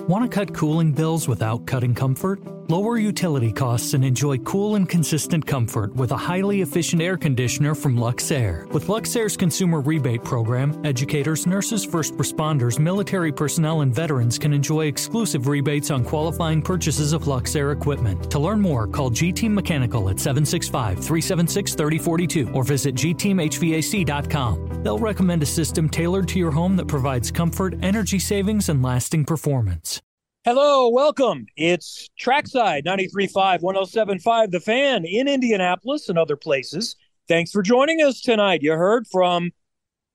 Want 0.00 0.24
to 0.24 0.28
cut 0.28 0.54
cooling 0.54 0.92
bills 0.92 1.28
without 1.28 1.66
cutting 1.66 1.94
comfort? 1.94 2.40
Lower 2.72 2.96
utility 2.96 3.52
costs 3.52 3.92
and 3.92 4.02
enjoy 4.02 4.38
cool 4.38 4.76
and 4.76 4.88
consistent 4.88 5.46
comfort 5.46 5.94
with 5.94 6.10
a 6.12 6.16
highly 6.16 6.62
efficient 6.62 7.02
air 7.02 7.18
conditioner 7.18 7.74
from 7.74 7.98
Luxaire. 7.98 8.66
With 8.72 8.86
Luxaire's 8.86 9.36
consumer 9.36 9.82
rebate 9.82 10.24
program, 10.24 10.80
educators, 10.82 11.46
nurses, 11.46 11.84
first 11.84 12.14
responders, 12.14 12.78
military 12.78 13.30
personnel, 13.30 13.82
and 13.82 13.94
veterans 13.94 14.38
can 14.38 14.54
enjoy 14.54 14.86
exclusive 14.86 15.48
rebates 15.48 15.90
on 15.90 16.02
qualifying 16.02 16.62
purchases 16.62 17.12
of 17.12 17.24
Luxaire 17.24 17.76
equipment. 17.76 18.30
To 18.30 18.38
learn 18.38 18.58
more, 18.58 18.86
call 18.86 19.10
G 19.10 19.32
Team 19.32 19.54
Mechanical 19.54 20.08
at 20.08 20.18
765 20.18 20.94
376 20.94 21.74
3042 21.74 22.52
or 22.54 22.64
visit 22.64 22.94
gteamhvac.com. 22.94 24.82
They'll 24.82 24.98
recommend 24.98 25.42
a 25.42 25.46
system 25.60 25.90
tailored 25.90 26.26
to 26.28 26.38
your 26.38 26.52
home 26.52 26.76
that 26.76 26.88
provides 26.88 27.30
comfort, 27.30 27.74
energy 27.82 28.18
savings, 28.18 28.70
and 28.70 28.82
lasting 28.82 29.26
performance. 29.26 30.00
Hello, 30.44 30.88
welcome. 30.88 31.46
It's 31.56 32.08
Trackside 32.20 32.84
93.5, 32.84 33.60
107.5, 33.60 34.50
The 34.50 34.58
Fan 34.58 35.04
in 35.04 35.28
Indianapolis 35.28 36.08
and 36.08 36.18
other 36.18 36.34
places. 36.34 36.96
Thanks 37.28 37.52
for 37.52 37.62
joining 37.62 38.02
us 38.02 38.20
tonight. 38.20 38.60
You 38.60 38.72
heard 38.72 39.06
from 39.06 39.52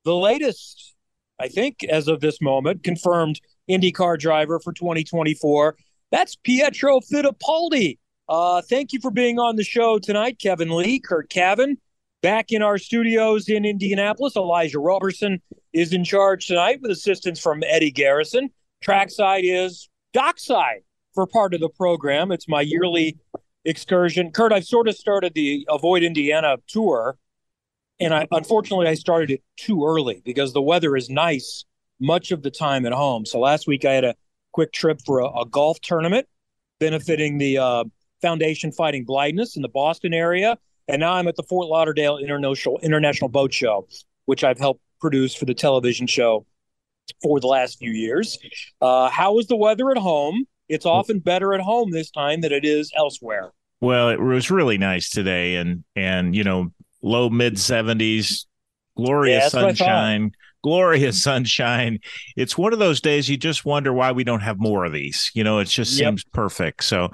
the 0.04 0.14
latest, 0.14 0.96
I 1.40 1.48
think, 1.48 1.82
as 1.86 2.10
of 2.10 2.20
this 2.20 2.42
moment, 2.42 2.84
confirmed 2.84 3.40
IndyCar 3.70 4.20
driver 4.20 4.60
for 4.60 4.74
2024. 4.74 5.78
That's 6.12 6.36
Pietro 6.36 7.00
Fittipaldi. 7.00 7.98
Uh, 8.28 8.62
thank 8.64 8.92
you 8.92 9.00
for 9.00 9.12
being 9.12 9.40
on 9.40 9.56
the 9.56 9.64
show 9.64 9.98
tonight, 9.98 10.40
Kevin 10.42 10.72
Lee, 10.72 11.00
Curt 11.00 11.30
Cavin. 11.30 11.78
Back 12.22 12.52
in 12.52 12.62
our 12.62 12.78
studios 12.78 13.48
in 13.48 13.64
Indianapolis, 13.64 14.36
Elijah 14.36 14.80
Robertson 14.80 15.42
is 15.72 15.94
in 15.94 16.04
charge 16.04 16.48
tonight 16.48 16.80
with 16.82 16.92
assistance 16.92 17.40
from 17.40 17.64
Eddie 17.64 17.92
Garrison. 17.92 18.50
Trackside 18.82 19.46
is 19.46 19.88
dockside 20.18 20.82
for 21.14 21.28
part 21.28 21.54
of 21.54 21.60
the 21.60 21.70
program. 21.70 22.32
It's 22.32 22.48
my 22.48 22.62
yearly 22.62 23.18
excursion. 23.66 24.32
Curt, 24.32 24.52
I've 24.52 24.66
sort 24.66 24.88
of 24.88 24.96
started 24.96 25.36
the 25.36 25.64
Avoid 25.70 26.02
Indiana 26.02 26.58
tour, 26.68 27.20
and 28.00 28.16
I 28.16 28.28
unfortunately 28.32 28.88
I 28.88 28.96
started 28.96 29.30
it 29.30 29.44
too 29.58 29.86
early 29.86 30.24
because 30.26 30.54
the 30.54 30.62
weather 30.62 30.96
is 30.96 31.08
nice 31.08 31.66
much 32.00 32.32
of 32.32 32.42
the 32.42 32.50
time 32.50 32.88
at 32.88 32.94
home. 32.94 33.28
So 33.28 33.40
last 33.40 33.68
week 33.68 33.86
I 33.86 33.94
had 33.94 34.06
a 34.06 34.16
quick 34.54 34.74
trip 34.74 35.02
for 35.06 35.20
a, 35.20 35.28
a 35.42 35.46
golf 35.46 35.80
tournament 35.82 36.28
benefiting 36.80 37.38
the 37.38 37.60
uh, 37.60 37.84
Foundation 38.24 38.72
Fighting 38.72 39.06
Blindness 39.06 39.56
in 39.56 39.62
the 39.62 39.70
Boston 39.70 40.16
area, 40.16 40.58
and 40.88 41.00
now 41.00 41.14
I'm 41.14 41.28
at 41.28 41.36
the 41.36 41.44
Fort 41.44 41.68
Lauderdale 41.68 42.18
International 42.18 42.80
International 42.82 43.30
Boat 43.30 43.54
Show, 43.54 43.88
which 44.26 44.44
I've 44.44 44.58
helped 44.58 44.82
produce 45.00 45.36
for 45.36 45.46
the 45.46 45.54
television 45.54 46.08
show 46.08 46.44
for 47.22 47.40
the 47.40 47.48
last 47.48 47.80
few 47.80 47.92
years. 47.92 48.38
Uh, 48.82 49.10
how 49.10 49.40
is 49.40 49.48
the 49.48 49.56
weather 49.56 49.92
at 49.92 49.98
home? 49.98 50.46
It's 50.70 50.86
often 50.86 51.20
better 51.20 51.54
at 51.54 51.62
home 51.62 51.92
this 51.92 52.12
time 52.12 52.42
than 52.42 52.52
it 52.52 52.66
is 52.66 52.92
elsewhere. 52.96 53.52
Well, 53.80 54.10
it 54.10 54.20
was 54.20 54.52
really 54.52 54.78
nice 54.78 55.10
today, 55.10 55.56
and 55.56 55.84
and 55.96 56.36
you 56.36 56.44
know, 56.44 56.72
low 57.02 57.30
mid 57.30 57.60
seventies, 57.60 58.48
glorious 58.96 59.44
yeah, 59.44 59.50
sunshine, 59.50 60.32
glorious 60.64 61.22
sunshine. 61.24 62.00
It's 62.36 62.58
one 62.58 62.74
of 62.74 62.80
those 62.80 63.02
days 63.02 63.30
you 63.30 63.38
just 63.38 63.66
wonder 63.66 63.94
why 63.94 64.12
we 64.12 64.24
don't 64.24 64.42
have 64.42 64.60
more 64.60 64.86
of 64.86 64.94
these. 64.94 65.32
You 65.34 65.44
know, 65.44 65.60
it 65.60 65.66
just 65.66 65.98
yep. 65.98 66.08
seems 66.08 66.24
perfect. 66.24 66.84
So. 66.84 67.12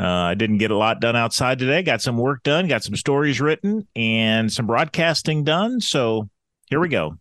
Uh, 0.00 0.30
I 0.30 0.34
didn't 0.34 0.58
get 0.58 0.72
a 0.72 0.76
lot 0.76 1.00
done 1.00 1.14
outside 1.14 1.60
today. 1.60 1.80
Got 1.82 2.02
some 2.02 2.16
work 2.16 2.42
done, 2.42 2.66
got 2.66 2.82
some 2.82 2.96
stories 2.96 3.40
written, 3.40 3.86
and 3.94 4.52
some 4.52 4.66
broadcasting 4.66 5.44
done. 5.44 5.80
So 5.80 6.28
here 6.68 6.80
we 6.80 6.88
go. 6.88 7.18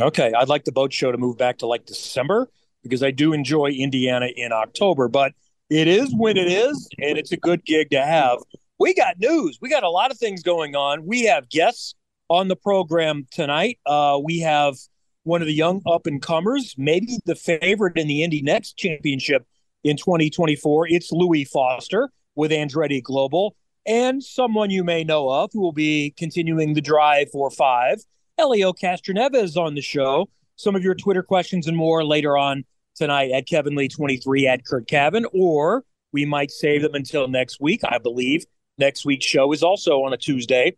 Okay, 0.00 0.32
I'd 0.32 0.48
like 0.48 0.64
the 0.64 0.72
boat 0.72 0.92
show 0.92 1.12
to 1.12 1.18
move 1.18 1.38
back 1.38 1.58
to 1.58 1.66
like 1.66 1.86
December 1.86 2.48
because 2.82 3.02
I 3.02 3.12
do 3.12 3.32
enjoy 3.32 3.70
Indiana 3.70 4.26
in 4.34 4.52
October, 4.52 5.08
but 5.08 5.32
it 5.70 5.86
is 5.86 6.12
when 6.16 6.36
it 6.36 6.48
is, 6.48 6.88
and 6.98 7.16
it's 7.16 7.30
a 7.30 7.36
good 7.36 7.64
gig 7.64 7.90
to 7.90 8.02
have. 8.04 8.38
We 8.80 8.92
got 8.92 9.20
news. 9.20 9.58
We 9.60 9.70
got 9.70 9.84
a 9.84 9.88
lot 9.88 10.10
of 10.10 10.18
things 10.18 10.42
going 10.42 10.74
on. 10.74 11.06
We 11.06 11.22
have 11.24 11.48
guests 11.48 11.94
on 12.28 12.48
the 12.48 12.56
program 12.56 13.26
tonight. 13.30 13.78
Uh, 13.86 14.18
we 14.22 14.40
have 14.40 14.74
one 15.22 15.40
of 15.40 15.46
the 15.46 15.54
young 15.54 15.80
up 15.86 16.06
and 16.06 16.20
comers, 16.20 16.74
maybe 16.76 17.18
the 17.24 17.36
favorite 17.36 17.96
in 17.96 18.08
the 18.08 18.24
Indy 18.24 18.42
NXT 18.42 18.76
Championship 18.76 19.46
in 19.84 19.96
2024. 19.96 20.88
It's 20.88 21.12
Louis 21.12 21.44
Foster 21.44 22.10
with 22.34 22.50
Andretti 22.50 23.00
Global, 23.00 23.54
and 23.86 24.22
someone 24.22 24.70
you 24.70 24.82
may 24.82 25.04
know 25.04 25.30
of 25.30 25.50
who 25.52 25.60
will 25.60 25.72
be 25.72 26.12
continuing 26.18 26.74
the 26.74 26.80
drive 26.80 27.30
for 27.30 27.48
five 27.48 28.00
Helio 28.36 28.72
Castroneves 28.72 29.56
on 29.56 29.74
the 29.74 29.80
show. 29.80 30.28
Some 30.56 30.74
of 30.74 30.82
your 30.82 30.94
Twitter 30.94 31.22
questions 31.22 31.66
and 31.66 31.76
more 31.76 32.04
later 32.04 32.36
on 32.36 32.64
tonight 32.96 33.30
at 33.30 33.46
Kevin 33.46 33.74
Lee 33.74 33.88
23 33.88 34.46
at 34.46 34.64
Curt 34.64 34.88
Cavin, 34.88 35.24
or 35.32 35.84
we 36.12 36.24
might 36.24 36.50
save 36.50 36.82
them 36.82 36.94
until 36.94 37.28
next 37.28 37.60
week. 37.60 37.80
I 37.84 37.98
believe 37.98 38.44
next 38.78 39.04
week's 39.04 39.26
show 39.26 39.52
is 39.52 39.62
also 39.62 40.02
on 40.02 40.12
a 40.12 40.16
Tuesday 40.16 40.76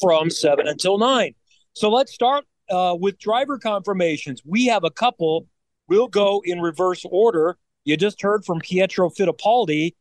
from 0.00 0.30
7 0.30 0.68
until 0.68 0.98
9. 0.98 1.34
So 1.72 1.90
let's 1.90 2.12
start 2.12 2.44
uh, 2.70 2.96
with 2.98 3.18
driver 3.18 3.58
confirmations. 3.58 4.42
We 4.44 4.66
have 4.66 4.84
a 4.84 4.90
couple. 4.90 5.46
We'll 5.88 6.08
go 6.08 6.42
in 6.44 6.60
reverse 6.60 7.04
order. 7.04 7.56
You 7.84 7.96
just 7.96 8.22
heard 8.22 8.44
from 8.44 8.60
Pietro 8.60 9.10
Fittipaldi. 9.10 9.94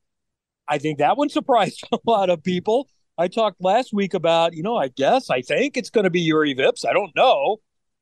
I 0.67 0.77
think 0.77 0.99
that 0.99 1.17
one 1.17 1.29
surprised 1.29 1.83
a 1.91 1.99
lot 2.05 2.29
of 2.29 2.44
people. 2.44 2.88
I 3.17 3.28
talked 3.28 3.61
last 3.61 3.94
week 3.94 4.13
about, 4.13 4.53
you 4.53 4.61
know, 4.61 4.78
I 4.78 4.89
guess, 4.89 5.29
I 5.29 5.41
think 5.41 5.75
it's 5.75 5.89
going 5.89 6.03
to 6.03 6.09
be 6.09 6.28
Juri 6.28 6.53
Vips. 6.53 6.85
I 6.88 6.94
don't 6.94 7.16
know. 7.16 7.57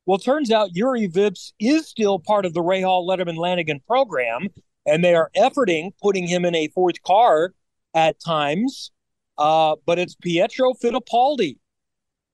Well, 0.06 0.18
turns 0.18 0.52
out 0.52 0.74
Juri 0.74 1.08
Vips 1.08 1.54
is 1.60 1.88
still 1.88 2.20
part 2.20 2.46
of 2.46 2.54
the 2.54 2.62
Rahal 2.62 3.08
Letterman 3.08 3.38
Lanigan 3.38 3.80
program, 3.88 4.50
and 4.86 5.04
they 5.04 5.16
are 5.16 5.32
efforting 5.36 5.92
putting 6.02 6.28
him 6.28 6.46
in 6.46 6.54
a 6.54 6.68
fourth 6.70 7.02
car 7.04 7.54
at 7.94 8.20
times. 8.24 8.92
Uh, 9.38 9.76
but 9.86 9.98
it's 9.98 10.16
Pietro 10.16 10.74
Fittipaldi. 10.74 11.58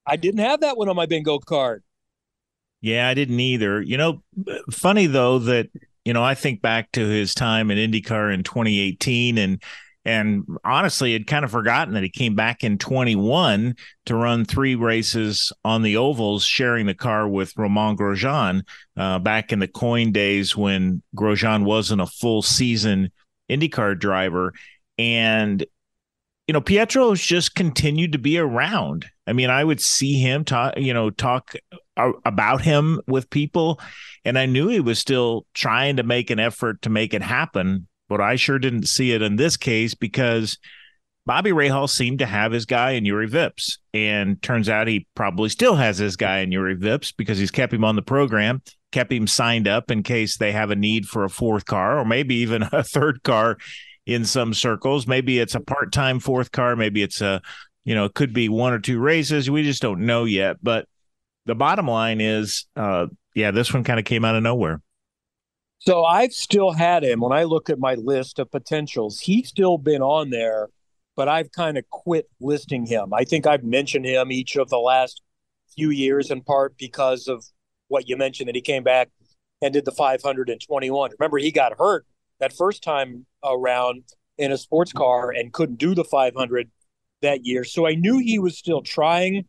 I 0.06 0.16
didn't 0.18 0.42
have 0.42 0.62
that 0.62 0.78
one 0.78 0.90
on 0.90 0.96
my 0.96 1.06
bingo 1.06 1.40
card. 1.40 1.84
Yeah, 2.82 3.08
I 3.08 3.14
didn't 3.14 3.40
either. 3.40 3.82
You 3.82 3.98
know, 3.98 4.24
funny 4.72 5.06
though 5.06 5.40
that 5.40 5.70
you 6.04 6.14
know 6.14 6.24
I 6.24 6.34
think 6.34 6.62
back 6.62 6.92
to 6.94 7.08
his 7.08 7.34
time 7.34 7.72
in 7.72 7.78
IndyCar 7.78 8.34
in 8.34 8.44
2018, 8.44 9.38
and 9.38 9.64
and 10.04 10.44
honestly 10.64 11.14
had 11.14 11.28
kind 11.28 11.46
of 11.46 11.52
forgotten 11.52 11.94
that 11.94 12.04
he 12.04 12.10
came 12.10 12.36
back 12.36 12.64
in 12.64 12.78
21 12.78 13.76
to 14.06 14.16
run 14.16 14.46
three 14.46 14.76
races 14.76 15.52
on 15.64 15.82
the 15.84 15.98
ovals 15.98 16.44
sharing 16.44 16.88
the 16.88 16.94
car 16.94 17.28
with 17.28 17.56
romain 17.58 17.96
grosjean 17.96 18.64
uh, 18.98 19.20
back 19.20 19.52
in 19.52 19.60
the 19.60 19.68
Coyne 19.68 20.12
days 20.12 20.58
when 20.58 21.04
grosjean 21.16 21.64
wasn't 21.64 22.02
a 22.02 22.08
full 22.08 22.42
season 22.42 23.12
indycar 23.50 23.98
driver. 23.98 24.54
And 24.98 25.64
you 26.48 26.54
know 26.54 26.62
pietro's 26.62 27.22
just 27.22 27.56
continued 27.56 28.12
to 28.14 28.18
be 28.18 28.38
around. 28.38 29.06
I 29.28 29.34
mean 29.34 29.50
i 29.50 29.64
would 29.64 29.80
see 29.80 30.20
him 30.20 30.44
talk 30.44 30.74
you 30.78 30.94
know 30.94 31.10
talk 31.12 31.54
about 32.26 32.62
him 32.62 33.00
with 33.08 33.30
people 33.30 33.80
and 34.26 34.38
i 34.38 34.46
knew 34.46 34.68
he 34.68 34.80
was 34.80 34.98
still 34.98 35.46
trying 35.54 35.98
to 35.98 36.04
make 36.04 36.30
an 36.30 36.40
effort 36.40 36.82
to 36.82 36.90
make 36.90 37.14
it 37.14 37.22
happen 37.22 37.88
but 38.12 38.20
I 38.20 38.36
sure 38.36 38.60
didn't 38.60 38.90
see 38.90 39.14
it 39.14 39.22
in 39.22 39.38
this 39.38 39.56
case 39.56 39.94
because 39.94 40.58
Bobby 41.26 41.52
Rahal 41.52 41.90
seemed 41.90 42.20
to 42.20 42.26
have 42.26 42.52
his 42.52 42.66
guy 42.66 42.92
in 42.92 43.06
Juri 43.06 43.30
Vips. 43.30 43.78
And 43.94 44.42
turns 44.42 44.68
out 44.68 44.90
he 44.90 45.08
probably 45.16 45.48
still 45.48 45.76
has 45.76 45.98
his 45.98 46.18
guy 46.18 46.40
in 46.40 46.52
Juri 46.52 46.76
Vips 46.76 47.14
because 47.16 47.38
he's 47.38 47.52
kept 47.52 47.74
him 47.74 47.86
on 47.86 47.96
the 47.96 48.02
program, 48.02 48.62
kept 48.92 49.14
him 49.14 49.28
signed 49.28 49.66
up 49.66 49.92
in 49.92 50.04
case 50.04 50.36
they 50.36 50.52
have 50.52 50.72
a 50.72 50.76
need 50.76 51.06
for 51.06 51.24
a 51.24 51.30
fourth 51.30 51.64
car 51.64 52.00
or 52.00 52.04
maybe 52.04 52.36
even 52.36 52.64
a 52.74 52.84
third 52.84 53.24
car 53.24 53.58
in 54.06 54.26
some 54.26 54.54
circles. 54.54 55.08
Maybe 55.08 55.40
it's 55.40 55.56
a 55.56 55.62
part 55.62 55.94
time 55.94 56.20
fourth 56.20 56.52
car. 56.52 56.76
Maybe 56.76 57.02
it's 57.02 57.22
a, 57.22 57.42
you 57.86 57.96
know, 57.96 58.04
it 58.04 58.14
could 58.14 58.34
be 58.34 58.50
one 58.50 58.74
or 58.74 58.80
two 58.80 59.00
races. 59.00 59.50
We 59.50 59.64
just 59.64 59.82
don't 59.82 60.02
know 60.02 60.26
yet. 60.26 60.58
But 60.62 60.86
the 61.46 61.56
bottom 61.56 61.88
line 61.88 62.20
is, 62.20 62.66
uh, 62.76 63.08
yeah, 63.36 63.52
this 63.52 63.74
one 63.74 63.86
kind 63.86 64.00
of 64.00 64.06
came 64.06 64.26
out 64.26 64.36
of 64.36 64.44
nowhere. 64.44 64.82
So 65.84 66.04
I've 66.04 66.32
still 66.32 66.74
had 66.74 67.04
him 67.04 67.22
when 67.22 67.32
I 67.32 67.44
look 67.44 67.68
at 67.68 67.80
my 67.80 67.96
list 67.96 68.38
of 68.38 68.52
potentials. 68.52 69.20
He's 69.20 69.50
still 69.50 69.80
been 69.80 70.04
on 70.04 70.30
there, 70.30 70.70
but 71.16 71.28
I've 71.28 71.52
kind 71.52 71.76
of 71.76 71.90
quit 71.90 72.30
listing 72.40 72.86
him. 72.86 73.16
I 73.16 73.24
think 73.24 73.48
I've 73.48 73.64
mentioned 73.64 74.06
him 74.06 74.32
each 74.32 74.56
of 74.56 74.70
the 74.70 74.78
last 74.78 75.24
few 75.76 75.90
years 75.90 76.30
in 76.30 76.44
part 76.44 76.78
because 76.78 77.28
of 77.28 77.44
what 77.88 78.08
you 78.08 78.16
mentioned 78.16 78.48
that 78.48 78.56
he 78.56 78.62
came 78.62 78.84
back 78.84 79.10
and 79.60 79.74
did 79.74 79.86
the 79.86 79.92
521. 79.92 81.10
Remember, 81.18 81.40
he 81.40 81.52
got 81.52 81.74
hurt 81.80 82.06
that 82.40 82.54
first 82.54 82.84
time 82.84 83.26
around 83.44 84.04
in 84.38 84.52
a 84.52 84.60
sports 84.60 84.94
car 84.94 85.32
and 85.32 85.52
couldn't 85.52 85.80
do 85.80 85.96
the 85.96 86.04
500 86.04 86.70
that 87.24 87.44
year. 87.44 87.64
So 87.64 87.88
I 87.88 87.96
knew 87.96 88.20
he 88.20 88.38
was 88.38 88.56
still 88.56 88.84
trying. 88.84 89.46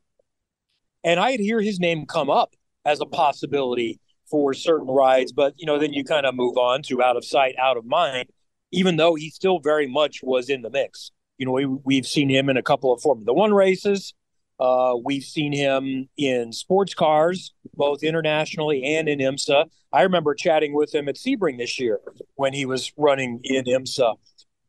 And 1.04 1.20
I'd 1.20 1.40
hear 1.40 1.60
his 1.60 1.78
name 1.78 2.06
come 2.06 2.30
up 2.30 2.54
as 2.86 3.02
a 3.02 3.06
possibility 3.06 4.00
for 4.32 4.54
certain 4.54 4.88
rides, 4.88 5.30
but 5.30 5.52
you 5.58 5.66
know, 5.66 5.78
then 5.78 5.92
you 5.92 6.02
kind 6.02 6.24
of 6.24 6.34
move 6.34 6.56
on 6.56 6.82
to 6.84 7.02
out 7.02 7.18
of 7.18 7.24
sight, 7.24 7.54
out 7.60 7.76
of 7.76 7.84
mind, 7.84 8.30
even 8.72 8.96
though 8.96 9.14
he 9.14 9.28
still 9.28 9.60
very 9.60 9.86
much 9.86 10.20
was 10.22 10.48
in 10.48 10.62
the 10.62 10.70
mix. 10.70 11.12
You 11.36 11.44
know, 11.44 11.52
we, 11.52 11.66
we've 11.66 12.06
seen 12.06 12.30
him 12.30 12.48
in 12.48 12.56
a 12.56 12.62
couple 12.62 12.92
of 12.92 13.02
Formula 13.02 13.34
One 13.34 13.52
races. 13.52 14.14
Uh, 14.58 14.94
we've 15.04 15.22
seen 15.22 15.52
him 15.52 16.08
in 16.16 16.52
sports 16.52 16.94
cars, 16.94 17.52
both 17.74 18.02
internationally 18.02 18.96
and 18.96 19.06
in 19.06 19.18
IMSA. 19.18 19.66
I 19.92 20.02
remember 20.02 20.34
chatting 20.34 20.74
with 20.74 20.94
him 20.94 21.08
at 21.08 21.16
Sebring 21.16 21.58
this 21.58 21.78
year 21.78 22.00
when 22.36 22.54
he 22.54 22.64
was 22.64 22.90
running 22.96 23.40
in 23.44 23.64
IMSA. 23.64 24.14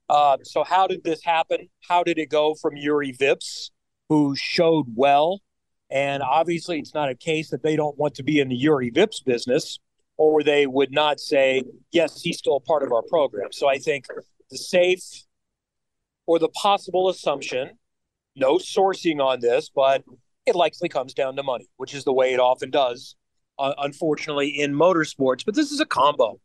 Uh, 0.10 0.38
so, 0.44 0.66
how 0.66 0.88
did 0.88 1.06
this 1.06 1.24
happen? 1.24 1.70
How 1.88 2.04
did 2.04 2.18
it 2.18 2.30
go 2.30 2.54
from 2.54 2.76
Juri 2.76 3.14
Vips, 3.14 3.70
who 4.10 4.36
showed 4.36 4.88
well? 4.94 5.40
And 5.94 6.24
obviously, 6.24 6.80
it's 6.80 6.94
not 6.94 7.10
a 7.10 7.16
case 7.16 7.52
that 7.52 7.64
they 7.64 7.76
don't 7.76 7.98
want 7.98 8.16
to 8.16 8.24
be 8.24 8.40
in 8.40 8.50
the 8.50 8.58
Juri 8.58 8.92
Vips 8.92 9.24
business, 9.24 9.80
or 10.18 10.44
they 10.44 10.66
would 10.66 10.92
not 10.92 11.20
say, 11.20 11.64
yes, 11.92 12.22
he's 12.22 12.40
still 12.40 12.58
a 12.58 12.60
part 12.60 12.84
of 12.84 12.92
our 12.92 13.04
program. 13.04 13.52
So, 13.52 13.70
I 13.70 13.78
think 13.78 14.08
the 14.50 14.58
safe 14.58 15.04
or 16.26 16.40
the 16.40 16.50
possible 16.50 17.10
assumption 17.10 17.78
no 18.36 18.58
sourcing 18.58 19.24
on 19.24 19.40
this, 19.40 19.70
but 19.74 20.04
it 20.46 20.56
likely 20.56 20.90
comes 20.90 21.14
down 21.14 21.36
to 21.36 21.44
money, 21.44 21.68
which 21.78 21.94
is 21.94 22.04
the 22.04 22.14
way 22.14 22.34
it 22.34 22.40
often 22.40 22.70
does, 22.70 23.16
uh, 23.60 23.74
unfortunately, 23.78 24.50
in 24.50 24.74
motorsports. 24.74 25.46
But 25.46 25.56
this 25.56 25.72
is 25.72 25.80
a 25.80 25.86
combo 25.86 26.40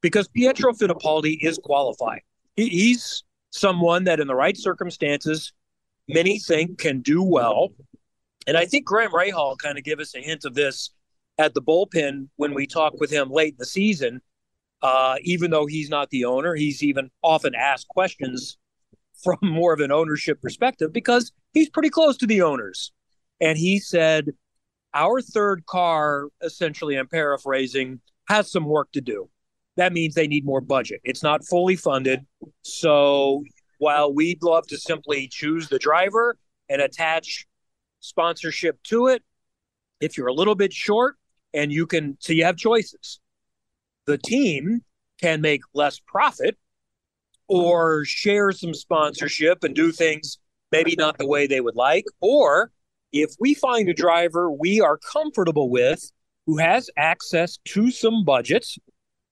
because 0.00 0.28
Pietro 0.28 0.72
Fittipaldi 0.72 1.38
is 1.40 1.58
qualified. 1.62 2.22
He, 2.56 2.68
he's 2.68 3.24
someone 3.50 4.04
that, 4.04 4.20
in 4.20 4.26
the 4.26 4.34
right 4.34 4.56
circumstances, 4.56 5.52
many 6.08 6.38
think 6.38 6.78
can 6.78 7.00
do 7.00 7.22
well. 7.22 7.68
And 8.46 8.56
I 8.56 8.66
think 8.66 8.84
Graham 8.84 9.12
Rahal 9.12 9.56
kind 9.58 9.78
of 9.78 9.84
gave 9.84 10.00
us 10.00 10.14
a 10.14 10.20
hint 10.20 10.44
of 10.44 10.54
this 10.54 10.90
at 11.38 11.54
the 11.54 11.62
bullpen 11.62 12.28
when 12.36 12.54
we 12.54 12.66
talked 12.66 12.98
with 13.00 13.10
him 13.10 13.30
late 13.30 13.54
in 13.54 13.58
the 13.58 13.66
season. 13.66 14.20
Uh, 14.82 15.16
even 15.22 15.50
though 15.50 15.66
he's 15.66 15.88
not 15.88 16.10
the 16.10 16.24
owner, 16.26 16.54
he's 16.54 16.82
even 16.82 17.10
often 17.22 17.54
asked 17.54 17.88
questions 17.88 18.58
from 19.22 19.38
more 19.42 19.72
of 19.72 19.80
an 19.80 19.90
ownership 19.90 20.40
perspective 20.42 20.92
because 20.92 21.32
he's 21.52 21.70
pretty 21.70 21.90
close 21.90 22.16
to 22.18 22.26
the 22.26 22.42
owners. 22.42 22.92
And 23.40 23.56
he 23.56 23.78
said, 23.78 24.30
Our 24.92 25.22
third 25.22 25.64
car, 25.66 26.28
essentially, 26.42 26.96
I'm 26.96 27.08
paraphrasing, 27.08 28.00
has 28.28 28.50
some 28.50 28.66
work 28.66 28.92
to 28.92 29.00
do. 29.00 29.28
That 29.76 29.92
means 29.92 30.14
they 30.14 30.28
need 30.28 30.44
more 30.44 30.60
budget. 30.60 31.00
It's 31.02 31.22
not 31.22 31.44
fully 31.44 31.76
funded. 31.76 32.20
So 32.62 33.42
while 33.78 34.12
we'd 34.12 34.42
love 34.42 34.66
to 34.68 34.78
simply 34.78 35.28
choose 35.28 35.68
the 35.68 35.78
driver 35.78 36.36
and 36.68 36.80
attach 36.80 37.46
sponsorship 38.04 38.82
to 38.84 39.08
it, 39.08 39.22
if 40.00 40.16
you're 40.16 40.28
a 40.28 40.34
little 40.34 40.54
bit 40.54 40.72
short 40.72 41.16
and 41.52 41.72
you 41.72 41.86
can, 41.86 42.16
so 42.20 42.32
you 42.32 42.44
have 42.44 42.56
choices. 42.56 43.20
The 44.06 44.18
team 44.18 44.82
can 45.20 45.40
make 45.40 45.62
less 45.72 46.00
profit 46.06 46.58
or 47.48 48.04
share 48.04 48.52
some 48.52 48.74
sponsorship 48.74 49.64
and 49.64 49.74
do 49.74 49.92
things 49.92 50.38
maybe 50.72 50.94
not 50.96 51.18
the 51.18 51.26
way 51.26 51.46
they 51.46 51.60
would 51.60 51.76
like. 51.76 52.04
Or 52.20 52.70
if 53.12 53.30
we 53.38 53.54
find 53.54 53.88
a 53.88 53.94
driver 53.94 54.50
we 54.50 54.80
are 54.80 54.98
comfortable 54.98 55.70
with 55.70 56.10
who 56.46 56.58
has 56.58 56.90
access 56.96 57.58
to 57.64 57.90
some 57.90 58.24
budgets, 58.24 58.78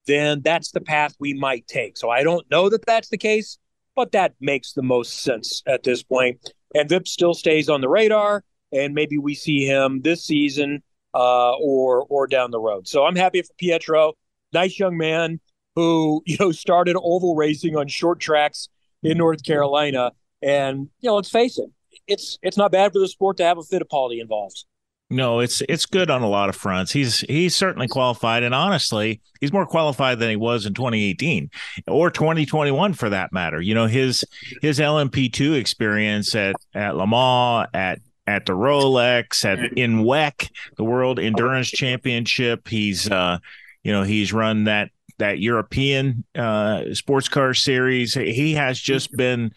then 0.07 0.41
that's 0.41 0.71
the 0.71 0.81
path 0.81 1.15
we 1.19 1.33
might 1.33 1.67
take. 1.67 1.97
So 1.97 2.09
I 2.09 2.23
don't 2.23 2.49
know 2.49 2.69
that 2.69 2.85
that's 2.85 3.09
the 3.09 3.17
case, 3.17 3.57
but 3.95 4.11
that 4.13 4.33
makes 4.39 4.73
the 4.73 4.81
most 4.81 5.21
sense 5.21 5.61
at 5.67 5.83
this 5.83 6.01
point. 6.01 6.39
And 6.73 6.89
Vip 6.89 7.07
still 7.07 7.33
stays 7.33 7.69
on 7.69 7.81
the 7.81 7.89
radar, 7.89 8.43
and 8.73 8.93
maybe 8.93 9.17
we 9.17 9.35
see 9.35 9.65
him 9.65 10.01
this 10.01 10.23
season 10.25 10.83
uh, 11.13 11.53
or 11.57 12.05
or 12.09 12.27
down 12.27 12.51
the 12.51 12.59
road. 12.59 12.87
So 12.87 13.05
I'm 13.05 13.15
happy 13.15 13.41
for 13.41 13.53
Pietro. 13.57 14.13
Nice 14.51 14.79
young 14.79 14.97
man 14.97 15.39
who 15.75 16.21
you 16.25 16.37
know 16.39 16.51
started 16.51 16.95
oval 16.97 17.35
racing 17.35 17.75
on 17.75 17.87
short 17.87 18.19
tracks 18.19 18.69
in 19.01 19.17
North 19.17 19.43
Carolina, 19.43 20.11
and 20.41 20.89
you 20.99 21.09
know 21.09 21.15
let's 21.15 21.29
face 21.29 21.57
it, 21.57 21.69
it's 22.07 22.37
it's 22.41 22.57
not 22.57 22.71
bad 22.71 22.93
for 22.93 22.99
the 22.99 23.07
sport 23.07 23.37
to 23.37 23.43
have 23.43 23.57
a 23.57 23.61
Fittipaldi 23.61 24.21
involved. 24.21 24.65
No, 25.09 25.41
it's 25.41 25.61
it's 25.69 25.85
good 25.85 26.09
on 26.09 26.23
a 26.23 26.27
lot 26.27 26.49
of 26.49 26.55
fronts. 26.55 26.91
He's 26.91 27.19
he's 27.19 27.55
certainly 27.55 27.87
qualified, 27.87 28.41
and 28.41 28.55
honestly, 28.55 29.21
he's 29.39 29.53
more 29.53 29.65
qualified 29.65 30.17
than 30.17 30.29
he 30.29 30.35
was 30.35 30.65
in 30.65 30.73
2018 30.73 31.51
or 31.87 32.09
2021 32.09 32.93
for 32.93 33.09
that 33.09 33.31
matter. 33.31 33.61
You 33.61 33.75
know 33.75 33.85
his 33.85 34.25
his 34.63 34.79
LMP2 34.79 35.55
experience 35.55 36.33
at 36.33 36.55
at 36.73 36.95
Le 36.95 37.05
Mans 37.05 37.67
at 37.75 37.99
at 38.25 38.45
the 38.45 38.53
Rolex 38.53 39.45
at 39.45 39.77
in 39.77 40.03
WEC, 40.03 40.49
the 40.77 40.83
World 40.83 41.19
Endurance 41.19 41.69
Championship. 41.69 42.67
He's 42.67 43.09
uh, 43.09 43.39
you 43.83 43.91
know 43.91 44.03
he's 44.03 44.33
run 44.33 44.65
that 44.65 44.89
that 45.19 45.39
European 45.39 46.23
uh, 46.35 46.93
sports 46.93 47.29
car 47.29 47.53
series. 47.53 48.13
He 48.13 48.53
has 48.55 48.79
just 48.79 49.15
been, 49.15 49.51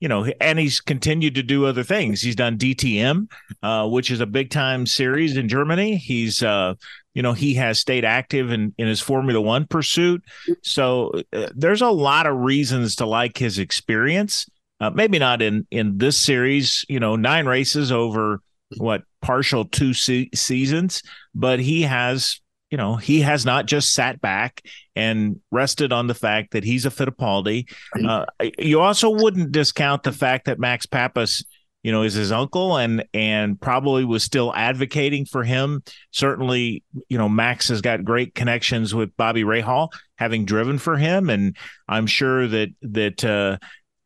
you 0.00 0.08
know, 0.08 0.26
and 0.40 0.58
he's 0.58 0.80
continued 0.80 1.34
to 1.36 1.42
do 1.42 1.66
other 1.66 1.82
things. 1.82 2.20
He's 2.20 2.36
done 2.36 2.58
DTM, 2.58 3.30
uh, 3.62 3.88
which 3.88 4.10
is 4.10 4.20
a 4.20 4.26
big 4.26 4.50
time 4.50 4.86
series 4.86 5.36
in 5.36 5.48
Germany. 5.48 5.96
He's, 5.96 6.42
uh, 6.42 6.74
you 7.14 7.22
know, 7.22 7.34
he 7.34 7.54
has 7.54 7.78
stayed 7.78 8.04
active 8.04 8.50
in, 8.52 8.74
in 8.78 8.88
his 8.88 9.00
Formula 9.00 9.40
One 9.40 9.66
pursuit. 9.66 10.22
So 10.62 11.12
uh, 11.32 11.48
there's 11.54 11.82
a 11.82 11.90
lot 11.90 12.26
of 12.26 12.36
reasons 12.36 12.96
to 12.96 13.06
like 13.06 13.36
his 13.36 13.58
experience. 13.58 14.46
Uh, 14.82 14.90
maybe 14.90 15.16
not 15.20 15.40
in 15.40 15.64
in 15.70 15.96
this 15.96 16.20
series, 16.20 16.84
you 16.88 16.98
know, 16.98 17.14
nine 17.14 17.46
races 17.46 17.92
over 17.92 18.40
what 18.78 19.02
partial 19.20 19.64
two 19.64 19.94
se- 19.94 20.30
seasons, 20.34 21.02
but 21.34 21.60
he 21.60 21.82
has 21.82 22.40
you 22.72 22.78
know, 22.78 22.96
he 22.96 23.20
has 23.20 23.44
not 23.44 23.66
just 23.66 23.92
sat 23.92 24.18
back 24.22 24.62
and 24.96 25.38
rested 25.50 25.92
on 25.92 26.06
the 26.06 26.14
fact 26.14 26.52
that 26.52 26.64
he's 26.64 26.86
a 26.86 26.90
Fittipaldi. 26.90 27.70
Uh, 28.02 28.24
you 28.58 28.80
also 28.80 29.10
wouldn't 29.10 29.52
discount 29.52 30.02
the 30.02 30.10
fact 30.10 30.46
that 30.46 30.58
Max 30.58 30.86
Papis, 30.86 31.44
you 31.82 31.92
know, 31.92 32.02
is 32.02 32.14
his 32.14 32.32
uncle 32.32 32.78
and 32.78 33.04
and 33.12 33.60
probably 33.60 34.06
was 34.06 34.24
still 34.24 34.54
advocating 34.56 35.26
for 35.26 35.44
him. 35.44 35.82
Certainly, 36.12 36.82
you 37.10 37.18
know, 37.18 37.28
Max 37.28 37.68
has 37.68 37.82
got 37.82 38.04
great 38.04 38.34
connections 38.34 38.94
with 38.94 39.14
Bobby 39.18 39.44
Rahal, 39.44 39.90
having 40.16 40.46
driven 40.46 40.78
for 40.78 40.96
him, 40.96 41.28
and 41.28 41.56
I'm 41.86 42.06
sure 42.06 42.48
that 42.48 42.70
that. 42.80 43.22
Uh, 43.22 43.58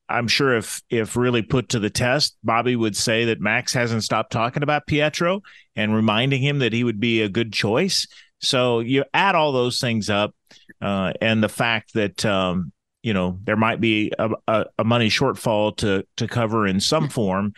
I'm 0.08 0.28
sure 0.28 0.56
if 0.56 0.82
if 0.88 1.16
really 1.16 1.42
put 1.42 1.70
to 1.70 1.78
the 1.78 1.90
test, 1.90 2.36
Bobby 2.44 2.76
would 2.76 2.96
say 2.96 3.26
that 3.26 3.40
Max 3.40 3.72
hasn't 3.72 4.04
stopped 4.04 4.32
talking 4.32 4.62
about 4.62 4.86
Pietro 4.86 5.42
and 5.74 5.94
reminding 5.94 6.42
him 6.42 6.60
that 6.60 6.72
he 6.72 6.84
would 6.84 7.00
be 7.00 7.22
a 7.22 7.28
good 7.28 7.52
choice. 7.52 8.06
So 8.40 8.80
you 8.80 9.04
add 9.12 9.34
all 9.34 9.52
those 9.52 9.80
things 9.80 10.08
up, 10.10 10.34
uh, 10.80 11.12
and 11.20 11.42
the 11.42 11.48
fact 11.48 11.94
that 11.94 12.24
um, 12.24 12.72
you 13.02 13.14
know 13.14 13.38
there 13.44 13.56
might 13.56 13.80
be 13.80 14.12
a, 14.18 14.30
a, 14.46 14.66
a, 14.78 14.84
money 14.84 15.08
shortfall 15.08 15.76
to 15.78 16.06
to 16.16 16.28
cover 16.28 16.66
in 16.66 16.80
some 16.80 17.08
form. 17.08 17.52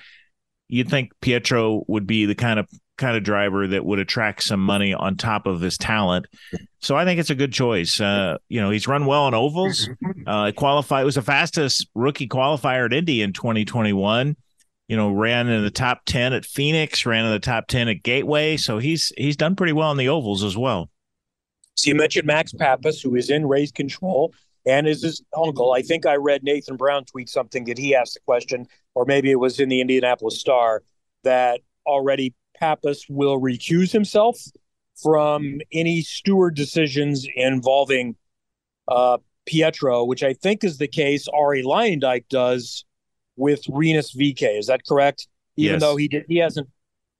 You'd 0.68 0.88
think 0.88 1.12
Pietro 1.20 1.84
would 1.88 2.06
be 2.06 2.26
the 2.26 2.34
kind 2.34 2.58
of 2.58 2.68
kind 2.98 3.16
of 3.16 3.22
driver 3.22 3.66
that 3.66 3.84
would 3.84 3.98
attract 3.98 4.42
some 4.42 4.60
money 4.60 4.92
on 4.92 5.16
top 5.16 5.46
of 5.46 5.60
his 5.60 5.78
talent. 5.78 6.26
So 6.80 6.96
I 6.96 7.04
think 7.04 7.18
it's 7.18 7.30
a 7.30 7.34
good 7.34 7.52
choice. 7.52 8.00
Uh, 8.00 8.38
you 8.48 8.60
know, 8.60 8.70
he's 8.70 8.86
run 8.86 9.06
well 9.06 9.24
on 9.24 9.34
ovals. 9.34 9.88
Uh, 10.26 10.52
qualified 10.54 11.04
was 11.04 11.14
the 11.14 11.22
fastest 11.22 11.88
rookie 11.94 12.28
qualifier 12.28 12.84
at 12.84 12.92
Indy 12.92 13.22
in 13.22 13.32
2021 13.32 14.36
you 14.88 14.96
know, 14.96 15.10
ran 15.10 15.48
in 15.48 15.62
the 15.62 15.70
top 15.70 16.00
10 16.06 16.32
at 16.32 16.46
Phoenix, 16.46 17.04
ran 17.04 17.26
in 17.26 17.32
the 17.32 17.38
top 17.38 17.66
10 17.68 17.88
at 17.88 18.02
Gateway. 18.02 18.56
So 18.56 18.78
he's 18.78 19.12
he's 19.16 19.36
done 19.36 19.54
pretty 19.54 19.74
well 19.74 19.92
in 19.92 19.98
the 19.98 20.08
ovals 20.08 20.42
as 20.42 20.56
well. 20.56 20.88
So 21.74 21.90
you 21.90 21.94
mentioned 21.94 22.26
Max 22.26 22.52
Papis, 22.52 23.00
who 23.00 23.14
is 23.14 23.30
in 23.30 23.46
race 23.46 23.70
control 23.70 24.32
and 24.66 24.88
is 24.88 25.02
his 25.02 25.22
uncle. 25.36 25.72
I 25.72 25.82
think 25.82 26.06
I 26.06 26.16
read 26.16 26.42
Nathan 26.42 26.76
Brown 26.76 27.04
tweet 27.04 27.28
something 27.28 27.64
that 27.66 27.78
he 27.78 27.94
asked 27.94 28.14
the 28.14 28.20
question, 28.20 28.66
or 28.94 29.04
maybe 29.04 29.30
it 29.30 29.38
was 29.38 29.60
in 29.60 29.68
the 29.68 29.80
Indianapolis 29.80 30.40
Star, 30.40 30.82
that 31.22 31.60
already 31.86 32.34
Papis 32.60 33.06
will 33.08 33.40
recuse 33.40 33.92
himself 33.92 34.38
from 35.02 35.60
any 35.72 36.02
steward 36.02 36.54
decisions 36.54 37.26
involving 37.36 38.16
uh, 38.88 39.18
Pietro, 39.46 40.04
which 40.04 40.22
I 40.22 40.34
think 40.34 40.64
is 40.64 40.78
the 40.78 40.88
case 40.88 41.28
Arie 41.32 41.62
Luyendyk 41.62 42.28
does 42.28 42.84
with 43.36 43.62
Rinus 43.68 44.14
VeeKay. 44.14 44.58
Is 44.58 44.66
that 44.66 44.84
correct? 44.86 45.28
Even 45.56 45.74
yes. 45.74 45.80
though 45.80 45.96
he 45.96 46.08
did, 46.08 46.24
he 46.28 46.38
hasn't 46.38 46.68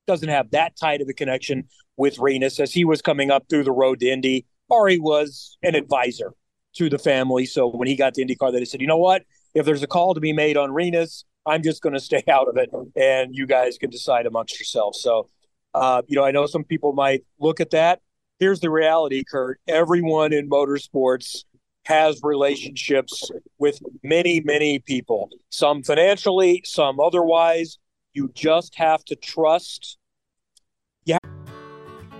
doesn't 0.07 0.29
have 0.29 0.51
that 0.51 0.75
tight 0.79 1.01
of 1.01 1.09
a 1.09 1.13
connection 1.13 1.69
with 1.97 2.19
Rinus 2.19 2.59
as 2.61 2.73
he 2.73 2.85
was 2.85 3.03
coming 3.03 3.31
up 3.31 3.45
through 3.49 3.65
the 3.65 3.73
road 3.73 4.01
to 4.01 4.09
Indy. 4.09 4.47
Arie 4.73 4.99
was 4.99 5.59
an 5.63 5.75
advisor 5.75 6.33
to 6.77 6.89
the 6.89 6.99
family. 6.99 7.45
So 7.47 7.69
when 7.69 7.89
he 7.89 7.97
got 7.97 8.15
to 8.15 8.25
IndyCar, 8.25 8.53
they 8.53 8.65
said, 8.65 8.81
you 8.81 8.87
know 8.87 8.99
what? 8.99 9.23
If 9.55 9.67
there's 9.67 9.83
a 9.83 9.87
call 9.87 10.15
to 10.15 10.21
be 10.21 10.33
made 10.33 10.57
on 10.57 10.73
Rinus, 10.73 11.25
I'm 11.49 11.63
just 11.63 11.83
going 11.83 11.95
to 11.95 12.01
stay 12.01 12.23
out 12.29 12.49
of 12.49 12.57
it, 12.57 12.71
and 12.97 13.35
you 13.35 13.47
guys 13.47 13.79
can 13.79 13.91
decide 13.91 14.27
amongst 14.27 14.59
yourselves. 14.59 15.01
So, 15.03 15.29
uh, 15.75 16.03
you 16.07 16.17
know, 16.17 16.25
I 16.25 16.31
know 16.31 16.47
some 16.47 16.65
people 16.65 16.93
might 16.93 17.25
look 17.39 17.61
at 17.61 17.71
that. 17.71 18.01
Here's 18.39 18.61
the 18.61 18.71
reality, 18.71 19.25
Curt. 19.29 19.61
Everyone 19.67 20.33
in 20.33 20.49
motorsports 20.49 21.45
has 21.85 22.21
relationships 22.23 23.31
with 23.59 23.81
many, 24.03 24.41
many 24.41 24.79
people, 24.79 25.31
some 25.51 25.83
financially, 25.83 26.63
some 26.65 27.01
otherwise. 27.01 27.79
You 28.13 28.31
just 28.35 28.77
have 28.77 29.05
to 29.07 29.17
trust. 29.17 29.99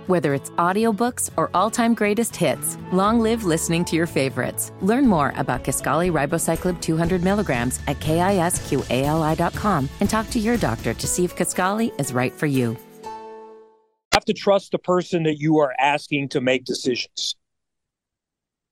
Whether 0.09 0.33
it's 0.33 0.49
audiobooks 0.57 1.29
or 1.37 1.51
all-time 1.53 1.93
greatest 1.93 2.35
hits, 2.35 2.79
long 2.91 3.19
live 3.19 3.43
listening 3.43 3.85
to 3.85 3.95
your 3.95 4.07
favorites. 4.07 4.71
Learn 4.81 5.05
more 5.05 5.33
about 5.35 5.63
Kisqali 5.63 6.11
Ribociclib 6.11 6.81
200 6.81 7.23
milligrams 7.23 7.79
at 7.85 7.99
kisqali.com 7.99 9.87
and 9.99 10.09
talk 10.09 10.27
to 10.31 10.39
your 10.39 10.57
doctor 10.57 10.95
to 10.95 11.05
see 11.05 11.25
if 11.25 11.35
Kisqali 11.35 11.91
is 11.99 12.11
right 12.11 12.33
for 12.33 12.47
you. 12.47 12.75
You 13.03 14.15
have 14.15 14.25
to 14.25 14.33
trust 14.33 14.71
the 14.71 14.79
person 14.79 15.21
that 15.25 15.37
you 15.37 15.59
are 15.59 15.75
asking 15.77 16.29
to 16.29 16.41
make 16.41 16.65
decisions. 16.65 17.35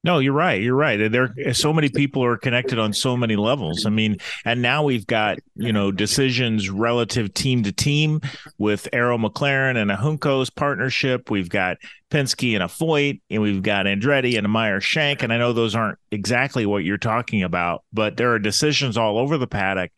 No, 0.07 0.19
you're 0.19 0.31
right. 0.31 0.61
You're 0.61 0.73
right. 0.73 1.11
There, 1.11 1.33
so 1.53 1.73
many 1.73 1.89
people 1.89 2.23
are 2.23 2.37
connected 2.37 2.79
on 2.79 2.93
so 2.93 3.17
many 3.17 3.35
levels. 3.35 3.85
I 3.85 3.89
mean, 3.89 4.15
and 4.45 4.61
now 4.61 4.81
we've 4.81 5.05
got 5.05 5.39
you 5.57 5.73
know 5.73 5.91
decisions 5.91 6.69
relative 6.69 7.33
team 7.33 7.63
to 7.63 7.73
team 7.73 8.21
with 8.57 8.87
Arrow 8.93 9.17
McLaren 9.17 9.75
and 9.75 9.91
a 9.91 9.97
Juncos 9.97 10.49
partnership. 10.55 11.29
We've 11.29 11.49
got 11.49 11.75
Penske 12.09 12.53
and 12.53 12.63
a 12.63 12.67
Foyt, 12.67 13.19
and 13.29 13.41
we've 13.41 13.61
got 13.61 13.85
Andretti 13.85 14.37
and 14.37 14.45
a 14.45 14.49
Meyer 14.49 14.79
Shank. 14.79 15.23
And 15.23 15.33
I 15.33 15.37
know 15.37 15.51
those 15.51 15.75
aren't 15.75 15.99
exactly 16.09 16.65
what 16.65 16.85
you're 16.85 16.97
talking 16.97 17.43
about, 17.43 17.83
but 17.91 18.15
there 18.15 18.31
are 18.31 18.39
decisions 18.39 18.95
all 18.95 19.17
over 19.17 19.37
the 19.37 19.45
paddock 19.45 19.91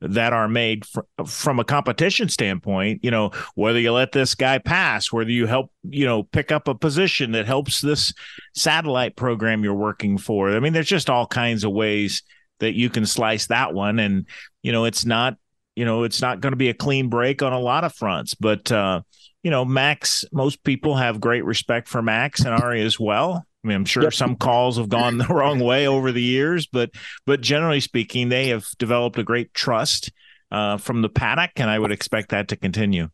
that 0.00 0.32
are 0.32 0.48
made 0.48 0.86
fr- 0.86 1.00
from 1.26 1.58
a 1.58 1.64
competition 1.64 2.28
standpoint 2.28 3.00
you 3.02 3.10
know 3.10 3.30
whether 3.54 3.80
you 3.80 3.92
let 3.92 4.12
this 4.12 4.34
guy 4.34 4.58
pass 4.58 5.12
whether 5.12 5.30
you 5.30 5.46
help 5.46 5.72
you 5.82 6.04
know 6.04 6.22
pick 6.22 6.52
up 6.52 6.68
a 6.68 6.74
position 6.74 7.32
that 7.32 7.46
helps 7.46 7.80
this 7.80 8.12
satellite 8.54 9.16
program 9.16 9.64
you're 9.64 9.74
working 9.74 10.18
for. 10.18 10.50
I 10.50 10.60
mean 10.60 10.72
there's 10.72 10.88
just 10.88 11.10
all 11.10 11.26
kinds 11.26 11.64
of 11.64 11.72
ways 11.72 12.22
that 12.60 12.74
you 12.74 12.90
can 12.90 13.06
slice 13.06 13.46
that 13.46 13.72
one. 13.72 13.98
And 13.98 14.26
you 14.62 14.72
know 14.72 14.84
it's 14.84 15.04
not 15.04 15.36
you 15.76 15.84
know 15.84 16.02
it's 16.02 16.20
not 16.20 16.40
going 16.40 16.52
to 16.52 16.56
be 16.56 16.68
a 16.68 16.74
clean 16.74 17.08
break 17.08 17.42
on 17.42 17.52
a 17.52 17.60
lot 17.60 17.84
of 17.84 17.94
fronts 17.94 18.34
but 18.34 18.70
uh 18.72 19.00
you 19.44 19.50
know 19.50 19.64
max 19.64 20.24
most 20.32 20.64
people 20.64 20.96
have 20.96 21.20
great 21.20 21.44
respect 21.44 21.86
for 21.86 22.02
max 22.02 22.40
and 22.40 22.48
arie 22.60 22.82
as 22.82 22.98
well 22.98 23.46
I 23.64 23.68
mean, 23.68 23.76
I'm 23.76 23.84
sure 23.84 24.04
yep. 24.04 24.14
some 24.14 24.36
calls 24.36 24.76
have 24.76 24.88
gone 24.88 25.18
the 25.18 25.26
wrong 25.30 25.58
way 25.58 25.86
over 25.86 26.12
the 26.12 26.22
years, 26.22 26.66
but 26.66 26.90
but 27.26 27.40
generally 27.40 27.80
speaking, 27.80 28.28
they 28.28 28.48
have 28.48 28.68
developed 28.78 29.18
a 29.18 29.24
great 29.24 29.52
trust 29.52 30.12
uh, 30.50 30.76
from 30.76 31.02
the 31.02 31.08
paddock, 31.08 31.52
and 31.56 31.68
I 31.68 31.78
would 31.78 31.92
expect 31.92 32.30
that 32.30 32.48
to 32.48 32.56
continue. 32.56 33.08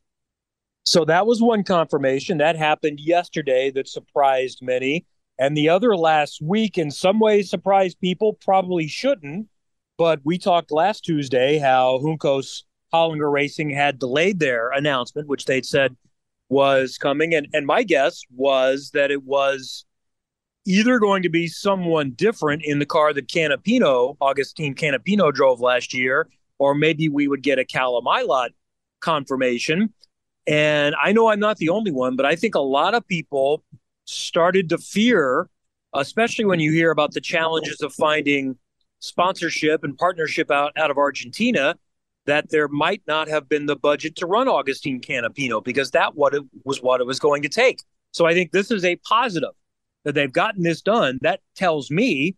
So 0.85 1.07
that 1.07 1.27
was 1.27 1.41
one 1.41 1.65
confirmation 1.65 2.39
that 2.39 2.57
happened 2.57 3.01
yesterday 3.01 3.71
that 3.71 3.89
surprised 3.89 4.59
many, 4.61 5.07
and 5.39 5.57
the 5.57 5.71
other 5.71 5.97
last 5.97 6.43
week 6.43 6.77
in 6.77 6.91
some 6.91 7.21
ways 7.21 7.49
surprised 7.49 7.99
people. 8.01 8.35
Probably 8.35 8.87
shouldn't, 8.87 9.49
but 9.97 10.21
we 10.25 10.37
talked 10.37 10.71
last 10.71 11.05
Tuesday 11.05 11.59
how 11.59 12.01
Juncos 12.03 12.65
Hollinger 12.93 13.33
Racing 13.33 13.71
had 13.71 13.99
delayed 13.99 14.41
their 14.41 14.71
announcement, 14.71 15.27
which 15.27 15.47
they'd 15.47 15.65
said 15.65 15.97
was 16.51 16.99
coming, 16.99 17.35
and 17.35 17.49
and 17.55 17.67
my 17.67 17.83
guess 17.83 18.21
was 18.31 18.91
that 18.93 19.11
it 19.11 19.23
was 19.23 19.87
either 20.67 20.99
going 20.99 21.23
to 21.23 21.29
be 21.29 21.47
someone 21.47 22.11
different 22.11 22.63
in 22.65 22.79
the 22.79 22.87
car 22.87 23.13
that 23.13 23.29
Canapino, 23.29 24.17
Agustin 24.23 24.75
Canapino 24.75 25.33
drove 25.33 25.61
last 25.61 25.93
year, 25.93 26.29
or 26.59 26.75
maybe 26.75 27.09
we 27.09 27.29
would 27.29 27.43
get 27.43 27.59
a 27.59 27.65
Callum 27.65 28.05
Ilott 28.07 28.51
confirmation. 29.01 29.93
And 30.47 30.95
I 31.03 31.13
know 31.13 31.29
I'm 31.29 31.41
not 31.41 31.59
the 31.59 31.69
only 31.69 31.91
one, 31.91 32.17
but 32.17 32.27
I 32.27 32.37
think 32.37 32.55
a 32.55 32.61
lot 32.61 32.95
of 32.95 33.07
people 33.07 33.63
started 34.05 34.69
to 34.71 34.79
fear, 34.79 35.49
especially 35.95 36.45
when 36.45 36.61
you 36.61 36.73
hear 36.73 36.91
about 36.91 37.13
the 37.13 37.21
challenges 37.21 37.81
of 37.81 37.93
finding 37.95 38.57
sponsorship 39.01 39.85
and 39.85 39.97
partnership 39.97 40.51
out, 40.51 40.73
out 40.77 40.91
of 40.91 40.99
Argentina, 40.99 41.77
that 42.27 42.51
there 42.51 42.69
might 42.69 43.03
not 43.07 43.29
have 43.29 43.49
been 43.49 43.67
the 43.67 43.77
budget 43.77 44.17
to 44.17 44.27
run 44.27 44.49
Agustin 44.49 45.01
Canapino 45.01 45.63
because 45.63 45.91
that 45.91 46.15
what 46.15 46.35
it 46.35 46.43
was 46.65 46.83
what 46.83 47.01
it 47.01 47.07
was 47.07 47.19
going 47.19 47.43
to 47.43 47.49
take. 47.49 47.83
So 48.13 48.27
I 48.27 48.33
think 48.33 48.53
this 48.53 48.71
is 48.71 48.85
a 48.85 48.97
positive 48.97 49.51
that 50.05 50.15
they've 50.15 50.33
gotten 50.33 50.63
this 50.63 50.81
done, 50.81 51.19
that 51.23 51.41
tells 51.57 51.91
me 51.91 52.37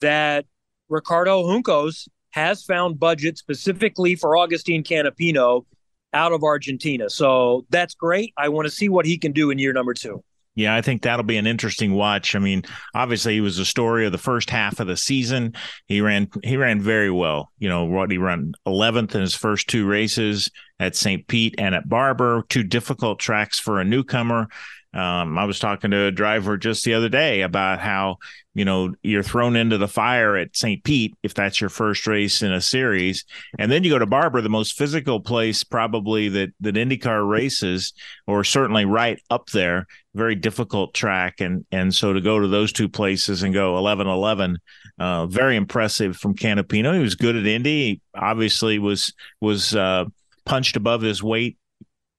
that 0.00 0.46
Ricardo 0.88 1.42
Juncos 1.44 2.08
has 2.30 2.62
found 2.62 3.00
budget 3.00 3.38
specifically 3.38 4.14
for 4.14 4.36
Agustin 4.36 4.82
Canapino 4.82 5.64
out 6.12 6.32
of 6.32 6.42
Argentina. 6.42 7.08
So 7.10 7.66
that's 7.70 7.94
great. 7.94 8.32
I 8.36 8.48
want 8.48 8.66
to 8.66 8.70
see 8.70 8.88
what 8.88 9.06
he 9.06 9.18
can 9.18 9.32
do 9.32 9.50
in 9.50 9.58
year 9.58 9.72
number 9.72 9.94
two. 9.94 10.22
Yeah, 10.56 10.74
I 10.74 10.80
think 10.80 11.02
that'll 11.02 11.22
be 11.22 11.36
an 11.36 11.46
interesting 11.46 11.92
watch. 11.92 12.34
I 12.34 12.38
mean, 12.38 12.62
obviously 12.94 13.34
he 13.34 13.42
was 13.42 13.58
the 13.58 13.66
story 13.66 14.06
of 14.06 14.12
the 14.12 14.18
first 14.18 14.48
half 14.48 14.80
of 14.80 14.86
the 14.86 14.96
season. 14.96 15.54
He 15.86 16.00
ran 16.00 16.30
he 16.42 16.56
ran 16.56 16.80
very 16.80 17.10
well. 17.10 17.52
You 17.58 17.68
know, 17.68 17.84
what 17.84 18.10
he 18.10 18.16
ran 18.16 18.54
11th 18.66 19.14
in 19.14 19.20
his 19.20 19.34
first 19.34 19.68
two 19.68 19.86
races 19.86 20.50
at 20.80 20.96
St. 20.96 21.26
Pete 21.28 21.56
and 21.58 21.74
at 21.74 21.90
Barber, 21.90 22.42
two 22.48 22.62
difficult 22.62 23.18
tracks 23.18 23.58
for 23.58 23.80
a 23.80 23.84
newcomer. 23.84 24.48
Um, 24.96 25.36
I 25.36 25.44
was 25.44 25.58
talking 25.58 25.90
to 25.90 26.06
a 26.06 26.10
driver 26.10 26.56
just 26.56 26.82
the 26.84 26.94
other 26.94 27.10
day 27.10 27.42
about 27.42 27.80
how 27.80 28.16
you 28.54 28.64
know 28.64 28.94
you're 29.02 29.22
thrown 29.22 29.54
into 29.54 29.76
the 29.76 29.88
fire 29.88 30.36
at 30.36 30.56
St. 30.56 30.82
Pete 30.84 31.14
if 31.22 31.34
that's 31.34 31.60
your 31.60 31.68
first 31.68 32.06
race 32.06 32.40
in 32.40 32.50
a 32.50 32.62
series, 32.62 33.26
and 33.58 33.70
then 33.70 33.84
you 33.84 33.90
go 33.90 33.98
to 33.98 34.06
Barber, 34.06 34.40
the 34.40 34.48
most 34.48 34.78
physical 34.78 35.20
place 35.20 35.64
probably 35.64 36.30
that 36.30 36.54
that 36.60 36.76
IndyCar 36.76 37.28
races, 37.28 37.92
or 38.26 38.42
certainly 38.42 38.86
right 38.86 39.20
up 39.28 39.50
there. 39.50 39.86
Very 40.14 40.34
difficult 40.34 40.94
track, 40.94 41.42
and 41.42 41.66
and 41.70 41.94
so 41.94 42.14
to 42.14 42.20
go 42.22 42.40
to 42.40 42.48
those 42.48 42.72
two 42.72 42.88
places 42.88 43.42
and 43.42 43.52
go 43.52 43.74
11-11, 43.74 44.56
uh, 44.98 45.26
very 45.26 45.56
impressive 45.56 46.16
from 46.16 46.34
Canapino. 46.34 46.94
He 46.94 47.00
was 47.00 47.16
good 47.16 47.36
at 47.36 47.46
Indy. 47.46 47.84
He 47.84 48.00
obviously 48.14 48.78
was 48.78 49.12
was 49.42 49.76
uh, 49.76 50.06
punched 50.46 50.76
above 50.76 51.02
his 51.02 51.22
weight 51.22 51.58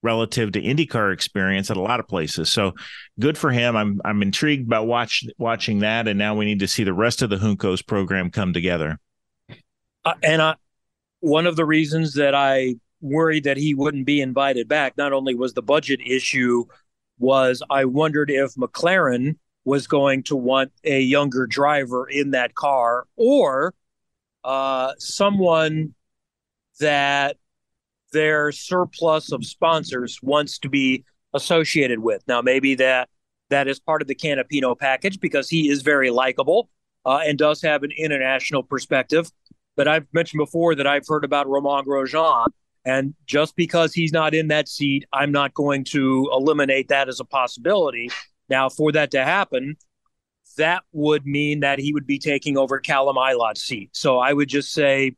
relative 0.03 0.51
to 0.51 0.61
IndyCar 0.61 1.11
experience 1.11 1.71
at 1.71 1.77
a 1.77 1.81
lot 1.81 1.99
of 1.99 2.07
places. 2.07 2.49
So 2.49 2.73
good 3.19 3.37
for 3.37 3.51
him. 3.51 3.75
I'm 3.75 4.01
I'm 4.05 4.21
intrigued 4.21 4.69
by 4.69 4.79
watch 4.79 5.25
watching 5.37 5.79
that, 5.79 6.07
and 6.07 6.17
now 6.17 6.35
we 6.35 6.45
need 6.45 6.59
to 6.59 6.67
see 6.67 6.83
the 6.83 6.93
rest 6.93 7.21
of 7.21 7.29
the 7.29 7.37
Juncos 7.37 7.85
program 7.85 8.29
come 8.29 8.53
together. 8.53 8.99
Uh, 10.05 10.13
and 10.23 10.41
I, 10.41 10.55
one 11.19 11.47
of 11.47 11.55
the 11.55 11.65
reasons 11.65 12.13
that 12.13 12.35
I 12.35 12.75
worried 13.01 13.43
that 13.43 13.57
he 13.57 13.73
wouldn't 13.73 14.05
be 14.05 14.21
invited 14.21 14.67
back 14.67 14.97
not 14.97 15.13
only 15.13 15.35
was 15.35 15.53
the 15.53 15.61
budget 15.61 15.99
issue, 16.05 16.65
was 17.19 17.61
I 17.69 17.85
wondered 17.85 18.29
if 18.29 18.53
McLaren 18.55 19.37
was 19.65 19.87
going 19.87 20.23
to 20.23 20.35
want 20.35 20.71
a 20.83 21.01
younger 21.01 21.45
driver 21.45 22.07
in 22.07 22.31
that 22.31 22.55
car 22.55 23.05
or 23.17 23.73
uh, 24.43 24.93
someone 24.97 25.93
that 26.79 27.37
their 28.13 28.51
surplus 28.51 29.31
of 29.31 29.45
sponsors 29.45 30.19
wants 30.21 30.59
to 30.59 30.69
be 30.69 31.03
associated 31.33 31.99
with. 31.99 32.23
Now, 32.27 32.41
maybe 32.41 32.75
that 32.75 33.09
that 33.49 33.67
is 33.67 33.79
part 33.79 34.01
of 34.01 34.07
the 34.07 34.15
Canapino 34.15 34.77
package 34.77 35.19
because 35.19 35.49
he 35.49 35.69
is 35.69 35.81
very 35.81 36.09
likable 36.09 36.69
uh, 37.05 37.19
and 37.25 37.37
does 37.37 37.61
have 37.61 37.83
an 37.83 37.91
international 37.97 38.63
perspective. 38.63 39.31
But 39.75 39.87
I've 39.87 40.07
mentioned 40.11 40.39
before 40.39 40.75
that 40.75 40.87
I've 40.87 41.07
heard 41.07 41.23
about 41.23 41.47
Romain 41.47 41.85
Grosjean, 41.85 42.47
and 42.83 43.13
just 43.25 43.55
because 43.55 43.93
he's 43.93 44.11
not 44.11 44.33
in 44.33 44.47
that 44.47 44.67
seat, 44.67 45.05
I'm 45.13 45.31
not 45.31 45.53
going 45.53 45.83
to 45.85 46.29
eliminate 46.31 46.87
that 46.89 47.07
as 47.09 47.19
a 47.19 47.25
possibility. 47.25 48.09
Now, 48.49 48.69
for 48.69 48.91
that 48.93 49.11
to 49.11 49.23
happen, 49.23 49.75
that 50.57 50.83
would 50.91 51.25
mean 51.25 51.59
that 51.59 51.79
he 51.79 51.93
would 51.93 52.07
be 52.07 52.17
taking 52.17 52.57
over 52.57 52.79
Callum 52.79 53.17
Ilott's 53.17 53.63
seat. 53.63 53.89
So 53.93 54.17
I 54.17 54.33
would 54.33 54.49
just 54.49 54.71
say 54.71 55.15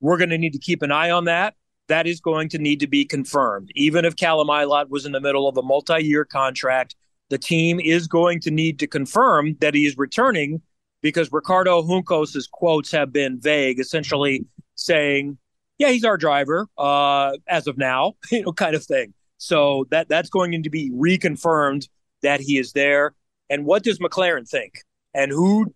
we're 0.00 0.18
going 0.18 0.30
to 0.30 0.38
need 0.38 0.52
to 0.52 0.58
keep 0.58 0.82
an 0.82 0.92
eye 0.92 1.10
on 1.10 1.24
that 1.24 1.54
that 1.88 2.06
is 2.06 2.20
going 2.20 2.48
to 2.50 2.58
need 2.58 2.80
to 2.80 2.86
be 2.86 3.04
confirmed. 3.04 3.70
Even 3.74 4.04
if 4.04 4.16
Callum 4.16 4.48
Ilott 4.48 4.88
was 4.88 5.04
in 5.04 5.12
the 5.12 5.20
middle 5.20 5.48
of 5.48 5.56
a 5.56 5.62
multi 5.62 6.02
year 6.02 6.24
contract, 6.24 6.94
the 7.30 7.38
team 7.38 7.80
is 7.80 8.06
going 8.06 8.40
to 8.40 8.50
need 8.50 8.78
to 8.78 8.86
confirm 8.86 9.56
that 9.60 9.74
he 9.74 9.86
is 9.86 9.96
returning 9.98 10.62
because 11.02 11.30
Ricardo 11.32 11.82
Juncos's 11.86 12.48
quotes 12.50 12.90
have 12.92 13.12
been 13.12 13.40
vague, 13.40 13.78
essentially 13.78 14.46
saying, 14.74 15.38
yeah, 15.78 15.90
he's 15.90 16.04
our 16.04 16.16
driver 16.16 16.66
uh, 16.76 17.32
as 17.48 17.66
of 17.66 17.78
now, 17.78 18.14
you 18.30 18.42
know, 18.42 18.52
kind 18.52 18.74
of 18.74 18.84
thing. 18.84 19.14
So 19.38 19.86
that 19.90 20.08
that's 20.08 20.30
going 20.30 20.62
to 20.62 20.70
be 20.70 20.90
reconfirmed 20.90 21.88
that 22.22 22.40
he 22.40 22.58
is 22.58 22.72
there. 22.72 23.14
And 23.48 23.64
what 23.64 23.84
does 23.84 23.98
McLaren 23.98 24.48
think? 24.48 24.82
And 25.14 25.30
who 25.30 25.72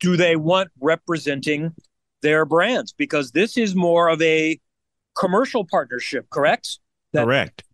do 0.00 0.16
they 0.16 0.36
want 0.36 0.70
representing 0.80 1.72
their 2.22 2.44
brands? 2.44 2.92
Because 2.92 3.30
this 3.30 3.56
is 3.56 3.74
more 3.74 4.08
of 4.08 4.20
a 4.20 4.58
commercial 5.18 5.64
partnership, 5.64 6.30
correct? 6.30 6.78
That 7.12 7.24
correct. 7.24 7.64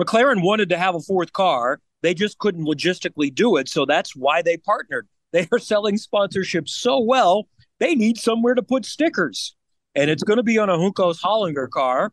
McLaren 0.00 0.42
wanted 0.42 0.68
to 0.70 0.78
have 0.78 0.94
a 0.94 1.00
fourth 1.00 1.32
car. 1.32 1.80
They 2.02 2.14
just 2.14 2.38
couldn't 2.38 2.64
logistically 2.64 3.34
do 3.34 3.56
it. 3.56 3.68
So 3.68 3.84
that's 3.84 4.16
why 4.16 4.42
they 4.42 4.56
partnered. 4.56 5.08
They 5.32 5.48
are 5.50 5.58
selling 5.58 5.96
sponsorships 5.96 6.68
so 6.68 6.98
well, 7.00 7.48
they 7.78 7.94
need 7.94 8.18
somewhere 8.18 8.54
to 8.54 8.62
put 8.62 8.84
stickers. 8.84 9.56
And 9.94 10.10
it's 10.10 10.22
going 10.22 10.36
to 10.36 10.42
be 10.42 10.58
on 10.58 10.68
a 10.68 10.76
Juncos 10.76 11.20
Hollinger 11.20 11.70
car. 11.70 12.12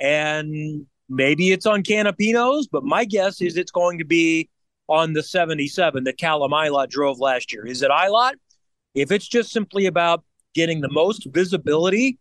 And 0.00 0.86
maybe 1.08 1.52
it's 1.52 1.66
on 1.66 1.82
Canapino's, 1.82 2.66
but 2.66 2.84
my 2.84 3.04
guess 3.04 3.40
is 3.40 3.56
it's 3.56 3.70
going 3.70 3.98
to 3.98 4.04
be 4.04 4.48
on 4.88 5.12
the 5.12 5.22
77 5.22 6.04
that 6.04 6.18
Callum 6.18 6.52
Ilott 6.52 6.88
drove 6.88 7.18
last 7.18 7.52
year. 7.52 7.66
Is 7.66 7.82
it 7.82 7.90
Ilott? 7.90 8.34
If 8.94 9.10
it's 9.10 9.28
just 9.28 9.50
simply 9.50 9.86
about 9.86 10.24
getting 10.54 10.80
the 10.80 10.90
most 10.90 11.26
visibility 11.32 12.18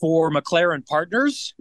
for 0.00 0.30
McLaren 0.30 0.86
partners, 0.86 1.54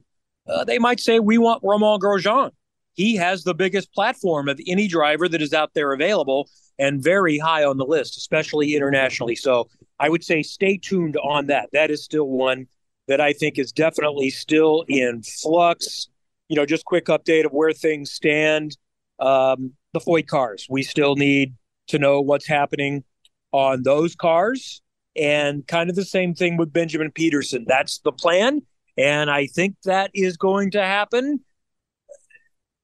uh, 0.48 0.64
they 0.64 0.80
might 0.80 1.00
say 1.00 1.20
we 1.20 1.38
want 1.38 1.62
Romain 1.64 2.00
Grosjean. 2.00 2.52
he 2.94 3.16
has 3.16 3.44
the 3.44 3.54
biggest 3.54 3.94
platform 3.94 4.50
of 4.50 4.60
any 4.68 4.88
driver 4.88 5.30
that 5.30 5.42
is 5.42 5.54
out 5.54 5.72
there 5.76 5.94
available 5.94 6.50
and 6.80 7.04
very 7.04 7.38
high 7.38 7.64
on 7.64 7.78
the 7.78 7.86
list, 7.86 8.18
especially 8.18 8.76
internationally. 8.76 9.36
So 9.36 9.70
I 10.00 10.10
would 10.10 10.24
say 10.24 10.44
stay 10.44 10.78
tuned 10.78 11.18
on 11.18 11.48
that. 11.48 11.70
That 11.74 11.92
is 11.92 12.04
still 12.04 12.28
one 12.28 12.68
that 13.08 13.22
I 13.22 13.34
think 13.34 13.58
is 13.58 13.72
definitely 13.72 14.30
still 14.30 14.84
in 14.88 15.24
flux. 15.24 16.10
You 16.50 16.56
know, 16.56 16.66
just 16.66 16.86
quick 16.86 17.06
update 17.06 17.46
of 17.46 17.52
where 17.52 17.74
things 17.74 18.12
stand. 18.12 18.78
Um, 19.20 19.74
the 19.94 20.00
Foyt 20.00 20.28
cars, 20.28 20.68
we 20.70 20.84
still 20.84 21.16
need 21.16 21.56
to 21.88 22.00
know 22.00 22.22
what's 22.22 22.48
happening 22.48 23.04
on 23.52 23.84
those 23.84 24.16
cars. 24.16 24.82
And 25.18 25.66
kind 25.68 25.90
of 25.90 25.96
the 25.96 26.06
same 26.06 26.36
thing 26.36 26.58
with 26.58 26.72
Benjamin 26.72 27.12
Pedersen. 27.12 27.66
That's 27.68 28.00
the 28.00 28.12
plan. 28.12 28.62
And 28.98 29.30
I 29.30 29.48
think 29.48 29.76
that 29.84 30.12
is 30.14 30.38
going 30.38 30.72
to 30.72 30.82
happen 30.82 31.40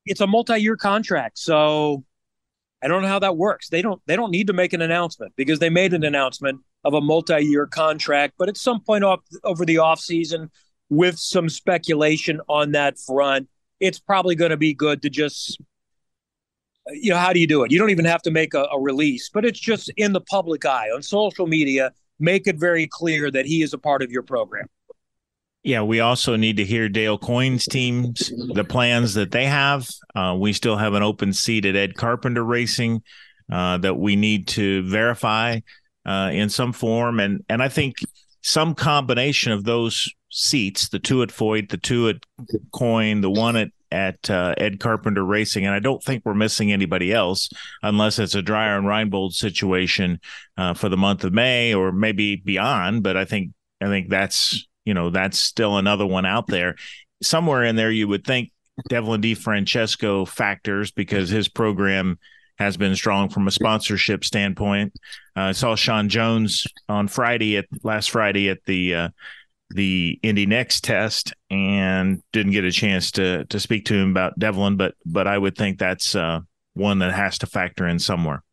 it's 0.05 0.21
a 0.21 0.27
multi-year 0.27 0.75
contract. 0.75 1.37
So 1.37 2.03
I 2.83 2.87
don't 2.87 3.01
know 3.01 3.07
how 3.07 3.19
that 3.19 3.37
works. 3.37 3.69
They 3.69 3.81
don't 3.81 4.01
they 4.05 4.15
don't 4.15 4.31
need 4.31 4.47
to 4.47 4.53
make 4.53 4.73
an 4.73 4.81
announcement 4.81 5.33
because 5.35 5.59
they 5.59 5.69
made 5.69 5.93
an 5.93 6.03
announcement 6.03 6.61
of 6.83 6.93
a 6.93 7.01
multi-year 7.01 7.65
contract, 7.67 8.33
but 8.37 8.49
at 8.49 8.57
some 8.57 8.81
point 8.81 9.03
off 9.03 9.21
over 9.43 9.65
the 9.65 9.75
offseason 9.75 10.49
with 10.89 11.17
some 11.17 11.47
speculation 11.47 12.41
on 12.49 12.73
that 12.73 12.99
front, 12.99 13.47
it's 13.79 13.99
probably 13.99 14.35
going 14.35 14.51
to 14.51 14.57
be 14.57 14.73
good 14.73 15.01
to 15.01 15.09
just 15.09 15.61
you 16.87 17.11
know, 17.11 17.17
how 17.17 17.31
do 17.31 17.39
you 17.39 17.47
do 17.47 17.63
it? 17.63 17.71
You 17.71 17.79
don't 17.79 17.91
even 17.91 18.03
have 18.03 18.21
to 18.23 18.31
make 18.31 18.53
a, 18.53 18.63
a 18.63 18.77
release, 18.77 19.29
but 19.33 19.45
it's 19.45 19.59
just 19.59 19.89
in 19.95 20.11
the 20.11 20.19
public 20.19 20.65
eye 20.65 20.89
on 20.93 21.01
social 21.01 21.47
media. 21.47 21.93
Make 22.23 22.47
it 22.47 22.55
very 22.55 22.87
clear 22.87 23.29
that 23.31 23.45
he 23.45 23.63
is 23.63 23.73
a 23.73 23.77
part 23.77 24.01
of 24.01 24.09
your 24.09 24.23
program. 24.23 24.67
Yeah, 25.61 25.81
we 25.81 25.99
also 25.99 26.37
need 26.37 26.55
to 26.55 26.63
hear 26.63 26.87
Dale 26.87 27.17
Coyne's 27.17 27.65
teams, 27.65 28.31
the 28.53 28.63
plans 28.63 29.13
that 29.15 29.31
they 29.31 29.45
have. 29.45 29.89
Uh, 30.15 30.33
we 30.39 30.53
still 30.53 30.77
have 30.77 30.93
an 30.93 31.03
open 31.03 31.33
seat 31.33 31.65
at 31.65 31.75
Ed 31.75 31.95
Carpenter 31.95 32.45
Racing 32.45 33.01
uh, 33.51 33.77
that 33.79 33.95
we 33.95 34.15
need 34.15 34.47
to 34.47 34.83
verify 34.83 35.59
uh, 36.05 36.29
in 36.31 36.47
some 36.47 36.71
form, 36.71 37.19
and 37.19 37.43
and 37.49 37.61
I 37.61 37.67
think 37.67 37.97
some 38.41 38.73
combination 38.73 39.51
of 39.51 39.65
those 39.65 40.09
seats, 40.29 40.87
the 40.87 40.99
two 40.99 41.23
at 41.23 41.29
Foyt, 41.29 41.71
the 41.71 41.77
two 41.77 42.07
at 42.07 42.23
Coyne, 42.71 43.19
the 43.19 43.29
one 43.29 43.57
at 43.57 43.69
at 43.93 44.29
uh, 44.29 44.55
Ed 44.57 44.79
Carpenter 44.79 45.23
Racing, 45.23 45.65
and 45.65 45.73
I 45.73 45.79
don't 45.79 46.03
think 46.03 46.23
we're 46.25 46.33
missing 46.33 46.71
anybody 46.73 47.13
else 47.13 47.49
unless 47.81 48.19
it's 48.19 48.35
a 48.35 48.41
Dreyer 48.41 48.77
and 48.77 48.87
Reinbold 48.87 49.33
situation 49.33 50.19
uh, 50.57 50.73
for 50.73 50.89
the 50.89 50.97
month 50.97 51.23
of 51.23 51.33
May 51.33 51.73
or 51.73 51.91
maybe 51.91 52.35
beyond. 52.35 53.03
But 53.03 53.15
I 53.15 53.25
think 53.25 53.51
I 53.81 53.85
think 53.85 54.09
that's 54.09 54.67
you 54.85 54.93
know, 54.93 55.09
that's 55.09 55.39
still 55.39 55.77
another 55.77 56.05
one 56.05 56.25
out 56.25 56.47
there. 56.47 56.75
Somewhere 57.21 57.63
in 57.63 57.75
there, 57.75 57.91
you 57.91 58.07
would 58.07 58.25
think 58.25 58.51
Devlin 58.89 59.21
DeFrancesco 59.21 60.27
factors 60.27 60.91
because 60.91 61.29
his 61.29 61.47
program 61.47 62.19
has 62.57 62.77
been 62.77 62.95
strong 62.95 63.29
from 63.29 63.47
a 63.47 63.51
sponsorship 63.51 64.23
standpoint. 64.23 64.93
Uh, 65.35 65.41
I 65.41 65.51
saw 65.53 65.75
Sean 65.75 66.09
Jones 66.09 66.67
on 66.87 67.07
Friday 67.07 67.57
at 67.57 67.65
last 67.83 68.11
Friday 68.11 68.49
at 68.49 68.63
the 68.65 68.95
uh, 68.95 69.09
the 69.69 70.19
Indy 70.23 70.45
NXT 70.45 70.81
test 70.81 71.33
and 71.49 72.21
didn't 72.31 72.51
get 72.51 72.63
a 72.63 72.71
chance 72.71 73.11
to 73.11 73.45
to 73.45 73.59
speak 73.59 73.85
to 73.85 73.95
him 73.95 74.11
about 74.11 74.37
Devlin, 74.37 74.77
but 74.77 74.95
but 75.05 75.27
I 75.27 75.37
would 75.37 75.57
think 75.57 75.79
that's 75.79 76.15
uh, 76.15 76.41
one 76.73 76.99
that 76.99 77.13
has 77.13 77.37
to 77.39 77.47
factor 77.47 77.87
in 77.87 77.99
somewhere. 77.99 78.43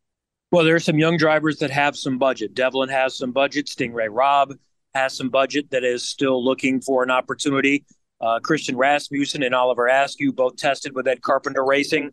Well, 0.51 0.65
there 0.65 0.75
are 0.75 0.81
some 0.81 0.99
young 0.99 1.17
drivers 1.17 1.59
that 1.59 1.71
have 1.71 1.97
some 1.97 2.19
budget. 2.19 2.55
Devlin 2.55 2.89
has 2.89 3.17
some 3.17 3.31
budget. 3.31 3.69
Sting 3.69 3.93
Ray 3.93 4.09
Robb 4.09 4.55
has 4.95 5.17
some 5.17 5.29
budget 5.29 5.71
that 5.71 5.85
is 5.85 6.07
still 6.07 6.45
looking 6.45 6.81
for 6.81 7.03
an 7.03 7.11
opportunity. 7.11 7.85
Uh, 8.21 8.41
Christian 8.41 8.77
Rasmussen 8.77 9.43
and 9.43 9.55
Oliver 9.55 9.87
Askew 9.87 10.33
both 10.33 10.57
tested 10.57 10.95
with 10.95 11.07
Ed 11.07 11.23
Carpenter 11.23 11.65
Racing. 11.65 12.11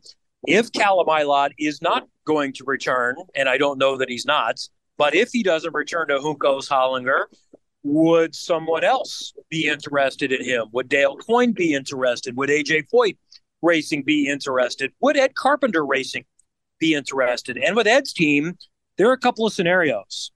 If 0.48 0.72
Callum 0.72 1.08
Ilott 1.08 1.52
is 1.58 1.82
not 1.82 2.08
going 2.26 2.54
to 2.54 2.64
return, 2.66 3.16
and 3.36 3.50
I 3.50 3.58
don't 3.58 3.80
know 3.80 3.98
that 3.98 4.10
he's 4.10 4.26
not, 4.26 4.60
but 4.98 5.16
if 5.16 5.30
he 5.32 5.44
doesn't 5.44 5.74
return 5.74 6.08
to 6.10 6.20
Juncos 6.20 6.70
Hollinger, 6.70 7.26
would 7.84 8.36
someone 8.36 8.84
else 8.84 9.34
be 9.50 9.68
interested 9.68 10.32
in 10.32 10.44
him? 10.44 10.66
Would 10.72 10.90
Dale 10.90 11.16
Coyne 11.16 11.54
be 11.54 11.74
interested? 11.74 12.36
Would 12.36 12.50
AJ 12.50 12.90
Foyt 12.94 13.18
Racing 13.62 14.04
be 14.04 14.28
interested? 14.28 14.92
Would 15.00 15.18
Ed 15.18 15.36
Carpenter 15.36 15.86
Racing 15.86 16.26
be 16.80 16.94
interested? 16.94 17.58
And 17.58 17.76
with 17.76 17.88
Ed's 17.88 18.14
team, 18.14 18.58
there 18.98 19.10
are 19.10 19.14
a 19.14 19.20
couple 19.20 19.46
of 19.46 19.54
scenarios 19.54 20.32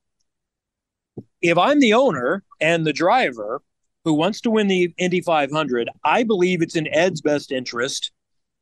if 1.42 1.58
I'm 1.58 1.80
the 1.80 1.94
owner 1.94 2.44
and 2.60 2.86
the 2.86 2.94
driver 2.94 3.62
who 4.06 4.14
wants 4.14 4.42
to 4.42 4.52
win 4.52 4.68
the 4.68 4.94
Indy 4.98 5.22
500, 5.22 5.90
I 6.04 6.24
believe 6.24 6.62
it's 6.62 6.76
in 6.76 6.88
Ed's 6.94 7.22
best 7.22 7.52
interest 7.52 8.12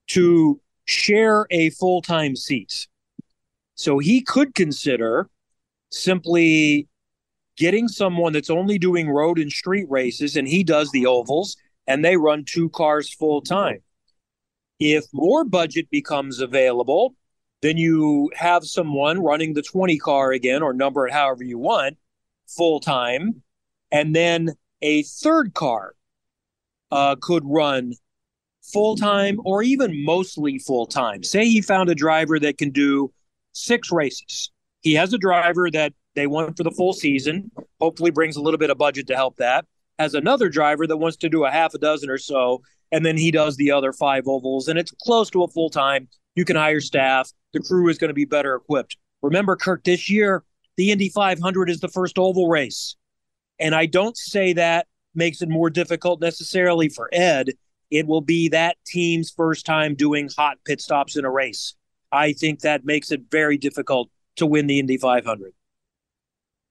to 0.07 0.59
share 0.85 1.45
a 1.51 1.69
full 1.71 2.01
time 2.01 2.35
seat. 2.35 2.87
So 3.75 3.99
he 3.99 4.21
could 4.21 4.55
consider 4.55 5.29
simply 5.91 6.87
getting 7.59 7.89
someone 7.89 8.33
that's 8.33 8.49
only 8.49 8.79
doing 8.79 9.09
road 9.09 9.37
and 9.37 9.51
street 9.51 9.85
races 9.89 10.37
and 10.37 10.47
he 10.47 10.63
does 10.63 10.89
the 10.91 11.05
ovals 11.05 11.57
and 11.85 12.03
they 12.03 12.15
run 12.15 12.45
two 12.45 12.69
cars 12.69 13.13
full 13.13 13.41
time. 13.41 13.79
If 14.79 15.05
more 15.13 15.43
budget 15.43 15.89
becomes 15.91 16.39
available, 16.39 17.15
then 17.61 17.77
you 17.77 18.31
have 18.33 18.63
someone 18.63 19.19
running 19.19 19.53
the 19.53 19.61
20 19.61 19.97
car 19.97 20.31
again 20.31 20.63
or 20.63 20.73
number 20.73 21.05
it 21.05 21.13
however 21.13 21.43
you 21.43 21.59
want 21.59 21.97
full 22.47 22.79
time, 22.79 23.43
and 23.91 24.15
then 24.15 24.51
a 24.81 25.03
third 25.03 25.53
car 25.53 25.93
uh, 26.91 27.17
could 27.21 27.43
run 27.45 27.93
full 28.63 28.95
time 28.95 29.37
or 29.43 29.61
even 29.61 30.03
mostly 30.05 30.59
full 30.59 30.87
time. 30.87 31.23
Say 31.23 31.45
he 31.45 31.61
found 31.61 31.89
a 31.89 31.95
driver 31.95 32.39
that 32.39 32.57
can 32.57 32.71
do 32.71 33.11
six 33.51 33.91
races. 33.91 34.49
He 34.79 34.93
has 34.93 35.11
a 35.11 35.17
driver 35.17 35.69
that 35.71 35.93
they 36.19 36.27
want 36.27 36.57
for 36.57 36.63
the 36.63 36.71
full 36.71 36.93
season, 36.93 37.51
hopefully 37.79 38.11
brings 38.11 38.35
a 38.35 38.41
little 38.41 38.57
bit 38.57 38.69
of 38.69 38.77
budget 38.77 39.07
to 39.07 39.15
help 39.15 39.37
that. 39.37 39.65
Has 39.97 40.13
another 40.13 40.49
driver 40.49 40.87
that 40.87 40.97
wants 40.97 41.17
to 41.17 41.29
do 41.29 41.45
a 41.45 41.51
half 41.51 41.73
a 41.73 41.77
dozen 41.77 42.09
or 42.09 42.17
so, 42.17 42.61
and 42.91 43.05
then 43.05 43.17
he 43.17 43.31
does 43.31 43.57
the 43.57 43.71
other 43.71 43.93
five 43.93 44.27
ovals, 44.27 44.67
and 44.67 44.79
it's 44.79 44.91
close 45.03 45.29
to 45.31 45.43
a 45.43 45.47
full 45.47 45.69
time. 45.69 46.07
You 46.35 46.45
can 46.45 46.55
hire 46.55 46.79
staff. 46.79 47.31
The 47.53 47.59
crew 47.59 47.89
is 47.89 47.97
going 47.97 48.09
to 48.09 48.13
be 48.13 48.25
better 48.25 48.55
equipped. 48.55 48.97
Remember, 49.21 49.55
Kirk, 49.55 49.83
this 49.83 50.09
year 50.09 50.43
the 50.79 50.91
Indy 50.91 51.09
500 51.09 51.69
is 51.69 51.81
the 51.81 51.89
first 51.89 52.17
oval 52.17 52.47
race. 52.47 52.95
And 53.59 53.75
I 53.75 53.85
don't 53.85 54.15
say 54.15 54.53
that 54.53 54.87
makes 55.13 55.41
it 55.41 55.49
more 55.49 55.69
difficult 55.69 56.21
necessarily 56.21 56.87
for 56.87 57.09
Ed. 57.11 57.49
It 57.91 58.07
will 58.07 58.21
be 58.21 58.47
that 58.47 58.77
team's 58.87 59.29
first 59.29 59.65
time 59.65 59.93
doing 59.93 60.29
hot 60.37 60.57
pit 60.63 60.79
stops 60.79 61.17
in 61.17 61.25
a 61.25 61.29
race. 61.29 61.75
I 62.13 62.31
think 62.31 62.61
that 62.61 62.85
makes 62.85 63.11
it 63.11 63.23
very 63.29 63.57
difficult 63.57 64.09
to 64.37 64.45
win 64.45 64.67
the 64.67 64.79
Indy 64.79 64.95
500. 64.95 65.51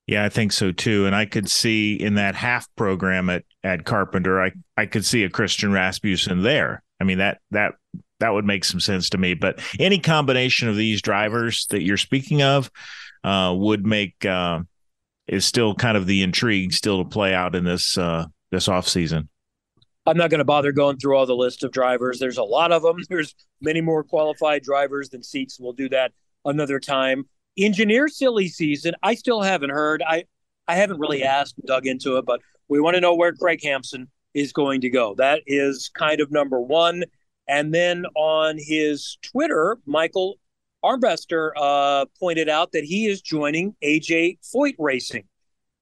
Yeah, 0.09 0.25
I 0.25 0.31
think 0.31 0.53
so 0.53 0.73
too. 0.73 1.07
And 1.07 1.14
I 1.14 1.27
could 1.27 1.49
see 1.49 1.94
in 1.94 2.14
that 2.14 2.35
half 2.35 2.66
program 2.75 3.31
at 3.31 3.44
at 3.62 3.85
Carpenter, 3.85 4.42
I 4.42 4.53
I 4.77 4.87
could 4.87 5.05
see 5.05 5.23
a 5.23 5.31
Christian 5.31 5.71
Rasmussen 5.71 6.42
there. 6.42 6.83
I 7.01 7.05
mean 7.05 7.18
that 7.18 7.38
that 7.53 7.75
that 8.18 8.31
would 8.31 8.44
make 8.44 8.64
some 8.64 8.81
sense 8.81 9.11
to 9.11 9.18
me. 9.18 9.35
But 9.35 9.61
any 9.79 9.99
combination 9.99 10.68
of 10.68 10.77
these 10.77 11.01
drivers 11.01 11.66
that 11.71 11.83
you're 11.83 11.97
speaking 11.97 12.42
of, 12.42 12.71
uh, 13.25 13.55
would 13.57 13.87
make 13.87 14.25
uh, 14.25 14.61
is 15.27 15.44
still 15.44 15.75
kind 15.75 15.97
of 15.97 16.07
the 16.07 16.23
intrigue 16.23 16.73
still 16.73 17.03
to 17.03 17.09
play 17.09 17.35
out 17.35 17.55
in 17.55 17.64
this 17.64 17.99
uh, 17.99 18.27
this 18.51 18.68
off 18.68 18.88
season. 18.88 19.29
I'm 20.07 20.16
not 20.16 20.31
going 20.31 20.38
to 20.38 20.44
bother 20.44 20.73
going 20.73 20.97
through 20.97 21.16
all 21.16 21.27
the 21.27 21.37
list 21.37 21.64
of 21.64 21.71
drivers. 21.71 22.18
There's 22.18 22.38
a 22.38 22.42
lot 22.42 22.73
of 22.73 22.83
them. 22.83 22.97
There's 23.11 23.35
many 23.61 23.83
more 23.83 24.03
qualified 24.03 24.62
drivers 24.62 25.11
than 25.11 25.23
seats. 25.23 25.59
We'll 25.61 25.75
do 25.75 25.90
that 25.90 26.12
another 26.47 26.81
time. 26.81 27.27
Engineer 27.59 28.09
silly 28.09 28.49
season. 28.49 28.94
I 29.03 29.14
still 29.14 29.42
haven't 29.42 29.71
heard. 29.71 30.03
I 30.07 30.25
I 30.68 30.75
haven't 30.75 31.01
really 31.01 31.25
asked, 31.25 31.55
dug 31.64 31.87
into 31.87 32.18
it, 32.18 32.27
but 32.27 32.40
we 32.68 32.81
want 32.81 32.94
to 32.94 33.01
know 33.01 33.14
where 33.14 33.33
Craig 33.33 33.61
Hampson 33.62 34.09
is 34.35 34.53
going 34.53 34.83
to 34.83 34.90
go. 34.90 35.14
That 35.14 35.42
is 35.47 35.90
kind 35.94 36.21
of 36.21 36.31
number 36.31 36.61
one. 36.61 37.05
And 37.49 37.75
then 37.75 38.05
on 38.14 38.59
his 38.59 39.16
Twitter, 39.23 39.79
Michael 39.87 40.37
Armbruster 40.85 41.51
uh, 41.57 42.05
pointed 42.21 42.49
out 42.49 42.73
that 42.73 42.85
he 42.85 43.07
is 43.07 43.23
joining 43.23 43.75
AJ 43.83 44.38
Foyt 44.55 44.75
Racing. 44.79 45.25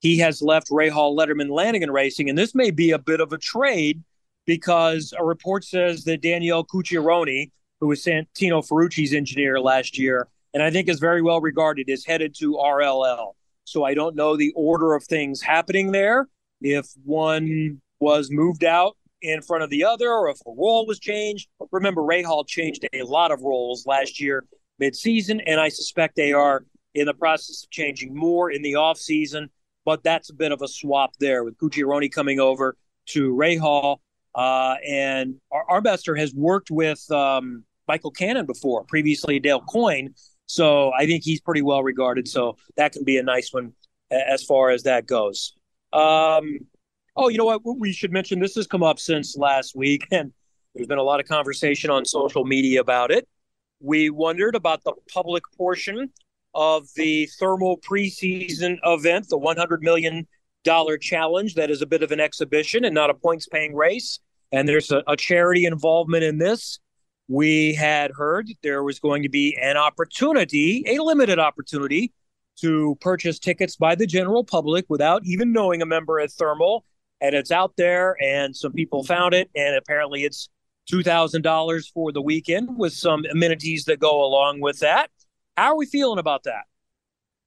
He 0.01 0.19
has 0.19 0.41
left 0.41 0.71
Rahal 0.71 1.17
Letterman 1.17 1.51
Lanigan 1.51 1.91
Racing, 1.91 2.29
and 2.29 2.39
this 2.39 2.55
may 2.55 2.71
be 2.71 2.93
a 2.93 2.99
bit 2.99 3.21
of 3.21 3.33
a 3.33 3.39
trade 3.39 4.03
because 4.47 5.12
a 5.19 5.25
report 5.25 5.65
says 5.65 6.05
that 6.05 6.23
Daniele 6.23 6.65
Cucchiaroni, 6.65 7.51
who 7.81 7.89
was 7.89 8.05
Santino 8.05 8.67
Ferrucci's 8.67 9.12
engineer 9.12 9.61
last 9.61 9.99
year, 9.99 10.29
and 10.57 10.62
I 10.62 10.71
think 10.71 10.88
is 10.88 11.01
very 11.01 11.21
well 11.21 11.42
regarded, 11.42 11.90
is 11.90 12.07
headed 12.07 12.35
to 12.38 12.53
RLL. 12.55 13.33
So 13.64 13.85
I 13.85 13.92
don't 13.92 14.16
know 14.16 14.38
the 14.38 14.55
order 14.57 14.95
of 14.95 15.05
things 15.05 15.42
happening 15.42 15.92
there. 15.92 16.29
If 16.62 16.87
one 17.05 17.83
was 18.01 18.31
moved 18.31 18.64
out 18.64 18.97
in 19.21 19.42
front 19.42 19.64
of 19.64 19.69
the 19.69 19.85
other, 19.85 20.09
or 20.09 20.31
if 20.31 20.38
a 20.47 20.51
role 20.51 20.87
was 20.87 20.99
changed. 20.99 21.47
Remember, 21.73 22.01
Rahal 22.01 22.47
changed 22.47 22.87
a 22.95 23.03
lot 23.03 23.33
of 23.33 23.42
roles 23.42 23.85
last 23.85 24.19
year 24.19 24.47
midseason, 24.81 25.42
and 25.47 25.61
I 25.61 25.69
suspect 25.69 26.16
they 26.16 26.33
are 26.33 26.64
in 26.95 27.05
the 27.05 27.12
process 27.12 27.62
of 27.62 27.69
changing 27.69 28.14
more 28.14 28.51
in 28.51 28.62
the 28.62 28.73
offseason. 28.73 29.49
But 29.85 30.05
that's 30.05 30.31
a 30.31 30.35
bit 30.35 30.53
of 30.53 30.62
a 30.62 30.69
swap 30.69 31.11
there 31.21 31.45
with 31.45 31.59
Cucchiaroni 31.59 32.11
coming 32.11 32.40
over 32.40 32.79
to 33.09 33.35
Rahal. 33.35 33.99
Uh, 34.35 34.77
and 34.88 35.35
Ar- 35.53 35.83
Armbruster 35.83 36.19
has 36.19 36.33
worked 36.35 36.71
with 36.71 37.11
um, 37.11 37.64
Michael 37.87 38.11
Cannon 38.11 38.47
before, 38.47 38.85
previously 38.85 39.38
Dale 39.38 39.61
Coyne. 39.61 40.14
So 40.47 40.93
I 40.93 41.07
think 41.07 41.25
he's 41.25 41.41
pretty 41.41 41.63
well 41.63 41.83
regarded. 41.83 42.29
So 42.29 42.57
that 42.77 42.93
can 42.93 43.05
be 43.05 43.19
a 43.19 43.23
nice 43.23 43.53
one 43.53 43.73
as 44.11 44.45
far 44.45 44.71
as 44.71 44.85
that 44.85 45.07
goes. 45.07 45.55
Um, 45.93 46.59
oh, 47.17 47.29
you 47.29 47.39
know 47.39 47.45
what? 47.45 47.63
We 47.65 47.93
should 47.93 48.13
mention 48.13 48.39
this 48.39 48.55
has 48.55 48.67
come 48.67 48.83
up 48.83 48.99
since 48.99 49.37
last 49.37 49.75
week, 49.77 50.07
and 50.13 50.33
there's 50.75 50.87
been 50.87 50.99
a 50.99 51.03
lot 51.03 51.21
of 51.21 51.27
conversation 51.27 51.91
on 51.91 52.05
social 52.05 52.45
media 52.45 52.81
about 52.81 53.11
it. 53.11 53.29
We 53.81 54.11
wondered 54.11 54.55
about 54.55 54.85
the 54.85 54.95
public 55.13 55.43
portion 55.57 56.11
of 56.55 56.87
the 56.97 57.29
thermal 57.39 57.79
preseason 57.79 58.79
event, 58.85 59.29
the 59.29 59.39
$100 59.39 59.83
million 59.83 60.27
challenge 61.01 61.55
that 61.55 61.71
is 61.71 61.81
a 61.81 61.87
bit 61.87 62.03
of 62.03 62.11
an 62.11 62.19
exhibition 62.19 62.85
and 62.85 62.95
not 62.95 63.11
a 63.11 63.15
points 63.15 63.47
paying 63.47 63.75
race. 63.75 64.19
And 64.51 64.69
there's 64.69 64.91
a, 64.91 65.03
a 65.07 65.17
charity 65.17 65.65
involvement 65.65 66.25
in 66.25 66.39
this. 66.39 66.81
We 67.29 67.75
had 67.75 68.12
heard 68.12 68.49
there 68.62 68.83
was 68.83 68.99
going 69.01 69.23
to 69.25 69.29
be 69.29 69.59
an 69.61 69.77
opportunity, 69.77 70.85
a 70.87 71.03
limited 71.03 71.39
opportunity, 71.39 72.12
to 72.61 72.97
purchase 73.01 73.39
tickets 73.39 73.77
by 73.77 73.95
the 73.95 74.07
general 74.07 74.45
public 74.45 74.87
without 74.89 75.23
even 75.25 75.53
knowing 75.53 75.83
a 75.83 75.87
member 75.87 76.21
at 76.21 76.31
Thermal. 76.31 76.85
And 77.21 77.35
it's 77.35 77.51
out 77.51 77.73
there, 77.77 78.17
and 78.23 78.55
some 78.55 78.73
people 78.73 79.03
found 79.03 79.35
it, 79.35 79.51
and 79.57 79.75
apparently 79.75 80.25
it's 80.25 80.51
$2,000 80.93 81.93
for 81.93 82.12
the 82.12 82.23
weekend 82.23 82.77
with 82.77 82.93
some 82.93 83.25
amenities 83.31 83.87
that 83.87 83.99
go 83.99 84.23
along 84.23 84.61
with 84.61 84.81
that. 84.81 85.11
How 85.57 85.73
are 85.73 85.77
we 85.77 85.87
feeling 85.87 86.19
about 86.19 86.45
that? 86.45 86.65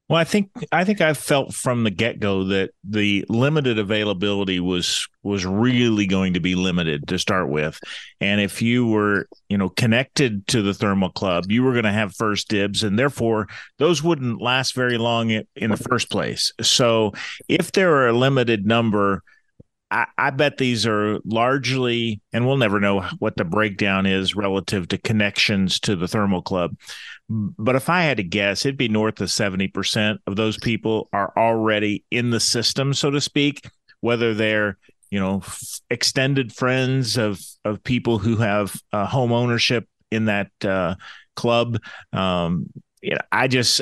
Well, 0.09 0.17
I 0.17 0.23
think 0.23 0.49
I 0.71 0.85
think 0.85 1.01
I 1.01 1.13
felt 1.13 1.53
from 1.53 1.83
the 1.83 1.91
get 1.91 2.19
go 2.19 2.45
that 2.45 2.71
the 2.83 3.23
limited 3.29 3.77
availability 3.77 4.59
was 4.59 5.07
was 5.21 5.45
really 5.45 6.07
going 6.07 6.33
to 6.33 6.39
be 6.39 6.55
limited 6.55 7.07
to 7.09 7.19
start 7.19 7.49
with, 7.49 7.79
and 8.19 8.41
if 8.41 8.59
you 8.59 8.87
were 8.87 9.27
you 9.49 9.57
know 9.59 9.69
connected 9.69 10.47
to 10.47 10.63
the 10.63 10.73
thermal 10.73 11.11
club, 11.11 11.45
you 11.49 11.61
were 11.61 11.73
going 11.73 11.83
to 11.83 11.91
have 11.91 12.15
first 12.15 12.47
dibs, 12.47 12.83
and 12.83 12.97
therefore 12.97 13.47
those 13.77 14.01
wouldn't 14.01 14.41
last 14.41 14.73
very 14.73 14.97
long 14.97 15.29
in, 15.29 15.45
in 15.55 15.69
the 15.69 15.77
first 15.77 16.09
place. 16.09 16.51
So 16.59 17.13
if 17.47 17.71
there 17.73 17.93
are 17.93 18.07
a 18.07 18.17
limited 18.17 18.65
number 18.65 19.21
I, 19.91 20.05
I, 20.17 20.29
bet 20.29 20.57
these 20.57 20.85
are 20.85 21.19
largely, 21.25 22.21
and 22.31 22.45
we'll 22.45 22.57
never 22.57 22.79
know 22.79 23.01
what 23.17 23.35
the 23.37 23.43
breakdown 23.43 24.05
is 24.05 24.35
relative 24.35 24.87
to 24.89 24.97
connections 24.97 25.79
to 25.81 25.95
the 25.95 26.07
thermal 26.07 26.41
club. 26.43 26.77
But 27.27 27.75
if 27.75 27.89
I 27.89 28.01
had 28.01 28.17
to 28.17 28.23
guess, 28.23 28.65
it'd 28.65 28.77
be 28.77 28.87
north 28.87 29.19
of 29.19 29.29
70% 29.29 30.19
of 30.27 30.35
those 30.35 30.57
people 30.57 31.09
are 31.11 31.33
already 31.35 32.03
in 32.11 32.29
the 32.29 32.39
system, 32.39 32.93
so 32.93 33.09
to 33.09 33.21
speak, 33.21 33.67
whether 34.01 34.33
they're 34.33 34.77
you 35.09 35.19
know 35.19 35.37
f- 35.37 35.81
extended 35.89 36.53
friends 36.53 37.17
of 37.17 37.39
of 37.65 37.83
people 37.83 38.19
who 38.19 38.37
have 38.37 38.75
uh, 38.93 39.05
home 39.05 39.31
ownership 39.31 39.87
in 40.11 40.25
that 40.25 40.51
uh, 40.63 40.95
club 41.35 41.77
um 42.13 42.67
you 43.01 43.11
know 43.11 43.21
i 43.31 43.47
just 43.47 43.81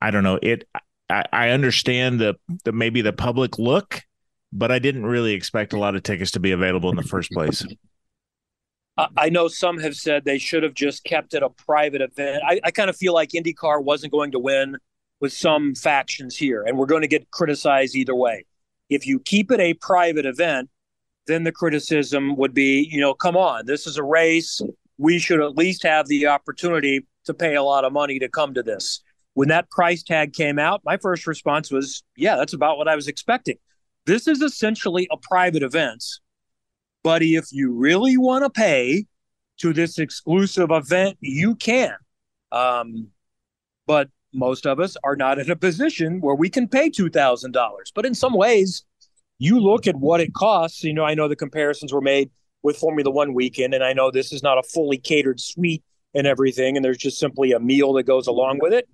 i 0.00 0.10
don't 0.10 0.22
know 0.22 0.38
it 0.40 0.68
I, 1.10 1.24
I 1.32 1.48
understand 1.50 2.20
the 2.20 2.36
the 2.64 2.72
maybe 2.72 3.02
the 3.02 3.12
public 3.12 3.58
look 3.58 4.02
but 4.52 4.70
I 4.70 4.78
didn't 4.78 5.06
really 5.06 5.32
expect 5.32 5.72
a 5.72 5.78
lot 5.78 5.94
of 5.94 6.02
tickets 6.02 6.30
to 6.32 6.40
be 6.40 6.52
available 6.52 6.90
in 6.90 6.96
the 6.96 7.02
first 7.02 7.30
place. 7.32 7.64
I 9.16 9.28
know 9.28 9.46
some 9.46 9.78
have 9.78 9.94
said 9.94 10.24
they 10.24 10.38
should 10.38 10.64
have 10.64 10.74
just 10.74 11.04
kept 11.04 11.32
it 11.32 11.42
a 11.44 11.50
private 11.50 12.00
event. 12.00 12.42
I, 12.44 12.60
I 12.64 12.70
kind 12.72 12.90
of 12.90 12.96
feel 12.96 13.14
like 13.14 13.30
IndyCar 13.30 13.82
wasn't 13.84 14.12
going 14.12 14.32
to 14.32 14.40
win 14.40 14.76
with 15.20 15.32
some 15.32 15.74
factions 15.76 16.36
here, 16.36 16.64
and 16.64 16.76
we're 16.76 16.86
going 16.86 17.02
to 17.02 17.08
get 17.08 17.30
criticized 17.30 17.94
either 17.94 18.14
way. 18.14 18.44
If 18.88 19.06
you 19.06 19.20
keep 19.20 19.52
it 19.52 19.60
a 19.60 19.74
private 19.74 20.26
event, 20.26 20.68
then 21.28 21.44
the 21.44 21.52
criticism 21.52 22.36
would 22.36 22.54
be, 22.54 22.88
you 22.90 23.00
know, 23.00 23.14
come 23.14 23.36
on, 23.36 23.66
this 23.66 23.86
is 23.86 23.98
a 23.98 24.02
race. 24.02 24.60
We 24.96 25.20
should 25.20 25.40
at 25.40 25.56
least 25.56 25.84
have 25.84 26.08
the 26.08 26.26
opportunity 26.26 27.06
to 27.26 27.34
pay 27.34 27.54
a 27.54 27.62
lot 27.62 27.84
of 27.84 27.92
money 27.92 28.18
to 28.18 28.28
come 28.28 28.54
to 28.54 28.62
this. 28.64 29.02
When 29.34 29.48
that 29.48 29.70
price 29.70 30.02
tag 30.02 30.32
came 30.32 30.58
out, 30.58 30.80
my 30.84 30.96
first 30.96 31.26
response 31.26 31.70
was, 31.70 32.02
yeah, 32.16 32.34
that's 32.34 32.54
about 32.54 32.78
what 32.78 32.88
I 32.88 32.96
was 32.96 33.06
expecting. 33.06 33.58
This 34.08 34.26
is 34.26 34.40
essentially 34.40 35.06
a 35.10 35.18
private 35.18 35.62
event. 35.62 36.02
But 37.04 37.22
if 37.22 37.52
you 37.52 37.72
really 37.72 38.16
want 38.16 38.42
to 38.42 38.48
pay 38.48 39.04
to 39.58 39.74
this 39.74 39.98
exclusive 39.98 40.70
event, 40.70 41.18
you 41.20 41.54
can. 41.54 41.94
Um, 42.50 43.08
but 43.86 44.08
most 44.32 44.66
of 44.66 44.80
us 44.80 44.96
are 45.04 45.14
not 45.14 45.38
in 45.38 45.50
a 45.50 45.56
position 45.56 46.22
where 46.22 46.34
we 46.34 46.48
can 46.48 46.68
pay 46.68 46.88
$2,000. 46.88 47.52
But 47.94 48.06
in 48.06 48.14
some 48.14 48.32
ways, 48.32 48.82
you 49.38 49.60
look 49.60 49.86
at 49.86 49.96
what 49.96 50.22
it 50.22 50.32
costs. 50.32 50.82
You 50.82 50.94
know, 50.94 51.04
I 51.04 51.12
know 51.12 51.28
the 51.28 51.36
comparisons 51.36 51.92
were 51.92 52.00
made 52.00 52.30
with 52.62 52.78
Formula 52.78 53.10
One 53.10 53.34
weekend, 53.34 53.74
and 53.74 53.84
I 53.84 53.92
know 53.92 54.10
this 54.10 54.32
is 54.32 54.42
not 54.42 54.56
a 54.56 54.62
fully 54.62 54.96
catered 54.96 55.38
suite 55.38 55.84
and 56.14 56.26
everything, 56.26 56.76
and 56.76 56.84
there's 56.84 56.96
just 56.96 57.18
simply 57.18 57.52
a 57.52 57.60
meal 57.60 57.92
that 57.92 58.04
goes 58.04 58.26
along 58.26 58.60
with 58.62 58.72
it. 58.72 58.88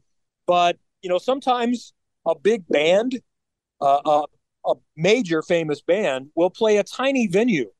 But, 0.45 0.77
you 1.03 1.09
know, 1.09 1.19
sometimes 1.19 1.93
a 2.27 2.37
big 2.37 2.67
band, 2.67 3.21
uh, 3.81 4.01
uh, 4.05 4.27
a 4.67 4.75
major 4.97 5.43
famous 5.43 5.81
band 5.81 6.29
will 6.35 6.51
play 6.51 6.77
a 6.77 6.85
tiny 6.85 7.27
venue. 7.27 7.71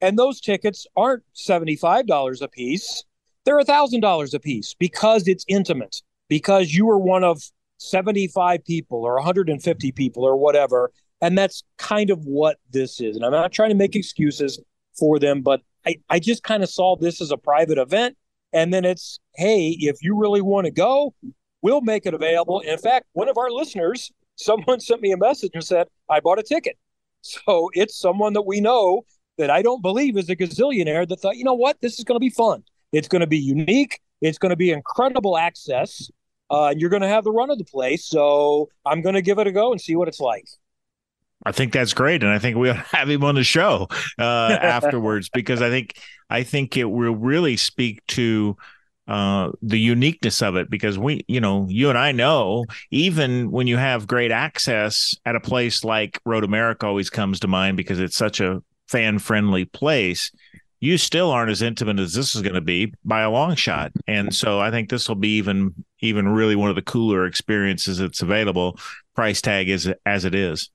And 0.00 0.18
those 0.18 0.40
tickets 0.40 0.86
aren't 0.96 1.22
$75 1.34 2.42
a 2.42 2.48
piece 2.48 3.04
they're 3.44 3.58
$1000 3.58 4.34
a 4.34 4.40
piece 4.40 4.74
because 4.74 5.28
it's 5.28 5.44
intimate 5.48 6.02
because 6.28 6.72
you 6.72 6.88
are 6.90 6.98
one 6.98 7.24
of 7.24 7.42
75 7.78 8.64
people 8.64 9.04
or 9.04 9.14
150 9.14 9.92
people 9.92 10.24
or 10.24 10.36
whatever. 10.36 10.90
And 11.20 11.36
that's 11.36 11.62
kind 11.78 12.10
of 12.10 12.24
what 12.24 12.58
this 12.70 13.00
is. 13.00 13.16
And 13.16 13.24
i'm 13.24 13.32
not 13.32 13.52
trying 13.52 13.70
to 13.70 13.74
make 13.74 13.96
excuses 13.96 14.60
for 14.98 15.18
them 15.18 15.42
but 15.42 15.60
i, 15.86 15.96
I 16.08 16.18
just 16.18 16.42
kind 16.42 16.62
of 16.62 16.70
saw 16.70 16.96
this 16.96 17.20
as 17.20 17.30
a 17.30 17.36
private 17.36 17.78
event. 17.78 18.16
And 18.52 18.72
then 18.72 18.84
it's 18.84 19.18
hey 19.36 19.76
if 19.80 20.02
you 20.02 20.18
really 20.18 20.42
want 20.42 20.66
to 20.66 20.70
go 20.70 21.14
we'll 21.62 21.80
make 21.80 22.06
it 22.06 22.14
available. 22.14 22.60
In 22.60 22.78
fact 22.78 23.06
one 23.12 23.28
of 23.28 23.38
our 23.38 23.50
listeners 23.50 24.10
someone 24.36 24.80
sent 24.80 25.00
me 25.00 25.12
a 25.12 25.16
message 25.16 25.52
and 25.54 25.64
said, 25.64 25.88
I 26.08 26.20
bought 26.20 26.38
a 26.38 26.42
ticket. 26.42 26.76
So 27.22 27.70
it's 27.72 27.98
someone 27.98 28.34
that 28.34 28.42
we 28.42 28.60
know 28.60 29.06
that 29.38 29.50
I 29.50 29.62
don't 29.62 29.82
believe 29.82 30.16
is 30.16 30.28
a 30.28 30.36
gazillionaire 30.36 31.08
that 31.08 31.20
thought, 31.20 31.36
you 31.36 31.44
know 31.44 31.54
what, 31.54 31.80
this 31.80 31.98
is 31.98 32.04
going 32.04 32.16
to 32.16 32.20
be 32.20 32.30
fun. 32.30 32.62
It's 32.92 33.08
going 33.08 33.20
to 33.20 33.26
be 33.26 33.38
unique. 33.38 34.00
It's 34.20 34.38
going 34.38 34.50
to 34.50 34.56
be 34.56 34.70
incredible 34.70 35.38
access. 35.38 36.10
Uh, 36.50 36.66
and 36.66 36.80
you're 36.80 36.90
going 36.90 37.02
to 37.02 37.08
have 37.08 37.24
the 37.24 37.32
run 37.32 37.50
of 37.50 37.58
the 37.58 37.64
place. 37.64 38.06
So 38.06 38.68
I'm 38.84 39.00
going 39.00 39.14
to 39.14 39.22
give 39.22 39.38
it 39.38 39.46
a 39.46 39.52
go 39.52 39.72
and 39.72 39.80
see 39.80 39.96
what 39.96 40.06
it's 40.08 40.20
like. 40.20 40.44
I 41.46 41.52
think 41.52 41.72
that's 41.72 41.92
great, 41.92 42.22
and 42.22 42.32
I 42.32 42.38
think 42.38 42.56
we'll 42.56 42.74
have 42.74 43.10
him 43.10 43.22
on 43.22 43.34
the 43.34 43.44
show 43.44 43.88
uh, 44.18 44.22
afterwards 44.62 45.28
because 45.28 45.60
I 45.60 45.68
think 45.68 45.98
I 46.30 46.42
think 46.42 46.76
it 46.76 46.84
will 46.84 47.14
really 47.14 47.56
speak 47.56 48.04
to 48.08 48.56
uh, 49.06 49.50
the 49.60 49.78
uniqueness 49.78 50.42
of 50.42 50.56
it 50.56 50.70
because 50.70 50.98
we, 50.98 51.24
you 51.28 51.40
know, 51.40 51.66
you 51.68 51.88
and 51.90 51.98
I 51.98 52.12
know 52.12 52.64
even 52.90 53.50
when 53.50 53.66
you 53.66 53.76
have 53.76 54.06
great 54.06 54.30
access 54.30 55.14
at 55.26 55.36
a 55.36 55.40
place 55.40 55.84
like 55.84 56.18
Road 56.24 56.44
America 56.44 56.86
always 56.86 57.10
comes 57.10 57.40
to 57.40 57.48
mind 57.48 57.76
because 57.76 58.00
it's 58.00 58.16
such 58.16 58.40
a 58.40 58.62
fan 58.88 59.18
friendly 59.18 59.66
place, 59.66 60.30
you 60.80 60.98
still 60.98 61.30
aren't 61.30 61.50
as 61.50 61.62
intimate 61.62 61.98
as 61.98 62.14
this 62.14 62.34
is 62.34 62.42
going 62.42 62.54
to 62.54 62.60
be 62.60 62.92
by 63.04 63.22
a 63.22 63.30
long 63.30 63.54
shot. 63.54 63.92
And 64.06 64.34
so 64.34 64.60
I 64.60 64.70
think 64.70 64.88
this 64.88 65.08
will 65.08 65.16
be 65.16 65.36
even 65.36 65.74
even 66.00 66.28
really 66.28 66.56
one 66.56 66.70
of 66.70 66.76
the 66.76 66.82
cooler 66.82 67.26
experiences 67.26 67.98
that's 67.98 68.22
available. 68.22 68.78
Price 69.14 69.40
tag 69.40 69.68
is 69.68 69.90
as 70.04 70.24
it 70.24 70.34
is. 70.34 70.70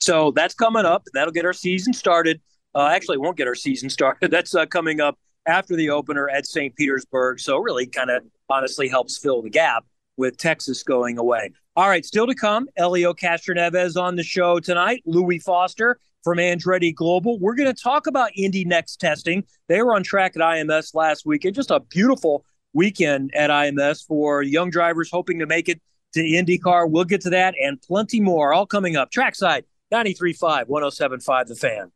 So 0.00 0.32
that's 0.32 0.54
coming 0.54 0.84
up. 0.84 1.04
That'll 1.14 1.32
get 1.32 1.44
our 1.44 1.52
season 1.52 1.92
started. 1.92 2.40
Uh, 2.74 2.88
actually, 2.88 3.18
won't 3.18 3.36
get 3.36 3.46
our 3.46 3.54
season 3.54 3.88
started. 3.88 4.30
That's 4.32 4.52
uh, 4.54 4.66
coming 4.66 5.00
up 5.00 5.16
after 5.46 5.76
the 5.76 5.90
opener 5.90 6.28
at 6.28 6.46
St. 6.46 6.74
Petersburg. 6.76 7.40
So 7.40 7.58
really 7.58 7.86
kind 7.86 8.10
of 8.10 8.24
honestly 8.48 8.88
helps 8.88 9.18
fill 9.18 9.42
the 9.42 9.50
gap 9.50 9.84
with 10.16 10.36
Texas 10.36 10.82
going 10.82 11.18
away. 11.18 11.50
All 11.76 11.88
right, 11.88 12.04
still 12.04 12.26
to 12.26 12.34
come, 12.34 12.68
Helio 12.76 13.12
Castroneves 13.12 14.00
on 14.00 14.14
the 14.14 14.22
show 14.22 14.60
tonight, 14.60 15.02
Louis 15.06 15.40
Foster 15.40 15.98
from 16.22 16.38
Andretti 16.38 16.94
Global. 16.94 17.38
We're 17.38 17.54
going 17.54 17.72
to 17.72 17.80
talk 17.80 18.06
about 18.06 18.30
Indy 18.36 18.64
NXT 18.64 18.96
testing. 18.98 19.44
They 19.68 19.82
were 19.82 19.94
on 19.94 20.02
track 20.02 20.36
at 20.36 20.42
IMS 20.42 20.94
last 20.94 21.26
weekend. 21.26 21.54
Just 21.54 21.70
a 21.70 21.80
beautiful 21.80 22.44
weekend 22.72 23.32
at 23.34 23.50
IMS 23.50 24.04
for 24.06 24.42
young 24.42 24.70
drivers 24.70 25.10
hoping 25.10 25.40
to 25.40 25.46
make 25.46 25.68
it 25.68 25.80
to 26.14 26.20
IndyCar. 26.20 26.90
We'll 26.90 27.04
get 27.04 27.20
to 27.22 27.30
that 27.30 27.54
and 27.60 27.80
plenty 27.82 28.20
more 28.20 28.54
all 28.54 28.66
coming 28.66 28.96
up. 28.96 29.10
Trackside 29.10 29.64
93.5, 29.92 30.66
107.5 30.68 31.46
The 31.46 31.54
Fan. 31.54 31.92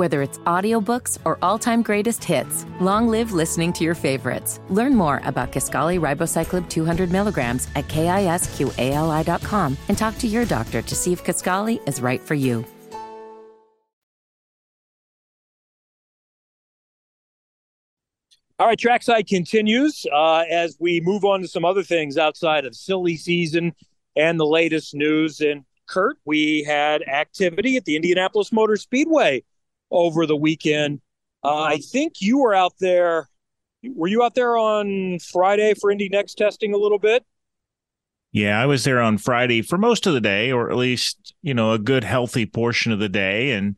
Whether 0.00 0.22
it's 0.22 0.38
audiobooks 0.38 1.18
or 1.26 1.36
all-time 1.42 1.82
greatest 1.82 2.24
hits, 2.24 2.64
long 2.80 3.08
live 3.08 3.32
listening 3.32 3.70
to 3.74 3.84
your 3.84 3.94
favorites. 3.94 4.58
Learn 4.70 4.94
more 4.94 5.20
about 5.26 5.52
Kisqali 5.52 6.00
Ribociclib 6.00 6.70
200 6.70 7.12
milligrams 7.12 7.68
at 7.76 7.86
kisqali.com 7.88 9.76
and 9.90 9.98
talk 9.98 10.16
to 10.16 10.26
your 10.26 10.46
doctor 10.46 10.80
to 10.80 10.94
see 10.94 11.12
if 11.12 11.22
Kisqali 11.22 11.86
is 11.86 12.00
right 12.00 12.18
for 12.22 12.32
you. 12.32 12.64
All 18.58 18.68
right, 18.68 18.78
trackside 18.78 19.26
continues 19.26 20.06
uh, 20.10 20.44
as 20.50 20.78
we 20.80 21.02
move 21.02 21.26
on 21.26 21.42
to 21.42 21.46
some 21.46 21.66
other 21.66 21.82
things 21.82 22.16
outside 22.16 22.64
of 22.64 22.74
silly 22.74 23.16
season 23.16 23.74
and 24.16 24.40
the 24.40 24.46
latest 24.46 24.94
news. 24.94 25.42
And 25.42 25.66
Curt, 25.86 26.16
we 26.24 26.62
had 26.62 27.02
activity 27.02 27.76
at 27.76 27.84
the 27.84 27.96
Indianapolis 27.96 28.50
Motor 28.50 28.76
Speedway 28.76 29.44
over 29.90 30.26
the 30.26 30.36
weekend. 30.36 31.00
Uh, 31.42 31.62
I 31.62 31.78
think 31.78 32.14
you 32.20 32.38
were 32.38 32.54
out 32.54 32.74
there. 32.80 33.28
Were 33.82 34.08
you 34.08 34.22
out 34.22 34.34
there 34.34 34.56
on 34.56 35.18
Friday 35.20 35.74
for 35.74 35.90
Indy 35.90 36.10
NXT 36.10 36.36
testing 36.36 36.74
a 36.74 36.76
little 36.76 36.98
bit? 36.98 37.24
Yeah, 38.32 38.60
I 38.60 38.66
was 38.66 38.84
there 38.84 39.00
on 39.00 39.18
Friday 39.18 39.62
for 39.62 39.76
most 39.76 40.06
of 40.06 40.14
the 40.14 40.20
day, 40.20 40.52
or 40.52 40.70
at 40.70 40.76
least 40.76 41.34
you 41.42 41.54
know 41.54 41.72
a 41.72 41.78
good 41.78 42.04
healthy 42.04 42.46
portion 42.46 42.92
of 42.92 42.98
the 42.98 43.08
day, 43.08 43.52
and 43.52 43.76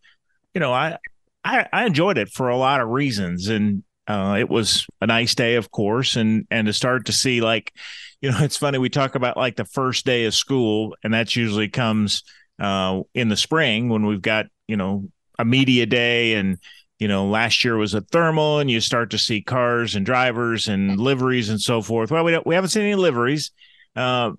you 0.55 0.61
know 0.61 0.73
I 0.73 0.99
I, 1.45 1.67
I 1.73 1.87
enjoyed 1.87 2.19
it 2.19 2.29
for 2.29 2.49
a 2.49 2.57
lot 2.57 2.81
of 2.81 2.89
reasons, 2.89 3.49
and 3.49 3.83
uh, 4.07 4.37
it 4.39 4.49
was 4.49 4.87
a 5.01 5.07
nice 5.07 5.35
day, 5.35 5.55
of 5.55 5.71
course, 5.71 6.17
and 6.17 6.47
and 6.51 6.67
to 6.67 6.73
start 6.73 7.07
to 7.07 7.13
see 7.13 7.41
like, 7.41 7.73
you 8.21 8.31
know, 8.31 8.39
it's 8.41 8.57
funny 8.57 8.79
we 8.79 8.91
talk 8.91 9.15
about 9.15 9.37
like 9.37 9.57
the 9.57 9.65
first 9.65 10.05
day 10.05 10.25
of 10.25 10.35
school, 10.35 10.97
and 11.03 11.15
that's 11.15 11.37
usually 11.37 11.69
comes 11.69 12.23
uh, 12.59 13.01
in 13.15 13.29
the 13.29 13.37
spring 13.37 13.89
when 13.89 14.05
we've 14.05 14.23
got 14.23 14.47
you 14.69 14.77
know 14.77 15.09
a 15.43 15.45
media 15.45 15.85
day 15.85 16.35
and 16.35 16.59
you 16.99 17.09
know 17.09 17.27
last 17.27 17.65
year 17.65 17.77
was 17.77 17.95
a 17.95 18.01
thermal 18.01 18.61
and 18.61 18.71
you 18.71 18.81
start 18.81 19.11
to 19.11 19.19
see 19.19 19.43
cars 19.43 19.95
and 19.95 20.07
drivers 20.07 20.69
and 20.69 20.99
liveries 20.99 21.51
and 21.51 21.61
so 21.61 21.83
forth. 21.83 22.11
Well 22.11 22.25
we, 22.25 22.33
don't, 22.33 22.47
we 22.47 22.55
haven't 22.55 22.71
seen 22.71 22.85
any 22.85 22.95
liveries 22.95 23.51
uh, 23.95 24.33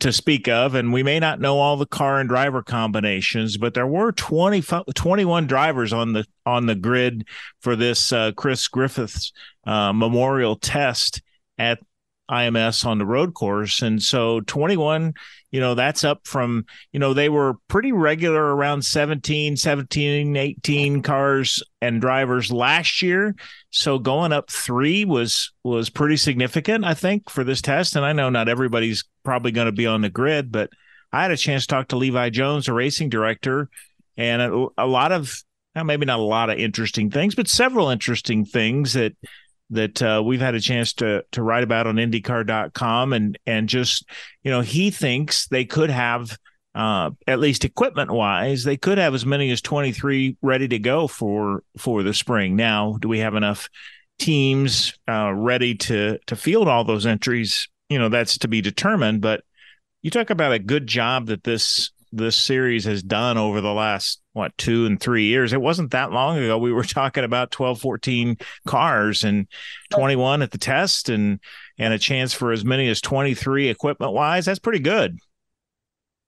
to 0.00 0.12
speak 0.12 0.48
of, 0.48 0.74
and 0.74 0.92
we 0.92 1.02
may 1.02 1.20
not 1.20 1.40
know 1.40 1.58
all 1.58 1.76
the 1.76 1.86
car 1.86 2.18
and 2.18 2.28
driver 2.28 2.62
combinations, 2.62 3.56
but 3.56 3.74
there 3.74 3.86
were 3.86 4.10
20, 4.10 4.62
21 4.94 5.46
drivers 5.46 5.92
on 5.92 6.12
the 6.12 6.26
on 6.44 6.66
the 6.66 6.74
grid 6.74 7.26
for 7.60 7.76
this 7.76 8.12
uh, 8.12 8.32
Chris 8.32 8.68
Griffis 8.68 9.32
uh, 9.64 9.92
Memorial 9.92 10.56
Test 10.56 11.22
at 11.58 11.78
IMS 12.30 12.84
on 12.84 12.98
the 12.98 13.06
road 13.06 13.34
course. 13.34 13.82
And 13.82 14.02
so 14.02 14.40
21, 14.40 15.14
you 15.50 15.60
know, 15.60 15.74
that's 15.74 16.04
up 16.04 16.26
from, 16.26 16.66
you 16.92 17.00
know, 17.00 17.14
they 17.14 17.28
were 17.28 17.54
pretty 17.68 17.92
regular 17.92 18.42
around 18.42 18.82
17, 18.82 19.56
17, 19.56 20.36
18 20.36 21.02
cars 21.02 21.62
and 21.80 22.00
drivers 22.00 22.50
last 22.50 23.02
year. 23.02 23.34
So 23.70 23.98
going 23.98 24.32
up 24.32 24.50
three 24.50 25.04
was 25.04 25.52
was 25.62 25.88
pretty 25.88 26.16
significant, 26.16 26.84
I 26.84 26.94
think, 26.94 27.30
for 27.30 27.44
this 27.44 27.62
test. 27.62 27.96
And 27.96 28.04
I 28.04 28.12
know 28.12 28.30
not 28.30 28.48
everybody's 28.48 29.04
probably 29.24 29.52
going 29.52 29.66
to 29.66 29.72
be 29.72 29.86
on 29.86 30.02
the 30.02 30.10
grid, 30.10 30.50
but 30.50 30.70
I 31.12 31.22
had 31.22 31.30
a 31.30 31.36
chance 31.36 31.62
to 31.62 31.68
talk 31.68 31.88
to 31.88 31.96
Levi 31.96 32.30
Jones, 32.30 32.68
a 32.68 32.72
racing 32.72 33.08
director, 33.08 33.68
and 34.16 34.42
a, 34.42 34.66
a 34.78 34.86
lot 34.86 35.12
of 35.12 35.32
maybe 35.84 36.06
not 36.06 36.18
a 36.18 36.22
lot 36.22 36.50
of 36.50 36.58
interesting 36.58 37.10
things, 37.10 37.34
but 37.34 37.48
several 37.48 37.90
interesting 37.90 38.44
things 38.44 38.94
that 38.94 39.14
that 39.70 40.02
uh, 40.02 40.22
we've 40.24 40.40
had 40.40 40.54
a 40.54 40.60
chance 40.60 40.92
to 40.94 41.24
to 41.32 41.42
write 41.42 41.64
about 41.64 41.86
on 41.86 41.96
IndyCar.com, 41.96 43.12
and 43.12 43.38
and 43.46 43.68
just 43.68 44.08
you 44.42 44.50
know 44.50 44.60
he 44.60 44.90
thinks 44.90 45.48
they 45.48 45.64
could 45.64 45.90
have 45.90 46.36
uh, 46.76 47.10
at 47.26 47.38
least 47.38 47.64
equipment 47.64 48.10
wise, 48.10 48.62
they 48.62 48.76
could 48.76 48.98
have 48.98 49.14
as 49.14 49.24
many 49.24 49.50
as 49.50 49.62
23 49.62 50.36
ready 50.42 50.68
to 50.68 50.78
go 50.78 51.08
for 51.08 51.62
for 51.78 52.02
the 52.02 52.12
spring. 52.12 52.54
Now, 52.54 52.98
do 53.00 53.08
we 53.08 53.20
have 53.20 53.34
enough 53.34 53.70
teams 54.18 54.92
uh, 55.08 55.32
ready 55.32 55.74
to 55.74 56.18
to 56.26 56.36
field 56.36 56.68
all 56.68 56.84
those 56.84 57.06
entries? 57.06 57.68
You 57.88 57.98
know, 57.98 58.10
that's 58.10 58.36
to 58.38 58.48
be 58.48 58.60
determined. 58.60 59.22
But 59.22 59.42
you 60.02 60.10
talk 60.10 60.28
about 60.28 60.52
a 60.52 60.58
good 60.58 60.86
job 60.86 61.28
that 61.28 61.44
this 61.44 61.92
this 62.12 62.36
series 62.36 62.84
has 62.84 63.02
done 63.02 63.38
over 63.38 63.62
the 63.62 63.72
last 63.72 64.20
what 64.36 64.56
two 64.58 64.84
and 64.84 65.00
three 65.00 65.24
years? 65.24 65.54
It 65.54 65.62
wasn't 65.62 65.92
that 65.92 66.12
long 66.12 66.36
ago 66.36 66.58
we 66.58 66.70
were 66.70 66.84
talking 66.84 67.24
about 67.24 67.50
12 67.50 67.80
14 67.80 68.36
cars 68.66 69.24
and 69.24 69.48
21 69.90 70.42
at 70.42 70.50
the 70.50 70.58
test 70.58 71.08
and 71.08 71.40
and 71.78 71.94
a 71.94 71.98
chance 71.98 72.34
for 72.34 72.52
as 72.52 72.64
many 72.64 72.88
as 72.88 73.00
23 73.00 73.68
equipment 73.68 74.12
wise 74.12 74.44
that's 74.44 74.58
pretty 74.58 74.78
good. 74.78 75.18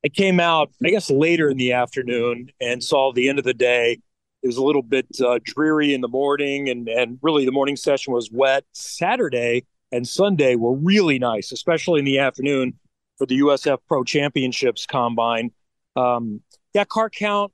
I 0.05 0.09
came 0.09 0.41
out 0.41 0.71
i 0.85 0.91
guess 0.91 1.11
later 1.11 1.51
in 1.51 1.59
the 1.59 1.73
afternoon 1.73 2.51
and 2.61 2.83
saw 2.83 3.13
the 3.13 3.29
end 3.29 3.39
of 3.39 3.45
the 3.45 3.55
day 3.55 3.99
it 4.43 4.47
was 4.47 4.57
a 4.57 4.63
little 4.63 4.83
bit 4.83 5.07
uh, 5.21 5.41
dreary 5.45 5.93
in 5.93 6.01
the 6.01 6.09
morning 6.09 6.71
and 6.71 6.89
and 6.89 7.19
really 7.21 7.45
the 7.45 7.53
morning 7.53 7.77
session 7.77 8.15
was 8.15 8.31
wet. 8.33 8.65
Saturday 8.73 9.67
and 9.93 10.09
sunday 10.09 10.55
were 10.55 10.75
really 10.75 11.19
nice 11.19 11.53
especially 11.53 11.99
in 11.99 12.07
the 12.07 12.19
afternoon 12.19 12.73
for 13.19 13.27
the 13.27 13.39
usf 13.41 13.79
pro 13.87 14.03
championships 14.03 14.87
combine. 14.87 15.51
Um, 15.95 16.41
yeah, 16.73 16.85
car 16.85 17.11
count. 17.11 17.53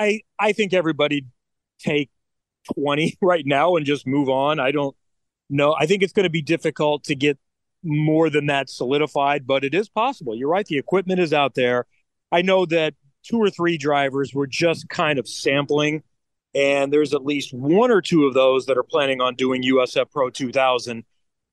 I 0.00 0.22
I 0.38 0.52
think 0.52 0.72
everybody 0.72 1.26
take 1.78 2.10
20 2.74 3.18
right 3.22 3.44
now 3.46 3.76
and 3.76 3.86
just 3.86 4.06
move 4.06 4.28
on. 4.28 4.58
I 4.58 4.72
don't 4.72 4.96
know. 5.48 5.76
I 5.78 5.86
think 5.86 6.02
it's 6.02 6.12
going 6.12 6.24
to 6.24 6.30
be 6.30 6.42
difficult 6.42 7.04
to 7.04 7.14
get 7.14 7.38
more 7.82 8.28
than 8.28 8.46
that 8.46 8.68
solidified, 8.68 9.46
but 9.46 9.64
it 9.64 9.74
is 9.74 9.88
possible. 9.88 10.34
You're 10.34 10.48
right. 10.48 10.66
The 10.66 10.78
equipment 10.78 11.20
is 11.20 11.32
out 11.32 11.54
there. 11.54 11.86
I 12.32 12.42
know 12.42 12.66
that 12.66 12.94
two 13.22 13.38
or 13.38 13.50
three 13.50 13.78
drivers 13.78 14.34
were 14.34 14.46
just 14.46 14.88
kind 14.88 15.18
of 15.18 15.28
sampling, 15.28 16.02
and 16.54 16.92
there's 16.92 17.14
at 17.14 17.24
least 17.24 17.52
one 17.52 17.90
or 17.90 18.00
two 18.00 18.26
of 18.26 18.34
those 18.34 18.66
that 18.66 18.78
are 18.78 18.82
planning 18.82 19.20
on 19.20 19.34
doing 19.34 19.62
USF 19.62 20.10
Pro 20.10 20.30
2000. 20.30 21.04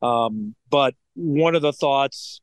Um, 0.02 0.56
but 0.70 0.96
one 1.16 1.56
of 1.56 1.62
the 1.62 1.74
thoughts 1.74 2.42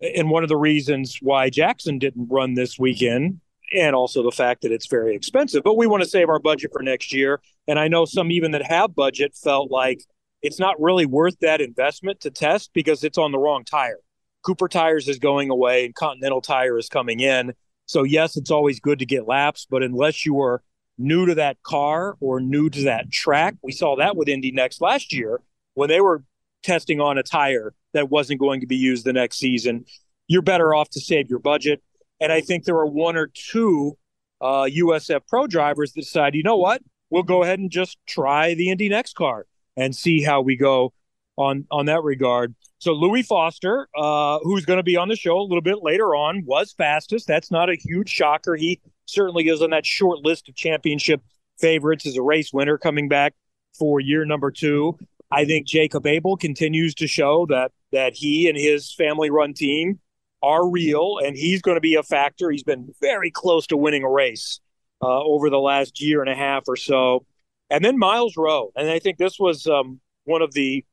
and 0.00 0.30
one 0.30 0.42
of 0.42 0.48
the 0.48 0.56
reasons 0.56 1.18
why 1.20 1.50
Jackson 1.50 1.98
didn't 1.98 2.28
run 2.30 2.54
this 2.54 2.78
weekend, 2.78 3.40
and 3.72 3.94
also 3.94 4.22
the 4.22 4.30
fact 4.30 4.62
that 4.62 4.72
it's 4.72 4.86
very 4.86 5.14
expensive. 5.14 5.62
But 5.62 5.76
we 5.76 5.86
want 5.86 6.02
to 6.02 6.08
save 6.08 6.28
our 6.28 6.38
budget 6.38 6.70
for 6.72 6.82
next 6.82 7.12
year. 7.12 7.40
And 7.66 7.78
I 7.78 7.88
know 7.88 8.04
some 8.04 8.30
even 8.30 8.52
that 8.52 8.66
have 8.66 8.94
budget 8.94 9.34
felt 9.34 9.70
like 9.70 10.00
it's 10.42 10.58
not 10.58 10.80
really 10.80 11.06
worth 11.06 11.38
that 11.40 11.60
investment 11.60 12.20
to 12.20 12.30
test 12.30 12.70
because 12.72 13.04
it's 13.04 13.18
on 13.18 13.32
the 13.32 13.38
wrong 13.38 13.64
tire. 13.64 13.98
Cooper 14.42 14.68
Tires 14.68 15.08
is 15.08 15.18
going 15.18 15.50
away 15.50 15.84
and 15.84 15.94
Continental 15.94 16.40
Tire 16.40 16.78
is 16.78 16.88
coming 16.88 17.20
in. 17.20 17.52
So, 17.86 18.02
yes, 18.02 18.36
it's 18.36 18.50
always 18.50 18.80
good 18.80 18.98
to 19.00 19.06
get 19.06 19.26
laps, 19.26 19.66
but 19.68 19.82
unless 19.82 20.24
you 20.24 20.40
are 20.40 20.62
new 20.96 21.26
to 21.26 21.34
that 21.36 21.62
car 21.62 22.16
or 22.20 22.40
new 22.40 22.68
to 22.70 22.84
that 22.84 23.10
track, 23.10 23.54
we 23.62 23.72
saw 23.72 23.96
that 23.96 24.16
with 24.16 24.28
Indy 24.28 24.52
NXT 24.52 24.80
last 24.80 25.12
year 25.12 25.40
when 25.74 25.88
they 25.88 26.00
were 26.00 26.24
testing 26.62 27.00
on 27.00 27.18
a 27.18 27.22
tire 27.22 27.72
that 27.94 28.10
wasn't 28.10 28.40
going 28.40 28.60
to 28.60 28.66
be 28.66 28.76
used 28.76 29.04
the 29.04 29.12
next 29.12 29.38
season, 29.38 29.84
you're 30.26 30.42
better 30.42 30.74
off 30.74 30.90
to 30.90 31.00
save 31.00 31.30
your 31.30 31.38
budget. 31.38 31.82
And 32.20 32.32
I 32.32 32.40
think 32.40 32.64
there 32.64 32.76
are 32.76 32.86
one 32.86 33.16
or 33.16 33.28
two 33.28 33.96
uh, 34.40 34.64
USF 34.64 35.20
Pro 35.28 35.46
drivers 35.46 35.92
that 35.92 36.00
decide, 36.00 36.34
you 36.34 36.42
know 36.42 36.56
what, 36.56 36.82
we'll 37.10 37.22
go 37.22 37.42
ahead 37.42 37.58
and 37.58 37.70
just 37.70 37.98
try 38.06 38.54
the 38.54 38.70
Indy 38.70 38.88
NXT 38.88 39.14
car 39.14 39.46
and 39.76 39.94
see 39.94 40.22
how 40.22 40.40
we 40.40 40.56
go 40.56 40.92
on 41.36 41.66
on 41.70 41.86
that 41.86 42.02
regard. 42.02 42.54
So 42.78 42.92
Louis 42.92 43.22
Foster, 43.22 43.88
uh, 43.96 44.38
who's 44.42 44.64
going 44.64 44.78
to 44.78 44.84
be 44.84 44.96
on 44.96 45.08
the 45.08 45.16
show 45.16 45.38
a 45.38 45.42
little 45.42 45.62
bit 45.62 45.82
later 45.82 46.14
on, 46.14 46.44
was 46.44 46.72
fastest. 46.72 47.26
That's 47.26 47.50
not 47.50 47.70
a 47.70 47.76
huge 47.76 48.08
shocker. 48.08 48.56
He 48.56 48.80
certainly 49.06 49.48
is 49.48 49.62
on 49.62 49.70
that 49.70 49.86
short 49.86 50.18
list 50.20 50.48
of 50.48 50.54
championship 50.54 51.22
favorites 51.58 52.06
as 52.06 52.16
a 52.16 52.22
race 52.22 52.52
winner 52.52 52.78
coming 52.78 53.08
back 53.08 53.34
for 53.78 54.00
year 54.00 54.24
number 54.24 54.50
two. 54.50 54.98
I 55.30 55.44
think 55.44 55.66
Jacob 55.66 56.06
Abel 56.06 56.36
continues 56.36 56.94
to 56.96 57.06
show 57.06 57.46
that 57.46 57.72
that 57.92 58.14
he 58.14 58.48
and 58.48 58.58
his 58.58 58.92
family 58.92 59.30
run 59.30 59.54
team 59.54 60.00
are 60.42 60.68
real 60.68 61.18
and 61.24 61.36
he's 61.36 61.62
going 61.62 61.76
to 61.76 61.80
be 61.80 61.94
a 61.94 62.02
factor. 62.02 62.50
He's 62.50 62.62
been 62.62 62.92
very 63.00 63.30
close 63.30 63.66
to 63.68 63.76
winning 63.76 64.04
a 64.04 64.10
race 64.10 64.60
uh, 65.02 65.22
over 65.22 65.50
the 65.50 65.58
last 65.58 66.00
year 66.00 66.20
and 66.20 66.30
a 66.30 66.34
half 66.34 66.64
or 66.68 66.76
so. 66.76 67.26
And 67.70 67.84
then 67.84 67.98
Myles 67.98 68.36
Rowe. 68.36 68.72
And 68.76 68.88
I 68.88 68.98
think 68.98 69.18
this 69.18 69.38
was 69.38 69.66
um, 69.66 70.00
one 70.24 70.42
of 70.42 70.54
the 70.54 70.84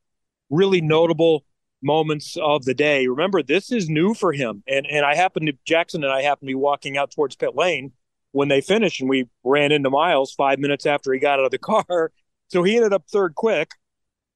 really 0.50 0.80
notable 0.80 1.44
moments 1.82 2.36
of 2.40 2.64
the 2.64 2.74
day. 2.74 3.06
Remember, 3.06 3.42
this 3.42 3.70
is 3.70 3.88
new 3.88 4.14
for 4.14 4.32
him. 4.32 4.62
And 4.66 4.86
and 4.86 5.04
I 5.04 5.14
happened 5.14 5.46
to 5.46 5.54
Jackson 5.64 6.04
and 6.04 6.12
I 6.12 6.22
happened 6.22 6.48
to 6.48 6.52
be 6.52 6.54
walking 6.54 6.96
out 6.96 7.10
towards 7.10 7.36
pit 7.36 7.54
lane 7.54 7.92
when 8.32 8.48
they 8.48 8.60
finished 8.60 9.00
and 9.00 9.08
we 9.08 9.28
ran 9.44 9.72
into 9.72 9.88
Myles 9.88 10.32
five 10.32 10.58
minutes 10.58 10.84
after 10.84 11.12
he 11.12 11.18
got 11.18 11.38
out 11.38 11.46
of 11.46 11.50
the 11.50 11.58
car. 11.58 12.12
So 12.48 12.62
he 12.62 12.76
ended 12.76 12.92
up 12.92 13.04
third 13.10 13.34
quick. 13.34 13.72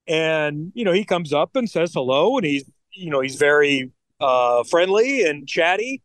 And, 0.06 0.72
you 0.74 0.84
know, 0.84 0.92
he 0.92 1.04
comes 1.04 1.32
up 1.32 1.54
and 1.54 1.70
says 1.70 1.92
hello 1.92 2.36
and 2.36 2.44
he's, 2.44 2.64
you 2.92 3.10
know, 3.10 3.20
he's 3.20 3.36
very 3.36 3.92
uh, 4.20 4.64
friendly 4.64 5.24
and 5.24 5.48
chatty. 5.48 6.02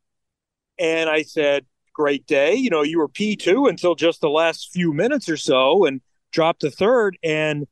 And 0.80 1.10
I 1.10 1.24
said, 1.24 1.66
great 1.94 2.28
day. 2.28 2.56
You 2.56 2.70
know, 2.70 2.84
you 2.84 3.00
were 3.00 3.08
P2 3.08 3.70
until 3.70 3.96
just 3.96 4.22
the 4.22 4.30
last 4.30 4.72
few 4.72 4.94
minutes 4.94 5.30
or 5.30 5.38
so 5.38 5.86
and 5.86 6.02
dropped 6.32 6.62
to 6.62 6.70
third. 6.70 7.18
And 7.24 7.66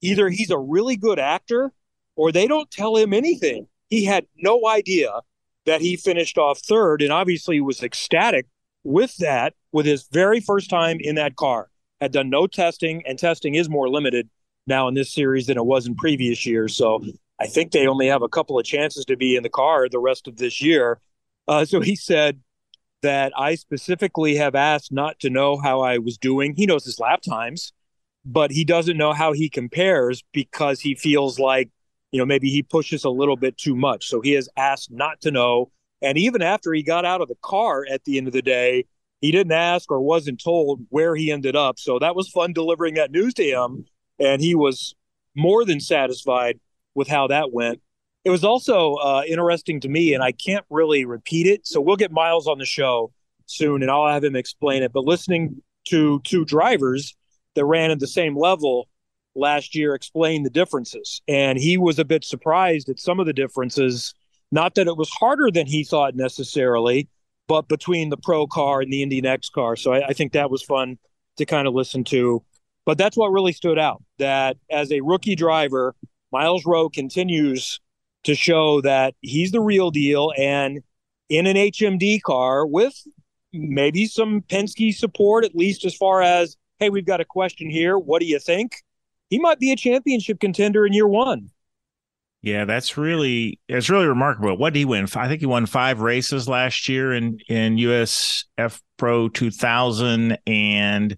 either 0.00 0.28
he's 0.28 0.50
a 0.50 0.58
really 0.58 0.96
good 0.96 1.18
actor 1.18 1.72
or 2.16 2.32
they 2.32 2.46
don't 2.46 2.70
tell 2.70 2.96
him 2.96 3.12
anything. 3.12 3.68
He 3.88 4.04
had 4.04 4.26
no 4.36 4.66
idea 4.66 5.20
that 5.66 5.80
he 5.80 5.96
finished 5.96 6.38
off 6.38 6.58
third 6.58 7.02
and 7.02 7.12
obviously 7.12 7.60
was 7.60 7.82
ecstatic 7.82 8.46
with 8.84 9.16
that 9.18 9.54
with 9.72 9.86
his 9.86 10.08
very 10.10 10.40
first 10.40 10.70
time 10.70 10.96
in 11.00 11.14
that 11.16 11.36
car. 11.36 11.68
Had 12.00 12.12
done 12.12 12.30
no 12.30 12.46
testing, 12.46 13.02
and 13.06 13.18
testing 13.18 13.56
is 13.56 13.68
more 13.68 13.88
limited 13.88 14.30
now 14.68 14.86
in 14.86 14.94
this 14.94 15.12
series 15.12 15.46
than 15.46 15.58
it 15.58 15.66
was 15.66 15.86
in 15.86 15.96
previous 15.96 16.46
years. 16.46 16.76
So 16.76 17.04
I 17.40 17.46
think 17.46 17.72
they 17.72 17.86
only 17.86 18.08
have 18.08 18.22
a 18.22 18.28
couple 18.28 18.58
of 18.58 18.64
chances 18.64 19.04
to 19.06 19.16
be 19.16 19.36
in 19.36 19.42
the 19.42 19.48
car 19.48 19.88
the 19.88 19.98
rest 19.98 20.26
of 20.26 20.36
this 20.36 20.60
year. 20.60 21.00
Uh, 21.46 21.64
so 21.64 21.80
he 21.80 21.94
said 21.94 22.40
that 23.02 23.32
I 23.36 23.54
specifically 23.54 24.36
have 24.36 24.54
asked 24.54 24.92
not 24.92 25.20
to 25.20 25.30
know 25.30 25.56
how 25.56 25.80
I 25.80 25.98
was 25.98 26.18
doing. 26.18 26.54
He 26.56 26.66
knows 26.66 26.84
his 26.84 26.98
lap 26.98 27.22
times, 27.22 27.72
but 28.24 28.50
he 28.50 28.64
doesn't 28.64 28.96
know 28.96 29.12
how 29.12 29.32
he 29.32 29.48
compares 29.48 30.24
because 30.32 30.80
he 30.80 30.94
feels 30.94 31.38
like, 31.38 31.70
you 32.10 32.18
know, 32.18 32.26
maybe 32.26 32.50
he 32.50 32.62
pushes 32.62 33.04
a 33.04 33.10
little 33.10 33.36
bit 33.36 33.56
too 33.56 33.76
much. 33.76 34.08
So 34.08 34.20
he 34.20 34.32
has 34.32 34.48
asked 34.56 34.90
not 34.90 35.20
to 35.20 35.30
know. 35.30 35.70
And 36.02 36.18
even 36.18 36.42
after 36.42 36.72
he 36.72 36.82
got 36.82 37.04
out 37.04 37.20
of 37.20 37.28
the 37.28 37.36
car 37.42 37.86
at 37.88 38.04
the 38.04 38.18
end 38.18 38.26
of 38.26 38.32
the 38.32 38.42
day, 38.42 38.86
he 39.20 39.32
didn't 39.32 39.52
ask 39.52 39.90
or 39.90 40.00
wasn't 40.00 40.42
told 40.42 40.86
where 40.90 41.14
he 41.14 41.30
ended 41.30 41.56
up. 41.56 41.78
So 41.78 41.98
that 41.98 42.16
was 42.16 42.28
fun 42.28 42.52
delivering 42.52 42.94
that 42.94 43.10
news 43.10 43.34
to 43.34 43.44
him. 43.44 43.84
And 44.18 44.40
he 44.40 44.54
was 44.54 44.94
more 45.36 45.64
than 45.64 45.80
satisfied 45.80 46.58
with 46.94 47.08
how 47.08 47.28
that 47.28 47.52
went. 47.52 47.80
It 48.24 48.30
was 48.30 48.44
also 48.44 48.94
uh, 48.94 49.22
interesting 49.26 49.80
to 49.80 49.88
me, 49.88 50.14
and 50.14 50.22
I 50.22 50.32
can't 50.32 50.64
really 50.70 51.04
repeat 51.04 51.46
it. 51.46 51.66
So 51.66 51.80
we'll 51.80 51.96
get 51.96 52.12
Myles 52.12 52.46
on 52.46 52.58
the 52.58 52.66
show 52.66 53.12
soon, 53.46 53.82
and 53.82 53.90
I'll 53.90 54.08
have 54.08 54.24
him 54.24 54.36
explain 54.36 54.82
it. 54.82 54.92
But 54.92 55.04
listening 55.04 55.62
to 55.88 56.20
two 56.24 56.44
drivers 56.44 57.16
that 57.54 57.64
ran 57.64 57.90
at 57.90 58.00
the 58.00 58.06
same 58.06 58.36
level 58.36 58.88
last 59.34 59.74
year 59.74 59.94
explain 59.94 60.42
the 60.42 60.50
differences, 60.50 61.22
and 61.28 61.58
he 61.58 61.76
was 61.76 61.98
a 61.98 62.04
bit 62.04 62.24
surprised 62.24 62.88
at 62.88 62.98
some 62.98 63.20
of 63.20 63.26
the 63.26 63.32
differences. 63.32 64.14
Not 64.50 64.74
that 64.76 64.86
it 64.86 64.96
was 64.96 65.10
harder 65.10 65.50
than 65.50 65.66
he 65.66 65.84
thought 65.84 66.14
necessarily, 66.14 67.08
but 67.48 67.68
between 67.68 68.10
the 68.10 68.16
pro 68.16 68.46
car 68.46 68.80
and 68.80 68.92
the 68.92 69.02
Indy 69.02 69.20
NXT 69.20 69.52
car. 69.52 69.76
So 69.76 69.92
I, 69.92 70.08
I 70.08 70.12
think 70.12 70.32
that 70.32 70.50
was 70.50 70.62
fun 70.62 70.98
to 71.38 71.46
kind 71.46 71.66
of 71.66 71.74
listen 71.74 72.04
to. 72.04 72.42
But 72.84 72.96
that's 72.96 73.16
what 73.16 73.32
really 73.32 73.52
stood 73.52 73.78
out 73.78 74.02
that 74.18 74.56
as 74.70 74.90
a 74.90 75.00
rookie 75.00 75.36
driver, 75.36 75.94
Myles 76.32 76.64
Rowe 76.66 76.88
continues 76.88 77.80
to 78.24 78.34
show 78.34 78.80
that 78.82 79.14
he's 79.20 79.52
the 79.52 79.60
real 79.60 79.90
deal. 79.90 80.32
And 80.36 80.80
in 81.28 81.46
an 81.46 81.56
HMD 81.56 82.22
car 82.22 82.66
with 82.66 82.94
maybe 83.52 84.06
some 84.06 84.42
Penske 84.42 84.94
support, 84.94 85.44
at 85.44 85.54
least 85.54 85.84
as 85.84 85.94
far 85.94 86.22
as, 86.22 86.56
hey, 86.78 86.90
we've 86.90 87.06
got 87.06 87.20
a 87.20 87.24
question 87.24 87.70
here. 87.70 87.98
What 87.98 88.20
do 88.20 88.26
you 88.26 88.38
think? 88.38 88.72
He 89.30 89.38
might 89.38 89.58
be 89.58 89.72
a 89.72 89.76
championship 89.76 90.40
contender 90.40 90.86
in 90.86 90.92
year 90.92 91.08
one. 91.08 91.50
Yeah, 92.40 92.64
that's 92.64 92.96
really 92.96 93.58
it's 93.68 93.90
really 93.90 94.06
remarkable. 94.06 94.56
What 94.56 94.72
did 94.72 94.78
he 94.78 94.84
win? 94.84 95.08
I 95.16 95.26
think 95.26 95.40
he 95.40 95.46
won 95.46 95.66
five 95.66 96.00
races 96.00 96.48
last 96.48 96.88
year 96.88 97.12
in 97.12 97.38
in 97.48 97.76
USF 97.76 98.80
Pro 98.96 99.28
2000, 99.28 100.38
and 100.46 101.16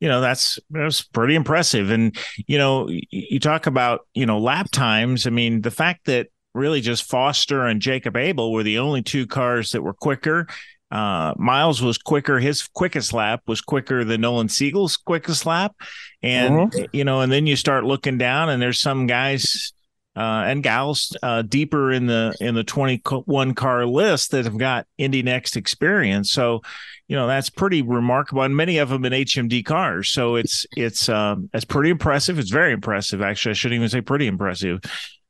you 0.00 0.08
know 0.08 0.20
that's 0.20 0.58
that's 0.70 1.02
pretty 1.02 1.34
impressive. 1.34 1.90
And 1.90 2.16
you 2.46 2.58
know, 2.58 2.88
you 2.88 3.40
talk 3.40 3.66
about 3.66 4.06
you 4.14 4.26
know 4.26 4.38
lap 4.38 4.70
times. 4.72 5.26
I 5.26 5.30
mean, 5.30 5.62
the 5.62 5.70
fact 5.70 6.06
that 6.06 6.28
really 6.54 6.80
just 6.80 7.04
Foster 7.04 7.66
and 7.66 7.80
Jacob 7.80 8.16
Abel 8.16 8.52
were 8.52 8.62
the 8.62 8.78
only 8.78 9.02
two 9.02 9.26
cars 9.26 9.72
that 9.72 9.82
were 9.82 9.94
quicker. 9.94 10.46
Uh, 10.90 11.34
Myles 11.36 11.82
was 11.82 11.98
quicker. 11.98 12.38
His 12.38 12.68
quickest 12.68 13.12
lap 13.12 13.42
was 13.46 13.60
quicker 13.60 14.04
than 14.04 14.20
Nolan 14.20 14.48
Siegel's 14.48 14.96
quickest 14.96 15.44
lap, 15.44 15.74
and 16.22 16.72
mm-hmm. 16.72 16.84
you 16.92 17.04
know, 17.04 17.20
and 17.20 17.32
then 17.32 17.46
you 17.46 17.56
start 17.56 17.84
looking 17.84 18.18
down, 18.18 18.48
and 18.48 18.62
there's 18.62 18.80
some 18.80 19.06
guys 19.06 19.72
uh, 20.16 20.44
and 20.46 20.62
gals 20.62 21.14
uh, 21.22 21.42
deeper 21.42 21.92
in 21.92 22.06
the 22.06 22.34
in 22.40 22.54
the 22.54 22.64
21 22.64 23.54
car 23.54 23.84
list 23.84 24.30
that 24.30 24.46
have 24.46 24.56
got 24.56 24.86
Indy 24.96 25.22
NXT 25.22 25.56
experience. 25.56 26.30
So, 26.30 26.62
you 27.06 27.16
know, 27.16 27.26
that's 27.26 27.50
pretty 27.50 27.82
remarkable, 27.82 28.42
and 28.42 28.56
many 28.56 28.78
of 28.78 28.88
them 28.88 29.04
in 29.04 29.12
HMD 29.12 29.64
cars. 29.64 30.10
So 30.10 30.36
it's 30.36 30.64
it's 30.76 31.08
um, 31.08 31.50
it's 31.52 31.66
pretty 31.66 31.90
impressive. 31.90 32.38
It's 32.38 32.50
very 32.50 32.72
impressive, 32.72 33.20
actually. 33.20 33.50
I 33.50 33.54
shouldn't 33.54 33.76
even 33.76 33.90
say 33.90 34.00
pretty 34.00 34.26
impressive. 34.26 34.80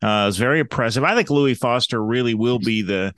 Uh, 0.03 0.27
it's 0.29 0.37
very 0.37 0.61
impressive. 0.61 1.03
I 1.03 1.15
think 1.17 1.31
Louis 1.31 1.55
Foster 1.55 2.03
really 2.03 2.35
will 2.35 2.59
be 2.59 2.83
the, 2.83 3.13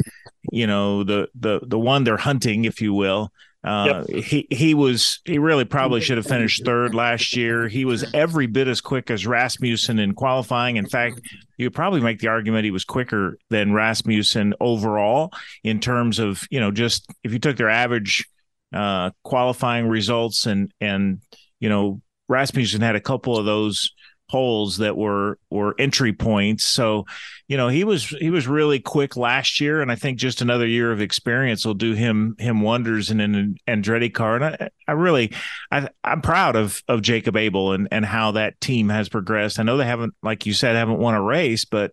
you 0.50 0.66
know, 0.66 1.04
the 1.04 1.28
the 1.38 1.60
the 1.62 1.78
one 1.78 2.04
they're 2.04 2.16
hunting, 2.16 2.64
if 2.64 2.80
you 2.80 2.94
will. 2.94 3.30
Uh. 3.64 4.04
He 4.08 4.46
he 4.50 4.74
was 4.74 5.20
he 5.24 5.38
really 5.38 5.64
probably 5.64 6.00
should 6.00 6.16
have 6.16 6.26
finished 6.26 6.64
third 6.64 6.94
last 6.94 7.36
year. 7.36 7.66
He 7.66 7.84
was 7.84 8.04
every 8.14 8.46
bit 8.46 8.68
as 8.68 8.80
quick 8.80 9.10
as 9.10 9.26
Rasmussen 9.26 9.98
in 9.98 10.14
qualifying. 10.14 10.76
In 10.76 10.86
fact, 10.86 11.20
you 11.56 11.66
could 11.66 11.74
probably 11.74 12.00
make 12.00 12.20
the 12.20 12.28
argument 12.28 12.64
he 12.64 12.70
was 12.70 12.84
quicker 12.84 13.36
than 13.50 13.72
Rasmussen 13.72 14.54
overall 14.60 15.32
in 15.64 15.80
terms 15.80 16.18
of 16.20 16.46
you 16.50 16.60
know 16.60 16.70
just 16.70 17.06
if 17.24 17.32
you 17.32 17.40
took 17.40 17.56
their 17.56 17.68
average 17.68 18.24
uh, 18.72 19.10
qualifying 19.24 19.88
results 19.88 20.46
and 20.46 20.72
and 20.80 21.20
you 21.58 21.68
know 21.68 22.00
Rasmussen 22.28 22.80
had 22.80 22.94
a 22.94 23.00
couple 23.00 23.36
of 23.36 23.44
those 23.44 23.90
holes 24.28 24.78
that 24.78 24.96
were 24.96 25.38
were 25.50 25.74
entry 25.78 26.12
points. 26.12 26.64
So, 26.64 27.06
you 27.46 27.56
know, 27.56 27.68
he 27.68 27.84
was 27.84 28.08
he 28.08 28.30
was 28.30 28.46
really 28.46 28.80
quick 28.80 29.16
last 29.16 29.60
year, 29.60 29.80
and 29.80 29.90
I 29.90 29.94
think 29.94 30.18
just 30.18 30.42
another 30.42 30.66
year 30.66 30.92
of 30.92 31.00
experience 31.00 31.64
will 31.64 31.74
do 31.74 31.94
him 31.94 32.36
him 32.38 32.60
wonders 32.60 33.10
in 33.10 33.20
an 33.20 33.56
Andretti 33.66 34.12
car. 34.12 34.36
And 34.36 34.44
I, 34.44 34.68
I 34.86 34.92
really, 34.92 35.32
I, 35.70 35.88
I'm 36.04 36.20
proud 36.20 36.56
of 36.56 36.82
of 36.88 37.02
Jacob 37.02 37.36
Abel 37.36 37.72
and 37.72 37.88
and 37.90 38.04
how 38.04 38.32
that 38.32 38.60
team 38.60 38.88
has 38.90 39.08
progressed. 39.08 39.58
I 39.58 39.62
know 39.62 39.76
they 39.76 39.86
haven't, 39.86 40.14
like 40.22 40.46
you 40.46 40.52
said, 40.52 40.76
haven't 40.76 40.98
won 40.98 41.14
a 41.14 41.22
race, 41.22 41.64
but 41.64 41.92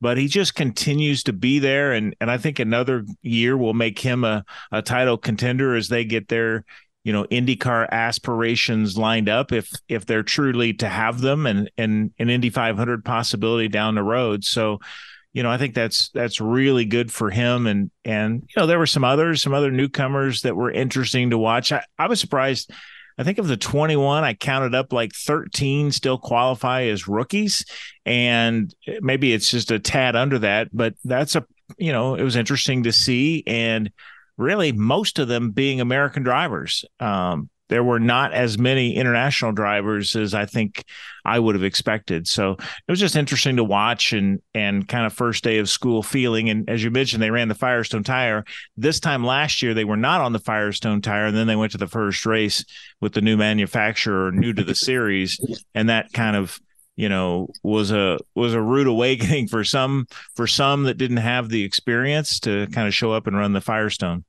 but 0.00 0.18
he 0.18 0.28
just 0.28 0.54
continues 0.54 1.24
to 1.24 1.32
be 1.32 1.58
there 1.58 1.92
and 1.92 2.14
and 2.20 2.30
I 2.30 2.38
think 2.38 2.58
another 2.58 3.04
year 3.22 3.56
will 3.56 3.74
make 3.74 3.98
him 3.98 4.24
a, 4.24 4.44
a 4.70 4.82
title 4.82 5.18
contender 5.18 5.74
as 5.74 5.88
they 5.88 6.04
get 6.04 6.28
their 6.28 6.64
you 7.08 7.14
know 7.14 7.24
IndyCar 7.24 7.88
aspirations 7.88 8.98
lined 8.98 9.30
up 9.30 9.50
if 9.50 9.72
if 9.88 10.04
they're 10.04 10.22
truly 10.22 10.74
to 10.74 10.90
have 10.90 11.22
them 11.22 11.46
and 11.46 11.70
and 11.78 12.10
an 12.18 12.28
Indy 12.28 12.50
500 12.50 13.02
possibility 13.02 13.66
down 13.66 13.94
the 13.94 14.02
road. 14.02 14.44
So, 14.44 14.80
you 15.32 15.42
know, 15.42 15.50
I 15.50 15.56
think 15.56 15.74
that's 15.74 16.10
that's 16.10 16.38
really 16.38 16.84
good 16.84 17.10
for 17.10 17.30
him. 17.30 17.66
And 17.66 17.90
and 18.04 18.42
you 18.42 18.60
know, 18.60 18.66
there 18.66 18.78
were 18.78 18.86
some 18.86 19.04
others, 19.04 19.40
some 19.40 19.54
other 19.54 19.70
newcomers 19.70 20.42
that 20.42 20.54
were 20.54 20.70
interesting 20.70 21.30
to 21.30 21.38
watch. 21.38 21.72
I, 21.72 21.82
I 21.98 22.08
was 22.08 22.20
surprised. 22.20 22.70
I 23.16 23.24
think 23.24 23.38
of 23.38 23.48
the 23.48 23.56
21, 23.56 24.22
I 24.22 24.34
counted 24.34 24.74
up 24.74 24.92
like 24.92 25.14
13 25.14 25.90
still 25.90 26.18
qualify 26.18 26.82
as 26.82 27.08
rookies, 27.08 27.64
and 28.04 28.72
maybe 29.00 29.32
it's 29.32 29.50
just 29.50 29.70
a 29.70 29.78
tad 29.78 30.14
under 30.14 30.40
that, 30.40 30.68
but 30.74 30.92
that's 31.04 31.36
a 31.36 31.46
you 31.78 31.90
know 31.90 32.16
it 32.16 32.22
was 32.22 32.36
interesting 32.36 32.82
to 32.82 32.92
see 32.92 33.44
and 33.46 33.90
really 34.38 34.72
most 34.72 35.18
of 35.18 35.28
them 35.28 35.50
being 35.50 35.80
American 35.80 36.22
drivers. 36.22 36.84
Um, 37.00 37.50
there 37.68 37.84
were 37.84 38.00
not 38.00 38.32
as 38.32 38.58
many 38.58 38.96
international 38.96 39.52
drivers 39.52 40.16
as 40.16 40.34
I 40.34 40.46
think 40.46 40.84
I 41.24 41.38
would 41.38 41.54
have 41.54 41.64
expected. 41.64 42.26
So 42.26 42.52
it 42.52 42.90
was 42.90 43.00
just 43.00 43.16
interesting 43.16 43.56
to 43.56 43.64
watch 43.64 44.12
and 44.12 44.40
and 44.54 44.88
kind 44.88 45.04
of 45.04 45.12
first 45.12 45.44
day 45.44 45.58
of 45.58 45.68
school 45.68 46.02
feeling. 46.02 46.48
And 46.48 46.68
as 46.68 46.82
you 46.82 46.90
mentioned, 46.90 47.22
they 47.22 47.30
ran 47.30 47.48
the 47.48 47.54
Firestone 47.54 48.04
tire. 48.04 48.44
This 48.76 49.00
time 49.00 49.24
last 49.24 49.62
year, 49.62 49.74
they 49.74 49.84
were 49.84 49.96
not 49.96 50.20
on 50.20 50.32
the 50.32 50.38
Firestone 50.38 51.02
tire, 51.02 51.26
and 51.26 51.36
then 51.36 51.46
they 51.46 51.56
went 51.56 51.72
to 51.72 51.78
the 51.78 51.86
first 51.86 52.24
race 52.24 52.64
with 53.00 53.12
the 53.12 53.20
new 53.20 53.36
manufacturer, 53.36 54.32
new 54.32 54.52
to 54.52 54.64
the 54.64 54.74
series, 54.74 55.38
and 55.74 55.88
that 55.88 56.12
kind 56.12 56.36
of 56.36 56.58
you 56.96 57.08
know 57.08 57.48
was 57.62 57.90
a 57.90 58.18
was 58.34 58.54
a 58.54 58.62
rude 58.62 58.86
awakening 58.86 59.48
for 59.48 59.62
some 59.62 60.06
for 60.34 60.46
some 60.46 60.84
that 60.84 60.98
didn't 60.98 61.18
have 61.18 61.48
the 61.48 61.64
experience 61.64 62.40
to 62.40 62.66
kind 62.68 62.88
of 62.88 62.94
show 62.94 63.12
up 63.12 63.26
and 63.26 63.36
run 63.36 63.52
the 63.52 63.60
Firestone. 63.60 64.24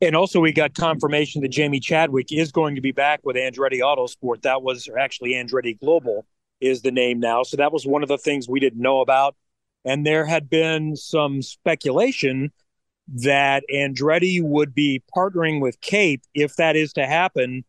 And 0.00 0.14
also, 0.14 0.40
we 0.40 0.52
got 0.52 0.74
confirmation 0.74 1.40
that 1.40 1.48
Jamie 1.48 1.80
Chadwick 1.80 2.30
is 2.30 2.52
going 2.52 2.74
to 2.74 2.82
be 2.82 2.92
back 2.92 3.20
with 3.24 3.36
Andretti 3.36 3.80
Autosport. 3.80 4.42
That 4.42 4.62
was 4.62 4.88
actually 4.98 5.32
Andretti 5.32 5.78
Global 5.80 6.26
is 6.60 6.82
the 6.82 6.90
name 6.90 7.18
now. 7.18 7.42
So 7.42 7.56
that 7.56 7.72
was 7.72 7.86
one 7.86 8.02
of 8.02 8.08
the 8.08 8.18
things 8.18 8.48
we 8.48 8.60
didn't 8.60 8.80
know 8.80 9.00
about. 9.00 9.36
And 9.84 10.04
there 10.04 10.26
had 10.26 10.50
been 10.50 10.96
some 10.96 11.40
speculation 11.40 12.52
that 13.08 13.62
Andretti 13.72 14.42
would 14.42 14.74
be 14.74 15.02
partnering 15.16 15.60
with 15.60 15.80
Cape. 15.80 16.22
If 16.34 16.56
that 16.56 16.76
is 16.76 16.92
to 16.94 17.06
happen, 17.06 17.64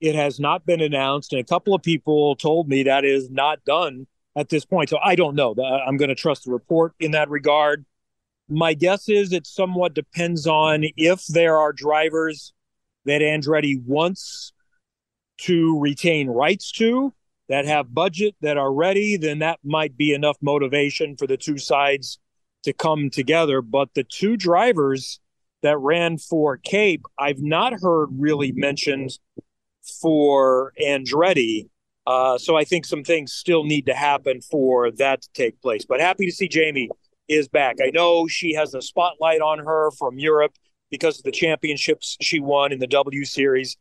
it 0.00 0.14
has 0.14 0.38
not 0.40 0.64
been 0.64 0.80
announced. 0.80 1.32
And 1.32 1.40
a 1.40 1.44
couple 1.44 1.74
of 1.74 1.82
people 1.82 2.36
told 2.36 2.68
me 2.68 2.84
that 2.84 3.04
is 3.04 3.28
not 3.30 3.64
done 3.64 4.06
at 4.34 4.48
this 4.48 4.64
point. 4.64 4.88
So 4.88 4.98
I 5.02 5.14
don't 5.14 5.34
know. 5.34 5.54
I'm 5.86 5.96
going 5.96 6.08
to 6.08 6.14
trust 6.14 6.44
the 6.44 6.52
report 6.52 6.94
in 7.00 7.10
that 7.10 7.28
regard. 7.28 7.84
My 8.48 8.74
guess 8.74 9.08
is 9.08 9.32
it 9.32 9.46
somewhat 9.46 9.94
depends 9.94 10.46
on 10.46 10.84
if 10.96 11.26
there 11.26 11.56
are 11.56 11.72
drivers 11.72 12.52
that 13.04 13.20
Andretti 13.20 13.82
wants 13.84 14.52
to 15.38 15.78
retain 15.80 16.28
rights 16.28 16.70
to 16.72 17.12
that 17.48 17.66
have 17.66 17.94
budget 17.94 18.34
that 18.40 18.56
are 18.56 18.72
ready, 18.72 19.16
then 19.16 19.40
that 19.40 19.58
might 19.64 19.96
be 19.96 20.12
enough 20.12 20.36
motivation 20.40 21.16
for 21.16 21.26
the 21.26 21.36
two 21.36 21.58
sides 21.58 22.18
to 22.64 22.72
come 22.72 23.10
together. 23.10 23.62
But 23.62 23.90
the 23.94 24.04
two 24.04 24.36
drivers 24.36 25.20
that 25.62 25.78
ran 25.78 26.18
for 26.18 26.56
Cape, 26.56 27.04
I've 27.18 27.40
not 27.40 27.74
heard 27.80 28.08
really 28.12 28.52
mentioned 28.52 29.18
for 30.00 30.72
Andretti. 30.80 31.68
Uh, 32.06 32.38
so 32.38 32.56
I 32.56 32.64
think 32.64 32.84
some 32.84 33.02
things 33.02 33.32
still 33.32 33.64
need 33.64 33.86
to 33.86 33.94
happen 33.94 34.40
for 34.40 34.90
that 34.92 35.22
to 35.22 35.28
take 35.34 35.60
place. 35.60 35.84
But 35.84 36.00
happy 36.00 36.26
to 36.26 36.32
see 36.32 36.48
Jamie 36.48 36.88
is 37.28 37.48
back. 37.48 37.76
I 37.82 37.90
know 37.90 38.26
she 38.26 38.54
has 38.54 38.74
a 38.74 38.82
spotlight 38.82 39.40
on 39.40 39.58
her 39.58 39.90
from 39.92 40.18
Europe 40.18 40.52
because 40.90 41.18
of 41.18 41.24
the 41.24 41.32
championships 41.32 42.16
she 42.20 42.40
won 42.40 42.72
in 42.72 42.78
the 42.78 42.86
W 42.86 43.24
Series. 43.24 43.76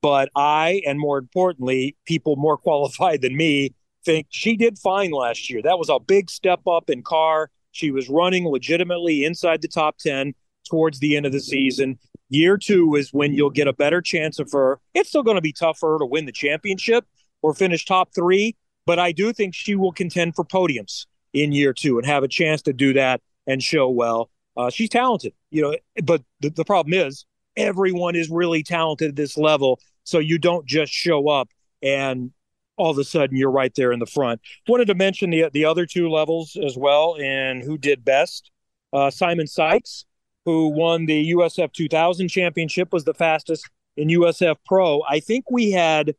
But 0.00 0.30
I, 0.34 0.82
and 0.86 0.98
more 0.98 1.18
importantly, 1.18 1.96
people 2.06 2.36
more 2.36 2.56
qualified 2.58 3.22
than 3.22 3.36
me, 3.36 3.74
think 4.04 4.26
she 4.30 4.56
did 4.56 4.78
fine 4.78 5.12
last 5.12 5.48
year. 5.48 5.62
That 5.62 5.78
was 5.78 5.88
a 5.88 6.00
big 6.00 6.28
step 6.28 6.60
up 6.66 6.90
in 6.90 7.02
car. 7.02 7.50
She 7.70 7.90
was 7.90 8.08
running 8.08 8.46
legitimately 8.46 9.24
inside 9.24 9.62
the 9.62 9.68
top 9.68 9.98
10 9.98 10.34
towards 10.68 10.98
the 10.98 11.16
end 11.16 11.24
of 11.24 11.32
the 11.32 11.40
season. 11.40 11.98
Year 12.28 12.56
two 12.56 12.94
is 12.96 13.12
when 13.12 13.32
you'll 13.32 13.50
get 13.50 13.68
a 13.68 13.72
better 13.72 14.00
chance 14.00 14.38
of 14.38 14.50
her. 14.52 14.80
It's 14.94 15.08
still 15.08 15.22
going 15.22 15.36
to 15.36 15.42
be 15.42 15.52
tougher 15.52 15.98
to 15.98 16.06
win 16.06 16.26
the 16.26 16.32
championship 16.32 17.04
or 17.42 17.54
finish 17.54 17.84
top 17.84 18.10
three, 18.14 18.56
but 18.86 18.98
I 18.98 19.12
do 19.12 19.32
think 19.32 19.54
she 19.54 19.74
will 19.74 19.92
contend 19.92 20.34
for 20.34 20.44
podiums 20.44 21.06
in 21.32 21.52
year 21.52 21.72
two 21.72 21.98
and 21.98 22.06
have 22.06 22.22
a 22.22 22.28
chance 22.28 22.62
to 22.62 22.72
do 22.72 22.92
that 22.94 23.20
and 23.46 23.62
show 23.62 23.88
well. 23.88 24.30
Uh, 24.56 24.70
she's 24.70 24.88
talented, 24.88 25.32
you 25.50 25.62
know, 25.62 25.76
but 26.04 26.22
the, 26.40 26.50
the 26.50 26.64
problem 26.64 26.92
is 26.92 27.24
everyone 27.56 28.14
is 28.14 28.30
really 28.30 28.62
talented 28.62 29.10
at 29.10 29.16
this 29.16 29.36
level. 29.36 29.80
So 30.04 30.18
you 30.18 30.38
don't 30.38 30.66
just 30.66 30.92
show 30.92 31.28
up 31.28 31.48
and 31.82 32.32
all 32.76 32.90
of 32.90 32.98
a 32.98 33.04
sudden 33.04 33.36
you're 33.36 33.50
right 33.50 33.72
there 33.74 33.92
in 33.92 33.98
the 33.98 34.06
front. 34.06 34.40
Wanted 34.68 34.86
to 34.86 34.94
mention 34.94 35.30
the 35.30 35.48
the 35.52 35.64
other 35.64 35.86
two 35.86 36.08
levels 36.08 36.56
as 36.56 36.76
well 36.76 37.16
and 37.20 37.62
who 37.62 37.78
did 37.78 38.04
best. 38.04 38.50
Uh, 38.92 39.10
Simon 39.10 39.46
Sykes, 39.46 40.04
who 40.44 40.68
won 40.68 41.06
the 41.06 41.32
USF 41.32 41.72
2000 41.72 42.28
championship, 42.28 42.92
was 42.92 43.04
the 43.04 43.14
fastest 43.14 43.68
in 43.96 44.08
USF 44.08 44.56
Pro. 44.66 45.02
I 45.08 45.20
think 45.20 45.50
we 45.50 45.70
had 45.70 46.14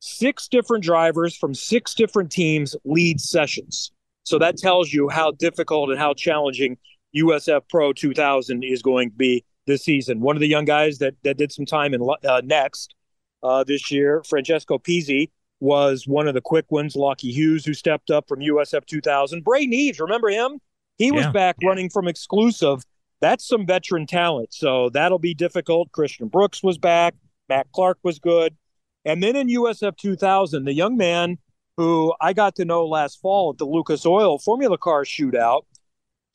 six 0.00 0.48
different 0.48 0.82
drivers 0.82 1.36
from 1.36 1.54
six 1.54 1.94
different 1.94 2.30
teams 2.30 2.74
lead 2.84 3.20
sessions. 3.20 3.92
So 4.30 4.38
that 4.38 4.56
tells 4.56 4.92
you 4.92 5.08
how 5.08 5.32
difficult 5.32 5.90
and 5.90 5.98
how 5.98 6.14
challenging 6.14 6.78
USF 7.16 7.62
Pro 7.68 7.92
2000 7.92 8.62
is 8.62 8.80
going 8.80 9.10
to 9.10 9.16
be 9.16 9.44
this 9.66 9.82
season. 9.82 10.20
One 10.20 10.36
of 10.36 10.40
the 10.40 10.46
young 10.46 10.64
guys 10.64 10.98
that 10.98 11.14
that 11.24 11.36
did 11.36 11.50
some 11.50 11.66
time 11.66 11.94
in 11.94 12.08
uh, 12.24 12.40
next 12.44 12.94
uh, 13.42 13.64
this 13.64 13.90
year, 13.90 14.22
Francesco 14.28 14.78
Pizzi, 14.78 15.30
was 15.58 16.06
one 16.06 16.28
of 16.28 16.34
the 16.34 16.40
quick 16.40 16.70
ones. 16.70 16.94
Lochie 16.94 17.32
Hughes, 17.32 17.64
who 17.64 17.74
stepped 17.74 18.08
up 18.08 18.28
from 18.28 18.38
USF 18.38 18.86
2000. 18.86 19.42
Bray 19.42 19.66
Neves, 19.66 19.98
remember 19.98 20.28
him? 20.28 20.60
He 20.96 21.10
was 21.10 21.24
yeah. 21.24 21.32
back 21.32 21.56
running 21.64 21.90
from 21.90 22.06
exclusive. 22.06 22.84
That's 23.20 23.44
some 23.46 23.66
veteran 23.66 24.06
talent. 24.06 24.54
So 24.54 24.90
that'll 24.90 25.18
be 25.18 25.34
difficult. 25.34 25.90
Christian 25.90 26.28
Brooks 26.28 26.62
was 26.62 26.78
back. 26.78 27.16
Matt 27.48 27.66
Clark 27.72 27.98
was 28.04 28.20
good. 28.20 28.56
And 29.04 29.22
then 29.22 29.34
in 29.34 29.48
USF 29.48 29.96
2000, 29.96 30.64
the 30.64 30.72
young 30.72 30.96
man 30.96 31.38
who 31.80 32.12
I 32.20 32.34
got 32.34 32.56
to 32.56 32.66
know 32.66 32.84
last 32.86 33.22
fall 33.22 33.52
at 33.52 33.56
the 33.56 33.64
Lucas 33.64 34.04
Oil 34.04 34.38
Formula 34.38 34.76
Car 34.76 35.02
Shootout, 35.02 35.62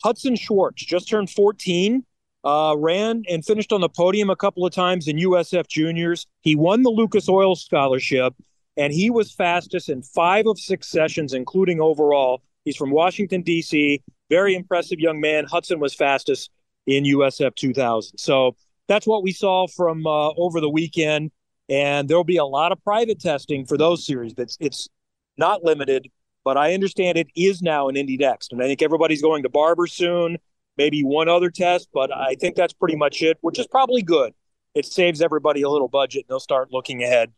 Hudson 0.04 0.36
Schwartz, 0.36 0.84
just 0.84 1.08
turned 1.08 1.30
14, 1.30 2.04
uh, 2.44 2.76
ran 2.76 3.22
and 3.30 3.46
finished 3.46 3.72
on 3.72 3.80
the 3.82 3.88
podium 3.88 4.32
a 4.32 4.36
couple 4.36 4.66
of 4.66 4.74
times 4.74 5.08
in 5.08 5.18
USF 5.18 5.68
Juniors. 5.68 6.26
He 6.42 6.56
won 6.56 6.82
the 6.82 6.90
Lucas 6.90 7.30
Oil 7.30 7.56
Scholarship, 7.56 8.34
and 8.76 8.92
he 8.92 9.12
was 9.12 9.32
fastest 9.32 9.88
in 9.88 10.02
five 10.02 10.48
of 10.48 10.58
six 10.58 10.88
sessions, 10.88 11.32
including 11.32 11.80
overall. 11.80 12.42
He's 12.64 12.76
from 12.76 12.90
Washington, 12.90 13.44
D.C., 13.44 14.02
very 14.32 14.56
impressive 14.56 15.00
young 15.00 15.22
man. 15.22 15.46
Hudson 15.46 15.80
was 15.80 15.94
fastest 15.94 16.50
in 16.88 17.04
USF 17.04 17.54
2000. 17.54 18.18
So 18.18 18.56
that's 18.88 19.06
what 19.06 19.22
we 19.22 19.32
saw 19.32 19.68
from 19.68 20.08
uh, 20.08 20.30
over 20.32 20.60
the 20.60 20.72
weekend 20.72 21.30
and 21.70 22.08
there'll 22.08 22.24
be 22.24 22.38
a 22.38 22.46
lot 22.46 22.72
of 22.72 22.84
private 22.84 23.20
testing 23.20 23.66
for 23.66 23.78
those 23.78 24.06
series. 24.06 24.34
It's, 24.38 24.58
it's 24.60 24.90
not 25.38 25.64
limited, 25.64 26.10
but 26.44 26.58
I 26.58 26.74
understand 26.74 27.18
it 27.18 27.28
is 27.36 27.62
now 27.62 27.88
in 27.90 27.98
Indy 27.98 28.18
NXT, 28.18 28.52
and 28.52 28.62
I 28.62 28.68
think 28.68 28.82
everybody's 28.82 29.22
going 29.22 29.44
to 29.44 29.50
Barber 29.50 29.88
soon. 29.88 30.38
Maybe 30.78 31.04
one 31.04 31.30
other 31.30 31.50
test, 31.50 31.88
but 31.94 32.14
I 32.14 32.36
think 32.36 32.56
that's 32.56 32.74
pretty 32.74 32.98
much 32.98 33.22
it, 33.22 33.38
which 33.42 33.58
is 33.60 33.68
probably 33.68 34.02
good. 34.02 34.34
It 34.74 34.86
saves 34.86 35.22
everybody 35.22 35.62
a 35.62 35.70
little 35.70 35.88
budget, 35.88 36.26
and 36.26 36.30
they'll 36.30 36.40
start 36.40 36.72
looking 36.72 37.02
ahead 37.02 37.32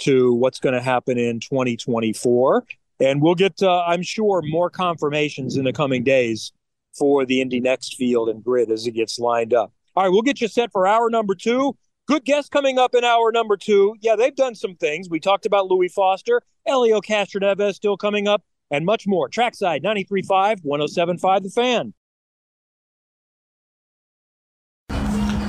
to 0.00 0.32
what's 0.32 0.60
going 0.60 0.74
to 0.74 0.80
happen 0.80 1.18
in 1.18 1.40
2024. 1.40 2.64
And 3.00 3.20
we'll 3.20 3.34
get, 3.34 3.60
uh, 3.62 3.82
I'm 3.82 4.02
sure, 4.02 4.42
more 4.44 4.70
confirmations 4.70 5.56
in 5.56 5.64
the 5.64 5.72
coming 5.72 6.04
days 6.04 6.52
for 6.96 7.26
the 7.26 7.40
Indy 7.40 7.60
NXT 7.60 7.96
field 7.96 8.28
and 8.28 8.42
grid 8.42 8.70
as 8.70 8.86
it 8.86 8.92
gets 8.92 9.18
lined 9.18 9.52
up. 9.52 9.72
All 9.96 10.04
right, 10.04 10.10
we'll 10.10 10.22
get 10.22 10.40
you 10.40 10.48
set 10.48 10.72
for 10.72 10.86
hour 10.86 11.10
number 11.10 11.34
two. 11.34 11.76
Good 12.06 12.26
guest 12.26 12.50
coming 12.50 12.78
up 12.78 12.94
in 12.94 13.02
hour 13.02 13.32
number 13.32 13.56
two. 13.56 13.94
Yeah, 14.02 14.14
they've 14.14 14.36
done 14.36 14.54
some 14.54 14.76
things. 14.76 15.08
We 15.08 15.20
talked 15.20 15.46
about 15.46 15.68
Louis 15.68 15.88
Foster, 15.88 16.42
Helio 16.66 17.00
Castroneves 17.00 17.76
still 17.76 17.96
coming 17.96 18.28
up, 18.28 18.42
and 18.70 18.84
much 18.84 19.06
more. 19.06 19.26
Trackside 19.30 19.82
93.5, 19.82 20.60
107.5 20.62 21.42
The 21.42 21.48
Fan. 21.48 21.94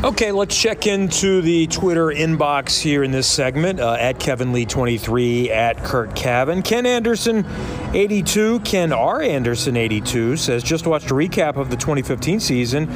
Okay, 0.05 0.31
let's 0.31 0.55
check 0.55 0.85
into 0.85 1.41
the 1.41 1.65
Twitter 1.65 2.09
inbox 2.09 2.79
here 2.79 3.03
in 3.03 3.09
this 3.09 3.25
segment 3.25 3.79
uh, 3.79 3.93
at 3.93 4.19
Kevin 4.19 4.53
Lee 4.53 4.63
23 4.63 5.49
at 5.49 5.83
Curt 5.83 6.11
Cavin. 6.11 6.63
Ken 6.63 6.85
Anderson 6.85 7.43
82, 7.91 8.59
Ken 8.59 8.93
R. 8.93 9.23
Anderson 9.23 9.75
82 9.75 10.37
says 10.37 10.61
just 10.61 10.85
watched 10.85 11.09
a 11.09 11.15
recap 11.15 11.55
of 11.55 11.71
the 11.71 11.75
2015 11.75 12.39
season. 12.39 12.87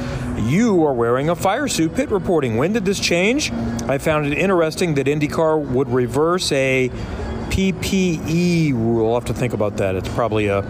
You 0.48 0.84
are 0.84 0.92
wearing 0.92 1.30
a 1.30 1.34
fire 1.34 1.66
suit. 1.66 1.96
Pit 1.96 2.12
reporting. 2.12 2.56
When 2.56 2.72
did 2.72 2.84
this 2.84 3.00
change? 3.00 3.50
I 3.88 3.98
found 3.98 4.26
it 4.26 4.38
interesting 4.38 4.94
that 4.94 5.08
IndyCar 5.08 5.66
would 5.66 5.88
reverse 5.88 6.52
a 6.52 6.90
PPE 7.50 8.72
rule. 8.72 9.08
I'll 9.08 9.14
have 9.14 9.24
to 9.24 9.34
think 9.34 9.52
about 9.52 9.78
that. 9.78 9.96
It's 9.96 10.08
probably 10.10 10.46
a 10.46 10.62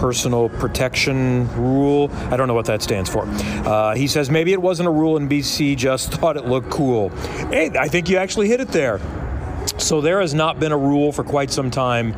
personal 0.00 0.48
protection 0.48 1.46
rule. 1.54 2.10
I 2.30 2.36
don't 2.38 2.48
know 2.48 2.54
what 2.54 2.64
that 2.66 2.80
stands 2.80 3.10
for. 3.10 3.24
Uh, 3.26 3.94
he 3.94 4.06
says 4.06 4.30
maybe 4.30 4.52
it 4.52 4.62
wasn't 4.62 4.88
a 4.88 4.90
rule 4.90 5.18
in 5.18 5.28
BC, 5.28 5.76
just 5.76 6.12
thought 6.12 6.38
it 6.38 6.46
looked 6.46 6.70
cool. 6.70 7.10
Hey, 7.50 7.70
I 7.78 7.86
think 7.88 8.08
you 8.08 8.16
actually 8.16 8.48
hit 8.48 8.60
it 8.60 8.68
there. 8.68 8.98
So 9.76 10.00
there 10.00 10.20
has 10.20 10.32
not 10.32 10.58
been 10.58 10.72
a 10.72 10.78
rule 10.78 11.12
for 11.12 11.22
quite 11.22 11.50
some 11.50 11.70
time 11.70 12.14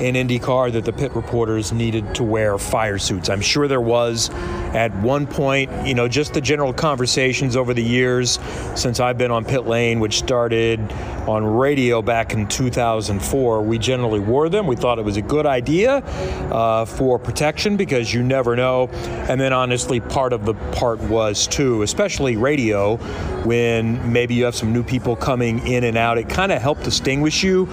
in 0.00 0.14
IndyCar 0.14 0.72
that 0.72 0.84
the 0.84 0.92
pit 0.92 1.14
reporters 1.14 1.72
needed 1.72 2.14
to 2.14 2.22
wear 2.22 2.58
fire 2.58 2.98
suits. 2.98 3.28
I'm 3.28 3.40
sure 3.40 3.66
there 3.68 3.80
was 3.80 4.30
at 4.74 4.94
one 4.96 5.26
point, 5.26 5.70
you 5.86 5.94
know, 5.94 6.06
just 6.06 6.34
the 6.34 6.40
general 6.40 6.72
conversations 6.72 7.56
over 7.56 7.72
the 7.72 7.82
years 7.82 8.38
since 8.74 9.00
I've 9.00 9.16
been 9.16 9.30
on 9.30 9.44
pit 9.44 9.66
lane, 9.66 10.00
which 10.00 10.18
started 10.18 10.80
on 11.26 11.44
radio 11.44 12.02
back 12.02 12.32
in 12.34 12.46
2004. 12.46 13.62
We 13.62 13.78
generally 13.78 14.20
wore 14.20 14.48
them. 14.48 14.66
We 14.66 14.76
thought 14.76 14.98
it 14.98 15.04
was 15.04 15.16
a 15.16 15.22
good 15.22 15.46
idea 15.46 15.96
uh, 15.96 16.84
for 16.84 17.18
protection 17.18 17.76
because 17.76 18.12
you 18.12 18.22
never 18.22 18.54
know. 18.54 18.88
And 19.28 19.40
then, 19.40 19.52
honestly, 19.52 20.00
part 20.00 20.32
of 20.32 20.44
the 20.44 20.54
part 20.72 21.00
was 21.00 21.46
too, 21.46 21.82
especially 21.82 22.36
radio, 22.36 22.96
when 23.44 24.12
maybe 24.12 24.34
you 24.34 24.44
have 24.44 24.54
some 24.54 24.72
new 24.72 24.82
people 24.82 25.16
coming 25.16 25.66
in 25.66 25.84
and 25.84 25.96
out. 25.96 26.18
It 26.18 26.28
kind 26.28 26.52
of 26.52 26.60
helped 26.60 26.84
distinguish 26.84 27.42
you 27.42 27.66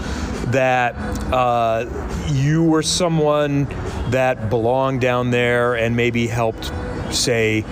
that 0.48 0.96
uh, 1.32 1.86
you 2.28 2.64
were 2.64 2.84
someone 2.84 3.66
that 4.10 4.50
belonged 4.50 5.02
down 5.02 5.32
there 5.32 5.76
and 5.76 5.96
maybe 5.96 6.28
helped, 6.28 6.72
say, 7.14 7.66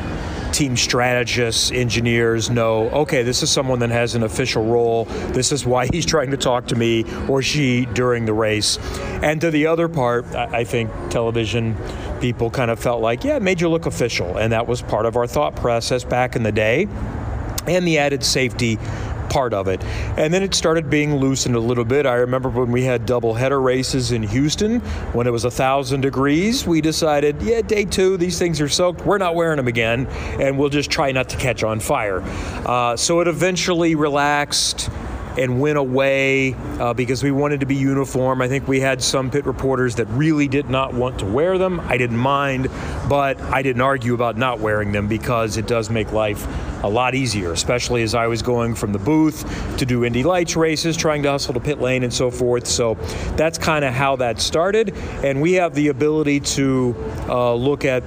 team 0.51 0.75
strategists, 0.75 1.71
engineers 1.71 2.49
know, 2.49 2.89
okay, 2.89 3.23
this 3.23 3.41
is 3.41 3.49
someone 3.49 3.79
that 3.79 3.89
has 3.89 4.15
an 4.15 4.23
official 4.23 4.65
role. 4.65 5.05
This 5.33 5.51
is 5.51 5.65
why 5.65 5.87
he's 5.91 6.05
trying 6.05 6.31
to 6.31 6.37
talk 6.37 6.67
to 6.67 6.75
me 6.75 7.05
or 7.27 7.41
she 7.41 7.85
during 7.87 8.25
the 8.25 8.33
race. 8.33 8.77
And 9.23 9.39
to 9.41 9.51
the 9.51 9.67
other 9.67 9.87
part, 9.87 10.25
I 10.35 10.63
think 10.63 10.91
television 11.09 11.75
people 12.19 12.49
kind 12.49 12.69
of 12.69 12.79
felt 12.79 13.01
like, 13.01 13.23
yeah, 13.23 13.37
it 13.37 13.41
made 13.41 13.61
you 13.61 13.69
look 13.69 13.85
official. 13.85 14.37
And 14.37 14.53
that 14.53 14.67
was 14.67 14.81
part 14.81 15.05
of 15.05 15.15
our 15.15 15.27
thought 15.27 15.55
process 15.55 16.03
back 16.03 16.35
in 16.35 16.43
the 16.43 16.51
day. 16.51 16.87
And 17.67 17.85
the 17.87 17.99
added 17.99 18.23
safety 18.23 18.77
part 19.31 19.53
of 19.53 19.67
it. 19.67 19.83
And 20.17 20.33
then 20.33 20.43
it 20.43 20.53
started 20.53 20.89
being 20.89 21.15
loosened 21.15 21.55
a 21.55 21.59
little 21.59 21.85
bit. 21.85 22.05
I 22.05 22.15
remember 22.15 22.49
when 22.49 22.71
we 22.71 22.83
had 22.83 23.05
double 23.05 23.33
header 23.33 23.61
races 23.61 24.11
in 24.11 24.23
Houston 24.23 24.81
when 25.13 25.25
it 25.25 25.31
was 25.31 25.45
a 25.45 25.51
thousand 25.51 26.01
degrees, 26.01 26.67
we 26.67 26.81
decided, 26.81 27.41
yeah, 27.41 27.61
day 27.61 27.85
two, 27.85 28.17
these 28.17 28.37
things 28.37 28.59
are 28.59 28.69
soaked. 28.69 29.05
We're 29.05 29.17
not 29.17 29.35
wearing 29.35 29.57
them 29.57 29.67
again, 29.67 30.07
and 30.39 30.59
we'll 30.59 30.69
just 30.69 30.91
try 30.91 31.11
not 31.13 31.29
to 31.29 31.37
catch 31.37 31.63
on 31.63 31.79
fire. 31.79 32.21
Uh, 32.67 32.97
so 32.97 33.21
it 33.21 33.27
eventually 33.27 33.95
relaxed 33.95 34.89
and 35.37 35.61
went 35.61 35.77
away 35.77 36.53
uh, 36.79 36.93
because 36.93 37.23
we 37.23 37.31
wanted 37.31 37.61
to 37.61 37.65
be 37.65 37.75
uniform. 37.75 38.41
I 38.41 38.49
think 38.49 38.67
we 38.67 38.81
had 38.81 39.01
some 39.01 39.31
pit 39.31 39.45
reporters 39.45 39.95
that 39.95 40.05
really 40.07 40.49
did 40.49 40.69
not 40.69 40.93
want 40.93 41.19
to 41.19 41.25
wear 41.25 41.57
them. 41.57 41.79
I 41.79 41.95
didn't 41.95 42.17
mind, 42.17 42.67
but 43.07 43.39
I 43.39 43.61
didn't 43.61 43.81
argue 43.81 44.13
about 44.13 44.37
not 44.37 44.59
wearing 44.59 44.91
them 44.91 45.07
because 45.07 45.55
it 45.55 45.67
does 45.67 45.89
make 45.89 46.11
life 46.11 46.45
a 46.83 46.89
lot 46.89 47.15
easier, 47.15 47.51
especially 47.51 48.03
as 48.03 48.15
I 48.15 48.27
was 48.27 48.41
going 48.41 48.75
from 48.75 48.91
the 48.93 48.99
booth 48.99 49.77
to 49.77 49.85
do 49.85 50.05
Indy 50.05 50.23
Lights 50.23 50.55
races, 50.55 50.97
trying 50.97 51.23
to 51.23 51.31
hustle 51.31 51.53
to 51.53 51.59
pit 51.59 51.79
lane 51.79 52.03
and 52.03 52.13
so 52.13 52.31
forth. 52.31 52.67
So 52.67 52.95
that's 53.35 53.57
kind 53.57 53.85
of 53.85 53.93
how 53.93 54.15
that 54.17 54.39
started. 54.39 54.95
And 55.23 55.41
we 55.41 55.53
have 55.53 55.75
the 55.75 55.89
ability 55.89 56.39
to 56.41 56.95
uh, 57.27 57.53
look 57.53 57.85
at 57.85 58.03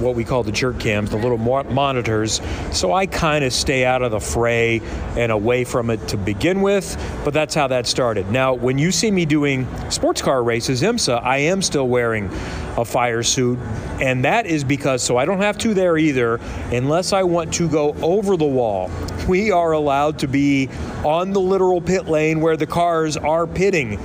what 0.00 0.14
we 0.14 0.24
call 0.24 0.42
the 0.42 0.52
jerk 0.52 0.78
cams, 0.78 1.10
the 1.10 1.16
little 1.16 1.38
monitors. 1.38 2.40
So 2.72 2.92
I 2.92 3.06
kind 3.06 3.44
of 3.44 3.52
stay 3.52 3.84
out 3.84 4.02
of 4.02 4.10
the 4.10 4.20
fray 4.20 4.80
and 5.16 5.32
away 5.32 5.64
from 5.64 5.90
it 5.90 6.08
to 6.08 6.16
begin 6.16 6.62
with, 6.62 6.96
but 7.24 7.34
that's 7.34 7.54
how 7.54 7.68
that 7.68 7.86
started. 7.86 8.30
Now, 8.30 8.54
when 8.54 8.78
you 8.78 8.92
see 8.92 9.10
me 9.10 9.24
doing 9.24 9.66
sports 9.90 10.22
car 10.22 10.42
races, 10.42 10.82
IMSA, 10.82 11.22
I 11.22 11.38
am 11.38 11.62
still 11.62 11.88
wearing 11.88 12.30
a 12.76 12.84
fire 12.84 13.22
suit, 13.22 13.58
and 14.00 14.24
that 14.24 14.46
is 14.46 14.62
because 14.62 15.02
so 15.02 15.16
I 15.16 15.24
don't 15.24 15.40
have 15.40 15.58
to 15.58 15.74
there 15.74 15.98
either 15.98 16.40
unless 16.70 17.12
I 17.12 17.24
want 17.24 17.52
to 17.54 17.68
go 17.68 17.94
over 18.02 18.36
the 18.36 18.46
wall. 18.46 18.90
We 19.28 19.50
are 19.50 19.72
allowed 19.72 20.18
to 20.20 20.28
be 20.28 20.68
on 21.04 21.32
the 21.32 21.40
literal 21.40 21.80
pit 21.80 22.06
lane 22.06 22.40
where 22.40 22.56
the 22.56 22.66
cars 22.66 23.16
are 23.16 23.46
pitting 23.46 23.98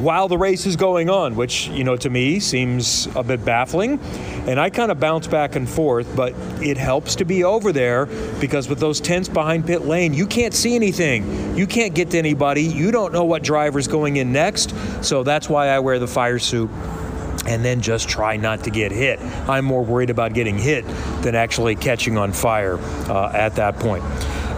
while 0.00 0.28
the 0.28 0.38
race 0.38 0.66
is 0.66 0.76
going 0.76 1.10
on, 1.10 1.36
which, 1.36 1.68
you 1.68 1.84
know, 1.84 1.96
to 1.96 2.08
me 2.08 2.40
seems 2.40 3.06
a 3.14 3.22
bit 3.22 3.44
baffling. 3.44 4.00
And 4.46 4.58
I 4.58 4.70
kind 4.70 4.90
of 4.90 4.98
bounce 4.98 5.26
back 5.26 5.54
and 5.54 5.68
forth, 5.68 6.14
but 6.16 6.34
it 6.62 6.76
helps 6.76 7.14
to 7.16 7.24
be 7.24 7.44
over 7.44 7.72
there 7.72 8.06
because 8.40 8.68
with 8.68 8.80
those 8.80 9.00
tents 9.00 9.28
behind 9.28 9.66
pit 9.66 9.82
lane, 9.82 10.14
you 10.14 10.26
can't 10.26 10.54
see 10.54 10.74
anything. 10.74 11.56
You 11.56 11.66
can't 11.66 11.94
get 11.94 12.10
to 12.10 12.18
anybody. 12.18 12.62
You 12.62 12.90
don't 12.90 13.12
know 13.12 13.24
what 13.24 13.42
driver's 13.42 13.86
going 13.86 14.16
in 14.16 14.32
next. 14.32 14.74
So 15.04 15.22
that's 15.22 15.48
why 15.48 15.68
I 15.68 15.78
wear 15.80 15.98
the 15.98 16.08
fire 16.08 16.38
suit 16.38 16.70
and 17.46 17.64
then 17.64 17.80
just 17.80 18.08
try 18.08 18.36
not 18.36 18.64
to 18.64 18.70
get 18.70 18.92
hit. 18.92 19.20
I'm 19.48 19.64
more 19.64 19.84
worried 19.84 20.10
about 20.10 20.32
getting 20.32 20.58
hit 20.58 20.86
than 21.22 21.34
actually 21.34 21.76
catching 21.76 22.16
on 22.16 22.32
fire 22.32 22.78
uh, 23.08 23.32
at 23.34 23.56
that 23.56 23.78
point. 23.78 24.04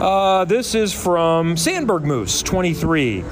Uh, 0.00 0.44
this 0.44 0.74
is 0.74 0.92
from 0.92 1.56
Sandberg 1.56 2.04
Moose 2.04 2.42
23. 2.42 3.24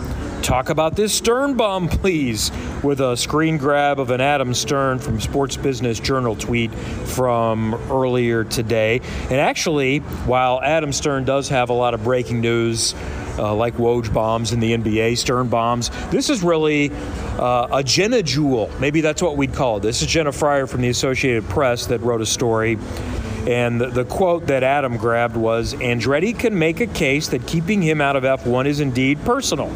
Talk 0.42 0.70
about 0.70 0.96
this 0.96 1.14
Stern 1.14 1.54
bomb, 1.54 1.88
please, 1.88 2.50
with 2.82 3.00
a 3.00 3.16
screen 3.16 3.58
grab 3.58 4.00
of 4.00 4.10
an 4.10 4.20
Adam 4.20 4.54
Stern 4.54 4.98
from 4.98 5.20
Sports 5.20 5.56
Business 5.56 6.00
Journal 6.00 6.34
tweet 6.34 6.74
from 6.74 7.74
earlier 7.88 8.42
today. 8.42 9.00
And 9.30 9.34
actually, 9.34 10.00
while 10.00 10.60
Adam 10.60 10.92
Stern 10.92 11.24
does 11.24 11.48
have 11.50 11.70
a 11.70 11.72
lot 11.72 11.94
of 11.94 12.02
breaking 12.02 12.40
news, 12.40 12.92
uh, 13.38 13.54
like 13.54 13.74
Woj 13.74 14.12
bombs 14.12 14.52
in 14.52 14.58
the 14.58 14.72
NBA, 14.76 15.16
Stern 15.16 15.48
bombs. 15.48 15.90
This 16.10 16.28
is 16.28 16.42
really 16.42 16.90
uh, 17.38 17.68
a 17.72 17.84
Jenna 17.84 18.20
jewel. 18.22 18.68
Maybe 18.80 19.00
that's 19.00 19.22
what 19.22 19.36
we'd 19.36 19.54
call 19.54 19.76
it. 19.76 19.84
This 19.84 20.02
is 20.02 20.08
Jenna 20.08 20.32
Fryer 20.32 20.66
from 20.66 20.80
the 20.80 20.88
Associated 20.88 21.48
Press 21.48 21.86
that 21.86 22.00
wrote 22.00 22.20
a 22.20 22.26
story. 22.26 22.78
And 23.46 23.80
the, 23.80 23.86
the 23.86 24.04
quote 24.04 24.48
that 24.48 24.62
Adam 24.64 24.96
grabbed 24.96 25.36
was 25.36 25.74
Andretti 25.74 26.36
can 26.36 26.58
make 26.58 26.80
a 26.80 26.86
case 26.86 27.28
that 27.28 27.46
keeping 27.46 27.80
him 27.80 28.00
out 28.00 28.16
of 28.16 28.24
F1 28.24 28.66
is 28.66 28.80
indeed 28.80 29.24
personal. 29.24 29.72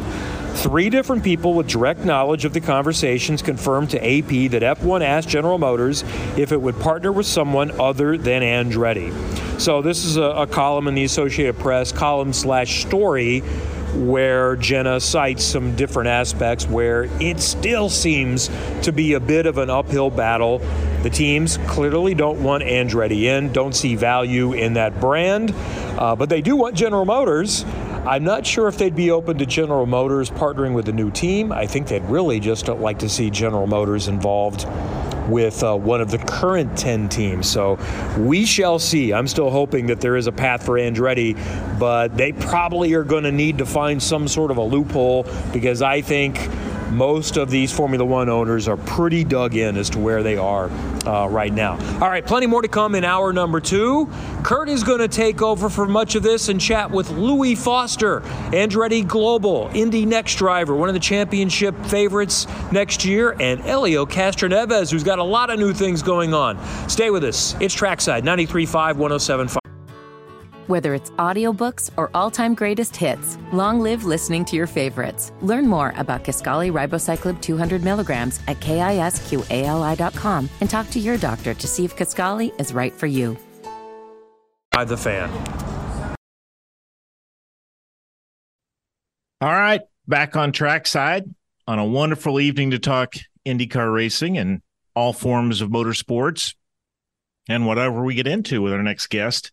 Three 0.57 0.89
different 0.89 1.23
people 1.23 1.53
with 1.53 1.67
direct 1.67 2.03
knowledge 2.03 2.43
of 2.43 2.51
the 2.51 2.59
conversations 2.59 3.43
confirmed 3.43 3.91
to 3.91 3.97
AP 3.97 4.49
that 4.51 4.63
F1 4.63 5.03
asked 5.03 5.29
General 5.29 5.59
Motors 5.59 6.03
if 6.35 6.51
it 6.51 6.59
would 6.59 6.79
partner 6.79 7.11
with 7.11 7.27
someone 7.27 7.79
other 7.79 8.17
than 8.17 8.41
Andretti. 8.41 9.13
So 9.61 9.83
this 9.83 10.03
is 10.03 10.17
a, 10.17 10.23
a 10.23 10.47
column 10.47 10.87
in 10.87 10.95
the 10.95 11.03
Associated 11.03 11.59
Press, 11.59 11.91
column 11.91 12.33
slash 12.33 12.81
story, 12.81 13.41
where 13.93 14.55
Jenna 14.55 14.99
cites 14.99 15.43
some 15.43 15.75
different 15.75 16.09
aspects 16.09 16.67
where 16.67 17.03
it 17.21 17.39
still 17.39 17.87
seems 17.87 18.49
to 18.81 18.91
be 18.91 19.13
a 19.13 19.19
bit 19.19 19.45
of 19.45 19.59
an 19.59 19.69
uphill 19.69 20.09
battle. 20.09 20.57
The 21.03 21.11
teams 21.11 21.57
clearly 21.67 22.15
don't 22.15 22.41
want 22.43 22.63
Andretti 22.63 23.23
in, 23.25 23.53
don't 23.53 23.75
see 23.75 23.95
value 23.95 24.53
in 24.53 24.73
that 24.73 24.99
brand, 24.99 25.53
uh, 25.99 26.15
but 26.15 26.29
they 26.29 26.41
do 26.41 26.55
want 26.55 26.75
General 26.75 27.05
Motors. 27.05 27.63
I'm 28.07 28.23
not 28.23 28.47
sure 28.47 28.69
if 28.69 28.77
they'd 28.77 28.95
be 28.95 29.11
open 29.11 29.37
to 29.39 29.45
General 29.45 29.85
Motors 29.85 30.29
partnering 30.29 30.73
with 30.73 30.87
a 30.87 30.93
new 30.93 31.11
team. 31.11 31.51
I 31.51 31.67
think 31.67 31.89
they'd 31.89 32.05
really 32.05 32.39
just 32.39 32.69
like 32.69 32.99
to 32.99 33.09
see 33.09 33.29
General 33.29 33.67
Motors 33.67 34.07
involved 34.07 34.65
with 35.27 35.61
uh, 35.61 35.75
one 35.75 35.99
of 35.99 36.09
the 36.09 36.17
current 36.17 36.77
10 36.77 37.09
teams. 37.09 37.49
So 37.49 37.77
we 38.17 38.45
shall 38.45 38.79
see. 38.79 39.11
I'm 39.11 39.27
still 39.27 39.49
hoping 39.49 39.87
that 39.87 39.99
there 39.99 40.15
is 40.15 40.27
a 40.27 40.31
path 40.31 40.65
for 40.65 40.75
Andretti, 40.75 41.35
but 41.77 42.15
they 42.15 42.31
probably 42.31 42.93
are 42.93 43.03
going 43.03 43.25
to 43.25 43.31
need 43.33 43.57
to 43.57 43.65
find 43.65 44.01
some 44.01 44.29
sort 44.29 44.51
of 44.51 44.57
a 44.57 44.63
loophole 44.63 45.25
because 45.51 45.81
I 45.81 45.99
think 45.99 46.37
most 46.91 47.37
of 47.37 47.49
these 47.49 47.71
Formula 47.71 48.05
One 48.05 48.29
owners 48.29 48.67
are 48.67 48.77
pretty 48.77 49.23
dug 49.23 49.55
in 49.55 49.77
as 49.77 49.89
to 49.91 49.99
where 49.99 50.23
they 50.23 50.37
are 50.37 50.69
uh, 51.05 51.27
right 51.27 51.53
now. 51.53 51.73
All 52.01 52.09
right, 52.09 52.25
plenty 52.25 52.47
more 52.47 52.61
to 52.61 52.67
come 52.67 52.95
in 52.95 53.03
hour 53.03 53.33
number 53.33 53.59
two. 53.59 54.09
Curt 54.43 54.69
is 54.69 54.83
going 54.83 54.99
to 54.99 55.07
take 55.07 55.41
over 55.41 55.69
for 55.69 55.87
much 55.87 56.15
of 56.15 56.23
this 56.23 56.49
and 56.49 56.59
chat 56.59 56.91
with 56.91 57.09
Louis 57.09 57.55
Foster, 57.55 58.21
Andretti 58.51 59.05
Global, 59.05 59.69
Indy 59.73 60.05
NXT 60.05 60.37
driver, 60.37 60.75
one 60.75 60.89
of 60.89 60.93
the 60.93 60.99
championship 60.99 61.75
favorites 61.85 62.47
next 62.71 63.03
year, 63.05 63.35
and 63.39 63.61
Helio 63.61 64.05
Castroneves, 64.05 64.91
who's 64.91 65.03
got 65.03 65.19
a 65.19 65.23
lot 65.23 65.49
of 65.49 65.59
new 65.59 65.73
things 65.73 66.01
going 66.01 66.33
on. 66.33 66.57
Stay 66.89 67.09
with 67.09 67.23
us. 67.23 67.55
It's 67.59 67.75
Trackside 67.75 68.23
93.5, 68.23 68.95
107.5. 68.95 69.66
Whether 70.67 70.93
it's 70.93 71.11
audiobooks 71.11 71.91
or 71.95 72.11
all-time 72.13 72.53
greatest 72.53 72.95
hits, 72.95 73.37
long 73.53 73.79
live 73.79 74.03
listening 74.03 74.43
to 74.45 74.57
your 74.57 74.67
favorites. 74.67 75.31
Learn 75.41 75.65
more 75.65 75.93
about 75.95 76.25
Kisqali 76.25 76.71
Ribociclib 76.71 77.41
200 77.41 77.83
milligrams 77.83 78.41
at 78.47 78.59
kisqali.com 78.59 80.49
and 80.59 80.69
talk 80.69 80.89
to 80.89 80.99
your 80.99 81.17
doctor 81.17 81.53
to 81.53 81.67
see 81.67 81.85
if 81.85 81.95
Kisqali 81.95 82.51
is 82.59 82.73
right 82.73 82.91
for 82.93 83.07
you. 83.07 83.37
By 84.71 84.83
the 84.83 84.97
fan. 84.97 85.29
All 89.39 89.49
right, 89.49 89.81
back 90.05 90.35
on 90.35 90.51
trackside 90.51 91.33
on 91.65 91.79
a 91.79 91.85
wonderful 91.85 92.41
evening 92.41 92.71
to 92.71 92.79
talk 92.79 93.15
IndyCar 93.45 93.93
racing 93.93 94.37
and 94.37 94.61
all 94.95 95.13
forms 95.13 95.61
of 95.61 95.69
motorsports 95.69 96.55
and 97.47 97.65
whatever 97.65 98.03
we 98.03 98.15
get 98.15 98.27
into 98.27 98.61
with 98.61 98.73
our 98.73 98.83
next 98.83 99.07
guest. 99.07 99.51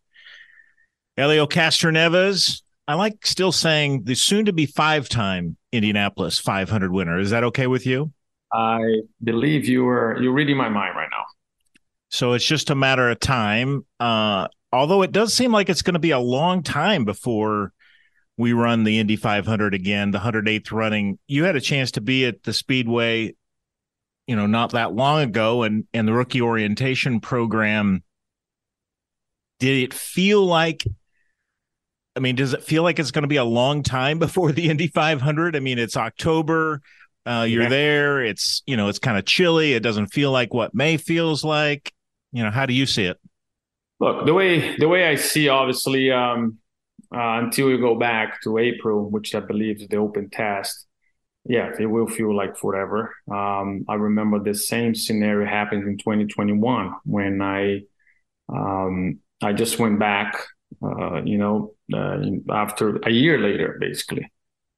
Helio 1.17 1.47
Castroneves. 1.47 2.63
I 2.87 2.95
like 2.95 3.25
still 3.27 3.53
saying 3.53 4.05
the 4.05 4.15
soon 4.15 4.45
to 4.47 4.53
be 4.53 4.67
five 4.67 5.09
time 5.09 5.57
Indianapolis 5.73 6.39
500 6.39 6.93
winner. 6.93 7.19
Is 7.19 7.31
that 7.31 7.45
okay 7.45 7.67
with 7.67 7.87
you? 7.87 8.13
I 8.53 9.01
believe 9.23 9.67
you 9.67 9.87
are 9.89 10.21
you're 10.21 10.33
reading 10.33 10.57
my 10.57 10.69
mind 10.69 10.97
right 10.97 11.09
now. 11.11 11.25
So 12.11 12.35
it's 12.35 12.45
just 12.45 12.71
a 12.71 12.75
matter 12.75 13.11
of 13.11 13.19
time. 13.19 13.85
Uh, 13.99 14.49
although 14.73 15.03
it 15.03 15.13
does 15.13 15.35
seem 15.35 15.51
like 15.51 15.69
it's 15.69 15.83
going 15.83 15.95
to 15.95 16.01
be 16.01 16.13
a 16.13 16.19
long 16.19 16.63
time 16.63 17.05
before 17.05 17.73
we 18.37 18.53
run 18.53 18.85
the 18.85 18.99
Indy 18.99 19.17
500 19.17 19.75
again, 19.75 20.11
the 20.11 20.19
108th 20.19 20.73
running. 20.73 21.19
You 21.27 21.45
had 21.45 21.57
a 21.57 21.61
chance 21.61 21.93
to 21.93 22.01
be 22.01 22.27
at 22.27 22.43
the 22.43 22.53
Speedway, 22.53 23.35
you 24.27 24.37
know, 24.37 24.47
not 24.47 24.73
that 24.73 24.93
long 24.93 25.23
ago, 25.23 25.63
and 25.63 25.87
and 25.95 26.07
the 26.07 26.13
rookie 26.13 26.43
orientation 26.43 27.21
program. 27.21 28.03
Did 29.61 29.83
it 29.85 29.95
feel 29.95 30.45
like 30.45 30.85
I 32.17 32.21
mean, 32.21 32.37
does 32.37 32.53
it 32.53 32.63
feel 32.63 32.83
like 32.83 32.99
it's 32.99 33.11
going 33.11 33.23
to 33.23 33.29
be 33.29 33.37
a 33.37 33.45
long 33.45 33.83
time 33.83 34.19
before 34.21 34.53
the 34.53 34.69
Indy 34.69 34.89
500? 34.89 35.57
I 35.57 35.61
mean, 35.61 35.79
it's 35.79 35.97
October. 35.97 36.81
Uh, 37.27 37.47
you're 37.49 37.63
yeah. 37.65 37.69
there. 37.69 38.23
It's 38.23 38.63
you 38.67 38.77
know, 38.77 38.89
it's 38.89 38.99
kind 38.99 39.19
of 39.19 39.25
chilly. 39.25 39.73
It 39.73 39.83
doesn't 39.83 40.09
feel 40.09 40.31
like 40.31 40.53
what 40.53 40.75
May 40.75 40.97
feels 40.97 41.43
like. 41.45 41.93
You 42.33 42.43
know, 42.43 42.51
how 42.51 42.67
do 42.67 42.75
you 42.75 42.87
see 42.87 43.05
it? 43.05 43.19
Look, 44.01 44.27
the 44.27 44.35
way 44.35 44.77
the 44.77 44.89
way 44.89 45.09
I 45.09 45.15
see, 45.15 45.49
obviously, 45.49 46.11
um, 46.11 46.59
uh, 47.15 47.39
until 47.39 47.69
we 47.69 47.79
go 47.79 47.99
back 47.99 48.43
to 48.43 48.59
April, 48.59 49.09
which 49.09 49.35
I 49.35 49.41
believe 49.41 49.81
is 49.81 49.89
the 49.89 49.97
open 49.97 50.29
test. 50.31 50.87
Yeah, 51.47 51.71
it 51.79 51.87
will 51.87 52.07
feel 52.07 52.35
like 52.35 52.57
forever. 52.57 53.15
Um, 53.31 53.85
I 53.89 53.95
remember 53.95 54.39
the 54.39 54.55
same 54.55 54.95
scenario 54.95 55.47
happened 55.47 55.87
in 55.87 55.99
2021 55.99 56.95
when 57.05 57.43
I 57.43 57.83
um, 58.49 59.21
I 59.43 59.53
just 59.53 59.79
went 59.79 59.99
back 59.99 60.37
uh, 60.83 61.23
you 61.23 61.39
know, 61.39 61.75
uh, 61.93 62.19
after 62.53 62.97
a 62.99 63.11
year 63.11 63.39
later, 63.39 63.77
basically. 63.81 64.31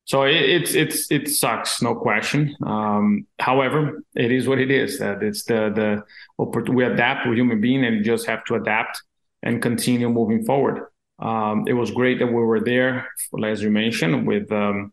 So 0.05 0.23
it, 0.23 0.37
it's 0.37 0.75
it's 0.75 1.11
it 1.11 1.29
sucks, 1.29 1.83
no 1.83 1.95
question. 1.97 2.55
Um, 2.65 3.27
however, 3.41 4.03
it 4.15 4.31
is 4.31 4.47
what 4.47 4.61
it 4.61 4.71
is. 4.71 5.01
That 5.01 5.23
it's 5.23 5.43
the 5.45 5.73
the 5.75 6.73
we 6.73 6.85
adapt. 6.85 7.27
We're 7.27 7.35
human 7.35 7.61
being, 7.61 7.85
and 7.85 8.05
just 8.05 8.27
have 8.27 8.45
to 8.45 8.55
adapt 8.55 9.03
and 9.43 9.61
continue 9.61 10.09
moving 10.09 10.45
forward. 10.45 10.87
Um, 11.19 11.65
it 11.67 11.73
was 11.73 11.91
great 11.91 12.19
that 12.21 12.27
we 12.27 12.35
were 12.35 12.61
there, 12.61 13.09
as 13.45 13.63
you 13.63 13.71
mentioned, 13.71 14.27
with 14.27 14.53
um, 14.53 14.93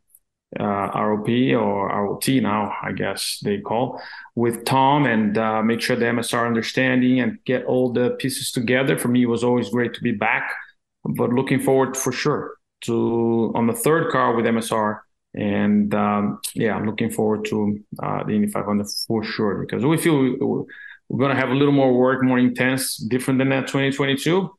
uh, 0.60 0.90
ROP 0.92 1.60
or 1.60 1.88
ROT 1.88 2.28
now, 2.42 2.76
I 2.82 2.92
guess 2.92 3.40
they 3.44 3.60
call, 3.60 4.02
with 4.36 4.66
Tom 4.66 5.06
and 5.06 5.38
uh, 5.38 5.62
make 5.62 5.82
sure 5.82 5.96
the 5.96 6.06
MSR 6.06 6.46
understanding 6.48 7.20
and 7.20 7.40
get 7.46 7.66
all 7.66 7.92
the 7.92 8.12
pieces 8.12 8.52
together. 8.52 8.98
For 8.98 9.10
me, 9.10 9.24
it 9.24 9.28
was 9.28 9.44
always 9.44 9.70
great 9.70 9.94
to 9.96 10.02
be 10.02 10.12
back 10.12 10.52
but 11.04 11.32
looking 11.32 11.60
forward 11.60 11.98
for 11.98 12.12
sure 12.12 12.56
to 12.82 13.52
on 13.56 13.68
the 13.68 13.74
third 13.74 14.12
car 14.12 14.36
with 14.36 14.46
MSR. 14.46 15.00
And 15.36 15.94
um, 15.96 16.40
yeah, 16.54 16.76
I'm 16.76 16.86
looking 16.86 17.10
forward 17.10 17.46
to 17.46 17.80
uh, 18.02 18.24
the 18.24 18.34
Indy 18.34 18.48
500 18.48 18.88
for 19.08 19.24
sure 19.24 19.62
because 19.62 19.84
we 19.84 19.98
feel 19.98 20.66
we're 21.10 21.20
going 21.20 21.36
to 21.36 21.40
have 21.40 21.50
a 21.50 21.56
little 21.56 21.74
more 21.74 21.94
work, 21.94 22.24
more 22.24 22.38
intense, 22.38 22.98
different 22.98 23.40
than 23.40 23.50
that 23.50 23.68
2022 23.68 24.50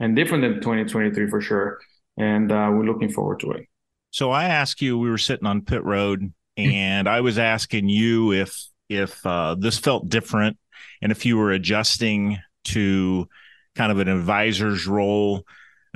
and 0.00 0.16
different 0.16 0.42
than 0.42 0.54
2023 0.54 1.28
for 1.28 1.40
sure. 1.40 1.78
And 2.16 2.50
uh, 2.50 2.70
we're 2.72 2.84
looking 2.84 3.10
forward 3.10 3.40
to 3.40 3.52
it. 3.52 3.66
So 4.10 4.30
I 4.30 4.44
asked 4.44 4.82
you, 4.82 4.98
we 4.98 5.10
were 5.10 5.18
sitting 5.18 5.46
on 5.46 5.62
pit 5.62 5.84
road 5.84 6.32
and 6.56 7.08
I 7.08 7.20
was 7.20 7.38
asking 7.38 7.88
you 7.88 8.32
if, 8.32 8.66
if 8.88 9.24
uh, 9.26 9.56
this 9.58 9.78
felt 9.78 10.08
different 10.08 10.58
and 11.02 11.12
if 11.12 11.26
you 11.26 11.36
were 11.36 11.50
adjusting 11.52 12.38
to 12.64 13.28
kind 13.74 13.92
of 13.92 13.98
an 13.98 14.08
advisor's 14.08 14.86
role 14.86 15.44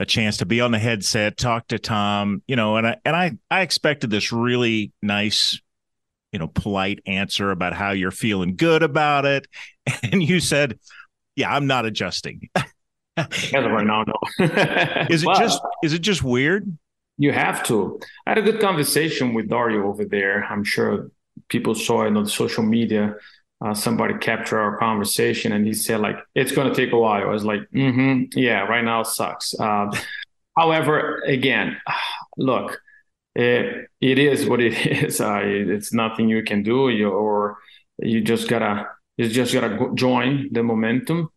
a 0.00 0.06
chance 0.06 0.38
to 0.38 0.46
be 0.46 0.62
on 0.62 0.72
the 0.72 0.78
headset, 0.78 1.36
talk 1.36 1.68
to 1.68 1.78
Tom, 1.78 2.42
you 2.48 2.56
know, 2.56 2.76
and 2.76 2.86
I 2.86 2.96
and 3.04 3.14
I 3.14 3.32
I 3.50 3.60
expected 3.60 4.08
this 4.08 4.32
really 4.32 4.92
nice, 5.02 5.60
you 6.32 6.38
know, 6.38 6.48
polite 6.48 7.00
answer 7.06 7.50
about 7.50 7.74
how 7.74 7.90
you're 7.90 8.10
feeling 8.10 8.56
good 8.56 8.82
about 8.82 9.26
it, 9.26 9.46
and 10.02 10.22
you 10.22 10.40
said, 10.40 10.78
"Yeah, 11.36 11.54
I'm 11.54 11.66
not 11.66 11.84
adjusting." 11.84 12.48
now, 13.16 14.04
no. 14.04 14.14
is 15.10 15.22
it 15.22 15.28
just 15.36 15.60
is 15.84 15.92
it 15.92 16.00
just 16.00 16.24
weird? 16.24 16.76
You 17.18 17.32
have 17.32 17.62
to. 17.64 18.00
I 18.26 18.30
had 18.30 18.38
a 18.38 18.42
good 18.42 18.58
conversation 18.58 19.34
with 19.34 19.50
Dario 19.50 19.86
over 19.86 20.06
there. 20.06 20.44
I'm 20.44 20.64
sure 20.64 21.10
people 21.48 21.74
saw 21.74 22.06
it 22.06 22.16
on 22.16 22.26
social 22.26 22.62
media 22.62 23.16
uh, 23.64 23.74
somebody 23.74 24.14
capture 24.14 24.58
our 24.58 24.78
conversation 24.78 25.52
and 25.52 25.66
he 25.66 25.74
said 25.74 26.00
like 26.00 26.16
it's 26.34 26.52
going 26.52 26.68
to 26.68 26.74
take 26.74 26.92
a 26.92 26.98
while. 26.98 27.22
I 27.22 27.30
was 27.30 27.44
like 27.44 27.60
mm-hmm. 27.74 28.38
Yeah 28.38 28.60
right 28.60 28.84
now 28.84 29.00
it 29.00 29.06
sucks. 29.06 29.54
Uh, 29.58 29.90
however 30.56 31.20
again 31.26 31.76
look 32.36 32.80
it, 33.34 33.88
it 34.00 34.18
is 34.18 34.46
what 34.46 34.60
it 34.60 34.86
is. 35.04 35.20
Uh, 35.20 35.40
it's 35.42 35.92
nothing 35.92 36.28
you 36.28 36.42
can 36.42 36.62
do. 36.62 36.88
You, 36.88 37.10
or 37.10 37.58
you 37.98 38.20
just 38.20 38.48
gotta 38.48 38.88
you 39.16 39.28
just 39.28 39.52
gotta 39.52 39.90
join 39.94 40.48
the 40.52 40.62
momentum. 40.62 41.30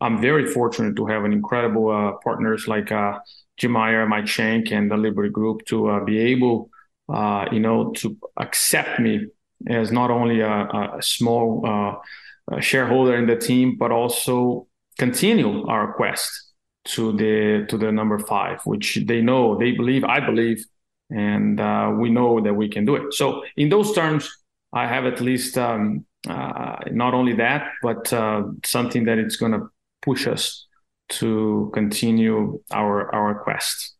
I'm 0.00 0.20
very 0.20 0.46
fortunate 0.46 0.94
to 0.96 1.06
have 1.06 1.24
an 1.24 1.32
incredible 1.32 1.90
uh, 1.90 2.12
partners 2.22 2.68
like 2.68 2.92
uh, 2.92 3.18
Jim 3.56 3.72
Meyer, 3.72 4.06
Mike 4.06 4.28
Shank, 4.28 4.70
and 4.70 4.90
the 4.90 4.96
Liberty 4.96 5.30
Group 5.30 5.64
to 5.66 5.88
uh, 5.88 6.04
be 6.04 6.18
able, 6.18 6.70
you 7.08 7.60
know, 7.60 7.90
to 7.96 8.16
accept 8.36 9.00
me 9.00 9.26
as 9.68 9.92
not 9.92 10.10
only 10.10 10.40
a, 10.40 10.50
a 10.50 10.98
small 11.00 11.64
uh, 11.66 12.60
shareholder 12.60 13.16
in 13.16 13.26
the 13.26 13.36
team, 13.36 13.76
but 13.78 13.90
also 13.92 14.66
continue 14.98 15.66
our 15.66 15.92
quest 15.94 16.52
to 16.84 17.12
the 17.12 17.66
to 17.68 17.76
the 17.76 17.92
number 17.92 18.18
five, 18.18 18.60
which 18.64 18.98
they 19.06 19.20
know, 19.20 19.58
they 19.58 19.72
believe, 19.72 20.04
I 20.04 20.20
believe, 20.20 20.64
and 21.10 21.60
uh, 21.60 21.92
we 21.98 22.10
know 22.10 22.40
that 22.40 22.54
we 22.54 22.68
can 22.68 22.84
do 22.84 22.96
it. 22.96 23.12
So 23.14 23.42
in 23.56 23.68
those 23.68 23.92
terms, 23.92 24.30
I 24.72 24.86
have 24.86 25.04
at 25.04 25.20
least 25.20 25.58
um, 25.58 26.06
uh, 26.28 26.76
not 26.90 27.14
only 27.14 27.34
that, 27.34 27.70
but 27.82 28.12
uh, 28.12 28.44
something 28.64 29.04
that 29.04 29.18
it's 29.18 29.36
going 29.36 29.52
to 29.52 29.68
push 30.02 30.26
us 30.26 30.66
to 31.10 31.70
continue 31.74 32.60
our 32.70 33.14
our 33.14 33.42
quest. 33.42 33.96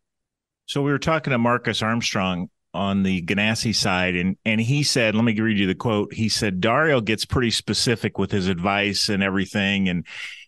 So 0.66 0.82
we 0.82 0.92
were 0.92 0.98
talking 0.98 1.32
to 1.32 1.38
Marcus 1.38 1.82
Armstrong 1.82 2.48
on 2.72 3.02
the 3.02 3.22
Ganassi 3.22 3.74
side, 3.74 4.14
and 4.14 4.36
and 4.44 4.60
he 4.60 4.82
said, 4.82 5.14
let 5.14 5.24
me 5.24 5.38
read 5.38 5.58
you 5.58 5.66
the 5.66 5.74
quote. 5.74 6.12
He 6.14 6.28
said 6.28 6.60
Dario 6.60 7.00
gets 7.00 7.24
pretty 7.24 7.50
specific 7.50 8.18
with 8.18 8.30
his 8.30 8.48
advice 8.48 9.08
and 9.08 9.22
everything, 9.22 9.88
and 9.88 10.06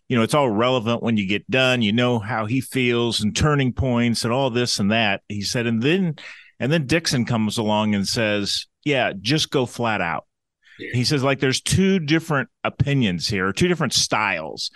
you 0.09 0.17
know 0.17 0.23
it's 0.23 0.35
all 0.35 0.51
relevant 0.51 1.03
when 1.03 1.17
you 1.17 1.27
get 1.27 1.51
done. 1.51 1.83
You 1.83 1.93
know 1.93 2.19
how 2.19 2.47
he 2.47 2.61
feels 2.61 3.21
and 3.21 3.35
turning 3.35 3.73
points 3.73 4.25
and 4.25 4.33
all 4.33 4.51
this 4.51 4.79
and 4.79 4.93
that. 4.93 5.23
He 5.29 5.43
said, 5.43 5.67
and 5.67 5.83
then 5.83 6.17
and 6.61 6.71
then 6.71 6.87
Dixon 6.87 7.25
comes 7.25 7.59
along 7.59 7.95
and 7.95 8.07
says, 8.07 8.67
yeah, 8.85 9.13
just 9.21 9.51
go 9.51 9.67
flat 9.67 10.01
out. 10.01 10.27
He 10.79 11.05
says 11.05 11.23
like 11.23 11.41
there's 11.41 11.61
two 11.61 11.99
different 11.99 12.49
opinions 12.65 13.29
here, 13.29 13.53
two 13.53 13.69
different 13.69 13.93
styles 13.93 14.71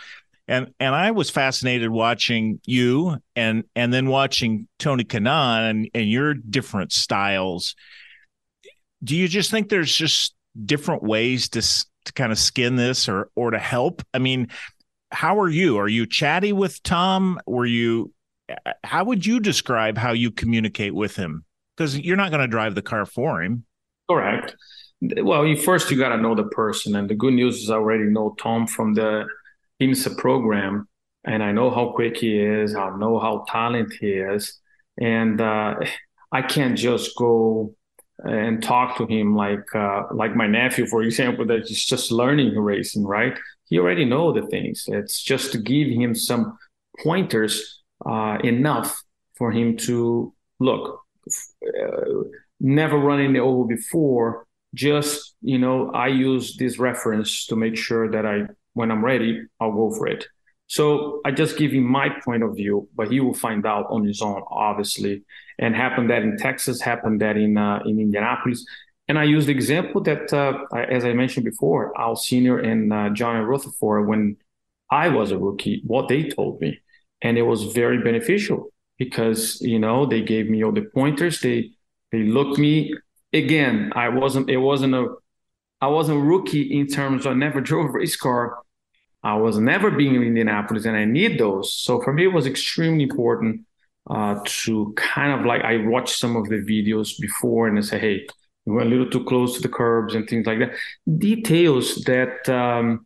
and 0.48 0.72
and 0.78 0.94
I 0.94 1.10
was 1.10 1.30
fascinated 1.30 1.90
watching 1.90 2.60
you 2.64 3.16
and 3.34 3.64
and 3.74 3.92
then 3.92 4.06
watching 4.08 4.68
Tony 4.78 5.04
Kanaan 5.04 5.70
and, 5.70 5.90
and 5.94 6.10
your 6.10 6.34
different 6.34 6.92
styles. 6.92 7.74
Do 9.02 9.16
you 9.16 9.28
just 9.28 9.50
think 9.50 9.68
there's 9.68 9.94
just 9.94 10.34
different 10.64 11.02
ways 11.02 11.48
to 11.50 11.62
to 11.62 12.12
kind 12.12 12.32
of 12.32 12.38
skin 12.38 12.76
this 12.76 13.08
or 13.08 13.30
or 13.34 13.50
to 13.50 13.58
help? 13.58 14.02
I 14.14 14.18
mean, 14.18 14.48
how 15.10 15.40
are 15.40 15.48
you? 15.48 15.78
Are 15.78 15.88
you 15.88 16.06
chatty 16.06 16.52
with 16.52 16.82
Tom? 16.82 17.40
Were 17.46 17.66
you? 17.66 18.12
Uh, 18.48 18.72
how 18.84 19.04
would 19.04 19.26
you 19.26 19.40
describe 19.40 19.98
how 19.98 20.12
you 20.12 20.30
communicate 20.30 20.94
with 20.94 21.16
him? 21.16 21.44
Because 21.76 21.98
you're 21.98 22.16
not 22.16 22.30
going 22.30 22.40
to 22.40 22.46
drive 22.46 22.74
the 22.74 22.82
car 22.82 23.04
for 23.04 23.42
him. 23.42 23.64
Correct. 24.08 24.54
Well, 25.00 25.44
you 25.44 25.56
first 25.56 25.90
you 25.90 25.98
got 25.98 26.10
to 26.10 26.16
know 26.16 26.34
the 26.34 26.44
person, 26.44 26.94
and 26.94 27.10
the 27.10 27.14
good 27.14 27.34
news 27.34 27.62
is 27.62 27.70
I 27.70 27.74
already 27.74 28.04
know 28.04 28.34
Tom 28.38 28.66
from 28.66 28.94
the 28.94 29.26
IMSA 29.80 30.16
program, 30.16 30.88
and 31.24 31.42
I 31.42 31.52
know 31.52 31.70
how 31.70 31.92
quick 31.92 32.16
he 32.18 32.38
is. 32.38 32.74
I 32.74 32.90
know 32.96 33.18
how 33.18 33.44
talented 33.48 33.98
he 34.00 34.12
is, 34.12 34.58
and 34.98 35.40
uh, 35.40 35.74
I 36.32 36.42
can't 36.42 36.76
just 36.76 37.16
go 37.16 37.74
and 38.18 38.62
talk 38.62 38.96
to 38.96 39.06
him 39.06 39.36
like 39.36 39.74
uh, 39.74 40.04
like 40.12 40.34
my 40.34 40.46
nephew, 40.46 40.86
for 40.86 41.02
example, 41.02 41.44
that 41.46 41.62
is 41.62 41.84
just 41.84 42.10
learning 42.10 42.58
racing. 42.58 43.04
Right? 43.04 43.38
He 43.66 43.78
already 43.78 44.04
know 44.04 44.32
the 44.32 44.46
things. 44.46 44.84
It's 44.86 45.22
just 45.22 45.52
to 45.52 45.58
give 45.58 45.88
him 45.88 46.14
some 46.14 46.58
pointers 47.02 47.82
uh, 48.04 48.38
enough 48.42 49.02
for 49.36 49.52
him 49.52 49.76
to 49.78 50.32
look. 50.60 51.00
Uh, 51.26 52.22
never 52.60 52.98
running 52.98 53.32
the 53.32 53.40
oval 53.40 53.66
before. 53.66 54.46
Just 54.74 55.34
you 55.42 55.58
know, 55.58 55.90
I 55.92 56.08
use 56.08 56.56
this 56.56 56.78
reference 56.78 57.46
to 57.46 57.56
make 57.56 57.76
sure 57.76 58.10
that 58.10 58.24
I 58.24 58.46
when 58.76 58.90
I'm 58.90 59.04
ready, 59.04 59.42
I'll 59.58 59.72
go 59.72 59.90
for 59.90 60.06
it. 60.06 60.26
So 60.66 61.20
I 61.24 61.30
just 61.30 61.56
give 61.56 61.72
him 61.72 61.84
my 61.84 62.08
point 62.24 62.42
of 62.42 62.54
view, 62.54 62.88
but 62.94 63.10
he 63.10 63.20
will 63.20 63.34
find 63.34 63.64
out 63.64 63.86
on 63.88 64.04
his 64.04 64.20
own, 64.20 64.42
obviously. 64.50 65.24
And 65.58 65.74
happened 65.74 66.10
that 66.10 66.22
in 66.22 66.36
Texas, 66.36 66.80
happened 66.82 67.20
that 67.22 67.36
in 67.36 67.56
uh, 67.56 67.80
in 67.86 67.98
Indianapolis. 67.98 68.64
And 69.08 69.18
I 69.18 69.24
use 69.24 69.46
the 69.46 69.52
example 69.52 70.02
that, 70.02 70.32
uh, 70.32 70.52
as 70.76 71.04
I 71.04 71.12
mentioned 71.12 71.44
before, 71.44 71.98
Al 71.98 72.16
Senior 72.16 72.58
and 72.58 72.92
uh, 72.92 73.08
Johnny 73.10 73.40
Rutherford, 73.40 74.08
when 74.08 74.36
I 74.90 75.08
was 75.08 75.30
a 75.30 75.38
rookie, 75.38 75.82
what 75.86 76.08
they 76.08 76.24
told 76.24 76.60
me, 76.60 76.80
and 77.22 77.38
it 77.38 77.42
was 77.42 77.72
very 77.72 77.98
beneficial 78.02 78.70
because 78.98 79.60
you 79.62 79.78
know 79.78 80.04
they 80.04 80.22
gave 80.22 80.50
me 80.50 80.62
all 80.62 80.72
the 80.72 80.88
pointers. 80.94 81.40
They 81.40 81.70
they 82.12 82.24
looked 82.24 82.58
me 82.58 82.94
again. 83.32 83.92
I 83.94 84.08
wasn't. 84.10 84.50
It 84.50 84.58
wasn't 84.58 84.94
a. 84.94 85.06
I 85.80 85.86
wasn't 85.88 86.18
a 86.18 86.22
rookie 86.22 86.78
in 86.78 86.86
terms 86.86 87.24
of 87.24 87.32
I 87.32 87.34
never 87.34 87.60
drove 87.70 87.86
a 87.86 87.92
race 87.92 88.16
car, 88.16 88.58
I 89.26 89.34
was 89.34 89.58
never 89.58 89.90
being 89.90 90.14
in 90.14 90.22
Indianapolis, 90.22 90.84
and 90.84 90.96
I 90.96 91.04
need 91.04 91.40
those. 91.40 91.74
So 91.74 92.00
for 92.00 92.12
me, 92.12 92.26
it 92.26 92.32
was 92.32 92.46
extremely 92.46 93.02
important 93.02 93.62
uh, 94.08 94.38
to 94.44 94.94
kind 94.96 95.32
of 95.36 95.44
like 95.44 95.62
I 95.62 95.78
watched 95.78 96.16
some 96.16 96.36
of 96.36 96.48
the 96.48 96.60
videos 96.72 97.18
before 97.18 97.66
and 97.66 97.76
I 97.76 97.80
say, 97.80 97.98
hey, 97.98 98.26
we're 98.66 98.82
a 98.82 98.84
little 98.84 99.10
too 99.10 99.24
close 99.24 99.56
to 99.56 99.60
the 99.60 99.68
curbs 99.68 100.14
and 100.14 100.28
things 100.28 100.46
like 100.46 100.60
that. 100.60 100.74
Details 101.18 102.04
that, 102.04 102.48
um, 102.48 103.04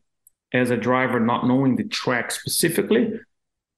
as 0.52 0.70
a 0.70 0.76
driver, 0.76 1.20
not 1.20 1.46
knowing 1.46 1.76
the 1.76 1.84
track 1.84 2.30
specifically, 2.30 3.12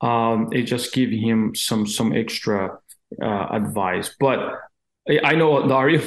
um, 0.01 0.49
it 0.53 0.63
just 0.63 0.93
give 0.93 1.11
him 1.11 1.55
some 1.55 1.87
some 1.87 2.13
extra 2.13 2.77
uh, 3.23 3.47
advice. 3.53 4.17
But 4.19 4.59
I 5.25 5.35
know 5.35 5.67
Dario, 5.67 6.01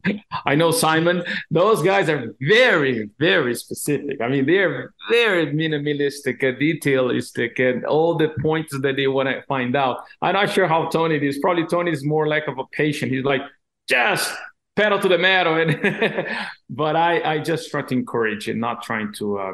I 0.46 0.54
know 0.54 0.72
Simon. 0.72 1.24
Those 1.50 1.82
guys 1.82 2.10
are 2.10 2.34
very, 2.40 3.08
very 3.18 3.54
specific. 3.54 4.20
I 4.20 4.28
mean, 4.28 4.44
they're 4.44 4.92
very 5.08 5.46
minimalistic, 5.46 6.44
uh, 6.44 6.58
detailistic, 6.58 7.58
and 7.58 7.86
all 7.86 8.14
the 8.14 8.28
points 8.42 8.78
that 8.78 8.96
they 8.96 9.06
want 9.06 9.30
to 9.30 9.42
find 9.48 9.74
out. 9.74 10.00
I'm 10.20 10.34
not 10.34 10.50
sure 10.50 10.66
how 10.66 10.88
Tony 10.88 11.16
is. 11.26 11.38
Probably 11.38 11.66
Tony 11.66 11.92
is 11.92 12.04
more 12.04 12.28
like 12.28 12.46
of 12.46 12.58
a 12.58 12.66
patient. 12.72 13.10
He's 13.10 13.24
like, 13.24 13.40
just 13.88 14.30
pedal 14.76 14.98
to 14.98 15.08
the 15.08 15.18
metal. 15.18 15.56
And 15.56 16.28
but 16.70 16.94
I, 16.94 17.22
I 17.22 17.38
just 17.38 17.70
try 17.70 17.82
to 17.82 17.94
encourage 17.94 18.48
and 18.48 18.60
not 18.60 18.82
trying 18.82 19.14
to 19.14 19.38
uh, 19.38 19.52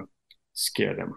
scare 0.54 0.96
them. 0.96 1.14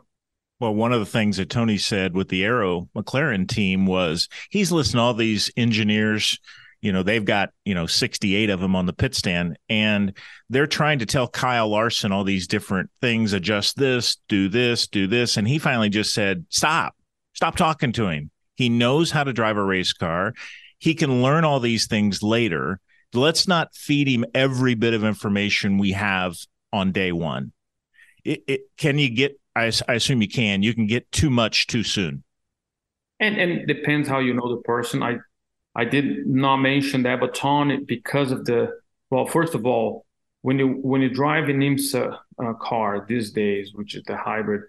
Well, 0.59 0.75
one 0.75 0.93
of 0.93 0.99
the 0.99 1.07
things 1.07 1.37
that 1.37 1.49
Tony 1.49 1.79
said 1.79 2.13
with 2.13 2.29
the 2.29 2.45
Arrow 2.45 2.87
McLaren 2.95 3.49
team 3.49 3.87
was 3.87 4.29
he's 4.51 4.71
listening 4.71 4.99
to 4.99 5.03
all 5.03 5.13
these 5.15 5.49
engineers 5.57 6.39
you 6.81 6.91
know 6.91 7.03
they've 7.03 7.25
got 7.25 7.49
you 7.65 7.75
know 7.75 7.85
68 7.85 8.49
of 8.49 8.59
them 8.59 8.75
on 8.75 8.85
the 8.85 8.93
pit 8.93 9.15
stand 9.15 9.57
and 9.69 10.17
they're 10.49 10.67
trying 10.67 10.99
to 10.99 11.05
tell 11.05 11.27
kyle 11.27 11.69
larson 11.69 12.11
all 12.11 12.23
these 12.23 12.47
different 12.47 12.89
things 13.01 13.33
adjust 13.33 13.77
this 13.77 14.17
do 14.27 14.49
this 14.49 14.87
do 14.87 15.07
this 15.07 15.37
and 15.37 15.47
he 15.47 15.59
finally 15.59 15.89
just 15.89 16.13
said 16.13 16.45
stop. 16.49 16.95
Stop 17.33 17.55
talking 17.55 17.91
to 17.93 18.07
him. 18.07 18.29
He 18.55 18.69
knows 18.69 19.11
how 19.11 19.23
to 19.23 19.33
drive 19.33 19.57
a 19.57 19.63
race 19.63 19.93
car. 19.93 20.33
He 20.77 20.93
can 20.93 21.21
learn 21.21 21.43
all 21.43 21.59
these 21.59 21.87
things 21.87 22.21
later. 22.21 22.79
Let's 23.13 23.47
not 23.47 23.75
feed 23.75 24.07
him 24.07 24.25
every 24.33 24.75
bit 24.75 24.93
of 24.93 25.03
information 25.03 25.77
we 25.77 25.91
have 25.91 26.35
on 26.71 26.91
day 26.91 27.11
one. 27.11 27.51
It, 28.23 28.43
it 28.47 28.61
can 28.77 28.97
you 28.97 29.09
get 29.09 29.39
I, 29.55 29.71
I 29.87 29.93
assume 29.93 30.21
you 30.21 30.29
can. 30.29 30.63
You 30.63 30.73
can 30.73 30.87
get 30.87 31.11
too 31.11 31.29
much 31.29 31.67
too 31.67 31.83
soon. 31.83 32.23
And 33.19 33.37
and 33.37 33.67
depends 33.67 34.07
how 34.07 34.19
you 34.19 34.33
know 34.33 34.55
the 34.55 34.61
person. 34.61 35.03
I 35.03 35.17
I 35.75 35.85
did 35.85 36.27
not 36.27 36.57
mention 36.57 37.03
that, 37.03 37.19
but 37.19 37.33
Tom, 37.33 37.85
because 37.85 38.31
of 38.31 38.45
the 38.45 38.79
well, 39.09 39.25
first 39.25 39.55
of 39.55 39.65
all, 39.65 40.05
when 40.41 40.59
you 40.59 40.67
when 40.67 41.01
you 41.01 41.09
drive 41.09 41.49
an 41.49 41.59
IMSA 41.59 42.17
uh, 42.43 42.53
car 42.53 43.05
these 43.07 43.31
days, 43.31 43.73
which 43.73 43.95
is 43.95 44.03
the 44.05 44.17
hybrid, 44.17 44.63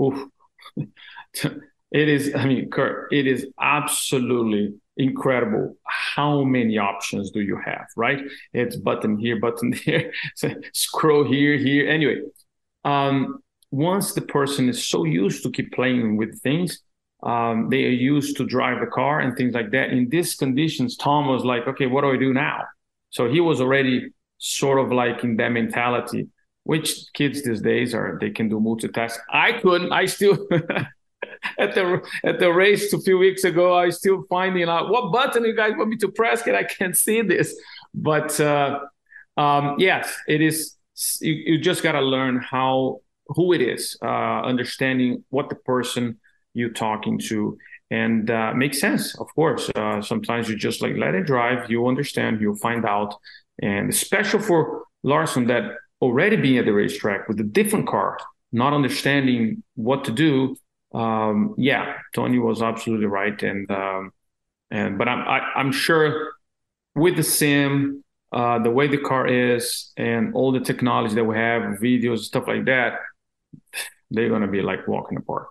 oof, 0.00 0.28
it 0.76 2.08
is. 2.08 2.34
I 2.34 2.46
mean, 2.46 2.70
Curt, 2.70 3.12
it 3.12 3.26
is 3.26 3.46
absolutely 3.60 4.74
incredible 4.96 5.76
how 5.84 6.42
many 6.42 6.78
options 6.78 7.30
do 7.30 7.40
you 7.40 7.60
have 7.62 7.86
right 7.96 8.20
it's 8.54 8.76
button 8.76 9.18
here 9.18 9.38
button 9.38 9.74
there 9.84 10.10
scroll 10.72 11.22
here 11.22 11.58
here 11.58 11.86
anyway 11.88 12.18
um, 12.84 13.38
once 13.70 14.14
the 14.14 14.22
person 14.22 14.68
is 14.68 14.86
so 14.86 15.04
used 15.04 15.42
to 15.42 15.50
keep 15.50 15.70
playing 15.72 16.16
with 16.16 16.40
things 16.40 16.80
um, 17.22 17.68
they 17.70 17.84
are 17.84 17.90
used 17.90 18.36
to 18.36 18.46
drive 18.46 18.80
the 18.80 18.86
car 18.86 19.20
and 19.20 19.36
things 19.36 19.54
like 19.54 19.70
that. 19.70 19.90
In 19.90 20.08
these 20.08 20.34
conditions, 20.34 20.96
Tom 20.96 21.28
was 21.28 21.44
like, 21.44 21.66
okay, 21.66 21.86
what 21.86 22.02
do 22.02 22.12
I 22.12 22.16
do 22.16 22.32
now? 22.32 22.62
So 23.10 23.28
he 23.28 23.40
was 23.40 23.60
already 23.60 24.10
sort 24.38 24.78
of 24.78 24.92
like 24.92 25.24
in 25.24 25.36
that 25.36 25.50
mentality, 25.50 26.28
which 26.64 27.12
kids 27.14 27.42
these 27.42 27.62
days 27.62 27.94
are, 27.94 28.18
they 28.20 28.30
can 28.30 28.48
do 28.48 28.60
multitask. 28.60 29.16
I 29.30 29.52
couldn't, 29.52 29.92
I 29.92 30.06
still, 30.06 30.46
at 31.58 31.74
the 31.74 32.02
at 32.24 32.38
the 32.38 32.52
race 32.52 32.92
a 32.92 33.00
few 33.00 33.18
weeks 33.18 33.44
ago, 33.44 33.74
I 33.74 33.90
still 33.90 34.24
finding 34.28 34.68
out 34.68 34.90
what 34.90 35.12
button 35.12 35.44
you 35.44 35.56
guys 35.56 35.72
want 35.76 35.88
me 35.90 35.96
to 35.98 36.08
press. 36.08 36.46
and 36.46 36.56
I 36.56 36.64
can't 36.64 36.96
see 36.96 37.22
this, 37.22 37.58
but 37.94 38.38
uh, 38.40 38.80
um, 39.36 39.76
yes, 39.78 40.14
it 40.28 40.42
is. 40.42 40.74
You, 41.20 41.34
you 41.34 41.58
just 41.58 41.82
got 41.82 41.92
to 41.92 42.00
learn 42.00 42.40
how 42.40 43.00
who 43.28 43.52
it 43.52 43.60
is, 43.60 43.96
uh, 44.02 44.42
understanding 44.42 45.24
what 45.30 45.48
the 45.48 45.56
person 45.56 46.18
you 46.56 46.72
talking 46.72 47.18
to. 47.28 47.56
And 47.90 48.30
uh, 48.30 48.52
makes 48.54 48.80
sense 48.80 49.14
of 49.20 49.28
course. 49.34 49.70
Uh, 49.74 50.02
sometimes 50.02 50.48
you 50.48 50.56
just 50.56 50.82
like 50.82 50.96
let 50.96 51.14
it 51.14 51.24
drive 51.24 51.70
you 51.70 51.86
understand 51.86 52.40
you'll 52.40 52.56
find 52.56 52.84
out. 52.84 53.14
And 53.62 53.94
special 53.94 54.40
for 54.40 54.84
larson 55.02 55.46
that 55.46 55.64
already 56.02 56.36
being 56.36 56.58
at 56.58 56.64
the 56.64 56.72
racetrack 56.72 57.28
with 57.28 57.38
a 57.38 57.44
different 57.44 57.86
car 57.86 58.18
not 58.52 58.72
understanding 58.72 59.62
what 59.76 60.04
to 60.04 60.10
do 60.10 60.56
um, 60.96 61.54
yeah, 61.58 61.98
Tony 62.14 62.38
was 62.38 62.62
absolutely 62.62 63.06
right, 63.06 63.40
and 63.42 63.70
um, 63.70 64.12
and 64.70 64.96
but 64.96 65.08
I'm 65.08 65.28
I, 65.28 65.38
am 65.38 65.44
i 65.56 65.60
am 65.60 65.72
sure 65.72 66.32
with 66.94 67.16
the 67.16 67.22
sim, 67.22 68.02
uh, 68.32 68.58
the 68.60 68.70
way 68.70 68.88
the 68.88 68.98
car 68.98 69.26
is, 69.26 69.92
and 69.96 70.34
all 70.34 70.52
the 70.52 70.60
technology 70.60 71.14
that 71.14 71.24
we 71.24 71.36
have, 71.36 71.78
videos, 71.80 72.20
stuff 72.20 72.44
like 72.46 72.64
that, 72.64 73.00
they're 74.10 74.30
gonna 74.30 74.48
be 74.48 74.62
like 74.62 74.88
walking 74.88 75.20
park. 75.20 75.48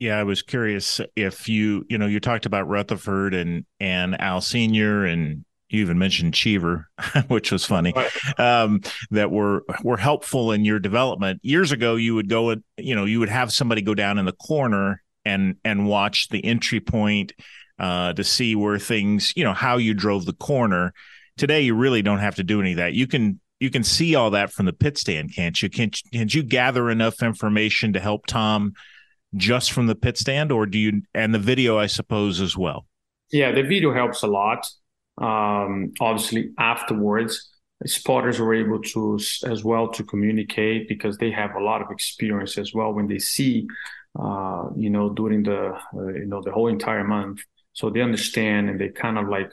Yeah, 0.00 0.18
I 0.18 0.24
was 0.24 0.40
curious 0.40 0.98
if 1.14 1.46
you, 1.46 1.84
you 1.90 1.98
know, 1.98 2.06
you 2.06 2.20
talked 2.20 2.46
about 2.46 2.66
Rutherford 2.66 3.34
and 3.34 3.66
and 3.78 4.18
Al 4.18 4.40
Senior 4.40 5.04
and 5.04 5.44
you 5.68 5.82
even 5.82 5.98
mentioned 5.98 6.34
Cheever, 6.34 6.88
which 7.28 7.52
was 7.52 7.66
funny, 7.66 7.92
um, 8.38 8.80
that 9.10 9.30
were 9.30 9.62
were 9.84 9.98
helpful 9.98 10.52
in 10.52 10.64
your 10.64 10.78
development. 10.78 11.40
Years 11.42 11.70
ago, 11.70 11.96
you 11.96 12.14
would 12.14 12.30
go, 12.30 12.48
and 12.48 12.64
you 12.78 12.94
know, 12.94 13.04
you 13.04 13.20
would 13.20 13.28
have 13.28 13.52
somebody 13.52 13.82
go 13.82 13.94
down 13.94 14.18
in 14.18 14.24
the 14.24 14.32
corner 14.32 15.02
and 15.26 15.56
and 15.64 15.86
watch 15.86 16.28
the 16.30 16.42
entry 16.46 16.80
point 16.80 17.34
uh, 17.78 18.14
to 18.14 18.24
see 18.24 18.56
where 18.56 18.78
things, 18.78 19.34
you 19.36 19.44
know, 19.44 19.52
how 19.52 19.76
you 19.76 19.92
drove 19.92 20.24
the 20.24 20.32
corner. 20.32 20.94
Today, 21.36 21.60
you 21.60 21.74
really 21.74 22.00
don't 22.00 22.18
have 22.18 22.36
to 22.36 22.42
do 22.42 22.60
any 22.60 22.72
of 22.72 22.78
that. 22.78 22.94
You 22.94 23.06
can 23.06 23.38
you 23.60 23.68
can 23.68 23.84
see 23.84 24.14
all 24.14 24.30
that 24.30 24.50
from 24.50 24.64
the 24.64 24.72
pit 24.72 24.96
stand, 24.96 25.34
can't 25.34 25.62
you? 25.62 25.68
Can't, 25.68 25.94
can't 26.10 26.34
you 26.34 26.42
gather 26.42 26.88
enough 26.88 27.22
information 27.22 27.92
to 27.92 28.00
help 28.00 28.26
Tom 28.26 28.72
just 29.34 29.72
from 29.72 29.86
the 29.86 29.94
pit 29.94 30.18
stand, 30.18 30.52
or 30.52 30.66
do 30.66 30.78
you 30.78 31.02
and 31.14 31.34
the 31.34 31.38
video, 31.38 31.78
I 31.78 31.86
suppose, 31.86 32.40
as 32.40 32.56
well? 32.56 32.86
Yeah, 33.32 33.52
the 33.52 33.62
video 33.62 33.92
helps 33.92 34.22
a 34.22 34.26
lot. 34.26 34.66
Um, 35.18 35.92
obviously 36.00 36.50
afterwards 36.58 37.50
spotters 37.86 38.38
were 38.38 38.54
able 38.54 38.80
to 38.80 39.18
as 39.46 39.64
well 39.64 39.88
to 39.88 40.04
communicate 40.04 40.88
because 40.88 41.16
they 41.16 41.30
have 41.30 41.54
a 41.54 41.62
lot 41.62 41.80
of 41.80 41.90
experience 41.90 42.58
as 42.58 42.74
well 42.74 42.92
when 42.92 43.06
they 43.06 43.18
see 43.18 43.66
uh, 44.18 44.64
you 44.76 44.90
know 44.90 45.10
during 45.10 45.42
the 45.42 45.72
uh, 45.94 46.06
you 46.08 46.26
know 46.26 46.42
the 46.42 46.52
whole 46.52 46.68
entire 46.68 47.04
month. 47.04 47.40
So 47.72 47.88
they 47.88 48.00
understand 48.00 48.68
and 48.68 48.80
they 48.80 48.88
kind 48.88 49.16
of 49.16 49.28
like 49.28 49.50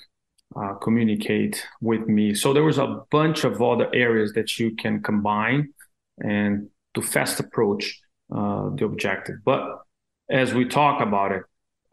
uh, 0.56 0.74
communicate 0.76 1.66
with 1.82 2.08
me. 2.08 2.34
So 2.34 2.52
there 2.54 2.64
was 2.64 2.78
a 2.78 3.02
bunch 3.12 3.44
of 3.44 3.62
other 3.62 3.94
areas 3.94 4.34
that 4.34 4.60
you 4.60 4.76
can 4.76 5.02
combine 5.02 5.74
and 6.18 6.70
to 6.96 7.02
fast 7.02 7.40
approach 7.40 8.02
uh, 8.34 8.70
the 8.76 8.86
objective. 8.86 9.38
But 9.46 9.80
as 10.30 10.54
we 10.54 10.66
talk 10.66 11.02
about 11.02 11.32
it 11.32 11.44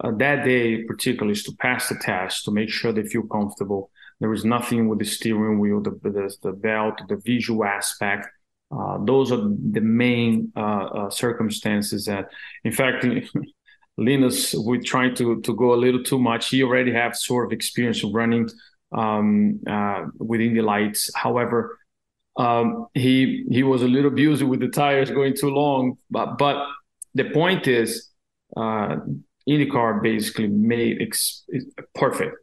uh, 0.03 0.11
that 0.17 0.45
day 0.45 0.83
particularly 0.85 1.33
is 1.33 1.45
to 1.45 1.53
pass 1.61 1.89
the 1.89 1.97
test 2.01 2.45
to 2.45 2.51
make 2.51 2.69
sure 2.69 2.93
they 2.93 3.05
feel 3.05 3.23
comfortable. 3.23 3.91
There 4.21 4.33
is 4.33 4.45
nothing 4.45 4.89
with 4.89 4.99
the 4.99 5.05
steering 5.05 5.59
wheel 5.59 5.81
the, 5.81 5.91
the, 6.03 6.35
the 6.43 6.53
belt 6.53 7.01
the 7.09 7.17
visual 7.17 7.65
aspect. 7.65 8.29
Uh, 8.75 8.99
those 9.05 9.31
are 9.31 9.49
the 9.73 9.81
main 9.81 10.53
uh, 10.57 10.61
uh 10.61 11.11
circumstances 11.11 12.07
that 12.07 12.29
in 12.65 12.73
fact 12.73 13.07
linus 13.97 14.55
we 14.55 14.81
trying 14.81 15.15
to 15.15 15.41
to 15.43 15.55
go 15.55 15.75
a 15.75 15.77
little 15.85 16.03
too 16.03 16.19
much. 16.19 16.49
He 16.49 16.63
already 16.63 16.93
have 16.93 17.17
sort 17.17 17.47
of 17.47 17.53
experience 17.53 18.03
running 18.03 18.49
um, 18.93 19.61
uh, 19.67 20.07
within 20.19 20.55
the 20.55 20.63
lights. 20.63 21.11
However 21.15 21.79
um, 22.37 22.87
he 22.95 23.45
he 23.51 23.63
was 23.63 23.83
a 23.83 23.89
little 23.89 24.11
abused 24.11 24.43
with 24.43 24.61
the 24.61 24.69
tires 24.69 25.11
going 25.11 25.35
too 25.37 25.51
long 25.51 25.97
but 26.11 26.37
but 26.39 26.67
the 27.15 27.25
point 27.31 27.69
is 27.69 28.11
uh, 28.57 28.97
IndyCar 29.49 30.03
basically 30.03 30.49
made 30.49 31.01
ex- 31.01 31.45
perfect. 31.95 32.37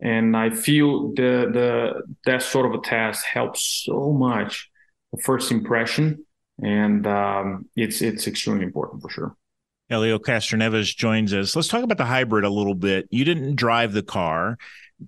And 0.00 0.36
I 0.36 0.50
feel 0.50 1.08
the 1.14 1.50
the 1.52 2.02
that 2.24 2.42
sort 2.42 2.66
of 2.66 2.74
a 2.74 2.78
test 2.78 3.24
helps 3.24 3.84
so 3.84 4.12
much 4.12 4.70
the 5.12 5.20
first 5.20 5.50
impression, 5.50 6.24
and 6.62 7.04
um, 7.06 7.68
it's 7.74 8.00
it's 8.00 8.28
extremely 8.28 8.64
important 8.64 9.02
for 9.02 9.10
sure. 9.10 9.36
Helio 9.88 10.18
Castroneves 10.18 10.94
joins 10.94 11.34
us. 11.34 11.56
Let's 11.56 11.66
talk 11.66 11.82
about 11.82 11.96
the 11.96 12.04
hybrid 12.04 12.44
a 12.44 12.50
little 12.50 12.76
bit. 12.76 13.08
You 13.10 13.24
didn't 13.24 13.56
drive 13.56 13.92
the 13.92 14.02
car, 14.02 14.56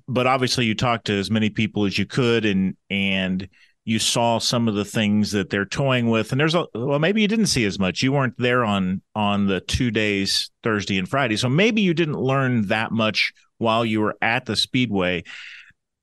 but 0.09 0.27
obviously 0.27 0.65
you 0.65 0.75
talked 0.75 1.07
to 1.07 1.13
as 1.13 1.31
many 1.31 1.51
people 1.51 1.85
as 1.85 1.97
you 1.97 2.07
could, 2.07 2.45
and 2.45 2.77
and 2.89 3.49
you 3.85 3.99
saw 3.99 4.39
some 4.39 4.69
of 4.69 4.75
the 4.75 4.85
things 4.85 5.33
that 5.33 5.51
they're 5.51 5.65
toying 5.65 6.11
with. 6.11 6.33
And 6.33 6.41
there's 6.41 6.55
a 6.55 6.67
well 6.75 6.99
maybe 6.99 7.23
you 7.23 7.29
didn't 7.29 7.47
see 7.47 7.65
as 7.65 7.79
much. 7.79 8.03
You 8.03 8.13
weren't 8.13 8.39
there 8.39 8.65
on 8.65 9.03
on 9.15 9.47
the 9.47 9.61
two 9.61 9.91
days 9.91 10.51
thursday 10.63 10.99
and 10.99 11.09
friday. 11.09 11.37
So 11.37 11.49
maybe 11.49 11.81
you 11.81 11.95
didn't 11.95 12.21
learn 12.21 12.67
that 12.69 12.93
much 12.93 13.33
while 13.59 13.85
you 13.85 14.01
were 14.01 14.17
at 14.21 14.47
the 14.47 14.57
speedway. 14.57 15.25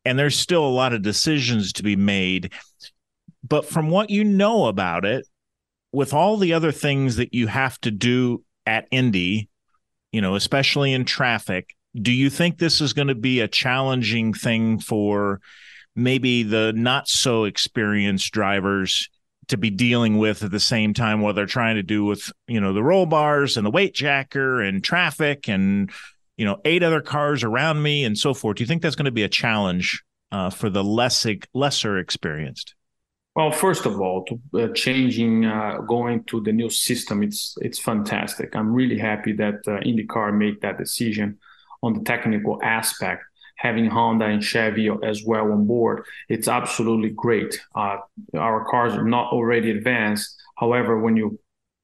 And 0.06 0.18
there's 0.18 0.38
still 0.38 0.66
a 0.66 0.70
lot 0.70 0.94
of 0.94 1.02
decisions 1.02 1.74
to 1.74 1.84
be 1.84 1.96
made. 1.96 2.54
But 3.48 3.66
from 3.66 3.90
what 3.90 4.10
you 4.10 4.24
know 4.24 4.66
about 4.66 5.06
it 5.06 5.26
with 5.92 6.14
all 6.14 6.38
the 6.38 6.54
other 6.54 6.72
things 6.72 7.16
that 7.18 7.34
you 7.34 7.48
have 7.48 7.80
to 7.82 7.92
do 7.92 8.44
at 8.66 8.88
indy 8.92 9.50
you 10.12 10.22
know 10.22 10.36
especially 10.36 10.94
in 10.94 11.06
traffic 11.06 11.74
do 12.00 12.12
you 12.12 12.30
think 12.30 12.58
this 12.58 12.82
is 12.82 12.94
going 12.94 13.08
to 13.08 13.16
be 13.16 13.40
a 13.40 13.48
challenging 13.48 14.34
thing 14.34 14.80
for 14.80 15.40
maybe 15.98 16.44
the 16.44 16.72
not 16.74 17.10
so 17.10 17.44
experienced 17.44 18.32
drivers 18.32 19.10
to 19.48 19.58
be 19.58 19.70
dealing 19.70 20.18
with 20.18 20.44
at 20.44 20.52
the 20.52 20.60
same 20.60 20.94
time 20.94 21.22
what 21.22 21.36
they're 21.36 21.46
trying 21.46 21.76
to 21.76 21.84
do 21.84 22.06
with 22.06 22.32
you 22.48 22.62
know 22.62 22.74
the 22.74 22.84
roll 22.84 23.06
bars 23.06 23.58
and 23.58 23.66
the 23.66 23.72
weight 23.72 23.94
jacker 23.94 24.62
and 24.62 24.84
traffic 24.84 25.50
and 25.50 25.92
you 26.38 26.46
know 26.46 26.60
eight 26.66 26.84
other 26.84 27.02
cars 27.02 27.44
around 27.44 27.82
me 27.82 28.04
and 28.04 28.18
so 28.18 28.34
forth. 28.34 28.58
Do 28.58 28.64
you 28.64 28.68
think 28.68 28.82
that's 28.82 28.96
going 28.96 29.06
to 29.06 29.12
be 29.12 29.24
a 29.24 29.30
challenge 29.30 30.04
uh, 30.32 30.50
for 30.50 30.70
the 30.70 30.84
less 30.84 31.26
lesser 31.54 31.98
experienced? 31.98 32.76
Well 33.36 33.52
first 33.52 33.86
of 33.86 34.00
all 34.00 34.26
to, 34.26 34.64
uh, 34.64 34.74
changing 34.74 35.46
uh, 35.46 35.80
going 35.88 36.24
to 36.26 36.42
the 36.42 36.52
new 36.52 36.70
system 36.70 37.24
it's 37.24 37.56
it's 37.62 37.80
fantastic. 37.80 38.56
I'm 38.56 38.74
really 38.74 38.98
happy 39.00 39.34
that 39.34 39.56
uh, 39.68 39.80
indycar 39.82 40.38
made 40.38 40.62
that 40.62 40.78
decision 40.78 41.40
on 41.82 41.94
the 41.94 42.04
technical 42.04 42.60
aspect 42.64 43.24
having 43.58 43.88
Honda 43.88 44.26
and 44.26 44.44
Chevy 44.44 44.90
as 45.04 45.24
well 45.26 45.52
on 45.52 45.66
board, 45.66 46.06
it's 46.30 46.48
absolutely 46.48 47.10
great. 47.10 47.60
Uh, 47.76 47.98
our 48.36 48.66
cars 48.66 48.94
are 48.94 49.08
not 49.08 49.32
already 49.32 49.72
advanced. 49.72 50.36
However, 50.58 51.00
when 51.00 51.18
you 51.18 51.40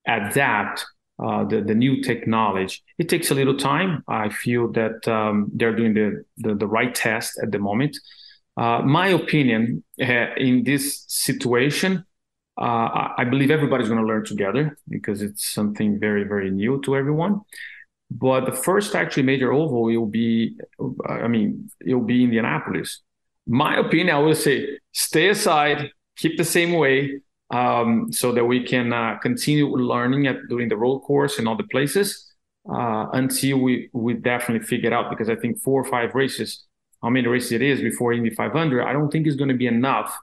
adapt 0.07 0.85
uh, 1.23 1.43
the, 1.45 1.61
the 1.61 1.75
new 1.75 2.01
technology, 2.01 2.81
it 2.97 3.09
takes 3.09 3.31
a 3.31 3.35
little 3.35 3.57
time. 3.57 4.03
I 4.07 4.29
feel 4.29 4.71
that 4.73 5.07
um, 5.07 5.51
they're 5.53 5.75
doing 5.75 5.93
the, 5.93 6.23
the, 6.37 6.55
the, 6.55 6.67
right 6.67 6.93
test 6.93 7.39
at 7.41 7.51
the 7.51 7.59
moment. 7.59 7.97
Uh, 8.57 8.81
my 8.83 9.07
opinion 9.07 9.83
uh, 10.01 10.33
in 10.37 10.63
this 10.63 11.05
situation, 11.07 12.05
uh, 12.59 13.09
I 13.17 13.25
believe 13.29 13.49
everybody's 13.49 13.87
going 13.87 14.01
to 14.01 14.05
learn 14.05 14.25
together 14.25 14.77
because 14.89 15.21
it's 15.21 15.47
something 15.47 15.99
very, 15.99 16.23
very 16.23 16.51
new 16.51 16.81
to 16.81 16.95
everyone. 16.95 17.41
But 18.15 18.45
the 18.45 18.51
first 18.51 18.95
actually 18.95 19.23
major 19.23 19.51
oval 19.51 19.83
will 19.83 20.05
be, 20.05 20.55
I 21.07 21.27
mean, 21.27 21.69
it'll 21.85 22.01
be 22.01 22.23
Indianapolis. 22.23 23.01
My 23.47 23.77
opinion, 23.77 24.15
I 24.15 24.19
would 24.19 24.37
say 24.37 24.77
stay 24.91 25.29
aside, 25.29 25.89
keep 26.15 26.37
the 26.37 26.43
same 26.43 26.73
way, 26.73 27.21
um, 27.49 28.11
so 28.11 28.31
that 28.31 28.45
we 28.45 28.63
can 28.63 28.93
uh, 28.93 29.17
continue 29.17 29.67
learning 29.67 30.27
at 30.27 30.37
doing 30.47 30.69
the 30.69 30.77
road 30.77 30.99
course 30.99 31.39
and 31.39 31.47
other 31.47 31.63
places 31.71 32.31
uh, 32.71 33.07
until 33.13 33.57
we 33.59 33.89
we 33.93 34.13
definitely 34.13 34.65
figure 34.65 34.93
out. 34.93 35.09
Because 35.09 35.29
I 35.29 35.35
think 35.35 35.59
four 35.61 35.81
or 35.81 35.89
five 35.89 36.13
races, 36.13 36.65
how 37.01 37.09
many 37.09 37.27
races 37.27 37.51
it 37.51 37.61
is 37.63 37.81
before 37.81 38.13
Indy 38.13 38.29
500, 38.29 38.83
I 38.83 38.93
don't 38.93 39.09
think 39.11 39.25
it's 39.25 39.35
going 39.35 39.49
to 39.49 39.57
be 39.57 39.67
enough 39.67 40.15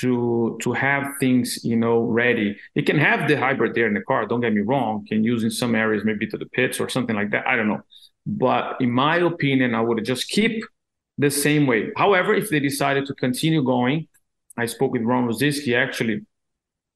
to 0.00 0.58
to 0.62 0.72
have 0.72 1.06
things 1.18 1.64
you 1.64 1.76
know 1.76 2.00
ready 2.00 2.56
you 2.74 2.82
can 2.82 2.98
have 2.98 3.28
the 3.28 3.36
hybrid 3.36 3.74
there 3.74 3.86
in 3.86 3.94
the 3.94 4.00
car 4.02 4.26
don't 4.26 4.40
get 4.40 4.52
me 4.52 4.60
wrong 4.60 5.04
can 5.06 5.22
use 5.24 5.42
in 5.42 5.50
some 5.50 5.74
areas 5.74 6.04
maybe 6.04 6.26
to 6.26 6.36
the 6.36 6.46
pits 6.46 6.80
or 6.80 6.88
something 6.88 7.16
like 7.16 7.30
that 7.30 7.46
i 7.46 7.56
don't 7.56 7.68
know 7.68 7.80
but 8.26 8.80
in 8.80 8.90
my 8.90 9.16
opinion 9.16 9.74
i 9.74 9.80
would 9.80 10.04
just 10.04 10.28
keep 10.28 10.64
the 11.18 11.30
same 11.30 11.66
way 11.66 11.90
however 11.96 12.34
if 12.34 12.48
they 12.50 12.60
decided 12.60 13.06
to 13.06 13.14
continue 13.14 13.62
going 13.62 14.06
i 14.56 14.66
spoke 14.66 14.92
with 14.92 15.02
ron 15.02 15.26
Ruzewski 15.26 15.76
actually 15.76 16.22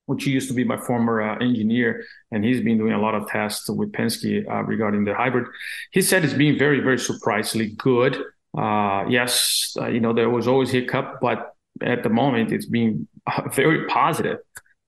which 0.06 0.26
used 0.26 0.48
to 0.48 0.54
be 0.54 0.64
my 0.64 0.76
former 0.76 1.20
uh, 1.20 1.36
engineer, 1.38 2.04
and 2.30 2.44
he's 2.44 2.60
been 2.60 2.78
doing 2.78 2.92
a 2.92 3.00
lot 3.00 3.14
of 3.14 3.28
tests 3.28 3.68
with 3.68 3.92
Penske 3.92 4.48
uh, 4.48 4.62
regarding 4.62 5.04
the 5.04 5.14
hybrid. 5.14 5.46
He 5.90 6.00
said 6.00 6.24
it's 6.24 6.32
been 6.32 6.56
very, 6.56 6.80
very 6.80 6.98
surprisingly 6.98 7.70
good. 7.76 8.16
Uh, 8.56 9.04
yes, 9.08 9.76
uh, 9.78 9.88
you 9.88 10.00
know 10.00 10.12
there 10.12 10.30
was 10.30 10.46
always 10.46 10.70
hiccup, 10.70 11.18
but 11.20 11.55
at 11.82 12.02
the 12.02 12.08
moment 12.08 12.52
it's 12.52 12.66
been 12.66 13.08
very 13.52 13.86
positive. 13.86 14.38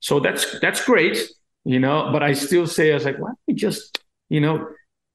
So 0.00 0.20
that's 0.20 0.58
that's 0.60 0.84
great, 0.84 1.18
you 1.64 1.80
know. 1.80 2.10
But 2.12 2.22
I 2.22 2.32
still 2.32 2.66
say 2.66 2.92
I 2.92 2.94
was 2.94 3.04
like, 3.04 3.18
why 3.18 3.28
don't 3.28 3.38
we 3.46 3.54
just, 3.54 4.00
you 4.28 4.40
know, 4.40 4.68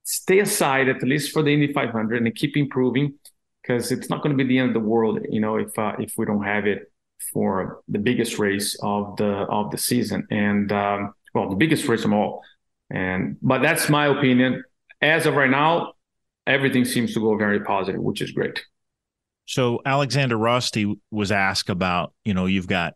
stay 0.03 0.39
aside 0.39 0.89
at 0.89 1.01
least 1.03 1.31
for 1.31 1.41
the 1.41 1.53
Indy 1.53 1.71
500 1.71 2.21
and 2.21 2.35
keep 2.35 2.57
improving 2.57 3.13
because 3.61 3.91
it's 3.91 4.09
not 4.09 4.21
going 4.21 4.37
to 4.37 4.43
be 4.43 4.47
the 4.47 4.59
end 4.59 4.69
of 4.69 4.73
the 4.73 4.87
world, 4.87 5.19
you 5.29 5.39
know, 5.39 5.55
if 5.55 5.77
uh, 5.79 5.93
if 5.99 6.13
we 6.17 6.25
don't 6.25 6.43
have 6.43 6.67
it 6.67 6.91
for 7.31 7.81
the 7.87 7.99
biggest 7.99 8.37
race 8.37 8.77
of 8.83 9.15
the 9.17 9.25
of 9.25 9.71
the 9.71 9.77
season 9.77 10.27
and 10.29 10.71
um, 10.71 11.13
well, 11.33 11.49
the 11.49 11.55
biggest 11.55 11.87
race 11.87 12.03
of 12.03 12.13
all. 12.13 12.43
And 12.89 13.37
but 13.41 13.61
that's 13.61 13.89
my 13.89 14.07
opinion. 14.07 14.63
As 15.01 15.25
of 15.25 15.35
right 15.35 15.49
now, 15.49 15.93
everything 16.45 16.85
seems 16.85 17.13
to 17.13 17.19
go 17.19 17.37
very 17.37 17.61
positive, 17.61 18.01
which 18.01 18.21
is 18.21 18.31
great. 18.31 18.63
So 19.45 19.81
Alexander 19.85 20.37
Rossi 20.37 20.99
was 21.11 21.31
asked 21.31 21.69
about, 21.69 22.13
you 22.23 22.33
know, 22.33 22.45
you've 22.45 22.67
got 22.67 22.93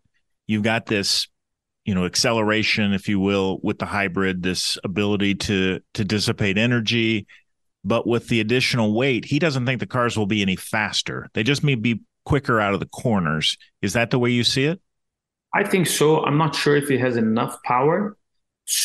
you've 0.48 0.64
got 0.64 0.86
this 0.86 1.28
you 1.86 1.95
know 1.95 2.06
acceleration, 2.06 2.93
if 2.93 3.08
you 3.08 3.20
will, 3.20 3.60
with 3.64 3.80
the 3.80 3.86
hybrid, 3.86 4.43
this 4.43 4.78
ability 4.84 5.36
to 5.36 5.80
to 5.93 6.06
dissipate 6.06 6.58
energy. 6.58 7.28
But 7.84 8.06
with 8.06 8.28
the 8.28 8.41
additional 8.41 8.93
weight, 8.93 9.26
he 9.26 9.39
doesn't 9.39 9.66
think 9.66 9.80
the 9.80 9.88
cars 9.88 10.18
will 10.18 10.26
be 10.26 10.41
any 10.41 10.58
faster. 10.58 11.30
They 11.34 11.43
just 11.43 11.64
may 11.64 11.76
be 11.76 12.02
quicker 12.26 12.60
out 12.60 12.74
of 12.74 12.82
the 12.82 12.88
corners. 12.88 13.58
Is 13.82 13.93
that 13.93 14.10
the 14.10 14.20
way 14.20 14.30
you 14.32 14.43
see 14.43 14.66
it? 14.66 14.82
I 15.54 15.64
think 15.64 15.88
so. 15.88 16.24
I'm 16.26 16.38
not 16.38 16.54
sure 16.54 16.76
if 16.76 16.91
it 16.91 17.00
has 17.00 17.16
enough 17.16 17.64
power 17.64 18.18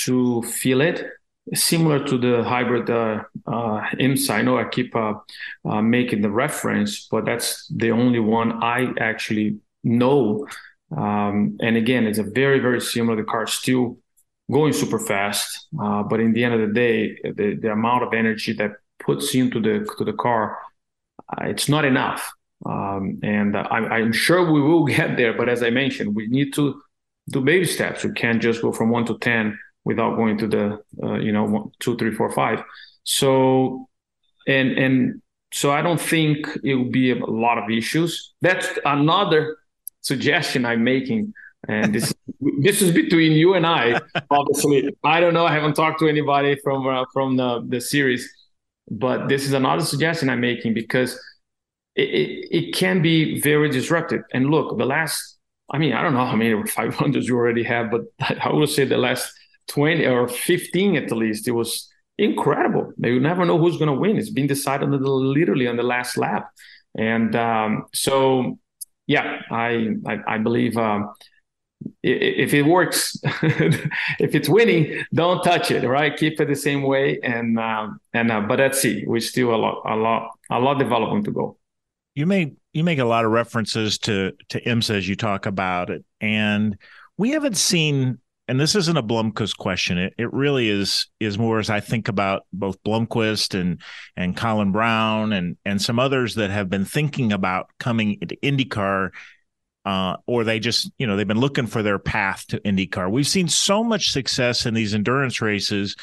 to 0.04 0.42
feel 0.42 0.80
it. 0.80 1.04
Similar 1.54 2.04
to 2.06 2.18
the 2.18 2.44
hybrid 2.44 2.88
uh, 2.88 3.24
uh, 3.46 3.80
IMSA. 3.98 4.30
I 4.30 4.42
know 4.42 4.58
I 4.58 4.64
keep 4.64 4.94
uh, 4.94 5.14
uh, 5.64 5.82
making 5.82 6.22
the 6.22 6.30
reference, 6.30 7.08
but 7.10 7.24
that's 7.24 7.66
the 7.66 7.90
only 7.90 8.20
one 8.20 8.62
I 8.62 8.92
actually 9.00 9.58
know. 9.82 10.46
Um, 10.96 11.56
and 11.60 11.76
again, 11.76 12.06
it's 12.06 12.18
a 12.18 12.22
very, 12.22 12.60
very 12.60 12.80
similar. 12.80 13.16
The 13.16 13.24
car 13.24 13.48
still 13.48 13.98
going 14.52 14.72
super 14.72 15.00
fast, 15.00 15.66
uh, 15.82 16.04
but 16.04 16.20
in 16.20 16.32
the 16.32 16.44
end 16.44 16.54
of 16.54 16.60
the 16.60 16.72
day, 16.72 17.16
the, 17.24 17.58
the 17.60 17.72
amount 17.72 18.04
of 18.04 18.14
energy 18.14 18.52
that 18.54 18.72
puts 19.00 19.34
into 19.34 19.60
the 19.60 19.84
to 19.98 20.04
the 20.04 20.12
car, 20.12 20.58
uh, 21.28 21.46
it's 21.46 21.68
not 21.68 21.84
enough. 21.84 22.30
Um, 22.64 23.18
and 23.24 23.56
I, 23.56 23.98
am 23.98 24.12
sure 24.12 24.48
we 24.48 24.60
will 24.60 24.84
get 24.96 25.16
there. 25.16 25.32
But 25.32 25.48
as 25.48 25.64
I 25.64 25.70
mentioned, 25.70 26.14
we 26.14 26.28
need 26.28 26.52
to 26.54 26.80
do 27.30 27.40
baby 27.40 27.64
steps. 27.64 28.04
We 28.04 28.12
can't 28.12 28.40
just 28.40 28.62
go 28.62 28.70
from 28.70 28.90
one 28.90 29.06
to 29.06 29.18
10 29.18 29.58
without 29.84 30.16
going 30.16 30.38
to 30.38 30.46
the, 30.46 30.82
uh, 31.02 31.14
you 31.14 31.32
know, 31.32 31.44
one, 31.44 31.70
two, 31.80 31.96
three, 31.96 32.12
four, 32.12 32.30
five. 32.32 32.62
So, 33.04 33.88
and, 34.46 34.72
and 34.72 35.22
so 35.52 35.70
I 35.70 35.82
don't 35.82 36.00
think 36.00 36.46
it 36.62 36.74
will 36.74 36.90
be 36.90 37.10
a 37.10 37.16
lot 37.26 37.58
of 37.58 37.70
issues. 37.70 38.32
That's 38.40 38.68
another 38.84 39.56
suggestion 40.00 40.64
I'm 40.64 40.84
making. 40.84 41.34
And 41.68 41.94
this, 41.94 42.14
this 42.60 42.82
is 42.82 42.92
between 42.92 43.32
you 43.32 43.54
and 43.54 43.66
I, 43.66 44.00
obviously. 44.30 44.96
I 45.04 45.20
don't 45.20 45.34
know. 45.34 45.46
I 45.46 45.52
haven't 45.52 45.74
talked 45.74 46.00
to 46.00 46.08
anybody 46.08 46.56
from, 46.62 46.86
uh, 46.86 47.04
from 47.12 47.36
the, 47.36 47.64
the 47.68 47.80
series, 47.80 48.28
but 48.90 49.28
this 49.28 49.44
is 49.44 49.52
another 49.52 49.84
suggestion 49.84 50.30
I'm 50.30 50.40
making 50.40 50.74
because– 50.74 51.18
it, 51.94 52.08
it, 52.08 52.48
it 52.50 52.74
can 52.74 53.02
be 53.02 53.40
very 53.40 53.70
disruptive. 53.70 54.22
And 54.32 54.50
look, 54.50 54.78
the 54.78 54.86
last, 54.86 55.38
I 55.70 55.78
mean, 55.78 55.92
I 55.92 56.02
don't 56.02 56.14
know 56.14 56.26
how 56.26 56.36
many 56.36 56.54
500s 56.62 57.24
you 57.24 57.36
already 57.36 57.62
have, 57.64 57.90
but 57.90 58.02
I 58.20 58.52
would 58.52 58.68
say 58.68 58.84
the 58.84 58.98
last 58.98 59.32
20 59.68 60.06
or 60.06 60.28
15 60.28 60.96
at 60.96 61.10
least, 61.12 61.48
it 61.48 61.52
was 61.52 61.90
incredible. 62.18 62.92
You 62.98 63.20
never 63.20 63.44
know 63.44 63.58
who's 63.58 63.78
going 63.78 63.92
to 63.92 63.98
win. 63.98 64.16
It's 64.16 64.30
been 64.30 64.46
decided 64.46 64.90
literally 64.90 65.66
on 65.66 65.76
the 65.76 65.82
last 65.82 66.16
lap. 66.16 66.50
And 66.96 67.34
um, 67.34 67.86
so, 67.94 68.58
yeah, 69.06 69.40
I, 69.50 69.94
I, 70.06 70.18
I 70.26 70.38
believe 70.38 70.76
um, 70.76 71.12
if 72.02 72.54
it 72.54 72.62
works, 72.62 73.16
if 73.24 74.34
it's 74.34 74.48
winning, 74.48 75.04
don't 75.12 75.42
touch 75.42 75.70
it. 75.70 75.86
Right, 75.86 76.16
keep 76.16 76.40
it 76.40 76.48
the 76.48 76.54
same 76.54 76.82
way. 76.82 77.18
And 77.22 77.58
um, 77.58 77.98
and 78.12 78.30
uh, 78.30 78.42
but 78.42 78.58
let's 78.58 78.80
see, 78.80 79.04
we 79.06 79.20
still 79.20 79.54
a 79.54 79.56
lot, 79.56 79.82
a 79.86 79.96
lot, 79.96 80.30
a 80.50 80.60
lot 80.60 80.78
development 80.78 81.24
to 81.24 81.32
go 81.32 81.56
you 82.14 82.26
make 82.26 82.54
you 82.72 82.84
make 82.84 82.98
a 82.98 83.04
lot 83.04 83.24
of 83.24 83.30
references 83.30 83.98
to 83.98 84.32
to 84.50 84.60
IMSA 84.62 84.96
as 84.96 85.08
you 85.08 85.16
talk 85.16 85.46
about 85.46 85.90
it, 85.90 86.04
and 86.20 86.76
we 87.16 87.30
haven't 87.30 87.56
seen. 87.56 88.18
And 88.48 88.58
this 88.60 88.74
isn't 88.74 88.96
a 88.96 89.02
Blomqvist 89.02 89.56
question. 89.56 89.98
It 89.98 90.14
it 90.18 90.32
really 90.32 90.68
is 90.68 91.06
is 91.20 91.38
more 91.38 91.58
as 91.58 91.70
I 91.70 91.80
think 91.80 92.08
about 92.08 92.42
both 92.52 92.82
Blomqvist 92.82 93.58
and 93.58 93.80
and 94.16 94.36
Colin 94.36 94.72
Braun 94.72 95.32
and 95.32 95.56
and 95.64 95.80
some 95.80 95.98
others 95.98 96.34
that 96.34 96.50
have 96.50 96.68
been 96.68 96.84
thinking 96.84 97.32
about 97.32 97.70
coming 97.78 98.18
into 98.20 98.36
IndyCar 98.42 99.10
uh, 99.84 100.16
or 100.26 100.44
they 100.44 100.60
just, 100.60 100.90
you 100.98 101.06
know, 101.06 101.16
they've 101.16 101.26
been 101.26 101.40
looking 101.40 101.66
for 101.66 101.82
their 101.82 101.98
path 101.98 102.46
to 102.48 102.60
IndyCar. 102.60 103.10
We've 103.10 103.26
seen 103.26 103.48
so 103.48 103.82
much 103.82 104.10
success 104.10 104.64
in 104.66 104.74
these 104.74 104.94
endurance 104.94 105.40
races 105.40 105.96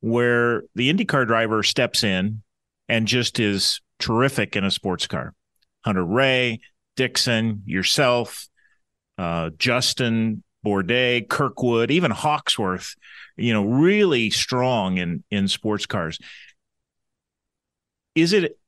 where 0.00 0.62
the 0.74 0.92
IndyCar 0.92 1.26
driver 1.26 1.62
steps 1.62 2.04
in 2.04 2.42
and 2.88 3.06
just 3.06 3.40
is 3.40 3.80
terrific 3.98 4.56
in 4.56 4.64
a 4.64 4.70
sports 4.70 5.06
car. 5.06 5.34
Hunter-Reay, 5.84 6.60
Dixon, 6.96 7.62
yourself, 7.66 8.48
uh, 9.18 9.50
Justin 9.58 10.42
Bourdais, 10.64 11.28
Kirkwood, 11.28 11.90
even 11.90 12.10
Hawksworth, 12.10 12.94
you 13.36 13.52
know, 13.52 13.64
really 13.64 14.30
strong 14.30 14.98
in 14.98 15.24
in 15.30 15.48
sports 15.48 15.86
cars. 15.86 16.18
Is 18.14 18.32
it 18.32 18.58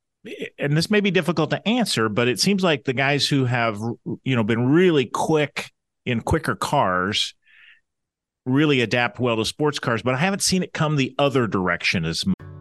and 0.58 0.76
this 0.76 0.90
may 0.90 1.00
be 1.00 1.10
difficult 1.10 1.50
to 1.50 1.68
answer, 1.68 2.08
but 2.08 2.28
it 2.28 2.38
seems 2.38 2.62
like 2.62 2.84
the 2.84 2.92
guys 2.92 3.26
who 3.26 3.44
have 3.44 3.78
you 4.22 4.36
know 4.36 4.44
been 4.44 4.70
really 4.70 5.06
quick 5.06 5.70
in 6.06 6.20
quicker 6.20 6.54
cars 6.54 7.34
really 8.44 8.80
adapt 8.80 9.20
well 9.20 9.36
to 9.36 9.44
sports 9.44 9.78
cars, 9.78 10.02
but 10.02 10.14
I 10.14 10.18
haven't 10.18 10.42
seen 10.42 10.62
it 10.62 10.72
come 10.72 10.96
the 10.96 11.14
other 11.18 11.46
direction 11.46 12.04
as 12.04 12.26
much. 12.26 12.51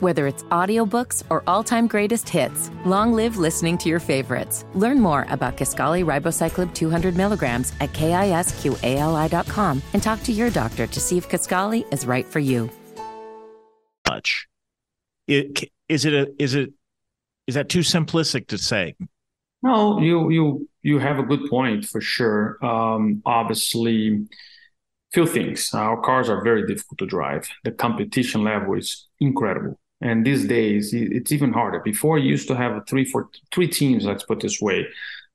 Whether 0.00 0.26
it's 0.26 0.44
audiobooks 0.44 1.24
or 1.28 1.42
all-time 1.46 1.86
greatest 1.86 2.26
hits, 2.26 2.70
long 2.86 3.12
live 3.12 3.36
listening 3.36 3.76
to 3.78 3.90
your 3.90 4.00
favorites. 4.00 4.64
Learn 4.72 4.98
more 4.98 5.26
about 5.28 5.58
Kisqali 5.58 6.02
Ribociclib 6.02 6.72
200 6.74 7.18
milligrams 7.18 7.74
at 7.80 7.92
kisqali.com 7.92 9.82
and 9.92 10.02
talk 10.02 10.22
to 10.22 10.32
your 10.32 10.48
doctor 10.48 10.86
to 10.86 11.00
see 11.00 11.18
if 11.18 11.28
Kisqali 11.28 11.84
is 11.92 12.06
right 12.06 12.24
for 12.24 12.38
you. 12.38 12.70
Much. 14.08 14.46
It, 15.26 15.70
is 15.86 16.06
it 16.06 16.14
a, 16.14 16.32
is 16.38 16.54
it 16.54 16.72
is 17.46 17.54
that 17.56 17.68
too 17.68 17.80
simplistic 17.80 18.46
to 18.48 18.56
say? 18.56 18.94
No, 19.62 20.00
you 20.00 20.30
you 20.30 20.68
you 20.80 20.98
have 20.98 21.18
a 21.18 21.22
good 21.22 21.50
point 21.50 21.84
for 21.84 22.00
sure. 22.00 22.56
Um, 22.64 23.20
obviously, 23.26 24.26
few 25.12 25.26
things. 25.26 25.74
Our 25.74 26.00
cars 26.00 26.30
are 26.30 26.42
very 26.42 26.66
difficult 26.66 26.98
to 27.00 27.06
drive. 27.06 27.50
The 27.64 27.72
competition 27.72 28.44
level 28.44 28.74
is 28.74 29.06
incredible 29.20 29.78
and 30.00 30.24
these 30.24 30.46
days 30.46 30.92
it's 30.92 31.32
even 31.32 31.52
harder. 31.52 31.80
Before 31.80 32.18
you 32.18 32.28
used 32.28 32.48
to 32.48 32.56
have 32.56 32.86
three 32.88 33.04
four 33.04 33.30
three 33.52 33.68
teams 33.68 34.04
let's 34.04 34.24
put 34.24 34.40
this 34.40 34.60
way 34.60 34.86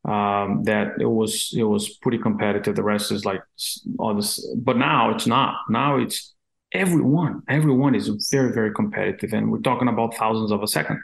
um, 0.06 0.64
that 0.64 0.94
it 1.00 1.10
was 1.10 1.54
it 1.56 1.64
was 1.64 1.90
pretty 1.98 2.18
competitive. 2.18 2.76
The 2.76 2.84
rest 2.84 3.12
is 3.12 3.26
like 3.26 3.42
all 4.00 4.16
this 4.16 4.46
but 4.58 4.78
now 4.78 5.12
it's 5.12 5.28
not. 5.28 5.56
Now 5.70 5.98
it's 5.98 6.34
everyone 6.72 7.42
everyone 7.48 7.96
is 7.96 8.10
very 8.32 8.52
very 8.54 8.74
competitive 8.74 9.34
and 9.34 9.52
we're 9.52 9.60
talking 9.60 9.88
about 9.88 10.16
thousands 10.16 10.52
of 10.52 10.64
a 10.64 10.68
second. 10.68 11.00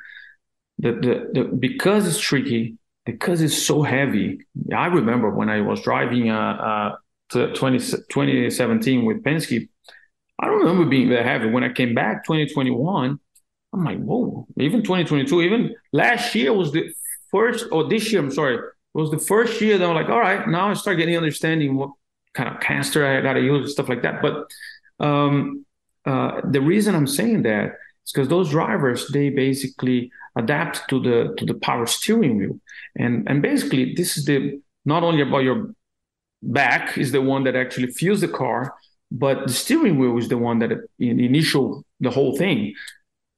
The, 0.79 0.93
the, 0.93 1.29
the 1.33 1.43
because 1.43 2.07
it's 2.07 2.19
tricky 2.19 2.77
because 3.05 3.41
it's 3.41 3.57
so 3.57 3.83
heavy 3.83 4.39
i 4.75 4.85
remember 4.85 5.29
when 5.29 5.49
i 5.49 5.61
was 5.61 5.81
driving 5.81 6.29
uh, 6.29 6.95
uh 7.33 7.47
20, 7.53 7.79
2017 7.79 9.05
with 9.05 9.23
penske 9.23 9.67
i 10.39 10.45
don't 10.45 10.59
remember 10.59 10.85
being 10.85 11.09
that 11.09 11.25
heavy. 11.25 11.49
When 11.49 11.63
i 11.63 11.69
came 11.69 11.93
back 11.93 12.25
2021 12.25 13.19
I'm 13.73 13.83
like, 13.83 13.99
whoa, 13.99 14.47
even 14.57 14.81
2022, 14.81 15.41
even 15.41 15.75
last 15.93 16.35
year 16.35 16.53
was 16.53 16.71
the 16.71 16.93
first, 17.29 17.65
or 17.71 17.87
this 17.87 18.11
year, 18.11 18.21
I'm 18.21 18.31
sorry, 18.31 18.59
was 18.93 19.11
the 19.11 19.19
first 19.19 19.61
year 19.61 19.77
that 19.77 19.87
I'm 19.89 19.95
like, 19.95 20.09
all 20.09 20.19
right, 20.19 20.47
now 20.47 20.69
I 20.69 20.73
start 20.73 20.97
getting 20.97 21.15
understanding 21.15 21.75
what 21.75 21.91
kind 22.33 22.49
of 22.49 22.59
caster 22.59 23.05
I 23.05 23.21
got 23.21 23.33
to 23.33 23.41
use 23.41 23.61
and 23.61 23.69
stuff 23.69 23.89
like 23.89 24.01
that. 24.03 24.21
But 24.21 24.51
um, 24.99 25.65
uh, 26.05 26.41
the 26.43 26.61
reason 26.61 26.95
I'm 26.95 27.07
saying 27.07 27.43
that 27.43 27.73
is 28.05 28.11
because 28.11 28.27
those 28.27 28.49
drivers, 28.49 29.07
they 29.09 29.29
basically 29.29 30.11
adapt 30.35 30.89
to 30.89 30.99
the 30.99 31.33
to 31.37 31.45
the 31.45 31.53
power 31.55 31.85
steering 31.85 32.37
wheel. 32.37 32.59
And 32.97 33.27
and 33.29 33.41
basically 33.41 33.93
this 33.93 34.17
is 34.17 34.25
the 34.25 34.61
not 34.85 35.03
only 35.03 35.21
about 35.21 35.39
your 35.39 35.73
back 36.41 36.97
is 36.97 37.11
the 37.11 37.21
one 37.21 37.43
that 37.43 37.55
actually 37.55 37.87
fuels 37.87 38.21
the 38.21 38.27
car, 38.27 38.73
but 39.11 39.47
the 39.47 39.53
steering 39.53 39.99
wheel 39.99 40.17
is 40.17 40.29
the 40.29 40.37
one 40.37 40.59
that 40.59 40.71
in 40.99 41.19
initial 41.19 41.85
the 41.99 42.09
whole 42.09 42.37
thing. 42.37 42.73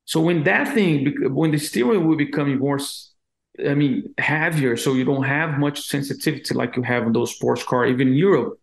So 0.05 0.19
when 0.21 0.43
that 0.43 0.73
thing, 0.73 1.13
when 1.33 1.51
the 1.51 1.57
steering 1.57 2.07
will 2.07 2.17
become 2.17 2.57
more, 2.57 2.79
I 3.65 3.73
mean, 3.73 4.13
heavier, 4.17 4.75
so 4.77 4.93
you 4.93 5.05
don't 5.05 5.23
have 5.23 5.59
much 5.59 5.87
sensitivity 5.87 6.53
like 6.53 6.75
you 6.75 6.83
have 6.83 7.03
in 7.03 7.13
those 7.13 7.33
sports 7.33 7.63
car, 7.63 7.85
even 7.85 8.09
in 8.09 8.13
Europe, 8.15 8.59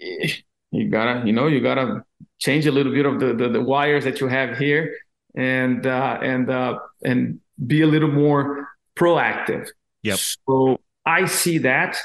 eh, 0.00 0.32
you 0.70 0.88
gotta, 0.88 1.26
you 1.26 1.32
know, 1.32 1.46
you 1.46 1.60
gotta 1.60 2.04
change 2.38 2.66
a 2.66 2.72
little 2.72 2.92
bit 2.92 3.06
of 3.06 3.20
the 3.20 3.34
the, 3.34 3.48
the 3.48 3.62
wires 3.62 4.04
that 4.04 4.20
you 4.20 4.28
have 4.28 4.58
here, 4.58 4.94
and 5.34 5.86
uh, 5.86 6.18
and 6.22 6.50
uh, 6.50 6.78
and 7.04 7.40
be 7.66 7.82
a 7.82 7.86
little 7.86 8.10
more 8.10 8.68
proactive. 8.96 9.68
Yep. 10.02 10.18
So 10.18 10.80
I 11.04 11.26
see 11.26 11.58
that 11.58 11.96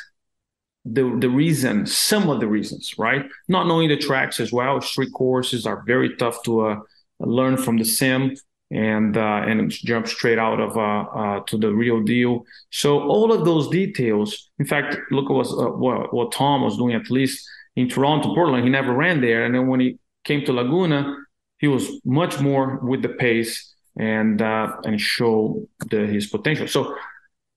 the 0.86 1.16
the 1.20 1.30
reason, 1.30 1.86
some 1.86 2.30
of 2.30 2.40
the 2.40 2.48
reasons, 2.48 2.96
right? 2.98 3.26
Not 3.48 3.68
knowing 3.68 3.90
the 3.90 3.98
tracks 3.98 4.40
as 4.40 4.52
well. 4.52 4.82
Street 4.82 5.14
courses 5.14 5.66
are 5.66 5.84
very 5.86 6.16
tough 6.18 6.44
to 6.44 6.62
uh, 6.62 6.80
learn 7.26 7.58
from 7.58 7.78
the 7.78 7.86
sim 7.86 8.36
and 8.72 9.18
uh, 9.18 9.44
and 9.46 9.70
jump 9.70 10.08
straight 10.08 10.40
out 10.40 10.60
of 10.60 10.78
uh, 10.78 10.82
uh, 10.82 11.40
to 11.42 11.58
the 11.58 11.72
real 11.72 12.02
deal. 12.02 12.44
So 12.72 13.02
all 13.02 13.32
of 13.32 13.46
those 13.46 13.70
details. 13.70 14.50
In 14.60 14.66
fact, 14.66 14.98
look 15.12 15.26
at 15.26 15.34
what, 15.34 15.78
what, 15.78 16.14
what 16.14 16.32
Tom 16.32 16.64
was 16.64 16.78
doing 16.78 16.96
at 16.96 17.10
least 17.12 17.48
in 17.76 17.88
Toronto, 17.88 18.34
Portland. 18.34 18.64
He 18.64 18.70
never 18.70 18.94
ran 18.94 19.22
there, 19.22 19.46
and 19.46 19.54
then 19.54 19.68
when 19.68 19.80
he 19.80 20.00
came 20.24 20.44
to 20.46 20.54
Laguna, 20.54 21.16
he 21.60 21.68
was 21.68 22.00
much 22.04 22.40
more 22.40 22.80
with 22.84 23.02
the 23.02 23.10
pace 23.10 23.74
and 23.98 24.42
uh, 24.42 24.76
and 24.86 25.00
show 25.00 25.68
the, 25.92 26.08
his 26.08 26.28
potential. 26.28 26.68
So 26.68 26.96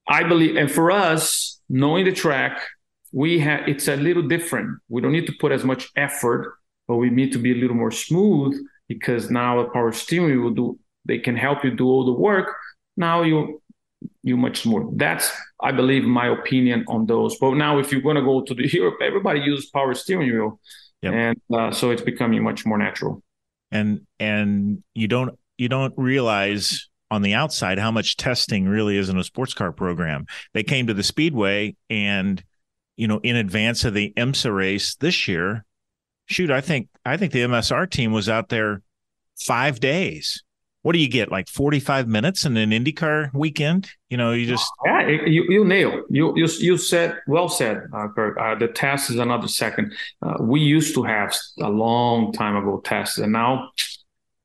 I 0.08 0.22
believe, 0.22 0.56
and 0.56 0.70
for 0.70 0.90
us, 0.90 1.60
knowing 1.68 2.04
the 2.04 2.12
track, 2.12 2.60
we 3.12 3.38
have 3.38 3.66
it's 3.66 3.88
a 3.88 3.96
little 3.96 4.22
different. 4.22 4.80
We 4.88 5.00
don't 5.00 5.12
need 5.12 5.26
to 5.28 5.34
put 5.40 5.50
as 5.50 5.64
much 5.64 5.88
effort, 5.96 6.56
but 6.86 6.96
we 6.96 7.08
need 7.08 7.32
to 7.32 7.38
be 7.38 7.52
a 7.52 7.54
little 7.54 7.76
more 7.76 7.90
smooth 7.90 8.54
because 8.89 9.30
now 9.30 9.61
a 9.61 9.70
power 9.70 9.93
steering 9.93 10.43
will 10.43 10.55
do. 10.55 10.78
They 11.05 11.18
can 11.18 11.37
help 11.37 11.64
you 11.64 11.70
do 11.70 11.87
all 11.87 12.05
the 12.05 12.12
work. 12.12 12.55
Now 12.97 13.22
you 13.22 13.61
you 14.22 14.37
much 14.37 14.66
more. 14.66 14.91
That's 14.95 15.30
I 15.61 15.72
believe 15.72 16.05
my 16.05 16.28
opinion 16.28 16.84
on 16.89 17.07
those. 17.07 17.39
But 17.39 17.55
now 17.55 17.78
if 17.78 17.93
you're 17.93 18.01
going 18.01 18.16
to 18.16 18.22
go 18.22 18.43
to 18.43 18.55
the 18.55 18.68
Europe, 18.72 18.99
everybody 19.03 19.41
uses 19.41 19.70
power 19.70 19.95
steering 19.95 20.32
wheel, 20.32 20.61
yep. 21.03 21.14
and 21.14 21.41
uh, 21.55 21.70
so 21.70 21.91
it's 21.91 22.03
becoming 22.03 22.43
much 22.43 22.66
more 22.66 22.78
natural. 22.78 23.22
And 23.70 24.03
and 24.20 24.82
you 24.95 25.09
don't 25.09 25.39
you 25.59 25.68
don't 25.68 25.95
realize 25.97 26.89
on 27.11 27.22
the 27.22 27.34
outside 27.34 27.78
how 27.78 27.91
much 27.91 28.16
testing 28.16 28.66
really 28.66 28.97
is 28.97 29.09
in 29.09 29.18
a 29.18 29.24
sports 29.24 29.55
car 29.55 29.72
program. 29.72 30.26
They 30.55 30.64
came 30.64 30.89
to 30.89 30.95
the 30.95 31.03
speedway 31.03 31.76
and 31.89 32.43
you 32.97 33.09
know 33.09 33.20
in 33.22 33.37
advance 33.37 33.84
of 33.84 33.95
the 33.95 34.12
IMSA 34.16 34.55
race 34.55 34.97
this 34.97 35.28
year, 35.28 35.64
shoot, 36.27 36.51
I 36.51 36.61
think 36.61 36.89
I 37.05 37.16
think 37.16 37.33
the 37.33 37.43
MSR 37.43 37.91
team 37.91 38.12
was 38.12 38.29
out 38.29 38.49
there 38.49 38.83
5 39.39 39.81
days. 39.81 40.43
What 40.83 40.93
do 40.93 41.01
you 41.01 41.09
get 41.09 41.33
like 41.33 41.49
45 41.49 42.07
minutes 42.07 42.45
in 42.45 42.57
an 42.57 42.70
IndyCar 42.70 43.35
weekend? 43.35 43.91
You 44.09 44.16
know, 44.16 44.31
you 44.31 44.47
just 44.47 44.70
Yeah, 44.85 45.09
you 45.09 45.45
you 45.49 45.64
nail. 45.64 46.05
You 46.11 46.33
you 46.37 46.47
you 46.61 46.77
said 46.77 47.18
well 47.27 47.49
said, 47.49 47.83
uh, 47.93 48.07
Curt. 48.14 48.39
Uh, 48.39 48.55
the 48.55 48.68
test 48.68 49.11
is 49.11 49.16
another 49.16 49.49
second. 49.49 49.93
Uh, 50.22 50.37
we 50.41 50.61
used 50.61 50.95
to 50.95 51.03
have 51.03 51.35
a 51.61 51.68
long 51.68 52.33
time 52.33 52.55
ago 52.55 52.81
tests 52.85 53.18
and 53.18 53.33
now 53.33 53.70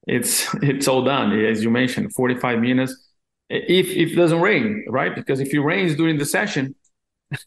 it's 0.08 0.54
it's 0.62 0.88
all 0.88 1.04
done 1.04 1.32
as 1.32 1.64
you 1.64 1.70
mentioned 1.70 2.14
45 2.14 2.60
minutes 2.60 2.96
if 3.50 3.90
if 3.90 4.12
it 4.12 4.16
doesn't 4.16 4.42
rain 4.42 4.86
right 4.88 5.14
because 5.16 5.40
if 5.40 5.54
it 5.54 5.60
rains 5.60 5.96
during 5.96 6.18
the 6.18 6.26
session 6.26 6.76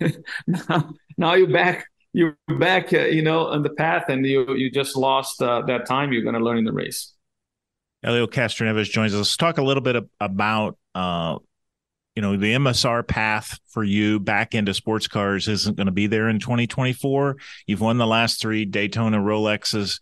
now, 0.47 0.95
now 1.17 1.35
you're 1.35 1.49
back 1.49 1.87
you're 2.15 2.39
back 2.59 2.93
uh, 2.95 3.01
you 3.01 3.21
know 3.21 3.47
on 3.47 3.63
the 3.63 3.71
path 3.71 4.05
and 4.09 4.25
you 4.25 4.55
you 4.55 4.71
just 4.71 4.97
lost 4.97 5.43
uh, 5.43 5.61
that 5.67 5.85
time 5.85 6.13
you're 6.13 6.23
going 6.23 6.35
to 6.35 6.41
learn 6.41 6.57
in 6.57 6.65
the 6.65 6.73
race 6.73 7.15
Helio 8.05 8.27
Castroneves 8.27 8.91
joins 8.91 9.15
us. 9.15 9.19
Let's 9.19 9.37
talk 9.39 9.57
a 9.57 9.63
little 9.63 9.81
bit 9.81 9.97
about 10.21 10.77
uh, 10.95 11.39
you 12.15 12.23
know 12.23 12.37
the 12.37 12.53
MSR 12.53 13.07
path 13.07 13.59
for 13.67 13.83
you 13.83 14.21
back 14.21 14.55
into 14.55 14.75
sports 14.75 15.09
cars 15.09 15.49
isn't 15.49 15.77
going 15.77 15.87
to 15.87 15.93
be 15.93 16.07
there 16.07 16.29
in 16.29 16.39
2024. 16.39 17.37
You've 17.67 17.81
won 17.81 17.97
the 17.97 18.07
last 18.07 18.41
three 18.41 18.67
Daytona 18.67 19.19
Rolexes. 19.19 20.01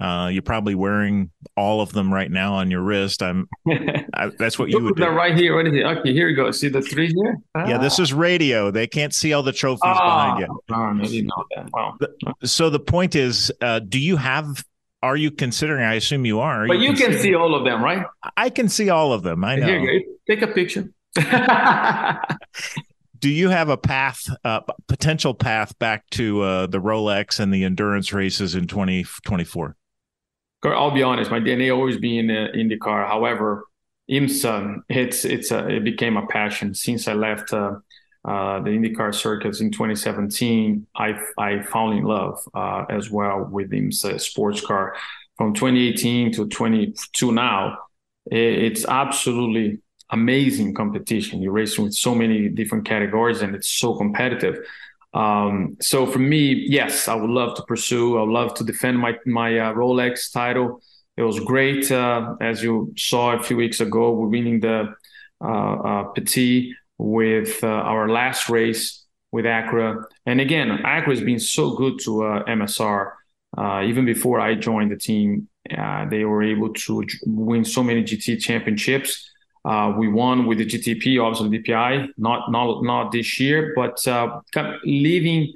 Uh, 0.00 0.28
you're 0.28 0.40
probably 0.40 0.74
wearing 0.74 1.30
all 1.58 1.82
of 1.82 1.92
them 1.92 2.12
right 2.12 2.30
now 2.30 2.54
on 2.54 2.70
your 2.70 2.80
wrist. 2.80 3.22
I'm. 3.22 3.46
I, 4.14 4.30
that's 4.38 4.58
what 4.58 4.70
you 4.70 4.82
would 4.82 4.96
do. 4.96 5.06
right 5.08 5.36
here. 5.36 5.58
Okay, 5.58 6.12
here 6.14 6.28
you 6.28 6.34
go. 6.34 6.50
See 6.52 6.68
the 6.68 6.80
three 6.80 7.12
here. 7.12 7.36
Ah. 7.54 7.68
Yeah, 7.68 7.78
this 7.78 7.98
is 7.98 8.14
radio. 8.14 8.70
They 8.70 8.86
can't 8.86 9.14
see 9.14 9.34
all 9.34 9.42
the 9.42 9.52
trophies 9.52 9.82
oh, 9.84 9.92
behind 9.92 10.40
you. 10.40 10.60
I 10.74 11.02
didn't 11.02 11.26
know 11.26 11.44
that. 11.54 11.68
Wow. 11.72 11.98
So 12.44 12.70
the 12.70 12.80
point 12.80 13.14
is, 13.14 13.52
uh, 13.60 13.80
do 13.80 14.00
you 14.00 14.16
have? 14.16 14.64
Are 15.02 15.16
you 15.16 15.30
considering? 15.30 15.84
I 15.84 15.94
assume 15.94 16.24
you 16.24 16.40
are. 16.40 16.64
are 16.64 16.68
but 16.68 16.78
you, 16.78 16.90
you 16.90 16.96
can 16.96 17.18
see 17.18 17.34
all 17.34 17.54
of 17.54 17.64
them, 17.64 17.82
right? 17.82 18.04
I 18.36 18.48
can 18.48 18.68
see 18.68 18.88
all 18.88 19.12
of 19.12 19.22
them. 19.22 19.44
I 19.44 19.56
know. 19.56 19.66
Here 19.66 19.80
you 19.80 20.00
go. 20.00 20.34
Take 20.34 20.42
a 20.42 20.46
picture. 20.46 20.90
do 23.18 23.28
you 23.28 23.50
have 23.50 23.68
a 23.68 23.76
path, 23.76 24.28
uh, 24.44 24.60
potential 24.88 25.34
path 25.34 25.78
back 25.78 26.08
to 26.10 26.42
uh, 26.42 26.66
the 26.66 26.80
Rolex 26.80 27.38
and 27.38 27.52
the 27.52 27.64
endurance 27.64 28.12
races 28.12 28.54
in 28.54 28.66
2024? 28.66 29.76
I'll 30.64 30.90
be 30.90 31.02
honest, 31.02 31.30
my 31.30 31.40
DNA 31.40 31.74
always 31.74 31.96
been 31.96 32.30
in 32.30 32.68
IndyCar. 32.68 33.06
However, 33.06 33.64
IMSA, 34.10 34.82
it's 34.88 35.24
it's 35.24 35.50
a, 35.50 35.68
it 35.68 35.84
became 35.84 36.16
a 36.16 36.26
passion 36.26 36.74
since 36.74 37.08
I 37.08 37.14
left 37.14 37.52
uh, 37.52 37.76
uh, 38.24 38.60
the 38.60 38.70
IndyCar 38.70 39.14
circuits 39.14 39.60
in 39.60 39.70
2017. 39.70 40.86
I 40.94 41.18
I 41.38 41.62
fell 41.62 41.90
in 41.92 42.02
love 42.02 42.38
uh, 42.54 42.84
as 42.90 43.10
well 43.10 43.48
with 43.50 43.70
IMSA 43.70 44.20
sports 44.20 44.60
car. 44.60 44.96
From 45.36 45.54
2018 45.54 46.32
to 46.32 46.48
22 46.48 47.32
now, 47.32 47.78
it's 48.26 48.84
absolutely 48.84 49.80
amazing 50.10 50.74
competition. 50.74 51.40
You're 51.40 51.52
racing 51.52 51.84
with 51.84 51.94
so 51.94 52.14
many 52.14 52.48
different 52.48 52.84
categories, 52.84 53.40
and 53.40 53.54
it's 53.54 53.68
so 53.68 53.94
competitive. 53.94 54.58
Um, 55.12 55.76
so 55.80 56.06
for 56.06 56.18
me, 56.18 56.52
yes, 56.68 57.08
I 57.08 57.14
would 57.14 57.30
love 57.30 57.56
to 57.56 57.62
pursue. 57.62 58.18
I 58.18 58.22
would 58.22 58.32
love 58.32 58.54
to 58.54 58.64
defend 58.64 58.98
my 58.98 59.16
my 59.26 59.58
uh, 59.58 59.72
Rolex 59.72 60.32
title. 60.32 60.82
It 61.16 61.22
was 61.22 61.40
great, 61.40 61.90
uh, 61.90 62.36
as 62.40 62.62
you 62.62 62.94
saw 62.96 63.34
a 63.34 63.42
few 63.42 63.56
weeks 63.56 63.80
ago. 63.80 64.12
We're 64.12 64.28
winning 64.28 64.60
the 64.60 64.94
uh, 65.40 65.46
uh 65.46 66.04
Petit 66.14 66.74
with 66.98 67.62
uh, 67.64 67.66
our 67.66 68.08
last 68.08 68.48
race 68.48 69.04
with 69.32 69.44
Acura, 69.44 70.04
and 70.26 70.40
again, 70.40 70.68
Acura 70.84 71.10
has 71.10 71.20
been 71.20 71.40
so 71.40 71.76
good 71.76 71.98
to 72.00 72.24
uh, 72.24 72.44
MSR. 72.44 73.12
even 73.84 74.04
before 74.04 74.40
I 74.40 74.54
joined 74.54 74.90
the 74.90 74.96
team, 74.96 75.48
they 76.10 76.24
were 76.24 76.42
able 76.42 76.72
to 76.72 77.04
win 77.26 77.64
so 77.64 77.82
many 77.82 78.02
GT 78.02 78.40
championships. 78.40 79.30
Uh, 79.64 79.92
we 79.96 80.08
won 80.08 80.46
with 80.46 80.58
the 80.58 80.64
GTP, 80.64 81.22
obviously 81.22 81.58
DPI, 81.58 82.08
not 82.16 82.50
not 82.50 82.82
not 82.82 83.12
this 83.12 83.38
year, 83.38 83.72
but 83.76 84.06
uh, 84.08 84.40
leaving 84.84 85.52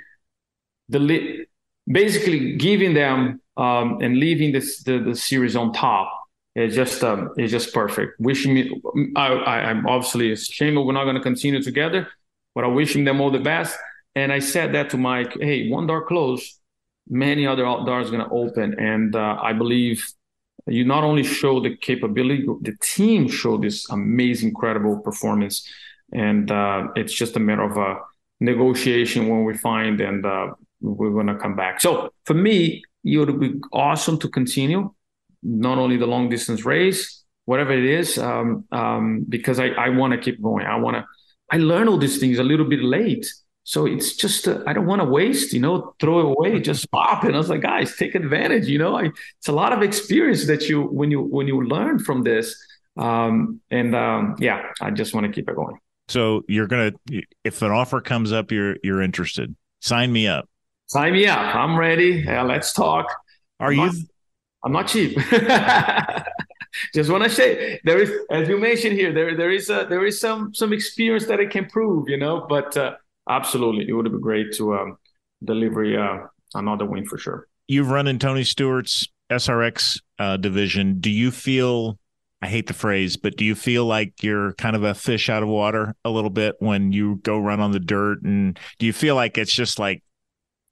the 0.89 0.99
li- 0.99 1.47
basically 1.87 2.57
giving 2.57 2.95
them 2.95 3.41
um, 3.57 3.99
and 4.03 4.19
leaving 4.19 4.53
this 4.53 4.83
the, 4.83 4.99
the 4.99 5.15
series 5.15 5.57
on 5.57 5.73
top 5.73 6.13
is 6.55 6.75
just 6.75 7.03
um, 7.03 7.31
is 7.39 7.51
just 7.51 7.73
perfect. 7.73 8.21
Wishing 8.21 8.55
me, 8.55 8.81
I, 9.17 9.29
I, 9.33 9.71
am 9.71 9.87
obviously 9.87 10.33
a 10.33 10.37
shame 10.37 10.75
we're 10.77 10.93
not 10.93 11.05
going 11.05 11.17
to 11.17 11.23
continue 11.23 11.63
together, 11.63 12.09
but 12.55 12.65
I'm 12.65 12.75
wishing 12.75 13.05
them 13.05 13.21
all 13.21 13.31
the 13.31 13.41
best. 13.41 13.77
And 14.15 14.33
I 14.33 14.39
said 14.39 14.75
that 14.75 14.91
to 14.91 14.97
Mike, 14.97 15.37
hey, 15.41 15.69
one 15.69 15.87
door 15.89 16.07
closed, 16.07 16.61
many 17.09 17.47
other 17.47 17.63
doors 17.63 18.11
going 18.11 18.25
to 18.25 18.31
open, 18.31 18.79
and 18.79 19.17
uh, 19.17 19.39
I 19.43 19.53
believe 19.53 20.07
you 20.67 20.85
not 20.85 21.05
only 21.05 21.23
show 21.23 21.61
the 21.61 21.77
capability, 21.77 22.47
the 22.63 22.77
team 22.81 23.29
showed 23.29 23.63
this 23.63 23.89
amazing, 23.91 24.49
incredible 24.51 24.99
performance, 24.99 25.69
and 26.13 26.51
uh, 26.51 26.89
it's 26.97 27.13
just 27.13 27.37
a 27.37 27.41
matter 27.41 27.63
of 27.63 27.77
a 27.77 28.01
negotiation 28.41 29.29
when 29.29 29.45
we 29.45 29.55
find, 29.55 30.01
and 30.01 30.25
uh, 30.25 30.53
we're 30.81 31.11
going 31.11 31.27
to 31.27 31.37
come 31.37 31.57
back. 31.57 31.81
So 31.81 32.11
for 32.25 32.35
me, 32.35 32.83
it 33.05 33.19
would 33.19 33.39
be 33.39 33.61
awesome 33.73 34.19
to 34.21 34.29
continue, 34.29 34.93
not 35.43 35.79
only 35.79 35.97
the 35.97 36.07
long 36.07 36.29
distance 36.29 36.65
race, 36.65 37.25
whatever 37.45 37.73
it 37.73 37.85
is, 37.85 38.17
um, 38.19 38.65
um, 38.73 39.27
because 39.29 39.59
I, 39.61 39.69
I 39.69 39.91
want 39.91 40.13
to 40.13 40.19
keep 40.19 40.41
going. 40.41 40.67
I 40.67 40.77
want 40.77 40.97
to. 40.97 41.05
I 41.51 41.59
learn 41.59 41.89
all 41.89 41.99
these 41.99 42.19
things 42.19 42.39
a 42.39 42.43
little 42.43 42.67
bit 42.67 42.83
late 42.83 43.27
so 43.65 43.87
it's 43.87 44.15
just 44.15 44.47
uh, 44.47 44.63
I 44.67 44.75
don't 44.75 44.87
want 44.87 45.01
to 45.01 45.07
waste, 45.07 45.55
you 45.55 45.61
know, 45.61 45.95
throw 45.99 46.21
it 46.21 46.27
away, 46.27 46.61
just 46.61 46.91
pop. 46.91 47.25
And 47.25 47.35
I 47.35 47.39
was 47.39 47.49
like, 47.49 47.63
guys, 47.63 47.97
take 47.97 48.15
advantage. 48.15 48.67
You 48.67 48.79
know, 48.79 48.97
I, 48.97 49.05
it's 49.39 49.49
a 49.49 49.53
lot 49.53 49.73
of 49.73 49.83
experience 49.83 50.47
that 50.47 50.69
you 50.69 50.83
when 50.83 51.11
you 51.11 51.23
when 51.23 51.49
you 51.49 51.65
learn 51.65 51.99
from 51.99 52.23
this. 52.23 52.55
Um, 52.99 53.61
and 53.71 53.97
um, 53.97 54.37
yeah, 54.39 54.71
I 54.83 54.91
just 54.91 55.15
want 55.15 55.27
to 55.27 55.33
keep 55.33 55.49
it 55.49 55.57
going. 55.57 55.79
So 56.09 56.43
you're 56.47 56.67
gonna 56.67 56.93
if 57.43 57.63
an 57.63 57.71
offer 57.71 58.03
comes 58.03 58.33
up, 58.33 58.53
you're 58.53 58.77
you're 58.85 59.01
interested. 59.01 59.57
Sign 59.81 60.13
me 60.13 60.29
up. 60.29 60.47
Sign 60.89 61.15
me 61.15 61.27
up. 61.27 61.55
I'm 61.55 61.79
ready. 61.79 62.23
Yeah, 62.27 62.43
let's 62.43 62.75
talk. 62.75 63.07
Are 63.61 63.69
I'm 63.69 63.73
you? 63.73 63.87
Not, 63.87 63.95
I'm 64.65 64.73
not 64.73 64.89
cheap. 64.89 65.17
just 66.95 67.11
want 67.11 67.25
to 67.25 67.31
say 67.31 67.81
there 67.85 67.99
is, 68.03 68.13
as 68.31 68.47
you 68.47 68.59
mentioned 68.59 68.93
here, 68.93 69.15
there 69.15 69.35
there 69.35 69.51
is 69.51 69.71
a 69.71 69.87
there 69.89 70.05
is 70.05 70.21
some 70.21 70.53
some 70.53 70.75
experience 70.75 71.25
that 71.27 71.41
I 71.41 71.47
can 71.47 71.65
prove, 71.65 72.11
you 72.11 72.19
know, 72.19 72.45
but. 72.47 72.77
Uh, 72.77 72.97
absolutely, 73.29 73.89
it 73.89 73.93
would 73.93 74.11
be 74.11 74.19
great 74.19 74.53
to 74.55 74.75
um, 74.75 74.99
deliver 75.43 75.85
uh, 75.99 76.27
another 76.55 76.85
win 76.85 77.07
for 77.07 77.19
sure. 77.19 77.49
You've 77.67 77.91
run 77.91 78.07
in 78.07 78.19
Tony 78.19 78.45
Stewart's 78.45 79.09
SRX 79.31 80.01
uh, 80.19 80.37
division. 80.37 81.01
Do 81.01 81.11
you 81.11 81.31
feel? 81.31 81.99
I 82.43 82.49
hate 82.49 82.67
the 82.67 82.75
phrase, 82.75 83.17
but 83.17 83.39
do 83.39 83.45
you 83.45 83.55
feel 83.55 83.87
like 83.87 84.23
you're 84.23 84.53
kind 84.55 84.77
of 84.77 84.83
a 84.83 84.93
fish 84.93 85.31
out 85.31 85.43
of 85.43 85.49
water 85.49 85.95
a 86.05 86.11
little 86.11 86.29
bit 86.29 86.57
when 86.59 86.93
you 86.93 87.17
go 87.23 87.39
run 87.39 87.59
on 87.59 87.73
the 87.73 87.81
dirt? 87.81 88.21
And 88.23 88.59
do 88.79 88.85
you 88.85 88.93
feel 88.93 89.15
like 89.15 89.39
it's 89.39 89.55
just 89.55 89.79
like, 89.79 90.03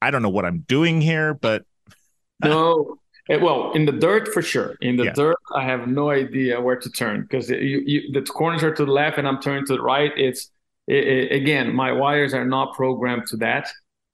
I 0.03 0.11
don't 0.11 0.21
know 0.21 0.29
what 0.29 0.45
I'm 0.45 0.67
doing 0.69 1.01
here, 1.01 1.33
but 1.33 1.65
no. 2.45 2.97
Eh, 3.31 3.37
well, 3.37 3.73
in 3.73 3.87
the 3.87 3.93
dirt 3.93 4.29
for 4.29 4.43
sure. 4.43 4.77
In 4.83 4.97
the 4.97 5.05
yeah. 5.05 5.13
dirt, 5.13 5.37
I 5.55 5.65
have 5.65 5.87
no 5.87 6.11
idea 6.11 6.61
where 6.61 6.77
to 6.77 6.91
turn 6.91 7.23
because 7.23 7.47
the 7.47 8.27
corners 8.35 8.63
are 8.63 8.75
to 8.75 8.85
the 8.85 8.93
left 8.93 9.17
and 9.17 9.27
I'm 9.27 9.41
turning 9.41 9.65
to 9.67 9.77
the 9.77 9.83
right. 9.83 10.13
It's 10.17 10.51
it, 10.87 11.09
it, 11.09 11.33
again, 11.33 11.75
my 11.75 11.93
wires 11.93 12.35
are 12.35 12.45
not 12.45 12.75
programmed 12.75 13.27
to 13.29 13.37
that. 13.39 13.69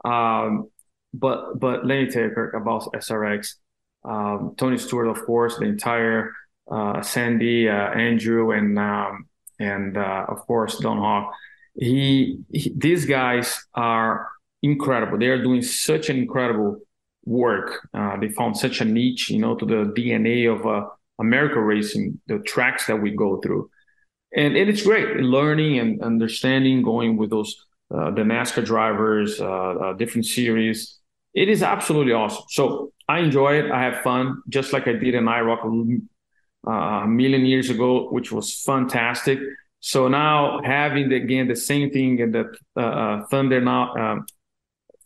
Um, 0.04 0.70
but 1.14 1.58
but 1.58 1.86
let 1.86 2.02
me 2.02 2.10
tell 2.10 2.24
you 2.24 2.30
Curt, 2.30 2.54
about 2.54 2.92
SRX. 2.92 3.54
Um, 4.04 4.54
Tony 4.56 4.78
Stewart, 4.78 5.08
of 5.08 5.24
course, 5.24 5.58
the 5.58 5.64
entire 5.64 6.32
uh, 6.70 7.02
Sandy, 7.02 7.68
uh, 7.68 7.72
Andrew, 7.72 8.52
and 8.52 8.78
um, 8.78 9.26
and 9.58 9.96
uh, 9.96 10.26
of 10.28 10.38
course 10.46 10.78
Don 10.78 10.98
Hawk. 10.98 11.32
He, 11.74 12.40
he, 12.52 12.72
these 12.76 13.06
guys 13.06 13.64
are 13.74 14.28
incredible. 14.62 15.18
They 15.18 15.28
are 15.28 15.42
doing 15.42 15.62
such 15.62 16.10
an 16.10 16.16
incredible 16.16 16.80
work. 17.24 17.86
Uh, 17.94 18.16
they 18.18 18.28
found 18.30 18.56
such 18.56 18.80
a 18.80 18.84
niche, 18.84 19.30
you 19.30 19.38
know, 19.38 19.54
to 19.54 19.64
the 19.64 19.92
DNA 19.96 20.52
of 20.52 20.66
uh, 20.66 20.88
America 21.20 21.60
racing, 21.60 22.20
the 22.26 22.40
tracks 22.40 22.86
that 22.86 22.96
we 22.96 23.12
go 23.12 23.36
through 23.40 23.70
and, 24.34 24.56
and 24.56 24.68
it's 24.68 24.82
great 24.82 25.16
learning 25.16 25.78
and 25.78 26.02
understanding 26.02 26.82
going 26.82 27.16
with 27.16 27.30
those 27.30 27.64
uh, 27.90 28.10
the 28.10 28.20
NASCAR 28.20 28.64
drivers, 28.64 29.40
uh, 29.40 29.46
uh, 29.46 29.92
different 29.94 30.26
series. 30.26 30.98
It 31.32 31.48
is 31.48 31.62
absolutely 31.62 32.12
awesome. 32.12 32.44
So 32.50 32.92
I 33.08 33.20
enjoy 33.20 33.54
it. 33.60 33.70
I 33.70 33.82
have 33.82 34.02
fun, 34.02 34.42
just 34.48 34.74
like 34.74 34.86
I 34.86 34.92
did 34.92 35.14
in 35.14 35.24
IROC 35.24 35.64
a, 36.66 36.70
uh, 36.70 37.04
a 37.04 37.08
million 37.08 37.46
years 37.46 37.70
ago, 37.70 38.08
which 38.10 38.30
was 38.30 38.62
fantastic. 38.62 39.38
So 39.80 40.08
now 40.08 40.60
having 40.62 41.08
the, 41.08 41.16
again 41.16 41.48
the 41.48 41.56
same 41.56 41.90
thing 41.90 42.18
in 42.18 42.32
the 42.32 42.52
uh, 42.76 42.80
uh, 42.80 43.26
Thunder 43.26 43.60
now 43.60 43.94
um, 43.94 44.26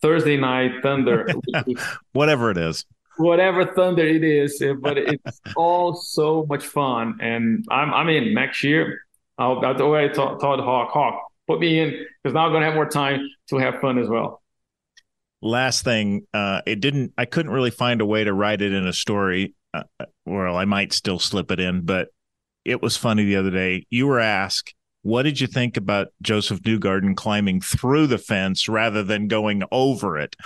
Thursday 0.01 0.37
night 0.37 0.83
Thunder, 0.83 1.29
whatever 2.13 2.51
it 2.51 2.59
is, 2.59 2.85
whatever 3.19 3.67
Thunder 3.67 4.05
it 4.05 4.25
is, 4.25 4.63
but 4.81 4.99
it's 4.99 5.41
all 5.55 5.95
so 5.95 6.47
much 6.49 6.67
fun, 6.67 7.19
and 7.21 7.65
I'm 7.71 7.93
I'm 7.93 8.09
in 8.09 8.35
next 8.35 8.65
year. 8.65 9.03
I'll, 9.43 9.61
that's 9.61 9.79
the 9.79 9.87
way 9.87 10.05
I 10.05 10.09
told, 10.09 10.41
told 10.41 10.61
Hawk 10.61 10.91
Hawk 10.91 11.23
put 11.47 11.61
me 11.61 11.81
in 11.81 12.07
because 12.23 12.35
now 12.35 12.47
I'm 12.47 12.53
going 12.53 12.63
to 12.63 12.67
have 12.67 12.75
more 12.75 12.89
time 12.89 13.29
to 13.51 13.57
have 13.59 13.81
fun 13.81 13.99
as 13.99 14.09
well. 14.09 14.43
Last 15.41 15.83
thing, 15.83 16.27
uh, 16.33 16.63
it 16.67 16.81
didn't. 16.81 17.13
I 17.19 17.25
couldn't 17.25 17.51
really 17.51 17.73
find 17.73 18.01
a 18.01 18.07
way 18.07 18.23
to 18.23 18.33
write 18.33 18.63
it 18.63 18.73
in 18.73 18.87
a 18.87 18.93
story. 18.93 19.55
Uh, 19.75 19.83
well, 20.25 20.57
I 20.57 20.65
might 20.67 20.93
still 20.93 21.19
slip 21.19 21.51
it 21.51 21.59
in, 21.59 21.85
but 21.85 22.09
it 22.65 22.81
was 22.81 22.97
funny 22.97 23.25
the 23.25 23.37
other 23.37 23.51
day. 23.51 23.85
You 23.91 24.07
were 24.07 24.21
asked, 24.21 24.73
"What 25.03 25.25
did 25.25 25.41
you 25.41 25.49
think 25.49 25.77
about 25.77 26.09
Josef 26.23 26.61
Newgarden 26.63 27.17
climbing 27.17 27.61
through 27.61 28.07
the 28.07 28.19
fence 28.19 28.69
rather 28.69 29.03
than 29.03 29.27
going 29.27 29.65
over 29.73 30.17
it?" 30.17 30.37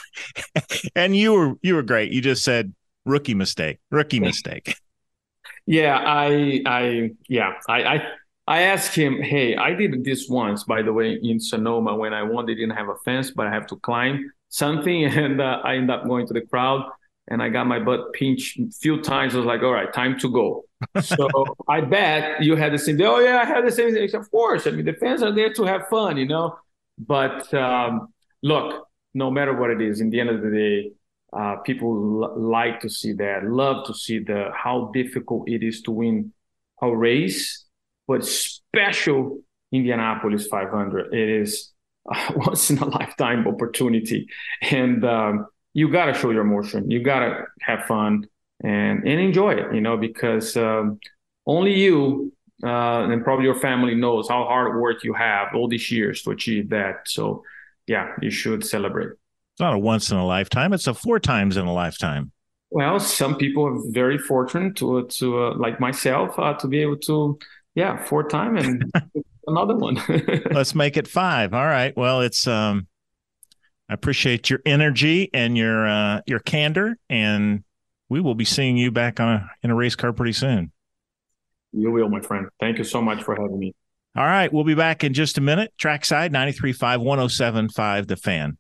and 0.97 1.15
you 1.15 1.35
were 1.35 1.55
you 1.61 1.75
were 1.75 1.83
great. 1.83 2.11
You 2.11 2.23
just 2.23 2.43
said, 2.43 2.75
"Rookie 3.05 3.35
mistake, 3.35 3.79
rookie 3.91 4.21
mistake." 4.21 4.77
Yeah, 5.67 5.97
I, 5.99 6.63
I, 6.65 7.11
yeah, 7.29 7.55
I, 7.69 7.83
I 7.83 8.09
I 8.47 8.63
asked 8.63 8.95
him, 8.95 9.21
hey, 9.21 9.57
I 9.57 9.75
did 9.75 10.05
this 10.05 10.29
once, 10.29 10.63
by 10.65 10.83
the 10.83 10.93
way, 10.93 11.19
in 11.21 11.41
Sonoma 11.41 11.97
when 11.97 12.15
I 12.15 12.23
won. 12.23 12.47
They 12.47 12.55
didn't 12.55 12.77
have 12.77 12.89
a 12.89 12.97
fence, 13.05 13.33
but 13.33 13.47
I 13.47 13.51
have 13.51 13.67
to 13.69 13.77
climb 13.77 14.33
something. 14.49 15.05
And 15.25 15.41
uh, 15.41 15.61
I 15.65 15.75
ended 15.75 15.91
up 15.91 16.07
going 16.07 16.27
to 16.29 16.35
the 16.35 16.43
crowd 16.43 16.89
and 17.29 17.43
I 17.43 17.49
got 17.49 17.67
my 17.67 17.81
butt 17.81 18.13
pinched 18.13 18.59
a 18.59 18.71
few 18.71 19.03
times. 19.03 19.35
I 19.35 19.39
was 19.39 19.47
like, 19.47 19.63
all 19.63 19.73
right, 19.73 19.93
time 19.93 20.19
to 20.21 20.31
go. 20.31 20.65
so 21.03 21.29
I 21.69 21.81
bet 21.81 22.43
you 22.43 22.55
had 22.55 22.73
the 22.73 22.79
same, 22.79 23.01
oh, 23.03 23.19
yeah, 23.19 23.41
I 23.41 23.45
had 23.45 23.67
the 23.67 23.73
same 23.73 23.93
thing. 23.93 24.15
Of 24.15 24.31
course. 24.31 24.67
I 24.67 24.71
mean, 24.71 24.85
the 24.85 24.93
fans 24.93 25.23
are 25.23 25.35
there 25.35 25.53
to 25.55 25.65
have 25.65 25.89
fun, 25.89 26.17
you 26.17 26.29
know? 26.29 26.57
But 26.99 27.53
um, 27.53 28.13
look, 28.43 28.87
no 29.13 29.31
matter 29.31 29.55
what 29.55 29.71
it 29.71 29.81
is, 29.81 30.01
in 30.01 30.11
the 30.11 30.21
end 30.21 30.31
of 30.31 30.41
the 30.43 30.51
day, 30.51 30.93
uh, 31.33 31.57
people 31.57 32.23
l- 32.23 32.41
like 32.41 32.81
to 32.81 32.89
see 32.89 33.13
that, 33.15 33.45
love 33.45 33.87
to 33.87 33.95
see 33.95 34.21
the 34.21 34.51
how 34.55 34.91
difficult 34.95 35.49
it 35.49 35.65
is 35.65 35.83
to 35.83 35.91
win 35.91 36.33
a 36.81 36.95
race 36.95 37.66
but 38.07 38.25
special 38.25 39.41
Indianapolis 39.73 40.47
500. 40.47 41.13
It 41.13 41.29
is 41.29 41.73
a 42.11 42.33
once 42.37 42.71
in 42.71 42.79
a 42.79 42.87
lifetime 42.87 43.47
opportunity, 43.47 44.29
and 44.63 45.05
um, 45.05 45.47
you 45.75 45.91
got 45.91 46.07
to 46.07 46.15
show 46.15 46.31
your 46.31 46.43
emotion. 46.43 46.91
You 46.91 47.03
got 47.03 47.21
to 47.21 47.45
have 47.61 47.85
fun 47.87 48.27
and 48.63 49.07
and 49.07 49.21
enjoy 49.21 49.55
it. 49.55 49.75
You 49.75 49.81
know, 49.81 49.97
because 49.97 50.57
um, 50.57 51.01
only 51.47 51.75
you 51.75 52.33
uh, 52.65 53.03
and 53.11 53.23
probably 53.23 53.45
your 53.45 53.59
family 53.61 53.95
knows 53.95 54.29
how 54.29 54.45
hard 54.45 54.81
work 54.81 55.05
you 55.05 55.13
have 55.13 55.49
all 55.55 55.69
these 55.69 55.91
years 55.91 56.23
to 56.23 56.31
achieve 56.31 56.71
that. 56.71 57.07
So, 57.07 57.43
yeah, 57.87 58.13
you 58.23 58.31
should 58.31 58.65
celebrate. 58.65 59.11
It's 59.11 59.61
not 59.61 59.75
a 59.75 59.79
once 59.79 60.11
in 60.11 60.17
a 60.17 60.27
lifetime; 60.27 60.73
it's 60.73 60.87
a 60.87 60.95
four 60.95 61.19
times 61.19 61.57
in 61.57 61.67
a 61.67 61.73
lifetime. 61.73 62.33
Well, 62.71 62.99
some 62.99 63.37
people 63.37 63.67
are 63.67 63.79
very 63.91 64.19
fortunate 64.19 64.77
to 64.77 65.07
to 65.07 65.45
uh, 65.45 65.55
like 65.57 65.81
myself 65.81 66.39
uh, 66.39 66.55
to 66.55 66.69
be 66.69 66.81
able 66.81 66.99
to 66.99 67.39
yeah, 67.77 68.03
four 68.03 68.25
time 68.25 68.57
and 68.57 68.91
another 69.47 69.77
one. 69.77 70.03
Let's 70.51 70.75
make 70.75 70.97
it 70.97 71.07
five. 71.07 71.55
All 71.55 71.65
right. 71.65 71.97
Well, 71.97 72.23
it's 72.23 72.49
um 72.49 72.89
I 73.89 73.95
appreciate 73.95 74.51
your 74.51 74.61
energy 74.67 75.31
and 75.33 75.57
your 75.57 75.87
uh 75.87 76.23
your 76.27 76.41
candor 76.41 76.99
and 77.09 77.63
we 78.09 78.21
will 78.21 78.35
be 78.35 78.45
seeing 78.45 78.77
you 78.77 78.91
back 78.91 79.21
on 79.21 79.29
a, 79.29 79.51
in 79.63 79.71
a 79.71 79.75
race 79.75 79.95
car 79.95 80.13
pretty 80.13 80.33
soon. 80.33 80.73
You 81.73 81.91
will, 81.91 82.09
my 82.09 82.21
friend. 82.21 82.47
Thank 82.61 82.79
you 82.79 82.85
so 82.85 83.03
much 83.03 83.23
for 83.23 83.37
having 83.37 83.59
me. 83.59 83.75
All 84.17 84.25
right, 84.25 84.51
we'll 84.51 84.65
be 84.65 84.75
back 84.75 85.05
in 85.05 85.13
just 85.13 85.37
a 85.37 85.43
minute. 85.43 85.73
Trackside 85.77 86.33
93.5 86.33 87.03
107.5 87.03 88.07
The 88.07 88.17
Fan. 88.17 88.57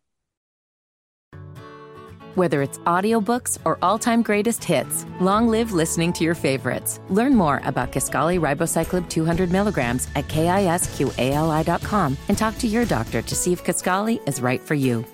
Whether 2.37 2.61
it's 2.61 2.77
audiobooks 2.81 3.57
or 3.65 3.79
all-time 3.81 4.21
greatest 4.21 4.63
hits, 4.63 5.07
long 5.21 5.49
live 5.49 5.73
listening 5.73 6.13
to 6.13 6.23
your 6.23 6.35
favorites. 6.35 7.01
Learn 7.09 7.35
more 7.35 7.63
about 7.65 7.93
Kisqali 7.93 8.39
Ribociclib 8.39 9.09
200 9.09 9.51
milligrams 9.51 10.07
at 10.15 10.29
kisqali.com 10.29 12.19
and 12.29 12.37
talk 12.37 12.59
to 12.59 12.67
your 12.67 12.85
doctor 12.85 13.23
to 13.23 13.35
see 13.35 13.55
if 13.55 13.65
Kisqali 13.65 14.21
is 14.29 14.43
right 14.43 14.61
for 14.61 14.75
you. 14.75 15.07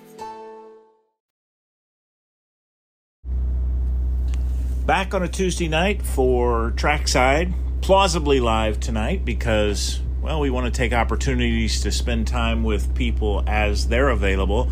Back 4.85 5.13
on 5.13 5.23
a 5.23 5.29
Tuesday 5.29 5.69
night 5.69 6.01
for 6.01 6.73
Trackside, 6.75 7.53
plausibly 7.79 8.41
live 8.41 8.81
tonight 8.81 9.23
because, 9.23 10.01
well, 10.21 10.41
we 10.41 10.49
want 10.49 10.65
to 10.65 10.77
take 10.77 10.91
opportunities 10.91 11.79
to 11.83 11.91
spend 11.93 12.27
time 12.27 12.65
with 12.65 12.93
people 12.93 13.45
as 13.47 13.87
they're 13.87 14.09
available. 14.09 14.69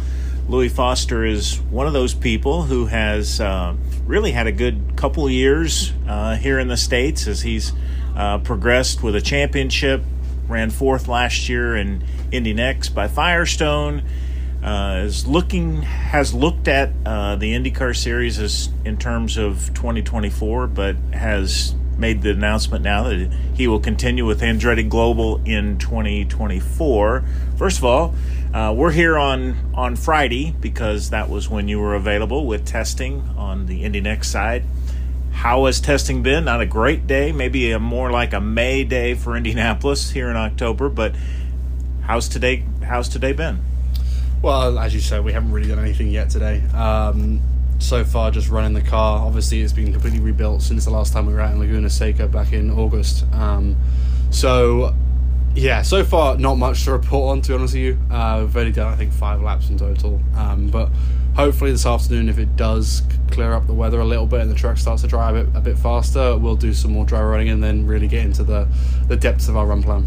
Louis 0.51 0.67
Foster 0.67 1.23
is 1.23 1.61
one 1.69 1.87
of 1.87 1.93
those 1.93 2.13
people 2.13 2.63
who 2.63 2.85
has 2.87 3.39
uh, 3.39 3.73
really 4.05 4.33
had 4.33 4.47
a 4.47 4.51
good 4.51 4.97
couple 4.97 5.29
years 5.29 5.93
uh, 6.05 6.35
here 6.35 6.59
in 6.59 6.67
the 6.67 6.75
States 6.75 7.25
as 7.25 7.41
he's 7.41 7.71
uh, 8.17 8.37
progressed 8.39 9.01
with 9.01 9.15
a 9.15 9.21
championship, 9.21 10.03
ran 10.49 10.69
fourth 10.69 11.07
last 11.07 11.47
year 11.47 11.77
in 11.77 12.03
Indy 12.33 12.53
NXT 12.53 12.93
by 12.93 13.07
Firestone. 13.07 14.03
Uh, 14.61 15.03
is 15.05 15.25
looking 15.25 15.83
has 15.83 16.33
looked 16.33 16.67
at 16.67 16.91
uh, 17.05 17.37
the 17.37 17.53
IndyCar 17.53 17.95
series 17.95 18.37
as 18.37 18.67
in 18.83 18.97
terms 18.97 19.37
of 19.37 19.73
2024, 19.73 20.67
but 20.67 20.97
has 21.13 21.73
made 22.01 22.23
the 22.23 22.31
announcement 22.31 22.83
now 22.83 23.03
that 23.03 23.31
he 23.53 23.67
will 23.67 23.79
continue 23.79 24.25
with 24.25 24.41
Andretti 24.41 24.89
Global 24.89 25.39
in 25.45 25.77
2024. 25.77 27.23
First 27.55 27.77
of 27.77 27.85
all, 27.85 28.15
uh, 28.53 28.73
we're 28.75 28.91
here 28.91 29.17
on 29.17 29.55
on 29.75 29.95
Friday 29.95 30.53
because 30.59 31.11
that 31.11 31.29
was 31.29 31.47
when 31.47 31.69
you 31.69 31.79
were 31.79 31.93
available 31.93 32.45
with 32.45 32.65
testing 32.65 33.21
on 33.37 33.67
the 33.67 33.83
Indy 33.83 34.01
NXT 34.01 34.25
side. 34.25 34.63
How 35.31 35.65
has 35.65 35.79
testing 35.79 36.23
been? 36.23 36.45
Not 36.45 36.59
a 36.59 36.65
great 36.65 37.07
day, 37.07 37.31
maybe 37.31 37.71
a 37.71 37.79
more 37.79 38.11
like 38.11 38.33
a 38.33 38.41
May 38.41 38.83
day 38.83 39.13
for 39.13 39.37
Indianapolis 39.37 40.09
here 40.09 40.29
in 40.29 40.35
October. 40.35 40.89
But 40.89 41.15
how's 42.01 42.27
today? 42.27 42.65
How's 42.83 43.07
today 43.07 43.31
been? 43.31 43.59
Well, 44.41 44.79
as 44.79 44.93
you 44.93 44.99
said, 44.99 45.23
we 45.23 45.33
haven't 45.33 45.51
really 45.51 45.69
done 45.69 45.79
anything 45.79 46.09
yet 46.09 46.31
today. 46.31 46.63
Um, 46.73 47.41
so 47.81 48.03
far, 48.03 48.31
just 48.31 48.49
running 48.49 48.73
the 48.73 48.81
car. 48.81 49.25
Obviously, 49.25 49.61
it's 49.61 49.73
been 49.73 49.91
completely 49.91 50.19
rebuilt 50.19 50.61
since 50.61 50.85
the 50.85 50.91
last 50.91 51.13
time 51.13 51.25
we 51.25 51.33
were 51.33 51.41
out 51.41 51.51
in 51.51 51.59
Laguna 51.59 51.89
Seca 51.89 52.27
back 52.27 52.53
in 52.53 52.71
August. 52.71 53.25
Um, 53.33 53.75
so 54.29 54.95
yeah, 55.55 55.81
so 55.81 56.03
far 56.03 56.37
not 56.37 56.55
much 56.55 56.85
to 56.85 56.91
report 56.91 57.31
on. 57.31 57.41
To 57.41 57.49
be 57.49 57.53
honest 57.55 57.73
with 57.73 57.83
you, 57.83 57.99
uh, 58.09 58.39
we've 58.41 58.55
only 58.55 58.71
done 58.71 58.93
I 58.93 58.95
think 58.95 59.11
five 59.11 59.41
laps 59.41 59.69
in 59.69 59.77
total. 59.77 60.21
Um, 60.35 60.67
but 60.67 60.89
hopefully 61.35 61.71
this 61.71 61.85
afternoon, 61.85 62.29
if 62.29 62.37
it 62.37 62.55
does 62.55 63.01
clear 63.31 63.53
up 63.53 63.67
the 63.67 63.73
weather 63.73 63.99
a 63.99 64.05
little 64.05 64.25
bit 64.25 64.41
and 64.41 64.49
the 64.49 64.55
truck 64.55 64.77
starts 64.77 65.01
to 65.01 65.07
dry 65.07 65.31
a 65.31 65.43
bit, 65.43 65.55
a 65.55 65.61
bit 65.61 65.77
faster, 65.77 66.37
we'll 66.37 66.55
do 66.55 66.73
some 66.73 66.91
more 66.91 67.05
dry 67.05 67.21
running 67.21 67.49
and 67.49 67.63
then 67.63 67.85
really 67.87 68.07
get 68.07 68.25
into 68.25 68.43
the 68.43 68.67
the 69.07 69.17
depths 69.17 69.47
of 69.47 69.57
our 69.57 69.65
run 69.65 69.83
plan. 69.83 70.05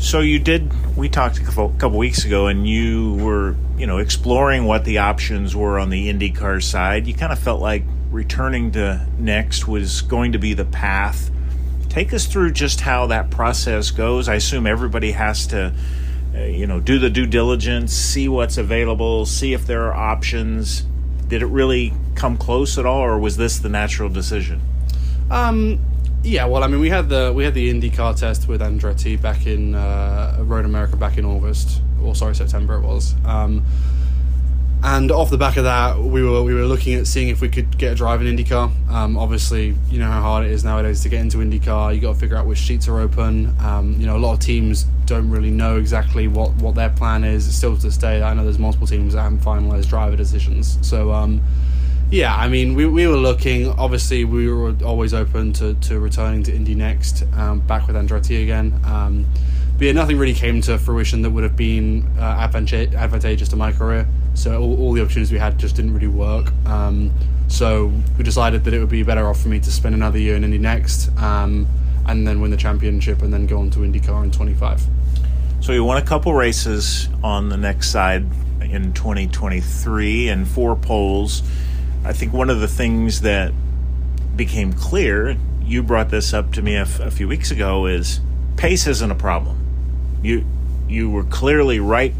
So 0.00 0.20
you 0.20 0.40
did. 0.40 0.96
We 0.96 1.08
talked 1.08 1.38
a 1.38 1.44
couple, 1.44 1.98
weeks 1.98 2.24
ago, 2.24 2.48
and 2.48 2.66
you 2.66 3.14
were, 3.16 3.54
you 3.78 3.86
know, 3.86 3.98
exploring 3.98 4.64
what 4.64 4.84
the 4.84 4.98
options 4.98 5.54
were 5.54 5.78
on 5.78 5.90
the 5.90 6.12
IndyCar 6.12 6.62
side. 6.62 7.06
You 7.06 7.14
kind 7.14 7.32
of 7.32 7.38
felt 7.38 7.60
like 7.60 7.84
returning 8.10 8.72
to 8.72 9.06
NXT 9.20 9.68
was 9.68 10.02
going 10.02 10.32
to 10.32 10.38
be 10.38 10.54
the 10.54 10.64
path 10.64 11.30
Take 11.90 12.14
us 12.14 12.26
through 12.26 12.52
just 12.52 12.80
how 12.80 13.08
that 13.08 13.30
process 13.30 13.90
goes. 13.90 14.28
I 14.28 14.36
assume 14.36 14.64
everybody 14.64 15.10
has 15.10 15.48
to, 15.48 15.74
uh, 16.36 16.38
you 16.42 16.64
know, 16.64 16.78
do 16.78 17.00
the 17.00 17.10
due 17.10 17.26
diligence, 17.26 17.92
see 17.92 18.28
what's 18.28 18.56
available, 18.56 19.26
see 19.26 19.54
if 19.54 19.66
there 19.66 19.82
are 19.86 19.94
options. 19.94 20.86
Did 21.26 21.42
it 21.42 21.46
really 21.46 21.92
come 22.14 22.36
close 22.38 22.78
at 22.78 22.86
all, 22.86 23.00
or 23.00 23.18
was 23.18 23.36
this 23.36 23.58
the 23.58 23.68
natural 23.68 24.08
decision? 24.08 24.62
Um, 25.32 25.80
yeah, 26.22 26.44
well, 26.44 26.62
I 26.62 26.66
mean, 26.66 26.80
we 26.80 26.90
had 26.90 27.08
the 27.08 27.32
we 27.34 27.44
had 27.44 27.54
the 27.54 27.72
IndyCar 27.72 28.18
test 28.18 28.48
with 28.48 28.60
Andretti 28.60 29.20
back 29.20 29.46
in 29.46 29.74
uh, 29.74 30.36
Road 30.40 30.64
America 30.64 30.96
back 30.96 31.18
in 31.18 31.24
August, 31.24 31.80
or 32.02 32.14
sorry, 32.14 32.34
September 32.34 32.76
it 32.76 32.82
was. 32.82 33.14
Um, 33.24 33.64
and 34.82 35.12
off 35.12 35.28
the 35.28 35.36
back 35.36 35.58
of 35.58 35.64
that, 35.64 35.98
we 35.98 36.22
were 36.22 36.42
we 36.42 36.54
were 36.54 36.64
looking 36.64 36.94
at 36.94 37.06
seeing 37.06 37.28
if 37.28 37.40
we 37.40 37.48
could 37.48 37.76
get 37.76 37.92
a 37.92 37.94
drive 37.94 38.22
in 38.22 38.34
IndyCar. 38.34 38.70
Um, 38.90 39.18
obviously, 39.18 39.74
you 39.90 39.98
know 39.98 40.10
how 40.10 40.22
hard 40.22 40.46
it 40.46 40.52
is 40.52 40.64
nowadays 40.64 41.02
to 41.02 41.08
get 41.08 41.20
into 41.20 41.38
IndyCar. 41.38 41.94
You 41.94 42.00
got 42.00 42.14
to 42.14 42.18
figure 42.18 42.36
out 42.36 42.46
which 42.46 42.60
seats 42.60 42.88
are 42.88 42.98
open. 42.98 43.54
Um, 43.60 44.00
you 44.00 44.06
know, 44.06 44.16
a 44.16 44.18
lot 44.18 44.34
of 44.34 44.40
teams 44.40 44.84
don't 45.04 45.28
really 45.30 45.50
know 45.50 45.76
exactly 45.76 46.28
what, 46.28 46.54
what 46.56 46.74
their 46.74 46.88
plan 46.88 47.24
is. 47.24 47.54
Still 47.54 47.76
to 47.76 47.82
this 47.82 47.98
day, 47.98 48.22
I 48.22 48.32
know 48.32 48.44
there's 48.44 48.58
multiple 48.58 48.86
teams 48.86 49.12
that 49.14 49.22
haven't 49.22 49.40
finalised 49.40 49.88
driver 49.88 50.16
decisions. 50.16 50.78
So, 50.80 51.12
um, 51.12 51.42
Yeah, 52.10 52.34
I 52.34 52.48
mean, 52.48 52.74
we, 52.74 52.86
we 52.86 53.06
were 53.06 53.16
looking. 53.16 53.68
Obviously, 53.68 54.24
we 54.24 54.52
were 54.52 54.74
always 54.84 55.14
open 55.14 55.52
to, 55.54 55.74
to 55.74 56.00
returning 56.00 56.42
to 56.42 56.52
Indy 56.52 56.74
NXT, 56.74 57.36
um, 57.38 57.60
back 57.60 57.86
with 57.86 57.94
Andretti 57.94 58.42
again. 58.42 58.80
Um, 58.84 59.26
but 59.78 59.84
yeah, 59.84 59.92
nothing 59.92 60.18
really 60.18 60.34
came 60.34 60.60
to 60.62 60.76
fruition 60.76 61.22
that 61.22 61.30
would 61.30 61.44
have 61.44 61.54
been 61.54 62.08
uh, 62.18 62.22
advantageous 62.22 63.48
to 63.50 63.56
my 63.56 63.70
career. 63.70 64.08
So 64.34 64.60
all, 64.60 64.80
all, 64.80 64.92
the 64.92 65.02
opportunities 65.02 65.30
we 65.30 65.38
had 65.38 65.56
just 65.56 65.76
didn't 65.76 65.94
really 65.94 66.08
work. 66.08 66.52
Um, 66.66 67.12
so 67.46 67.92
we 68.18 68.24
decided 68.24 68.64
that 68.64 68.74
it 68.74 68.80
would 68.80 68.88
be 68.88 69.04
better 69.04 69.28
off 69.28 69.40
for 69.40 69.48
me 69.48 69.60
to 69.60 69.70
spend 69.70 69.94
another 69.94 70.18
year 70.18 70.34
in 70.34 70.42
Indy 70.42 70.58
NXT, 70.58 71.16
um, 71.16 71.68
and 72.06 72.26
then 72.26 72.40
win 72.40 72.50
the 72.50 72.56
championship, 72.56 73.22
and 73.22 73.32
then 73.32 73.46
go 73.46 73.60
on 73.60 73.70
to 73.70 73.78
IndyCar 73.80 74.24
in 74.24 74.32
25. 74.32 74.84
So 75.60 75.70
you 75.70 75.84
won 75.84 75.96
a 75.96 76.04
couple 76.04 76.34
races 76.34 77.08
on 77.22 77.50
the 77.50 77.56
NXT 77.56 77.84
side 77.84 78.26
in 78.62 78.92
2023 78.94 80.28
and 80.28 80.48
four 80.48 80.74
poles. 80.74 81.44
I 82.04 82.12
think 82.12 82.32
one 82.32 82.48
of 82.48 82.60
the 82.60 82.68
things 82.68 83.20
that 83.20 83.52
became 84.34 84.72
clear, 84.72 85.36
you 85.62 85.82
brought 85.82 86.08
this 86.08 86.32
up 86.32 86.52
to 86.54 86.62
me 86.62 86.76
a, 86.76 86.82
f- 86.82 87.00
a 87.00 87.10
few 87.10 87.28
weeks 87.28 87.50
ago, 87.50 87.86
is 87.86 88.20
pace 88.56 88.86
isn't 88.86 89.10
a 89.10 89.14
problem. 89.14 90.18
You 90.22 90.44
you 90.88 91.08
were 91.10 91.24
clearly 91.24 91.78
right 91.78 92.14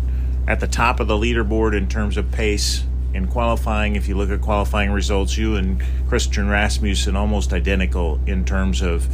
at 0.47 0.61
the 0.61 0.67
top 0.67 1.01
of 1.01 1.09
the 1.09 1.17
leaderboard 1.17 1.77
in 1.77 1.89
terms 1.89 2.17
of 2.17 2.31
pace 2.31 2.85
in 3.15 3.27
qualifying. 3.27 3.97
If 3.97 4.07
you 4.07 4.17
look 4.17 4.31
at 4.31 4.41
qualifying 4.41 4.91
results, 4.91 5.37
you 5.37 5.57
and 5.57 5.83
Christian 6.09 6.49
Rasmussen 6.49 7.17
almost 7.17 7.53
identical 7.53 8.21
in 8.27 8.45
terms 8.45 8.83
of 8.83 9.09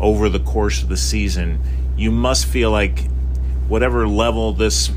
over 0.00 0.28
the 0.28 0.40
course 0.40 0.82
of 0.82 0.88
the 0.88 0.96
season. 0.96 1.60
You 1.96 2.10
must 2.10 2.46
feel 2.46 2.70
like 2.70 3.08
whatever 3.68 4.06
level 4.08 4.52
this 4.52 4.90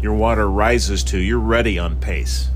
your 0.00 0.14
water 0.14 0.48
rises 0.50 1.04
to, 1.04 1.18
you're 1.18 1.38
ready 1.38 1.78
on 1.78 1.96
pace. 1.96 2.48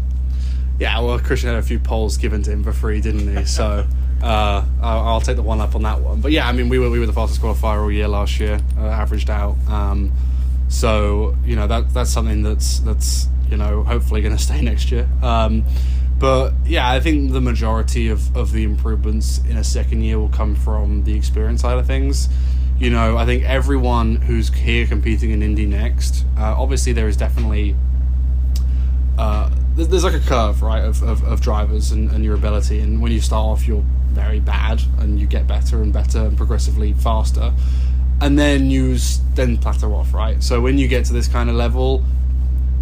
Yeah, 0.79 1.01
well, 1.01 1.19
Christian 1.19 1.49
had 1.49 1.59
a 1.59 1.63
few 1.63 1.79
poles 1.79 2.19
given 2.19 2.43
to 2.43 2.51
him 2.51 2.63
for 2.63 2.73
free, 2.73 3.01
didn't 3.01 3.35
he? 3.35 3.45
So 3.45 3.87
uh, 4.23 4.65
I'll, 4.83 5.01
I'll, 5.01 5.21
take 5.21 5.37
the 5.37 5.43
one 5.43 5.61
up 5.61 5.75
on 5.75 5.83
that 5.83 6.01
one. 6.01 6.21
But 6.21 6.33
yeah, 6.33 6.47
I 6.47 6.53
mean, 6.53 6.69
we 6.69 6.79
were 6.79 6.91
we 6.91 6.99
were 6.99 7.07
the 7.07 7.13
fastest 7.13 7.41
qualifier 7.41 7.83
all 7.83 7.91
year 7.91 8.09
last 8.09 8.39
year, 8.39 8.61
uh, 8.79 8.87
averaged 8.87 9.31
out. 9.31 9.57
Um, 9.69 10.13
so 10.69 11.37
you 11.45 11.57
know 11.57 11.67
that 11.67 11.95
that's 11.95 12.11
something 12.11 12.43
that's 12.43 12.81
that's 12.81 13.29
you 13.49 13.57
know 13.57 13.85
hopefully 13.85 14.21
going 14.21 14.37
to 14.37 14.43
stay 14.43 14.61
next 14.61 14.91
year. 14.91 15.09
Um, 15.23 15.65
but 16.19 16.55
yeah, 16.65 16.91
I 16.91 17.01
think 17.01 17.33
the 17.33 17.41
majority 17.41 18.09
of, 18.09 18.35
of 18.37 18.53
the 18.53 18.65
improvements 18.65 19.39
in 19.49 19.57
a 19.57 19.65
second 19.65 20.03
year 20.03 20.19
will 20.19 20.31
come 20.31 20.55
from 20.55 21.05
the 21.05 21.15
experience 21.15 21.61
side 21.61 21.79
of 21.79 21.87
things. 21.87 22.29
You 22.79 22.91
know, 22.91 23.17
I 23.17 23.27
think 23.27 23.45
everyone 23.45 24.17
who's 24.17 24.49
here 24.53 24.87
competing 24.87 25.31
in 25.31 25.43
Indy 25.43 25.67
NXT, 25.67 26.25
uh, 26.39 26.55
obviously 26.59 26.93
there 26.93 27.09
is 27.09 27.17
definitely 27.17 27.77
uh, 29.19 29.51
there's 29.77 30.05
like 30.05 30.15
a 30.15 30.21
curve, 30.21 30.63
right, 30.63 30.83
of, 30.83 31.03
of, 31.03 31.23
of 31.25 31.41
drivers 31.41 31.93
and, 31.93 32.11
and, 32.11 32.25
your 32.25 32.35
ability. 32.35 32.81
And 32.81 33.03
when 33.03 33.13
you 33.13 33.21
start 33.21 33.45
off, 33.45 33.67
you're 33.67 33.85
very 34.09 34.41
bad, 34.41 34.81
and 34.99 35.21
you 35.21 35.27
get 35.27 35.47
better 35.47 35.83
and 35.83 35.93
better 35.93 36.21
and 36.21 36.37
progressively 36.37 36.95
faster. 36.95 37.53
And 38.23 38.39
then 38.39 38.71
you 38.71 38.97
then 39.35 39.59
plateau 39.59 39.95
off, 39.95 40.15
right? 40.15 40.43
So 40.43 40.61
when 40.63 40.79
you 40.79 40.89
get 40.89 41.05
to 41.07 41.13
this 41.13 41.29
kind 41.29 41.51
of 41.51 41.57
level, 41.57 42.03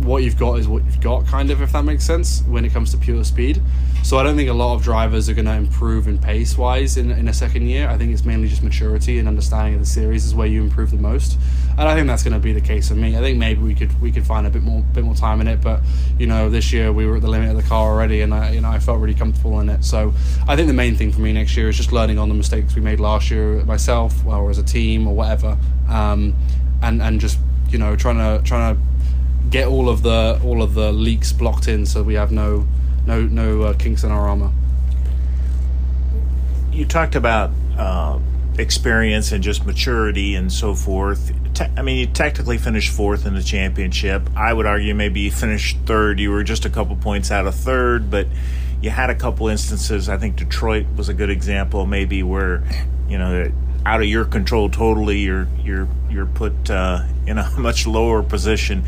what 0.05 0.23
you've 0.23 0.39
got 0.39 0.59
is 0.59 0.69
what 0.69 0.85
you've 0.85 1.01
got, 1.01 1.27
kind 1.27 1.51
of, 1.51 1.63
if 1.63 1.73
that 1.73 1.85
makes 1.85 2.05
sense, 2.05 2.43
when 2.43 2.65
it 2.65 2.73
comes 2.73 2.91
to 2.93 2.99
pure 2.99 3.25
speed. 3.25 3.61
So 4.05 4.19
I 4.19 4.23
don't 4.23 4.37
think 4.37 4.51
a 4.51 4.55
lot 4.55 4.75
of 4.75 4.83
drivers 4.83 5.31
are 5.31 5.35
going 5.35 5.47
to 5.47 5.55
improve 5.55 6.09
in 6.09 6.19
pace 6.19 6.59
wise 6.59 6.99
in, 6.99 7.11
in 7.11 7.27
a 7.27 7.33
second 7.33 7.67
year. 7.69 7.89
I 7.89 7.97
think 7.97 8.13
it's 8.13 8.27
mainly 8.27 8.49
just 8.49 8.63
maturity 8.63 9.19
and 9.19 9.27
understanding 9.27 9.75
of 9.75 9.81
the 9.81 9.87
series 9.87 10.27
is 10.27 10.35
where 10.35 10.47
you 10.47 10.63
improve 10.63 10.91
the 10.91 10.99
most. 10.99 11.39
And 11.79 11.89
I 11.89 11.95
think 11.95 12.07
that's 12.07 12.23
going 12.23 12.35
to 12.35 12.39
be 12.39 12.53
the 12.53 12.61
case 12.61 12.89
for 12.89 12.95
me. 12.95 13.17
I 13.17 13.21
think 13.21 13.39
maybe 13.39 13.63
we 13.63 13.75
could 13.75 13.99
we 14.03 14.13
could 14.13 14.27
find 14.27 14.47
a 14.47 14.51
bit 14.51 14.63
more 14.63 14.83
bit 14.93 15.05
more 15.05 15.15
time 15.15 15.41
in 15.41 15.49
it, 15.49 15.61
but 15.61 15.81
you 16.19 16.27
know 16.27 16.51
this 16.51 16.73
year 16.73 16.93
we 16.93 17.07
were 17.07 17.17
at 17.17 17.23
the 17.23 17.29
limit 17.29 17.49
of 17.51 17.57
the 17.57 17.63
car 17.63 17.91
already, 17.91 18.21
and 18.21 18.33
I 18.33 18.53
you 18.53 18.61
know 18.61 18.69
I 18.69 18.79
felt 18.79 19.01
really 19.01 19.15
comfortable 19.15 19.59
in 19.61 19.69
it. 19.69 19.85
So 19.85 20.13
I 20.47 20.55
think 20.55 20.69
the 20.69 20.75
main 20.75 20.95
thing 20.95 21.11
for 21.11 21.21
me 21.21 21.33
next 21.33 21.57
year 21.57 21.69
is 21.69 21.77
just 21.77 21.91
learning 21.91 22.19
on 22.19 22.29
the 22.29 22.35
mistakes 22.35 22.77
we 22.77 22.83
made 22.83 23.01
last 23.01 23.31
year 23.31 23.65
myself 23.65 24.15
or 24.27 24.51
as 24.51 24.59
a 24.59 24.63
team 24.63 25.09
or 25.09 25.17
whatever, 25.17 25.59
um, 25.89 26.37
and 26.83 27.03
and 27.03 27.21
just 27.21 27.39
you 27.71 27.79
know 27.79 27.97
trying 27.97 28.19
to 28.19 28.47
trying 28.47 28.77
to 28.77 28.81
get 29.51 29.67
all 29.69 29.89
of 29.89 30.03
the 30.03 30.41
all 30.45 30.63
of 30.63 30.75
the 30.75 30.93
leaks 30.93 31.33
blocked 31.33 31.69
in 31.69 31.87
so 31.87 32.03
we 32.03 32.15
have 32.15 32.33
no 32.33 32.67
no 33.07 33.23
no 33.23 33.63
uh, 33.63 33.75
kinks 33.75 34.05
in 34.05 34.11
our 34.11 34.29
armor. 34.29 34.51
You 36.73 36.85
talked 36.85 37.15
about 37.15 37.51
uh, 37.79 38.19
experience 38.59 39.33
and 39.33 39.43
just 39.43 39.65
maturity 39.65 40.35
and 40.35 40.53
so 40.53 40.75
forth. 40.75 41.33
Te- 41.55 41.71
I 41.77 41.83
mean, 41.83 41.99
you 41.99 42.07
technically 42.07 42.59
finished 42.59 42.93
fourth 42.93 43.27
in 43.27 43.35
the 43.35 43.43
championship. 43.43 44.29
I 44.37 44.53
would 44.53 44.67
argue 44.67 44.95
maybe 44.95 45.21
you 45.21 45.31
finished 45.31 45.77
third. 45.87 46.19
You 46.19 46.31
were 46.31 46.43
just 46.43 46.65
a 46.65 46.71
couple 46.71 46.97
points 46.97 47.31
out 47.31 47.47
of 47.47 47.55
third, 47.55 48.11
but 48.11 48.27
you 48.81 48.91
had 48.91 49.11
a 49.11 49.15
couple 49.15 49.49
instances. 49.49 50.09
I 50.09 50.17
think 50.17 50.37
Detroit 50.37 50.87
was 50.97 51.09
a 51.09 51.15
good 51.15 51.31
example, 51.31 51.87
maybe 51.87 52.23
where 52.23 52.65
you 53.09 53.19
know 53.19 53.53
out 53.87 54.01
of 54.01 54.07
your 54.07 54.25
control 54.25 54.69
totally. 54.69 55.19
You're 55.19 55.49
you're 55.63 55.89
you're 56.11 56.27
put 56.27 56.71
uh, 56.71 57.05
in 57.27 57.39
a 57.39 57.51
much 57.59 57.87
lower 57.87 58.23
position 58.23 58.85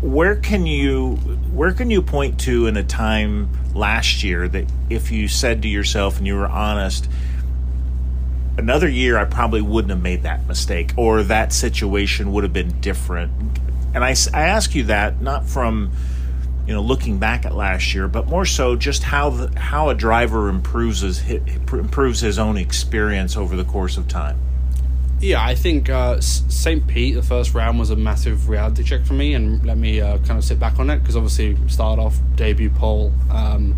where 0.00 0.36
can 0.36 0.64
you 0.64 1.16
where 1.52 1.72
can 1.72 1.90
you 1.90 2.00
point 2.00 2.38
to 2.38 2.66
in 2.66 2.76
a 2.76 2.84
time 2.84 3.50
last 3.74 4.22
year 4.22 4.46
that 4.48 4.64
if 4.88 5.10
you 5.10 5.26
said 5.26 5.62
to 5.62 5.68
yourself 5.68 6.18
and 6.18 6.26
you 6.26 6.36
were 6.36 6.46
honest 6.46 7.08
another 8.56 8.88
year 8.88 9.18
I 9.18 9.24
probably 9.24 9.60
wouldn't 9.60 9.90
have 9.90 10.02
made 10.02 10.22
that 10.22 10.46
mistake 10.46 10.92
or 10.96 11.22
that 11.24 11.52
situation 11.52 12.32
would 12.32 12.44
have 12.44 12.52
been 12.52 12.80
different? 12.80 13.32
And 13.94 14.04
I, 14.04 14.14
I 14.34 14.42
ask 14.42 14.74
you 14.74 14.84
that 14.84 15.20
not 15.20 15.46
from 15.46 15.90
you 16.66 16.74
know 16.74 16.82
looking 16.82 17.18
back 17.18 17.44
at 17.44 17.54
last 17.54 17.94
year 17.94 18.06
but 18.06 18.28
more 18.28 18.44
so 18.44 18.76
just 18.76 19.02
how 19.02 19.30
the, 19.30 19.58
how 19.58 19.88
a 19.88 19.94
driver 19.94 20.48
improves 20.48 21.00
his 21.00 21.26
improves 21.28 22.20
his 22.20 22.38
own 22.38 22.56
experience 22.56 23.36
over 23.36 23.56
the 23.56 23.64
course 23.64 23.96
of 23.96 24.06
time 24.06 24.38
yeah, 25.20 25.44
I 25.44 25.54
think 25.54 25.90
uh, 25.90 26.20
St. 26.20 26.86
Pete, 26.86 27.14
the 27.14 27.22
first 27.22 27.54
round, 27.54 27.78
was 27.78 27.90
a 27.90 27.96
massive 27.96 28.48
reality 28.48 28.84
check 28.84 29.04
for 29.04 29.14
me, 29.14 29.34
and 29.34 29.64
let 29.66 29.76
me 29.76 30.00
uh, 30.00 30.18
kind 30.18 30.38
of 30.38 30.44
sit 30.44 30.60
back 30.60 30.78
on 30.78 30.90
it 30.90 30.98
because 30.98 31.16
obviously 31.16 31.56
started 31.68 32.00
off 32.00 32.18
debut 32.36 32.70
pole, 32.70 33.12
um, 33.30 33.76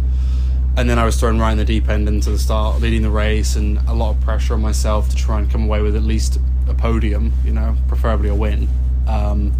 and 0.76 0.88
then 0.88 0.98
I 0.98 1.04
was 1.04 1.18
thrown 1.18 1.38
right 1.38 1.52
in 1.52 1.58
the 1.58 1.64
deep 1.64 1.88
end 1.88 2.08
into 2.08 2.30
the 2.30 2.38
start, 2.38 2.80
leading 2.80 3.02
the 3.02 3.10
race, 3.10 3.56
and 3.56 3.78
a 3.88 3.94
lot 3.94 4.10
of 4.10 4.20
pressure 4.20 4.54
on 4.54 4.60
myself 4.60 5.08
to 5.10 5.16
try 5.16 5.38
and 5.38 5.50
come 5.50 5.64
away 5.64 5.80
with 5.82 5.96
at 5.96 6.02
least 6.02 6.38
a 6.68 6.74
podium, 6.74 7.32
you 7.44 7.52
know, 7.52 7.76
preferably 7.88 8.28
a 8.28 8.34
win. 8.34 8.68
Um, 9.08 9.52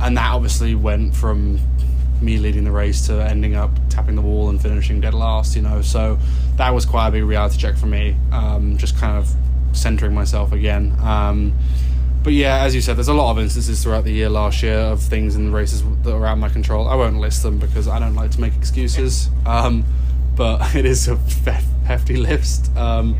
and 0.00 0.16
that 0.16 0.32
obviously 0.32 0.74
went 0.74 1.14
from 1.14 1.58
me 2.20 2.36
leading 2.38 2.64
the 2.64 2.70
race 2.70 3.06
to 3.06 3.14
ending 3.14 3.54
up 3.54 3.70
tapping 3.88 4.14
the 4.14 4.22
wall 4.22 4.50
and 4.50 4.60
finishing 4.60 5.00
dead 5.00 5.14
last, 5.14 5.56
you 5.56 5.62
know. 5.62 5.82
So 5.82 6.18
that 6.56 6.70
was 6.74 6.84
quite 6.84 7.08
a 7.08 7.10
big 7.10 7.24
reality 7.24 7.58
check 7.58 7.76
for 7.76 7.86
me. 7.86 8.16
Um, 8.32 8.76
just 8.76 8.96
kind 8.96 9.16
of 9.16 9.34
centering 9.72 10.14
myself 10.14 10.52
again. 10.52 10.96
Um, 11.00 11.54
but 12.22 12.34
yeah, 12.34 12.64
as 12.64 12.74
you 12.74 12.82
said, 12.82 12.96
there's 12.96 13.08
a 13.08 13.14
lot 13.14 13.30
of 13.30 13.38
instances 13.38 13.82
throughout 13.82 14.04
the 14.04 14.12
year 14.12 14.28
last 14.28 14.62
year 14.62 14.78
of 14.78 15.00
things 15.00 15.36
in 15.36 15.46
the 15.46 15.56
races 15.56 15.82
that 16.02 16.12
are 16.12 16.26
out 16.26 16.34
of 16.34 16.38
my 16.38 16.50
control. 16.50 16.86
I 16.86 16.94
won't 16.94 17.18
list 17.18 17.42
them 17.42 17.58
because 17.58 17.88
I 17.88 17.98
don't 17.98 18.14
like 18.14 18.30
to 18.32 18.40
make 18.40 18.54
excuses. 18.56 19.30
Um, 19.46 19.84
but 20.36 20.74
it 20.74 20.84
is 20.84 21.08
a 21.08 21.16
hefty 21.86 22.16
list. 22.16 22.74
Um, 22.76 23.16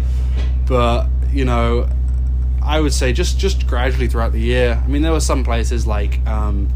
but 0.67 1.07
you 1.33 1.45
know, 1.45 1.89
I 2.63 2.81
would 2.81 2.93
say 2.93 3.13
just 3.13 3.39
just 3.39 3.67
gradually 3.67 4.09
throughout 4.09 4.33
the 4.33 4.41
year. 4.41 4.81
I 4.83 4.87
mean, 4.87 5.03
there 5.03 5.13
were 5.13 5.21
some 5.21 5.45
places 5.45 5.87
like, 5.87 6.25
um, 6.27 6.69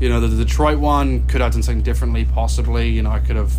you 0.00 0.08
know, 0.08 0.20
the, 0.20 0.28
the 0.28 0.44
Detroit 0.44 0.78
one 0.78 1.26
could 1.26 1.40
have 1.40 1.52
done 1.52 1.62
something 1.62 1.82
differently. 1.82 2.24
Possibly, 2.24 2.88
you 2.88 3.02
know, 3.02 3.10
I 3.10 3.20
could 3.20 3.36
have 3.36 3.52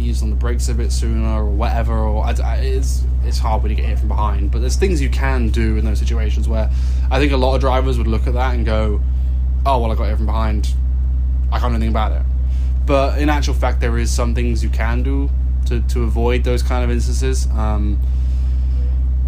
ease 0.00 0.22
on 0.22 0.30
the 0.30 0.36
brakes 0.36 0.68
a 0.68 0.74
bit 0.74 0.92
sooner 0.92 1.28
or 1.28 1.46
whatever. 1.46 1.96
Or 1.96 2.24
I, 2.24 2.34
I, 2.42 2.56
it's 2.56 3.04
it's 3.24 3.38
hard 3.38 3.62
when 3.62 3.70
you 3.70 3.76
get 3.76 3.86
hit 3.86 3.98
from 3.98 4.08
behind, 4.08 4.50
but 4.50 4.60
there's 4.60 4.76
things 4.76 5.00
you 5.00 5.10
can 5.10 5.50
do 5.50 5.76
in 5.76 5.84
those 5.84 5.98
situations 5.98 6.48
where 6.48 6.70
I 7.10 7.18
think 7.18 7.32
a 7.32 7.36
lot 7.36 7.54
of 7.54 7.60
drivers 7.60 7.98
would 7.98 8.06
look 8.06 8.26
at 8.26 8.34
that 8.34 8.54
and 8.54 8.64
go, 8.64 9.00
"Oh 9.66 9.78
well, 9.78 9.92
I 9.92 9.94
got 9.94 10.04
hit 10.04 10.16
from 10.16 10.26
behind. 10.26 10.74
I 11.52 11.58
can't 11.58 11.72
do 11.72 11.76
anything 11.76 11.90
about 11.90 12.12
it." 12.12 12.22
But 12.86 13.18
in 13.18 13.28
actual 13.28 13.54
fact, 13.54 13.80
there 13.80 13.98
is 13.98 14.10
some 14.10 14.34
things 14.34 14.62
you 14.64 14.70
can 14.70 15.02
do 15.02 15.30
to 15.66 15.80
to 15.80 16.04
avoid 16.04 16.44
those 16.44 16.62
kind 16.62 16.84
of 16.84 16.90
instances. 16.90 17.46
Um, 17.48 18.00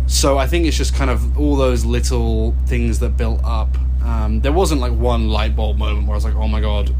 so 0.06 0.36
I 0.38 0.46
think 0.46 0.66
it's 0.66 0.76
just 0.76 0.94
kind 0.94 1.10
of 1.10 1.38
all 1.38 1.56
those 1.56 1.84
little 1.84 2.54
things 2.66 2.98
that 2.98 3.16
built 3.16 3.40
up. 3.44 3.76
Um, 4.04 4.40
there 4.40 4.52
wasn't 4.52 4.80
like 4.80 4.92
one 4.92 5.28
light 5.28 5.54
bulb 5.54 5.78
moment 5.78 6.06
where 6.06 6.14
I 6.14 6.16
was 6.16 6.24
like, 6.24 6.34
"Oh 6.34 6.48
my 6.48 6.60
god, 6.60 6.94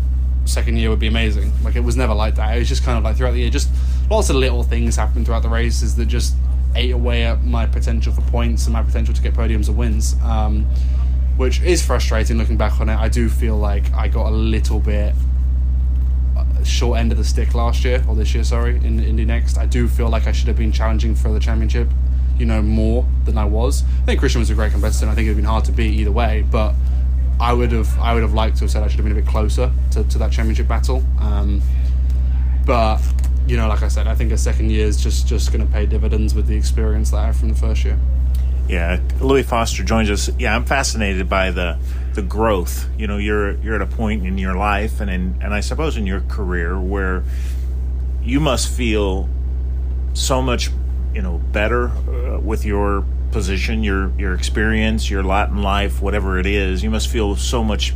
second 0.45 0.77
year 0.77 0.91
would 0.91 0.99
be 0.99 1.07
amazing. 1.07 1.53
Like 1.63 1.77
it 1.77 1.81
was 1.81 1.97
never 1.97 2.15
like 2.15 2.35
that. 2.37 2.57
It 2.57 2.59
was 2.59 2.69
just 2.69 2.85
kind 2.85 2.99
of 2.99 3.05
like 3.05 3.17
throughout 3.17 3.33
the 3.33 3.41
year, 3.41 3.51
just 3.51 3.71
lots 4.11 4.31
of 4.31 4.37
little 4.37 4.63
things 4.63 4.97
happened 4.97 5.27
throughout 5.27 5.43
the 5.43 5.49
races 5.49 5.97
that 5.97 6.07
just 6.07 6.35
ate 6.75 6.93
away 6.93 7.25
at 7.25 7.45
my 7.45 7.67
potential 7.67 8.13
for 8.13 8.23
points 8.23 8.67
and 8.67 8.73
my 8.73 8.83
potential 8.83 9.15
to 9.15 9.23
get 9.23 9.35
podiums 9.35 9.69
and 9.69 9.77
wins. 9.77 10.17
Um, 10.23 10.67
which 11.37 11.61
is 11.63 11.85
frustrating 11.85 12.37
looking 12.37 12.57
back 12.57 12.81
on 12.81 12.89
it. 12.89 12.97
I 12.97 13.09
do 13.09 13.29
feel 13.29 13.57
like 13.57 13.93
I 13.95 14.09
got 14.09 14.27
a 14.27 14.35
little 14.35 14.81
bit 14.81 15.15
uh, 16.37 16.65
short 16.65 16.99
end 16.99 17.11
of 17.11 17.19
the 17.19 17.25
stick 17.25 17.55
last 17.55 17.85
year 17.85 18.05
or 18.07 18.15
this 18.15 18.35
year, 18.35 18.45
sorry, 18.45 18.77
in 18.77 19.03
Indy 19.03 19.25
NXT. 19.25 19.59
I 19.59 19.67
do 19.67 19.89
feel 19.89 20.09
like 20.09 20.27
I 20.27 20.33
should 20.33 20.49
have 20.49 20.57
been 20.57 20.73
challenging 20.73 21.15
for 21.15 21.33
the 21.33 21.41
championship, 21.41 21.89
you 22.39 22.47
know, 22.47 22.63
more 22.63 23.07
than 23.25 23.39
I 23.39 23.45
was. 23.45 23.83
I 24.03 24.07
think 24.07 24.21
Christian 24.21 24.41
was 24.41 24.51
a 24.51 24.55
great 24.55 24.73
competitor. 24.73 25.05
and 25.05 25.11
I 25.11 25.15
think 25.15 25.27
it'd 25.27 25.37
been 25.37 25.47
hard 25.47 25.65
to 25.67 25.73
beat 25.73 25.95
either 25.95 26.13
way, 26.13 26.45
but 26.51 26.75
I 27.43 27.53
would 27.53 27.73
have 27.73 27.99
I 27.99 28.15
would 28.15 28.23
have 28.23 28.35
liked 28.35 28.59
to 28.59 28.65
have 28.65 28.71
said 28.71 28.85
I 28.85 28.87
should 28.87 29.01
have 29.01 29.05
been 29.05 29.19
a 29.19 29.21
bit 29.21 29.27
closer 29.27 29.73
to, 29.91 30.05
to 30.05 30.19
that 30.19 30.31
championship 30.31 30.69
battle. 30.69 31.05
Um, 31.19 31.61
but 32.65 33.01
you 33.49 33.57
know, 33.57 33.67
like 33.67 33.83
I 33.83 33.89
said, 33.89 34.07
I 34.07 34.15
think 34.15 34.31
a 34.31 34.39
second 34.39 34.71
year 34.71 34.87
is 34.87 35.03
just 35.03 35.27
just 35.27 35.53
going 35.53 35.67
to 35.67 35.73
pay 35.73 35.85
dividends 35.85 36.37
with 36.37 36.47
the 36.47 36.57
experience 36.57 37.11
that 37.11 37.17
I 37.17 37.27
have 37.27 37.37
from 37.37 37.49
the 37.49 37.57
first 37.57 37.85
year. 37.85 37.99
Yeah, 38.69 39.01
Louis 39.21 39.43
Foster 39.43 39.83
joins 39.83 40.09
us. 40.09 40.31
Yeah, 40.39 40.55
I'm 40.55 40.65
fascinated 40.65 41.29
by 41.29 41.51
the 41.51 41.79
the 42.15 42.23
growth. 42.23 42.89
You 42.97 43.09
know, 43.09 43.17
you're 43.17 43.57
you're 43.57 43.75
at 43.75 43.83
a 43.83 43.87
point 43.87 44.25
in 44.25 44.39
your 44.39 44.55
life 44.55 45.01
and 45.01 45.11
in 45.11 45.37
and 45.43 45.53
I 45.53 45.61
suppose 45.61 45.97
in 45.97 46.07
your 46.07 46.21
career 46.21 46.79
where 46.79 47.25
you 48.23 48.39
must 48.39 48.69
feel 48.69 49.29
so 50.15 50.41
much, 50.43 50.71
you 51.13 51.23
know, 51.23 51.39
better 51.51 51.89
uh, 51.89 52.39
with 52.39 52.65
your 52.65 53.05
position, 53.33 53.83
your 53.83 54.13
your 54.19 54.35
experience, 54.35 55.11
your 55.11 55.23
lot 55.23 55.49
in 55.49 55.63
life, 55.63 56.01
whatever 56.01 56.39
it 56.39 56.47
is. 56.47 56.83
You 56.83 56.91
must 56.91 57.09
feel 57.09 57.37
so 57.37 57.65
much. 57.65 57.95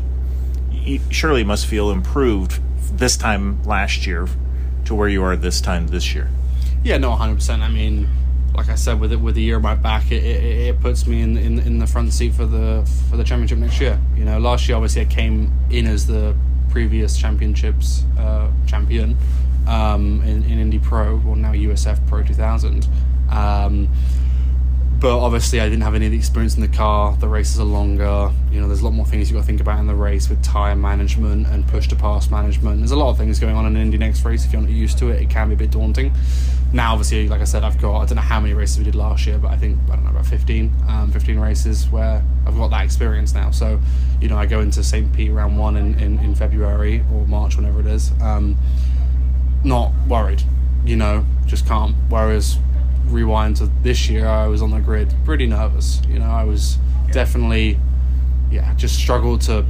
You 0.73 1.01
surely 1.11 1.45
must 1.45 1.67
feel 1.67 1.91
improved 1.91 2.61
this 2.99 3.17
time 3.17 3.63
last 3.65 4.07
year 4.07 4.29
to 4.87 4.95
where 4.95 5.09
you 5.09 5.23
are 5.23 5.37
this 5.37 5.61
time 5.61 5.89
this 5.89 6.15
year. 6.15 6.31
Yeah, 6.83 6.99
no, 6.99 7.11
100. 7.11 7.35
percent 7.35 7.63
I 7.63 7.69
mean, 7.69 8.09
like 8.55 8.69
I 8.69 8.75
said, 8.75 9.01
with 9.01 9.13
it 9.13 9.21
with 9.21 9.37
a 9.37 9.41
year 9.41 9.57
on 9.57 9.63
my 9.63 9.75
back, 9.75 10.11
it, 10.11 10.25
it, 10.25 10.69
it 10.69 10.81
puts 10.81 11.07
me 11.07 11.21
in, 11.21 11.37
in 11.37 11.59
in 11.61 11.79
the 11.79 11.87
front 11.87 12.13
seat 12.13 12.33
for 12.35 12.47
the 12.47 12.89
for 13.11 13.17
the 13.17 13.25
championship 13.25 13.59
next 13.59 13.81
year. 13.81 14.01
You 14.17 14.25
know, 14.25 14.39
last 14.39 14.69
year 14.69 14.77
obviously 14.77 15.03
I 15.03 15.07
came 15.07 15.53
in 15.71 15.87
as 15.87 16.07
the 16.07 16.35
previous 16.71 17.17
championships 17.17 18.05
uh, 18.19 18.51
champion 18.67 19.17
um, 19.67 20.23
in, 20.23 20.45
in 20.45 20.59
Indy 20.59 20.79
Pro, 20.79 21.21
or 21.27 21.37
now 21.37 21.53
USF 21.53 22.07
Pro 22.07 22.23
2000. 22.23 22.87
Um, 23.31 23.89
but 24.99 25.19
obviously, 25.19 25.61
I 25.61 25.69
didn't 25.69 25.83
have 25.83 25.95
any 25.95 26.07
of 26.07 26.13
the 26.13 26.19
experience 26.19 26.55
in 26.55 26.63
the 26.63 26.69
car. 26.69 27.17
The 27.19 27.29
races 27.29 27.61
are 27.61 27.65
longer. 27.65 28.31
You 28.51 28.61
know, 28.61 28.67
there's 28.67 28.81
a 28.81 28.85
lot 28.85 28.95
more 28.95 29.05
things 29.05 29.29
you've 29.29 29.37
got 29.37 29.43
to 29.43 29.47
think 29.47 29.61
about 29.61 29.79
in 29.79 29.87
the 29.87 29.95
race 29.95 30.31
with 30.31 30.43
tire 30.43 30.75
management 30.75 31.47
and 31.49 31.67
push 31.69 31.87
to 31.89 31.97
pass 31.97 32.31
management. 32.31 32.79
There's 32.79 32.93
a 32.93 32.97
lot 32.97 33.11
of 33.11 33.19
things 33.19 33.39
going 33.39 33.57
on 33.57 33.67
in 33.67 33.77
an 33.77 33.83
Indy 33.83 33.99
NXT 33.99 34.25
race. 34.25 34.47
If 34.47 34.53
you're 34.53 34.63
not 34.63 34.71
used 34.71 34.97
to 34.99 35.11
it, 35.11 35.21
it 35.21 35.29
can 35.29 35.49
be 35.49 35.55
a 35.55 35.59
bit 35.59 35.71
daunting. 35.71 36.13
Now, 36.73 36.93
obviously, 36.93 37.29
like 37.29 37.43
I 37.43 37.45
said, 37.45 37.63
I've 37.63 37.81
got 37.81 38.01
I 38.01 38.07
don't 38.07 38.17
know 38.17 38.23
how 38.23 38.41
many 38.41 38.55
races 38.55 38.79
we 38.79 38.85
did 38.85 38.95
last 38.95 39.27
year, 39.27 39.39
but 39.39 39.51
I 39.51 39.57
think 39.57 39.79
I 39.91 39.97
don't 39.97 40.05
know 40.05 40.11
about 40.11 40.27
15, 40.27 40.73
um, 40.89 41.13
15 41.13 41.39
races 41.39 41.89
where 41.91 42.25
I've 42.47 42.57
got 42.57 42.69
that 42.69 42.85
experience 42.85 43.35
now. 43.35 43.51
So, 43.51 43.81
you 44.21 44.29
know, 44.29 44.39
I 44.39 44.47
go 44.47 44.61
into 44.61 44.83
St. 44.83 45.13
Pete 45.13 45.31
round 45.31 45.59
one 45.59 45.77
in, 45.77 45.99
in, 45.99 46.19
in 46.21 46.35
February 46.35 47.05
or 47.13 47.27
March, 47.27 47.57
whenever 47.57 47.81
it 47.81 47.87
is. 47.87 48.13
Um, 48.23 48.57
not 49.63 49.93
worried, 50.09 50.43
you 50.85 50.97
know, 50.97 51.27
just 51.47 51.67
calm. 51.67 51.95
Whereas 52.09 52.59
rewind 53.09 53.57
to 53.57 53.67
this 53.83 54.09
year, 54.09 54.27
I 54.27 54.47
was 54.47 54.63
on 54.63 54.71
the 54.71 54.81
grid 54.81 55.15
pretty 55.25 55.47
nervous. 55.47 56.03
You 56.09 56.19
know, 56.19 56.31
I 56.31 56.45
was 56.45 56.79
definitely, 57.13 57.79
yeah, 58.51 58.75
just 58.75 58.97
struggled 58.97 59.41
to 59.43 59.65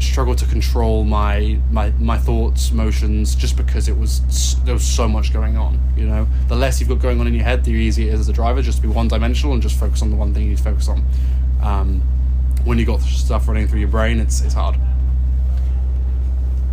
struggle 0.00 0.34
to 0.36 0.46
control 0.46 1.04
my 1.04 1.58
my 1.70 1.90
my 1.98 2.18
thoughts, 2.18 2.70
emotions, 2.70 3.34
just 3.34 3.56
because 3.56 3.88
it 3.88 3.96
was 3.96 4.56
there 4.64 4.74
was 4.74 4.84
so 4.84 5.08
much 5.08 5.32
going 5.32 5.56
on. 5.56 5.80
You 5.96 6.06
know, 6.06 6.28
the 6.48 6.56
less 6.56 6.80
you've 6.80 6.88
got 6.88 7.00
going 7.00 7.20
on 7.20 7.26
in 7.26 7.34
your 7.34 7.44
head, 7.44 7.64
the 7.64 7.72
easier 7.72 8.08
it 8.08 8.14
is 8.14 8.20
as 8.20 8.28
a 8.28 8.32
driver 8.32 8.62
just 8.62 8.78
to 8.78 8.82
be 8.82 8.88
one 8.88 9.08
dimensional 9.08 9.52
and 9.52 9.62
just 9.62 9.78
focus 9.78 10.02
on 10.02 10.10
the 10.10 10.16
one 10.16 10.32
thing 10.34 10.44
you 10.44 10.50
need 10.50 10.58
to 10.58 10.64
focus 10.64 10.88
on. 10.88 11.04
Um, 11.62 12.02
when 12.64 12.78
you 12.78 12.84
got 12.84 13.00
stuff 13.00 13.48
running 13.48 13.66
through 13.66 13.80
your 13.80 13.88
brain, 13.88 14.20
it's 14.20 14.40
it's 14.40 14.54
hard. 14.54 14.76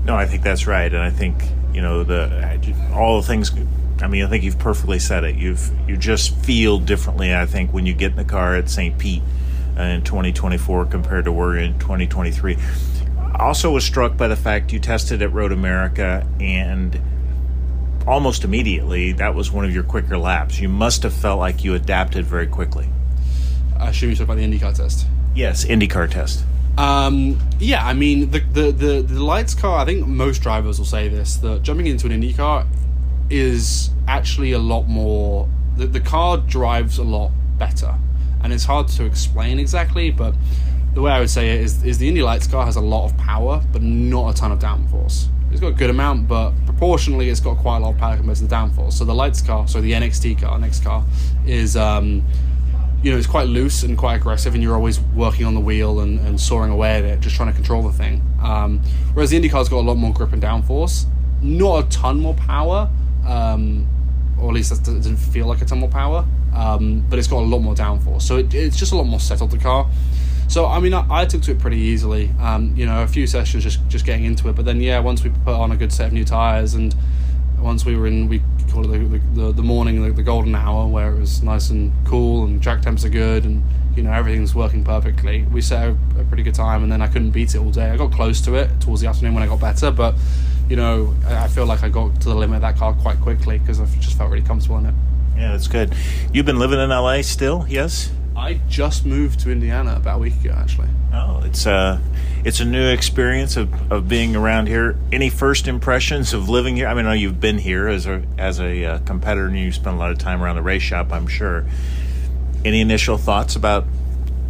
No, 0.05 0.15
I 0.15 0.25
think 0.27 0.43
that's 0.43 0.67
right, 0.67 0.93
and 0.93 1.01
I 1.01 1.09
think 1.09 1.43
you 1.73 1.81
know 1.81 2.03
the 2.03 2.59
all 2.93 3.21
the 3.21 3.27
things 3.27 3.51
I 4.01 4.07
mean, 4.07 4.23
I 4.23 4.29
think 4.29 4.43
you've 4.43 4.59
perfectly 4.59 4.99
said 4.99 5.23
it. 5.23 5.35
You've 5.35 5.71
you 5.87 5.97
just 5.97 6.35
feel 6.35 6.79
differently. 6.79 7.33
I 7.33 7.45
think 7.45 7.71
when 7.71 7.85
you 7.85 7.93
get 7.93 8.11
in 8.11 8.17
the 8.17 8.25
car 8.25 8.55
at 8.55 8.69
St. 8.69 8.97
Pete 8.97 9.23
in 9.77 10.01
2024 10.03 10.85
compared 10.85 11.25
to 11.25 11.31
where 11.31 11.55
in 11.57 11.77
2023. 11.79 12.57
I 13.17 13.37
also 13.39 13.71
was 13.71 13.83
struck 13.83 14.15
by 14.15 14.27
the 14.27 14.35
fact 14.35 14.71
you 14.71 14.79
tested 14.79 15.21
at 15.21 15.33
Road 15.33 15.51
America 15.51 16.25
and 16.39 16.99
almost 18.07 18.43
immediately 18.43 19.11
that 19.13 19.35
was 19.35 19.51
one 19.51 19.65
of 19.65 19.73
your 19.73 19.83
quicker 19.83 20.17
laps. 20.17 20.59
You 20.59 20.69
must 20.69 21.03
have 21.03 21.13
felt 21.13 21.39
like 21.39 21.63
you 21.63 21.73
adapted 21.73 22.25
very 22.25 22.47
quickly. 22.47 22.87
I 23.77 23.89
assume 23.89 24.11
you 24.11 24.15
talk 24.15 24.25
about 24.25 24.37
the 24.37 24.43
IndyCar 24.43 24.75
test. 24.75 25.05
Yes, 25.35 25.65
IndyCar 25.65 26.09
test. 26.09 26.45
Um, 26.77 27.39
yeah, 27.59 27.85
I 27.85 27.93
mean 27.93 28.31
the, 28.31 28.39
the 28.39 28.71
the 28.71 29.01
the 29.01 29.23
lights 29.23 29.53
car. 29.53 29.79
I 29.79 29.85
think 29.85 30.05
most 30.07 30.41
drivers 30.41 30.77
will 30.77 30.85
say 30.85 31.07
this 31.07 31.37
that 31.37 31.63
jumping 31.63 31.87
into 31.87 32.07
an 32.07 32.21
IndyCar 32.21 32.65
is 33.29 33.89
actually 34.07 34.51
a 34.51 34.59
lot 34.59 34.83
more. 34.83 35.49
The, 35.77 35.87
the 35.87 35.99
car 35.99 36.37
drives 36.37 36.97
a 36.97 37.03
lot 37.03 37.31
better, 37.57 37.95
and 38.43 38.53
it's 38.53 38.65
hard 38.65 38.87
to 38.89 39.05
explain 39.05 39.59
exactly, 39.59 40.11
but 40.11 40.33
the 40.93 41.01
way 41.01 41.11
I 41.11 41.19
would 41.19 41.29
say 41.29 41.51
it 41.51 41.61
is, 41.61 41.83
is 41.83 41.97
the 41.97 42.07
Indy 42.07 42.21
Lights 42.23 42.47
car 42.47 42.65
has 42.65 42.77
a 42.77 42.81
lot 42.81 43.05
of 43.05 43.17
power, 43.17 43.61
but 43.71 43.81
not 43.81 44.33
a 44.33 44.37
ton 44.37 44.51
of 44.51 44.59
downforce. 44.59 45.27
It's 45.51 45.59
got 45.59 45.67
a 45.67 45.73
good 45.73 45.89
amount, 45.89 46.27
but 46.27 46.51
proportionally, 46.65 47.29
it's 47.29 47.39
got 47.39 47.57
quite 47.57 47.77
a 47.77 47.79
lot 47.81 47.93
of 47.93 47.97
power 47.97 48.15
compared 48.15 48.37
to 48.37 48.45
the 48.45 48.53
downforce. 48.53 48.93
So 48.93 49.05
the 49.05 49.13
Lights 49.13 49.41
car, 49.41 49.67
so 49.67 49.81
the 49.81 49.91
NXT 49.91 50.41
car, 50.41 50.57
next 50.57 50.83
car, 50.83 51.05
is 51.45 51.77
um, 51.77 52.23
you 53.03 53.11
know 53.11 53.17
it's 53.17 53.27
quite 53.27 53.47
loose 53.47 53.83
and 53.83 53.97
quite 53.97 54.15
aggressive, 54.15 54.53
and 54.53 54.63
you're 54.63 54.75
always 54.75 54.99
working 54.99 55.45
on 55.45 55.53
the 55.53 55.59
wheel 55.59 55.99
and, 55.99 56.19
and 56.19 56.39
soaring 56.39 56.71
away 56.71 56.97
at 56.97 57.03
it, 57.03 57.19
just 57.19 57.35
trying 57.35 57.49
to 57.49 57.55
control 57.55 57.83
the 57.83 57.93
thing. 57.93 58.21
Um, 58.41 58.79
whereas 59.13 59.29
the 59.29 59.35
Indy 59.35 59.49
car's 59.49 59.69
got 59.69 59.77
a 59.77 59.87
lot 59.87 59.95
more 59.95 60.13
grip 60.13 60.33
and 60.33 60.41
downforce, 60.41 61.05
not 61.41 61.85
a 61.85 61.89
ton 61.89 62.19
more 62.19 62.33
power, 62.35 62.89
um, 63.25 63.87
or 64.39 64.49
at 64.49 64.55
least 64.55 64.69
that 64.69 64.83
doesn't 64.91 65.17
feel 65.17 65.47
like 65.47 65.61
a 65.61 65.65
ton 65.65 65.79
more 65.79 65.89
power. 65.89 66.25
Um, 66.53 67.05
but 67.09 67.19
it's 67.19 67.27
got 67.27 67.39
a 67.39 67.45
lot 67.45 67.59
more 67.59 67.75
downforce, 67.75 68.21
so 68.21 68.37
it, 68.37 68.53
it's 68.53 68.77
just 68.77 68.93
a 68.93 68.95
lot 68.95 69.03
more 69.03 69.19
settled. 69.19 69.51
The 69.51 69.57
car. 69.57 69.89
So 70.47 70.65
I 70.65 70.79
mean, 70.79 70.93
I, 70.93 71.05
I 71.09 71.25
took 71.25 71.41
to 71.43 71.51
it 71.51 71.59
pretty 71.59 71.77
easily. 71.77 72.31
Um, 72.39 72.73
you 72.77 72.85
know, 72.85 73.03
a 73.03 73.07
few 73.07 73.27
sessions 73.27 73.63
just 73.63 73.85
just 73.89 74.05
getting 74.05 74.25
into 74.25 74.47
it, 74.47 74.55
but 74.55 74.63
then 74.63 74.79
yeah, 74.79 74.99
once 74.99 75.23
we 75.23 75.31
put 75.31 75.53
on 75.53 75.71
a 75.71 75.75
good 75.75 75.91
set 75.91 76.07
of 76.07 76.13
new 76.13 76.23
tires, 76.23 76.73
and 76.73 76.95
once 77.59 77.83
we 77.83 77.95
were 77.97 78.07
in, 78.07 78.29
we 78.29 78.41
call 78.71 78.85
it 78.85 78.97
the 78.97 79.19
the, 79.33 79.51
the 79.51 79.61
morning, 79.61 80.01
the, 80.01 80.11
the 80.11 80.23
golden 80.23 80.55
hour, 80.55 80.87
where 80.87 81.13
it 81.13 81.19
was 81.19 81.43
nice 81.43 81.69
and 81.69 81.91
cool, 82.05 82.45
and 82.45 82.61
track 82.61 82.81
temps 82.81 83.03
are 83.03 83.09
good, 83.09 83.43
and 83.43 83.63
you 83.95 84.03
know 84.03 84.11
everything's 84.11 84.55
working 84.55 84.83
perfectly. 84.83 85.43
We 85.43 85.61
set 85.61 85.89
a, 85.89 85.97
a 86.19 86.23
pretty 86.25 86.43
good 86.43 86.55
time, 86.55 86.83
and 86.83 86.91
then 86.91 87.01
I 87.01 87.07
couldn't 87.07 87.31
beat 87.31 87.55
it 87.55 87.57
all 87.57 87.71
day. 87.71 87.89
I 87.89 87.97
got 87.97 88.11
close 88.11 88.39
to 88.41 88.55
it 88.55 88.69
towards 88.79 89.01
the 89.01 89.07
afternoon 89.07 89.33
when 89.33 89.43
I 89.43 89.47
got 89.47 89.59
better, 89.59 89.91
but 89.91 90.15
you 90.69 90.75
know, 90.75 91.15
I 91.25 91.47
feel 91.47 91.65
like 91.65 91.83
I 91.83 91.89
got 91.89 92.19
to 92.21 92.29
the 92.29 92.35
limit 92.35 92.57
of 92.57 92.61
that 92.61 92.77
car 92.77 92.93
quite 92.93 93.19
quickly 93.21 93.59
because 93.59 93.79
I 93.79 93.85
just 93.99 94.17
felt 94.17 94.31
really 94.31 94.45
comfortable 94.45 94.77
in 94.77 94.87
it. 94.87 94.93
Yeah, 95.37 95.51
that's 95.51 95.67
good. 95.67 95.93
You've 96.31 96.45
been 96.45 96.59
living 96.59 96.79
in 96.79 96.89
LA 96.89 97.21
still, 97.21 97.65
yes? 97.67 98.11
I 98.35 98.59
just 98.67 99.05
moved 99.05 99.39
to 99.41 99.51
Indiana 99.51 99.95
about 99.95 100.17
a 100.17 100.19
week 100.19 100.35
ago, 100.43 100.53
actually. 100.57 100.89
Oh, 101.13 101.41
it's 101.45 101.65
a 101.65 101.71
uh, 101.71 101.99
it's 102.43 102.59
a 102.59 102.65
new 102.65 102.89
experience 102.89 103.57
of, 103.57 103.91
of 103.91 104.07
being 104.07 104.35
around 104.35 104.67
here. 104.67 104.97
Any 105.11 105.29
first 105.29 105.67
impressions 105.67 106.33
of 106.33 106.49
living 106.49 106.75
here? 106.75 106.87
I 106.87 106.93
mean, 106.93 107.05
I 107.05 107.09
know 107.09 107.13
you've 107.13 107.39
been 107.39 107.57
here 107.57 107.87
as 107.87 108.05
a 108.05 108.23
as 108.37 108.59
a 108.59 108.85
uh, 108.85 108.99
competitor, 108.99 109.47
and 109.47 109.57
you 109.57 109.71
spent 109.71 109.95
a 109.95 109.99
lot 109.99 110.11
of 110.11 110.17
time 110.17 110.43
around 110.43 110.57
the 110.57 110.61
race 110.61 110.83
shop. 110.83 111.11
I'm 111.11 111.27
sure. 111.27 111.65
Any 112.65 112.81
initial 112.81 113.17
thoughts 113.17 113.55
about 113.55 113.85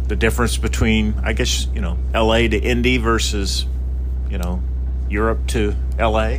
the 0.08 0.16
difference 0.16 0.56
between, 0.56 1.14
I 1.22 1.32
guess, 1.32 1.66
you 1.74 1.80
know, 1.80 1.98
L.A. 2.14 2.48
to 2.48 2.58
Indy 2.58 2.96
versus, 2.96 3.66
you 4.30 4.38
know, 4.38 4.62
Europe 5.08 5.46
to 5.48 5.74
LA? 5.98 6.38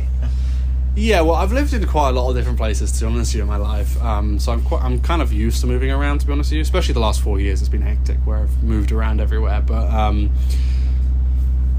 Yeah, 0.94 1.20
well, 1.20 1.36
I've 1.36 1.52
lived 1.52 1.72
in 1.74 1.86
quite 1.86 2.08
a 2.08 2.12
lot 2.12 2.28
of 2.28 2.34
different 2.34 2.58
places 2.58 2.90
to 2.92 3.00
be 3.04 3.06
honest 3.06 3.30
with 3.30 3.36
you 3.36 3.42
in 3.42 3.48
my 3.48 3.56
life. 3.56 4.02
Um, 4.02 4.38
so 4.40 4.50
I'm 4.50 4.62
quite, 4.62 4.82
I'm 4.82 5.00
kind 5.00 5.22
of 5.22 5.32
used 5.32 5.60
to 5.60 5.66
moving 5.66 5.92
around 5.92 6.18
to 6.20 6.26
be 6.26 6.32
honest 6.32 6.50
with 6.50 6.56
you. 6.56 6.62
Especially 6.62 6.94
the 6.94 7.00
last 7.00 7.20
four 7.20 7.38
years, 7.38 7.60
it's 7.60 7.68
been 7.68 7.82
hectic 7.82 8.18
where 8.24 8.38
I've 8.38 8.62
moved 8.64 8.90
around 8.90 9.20
everywhere. 9.20 9.62
But 9.64 9.88
um, 9.92 10.32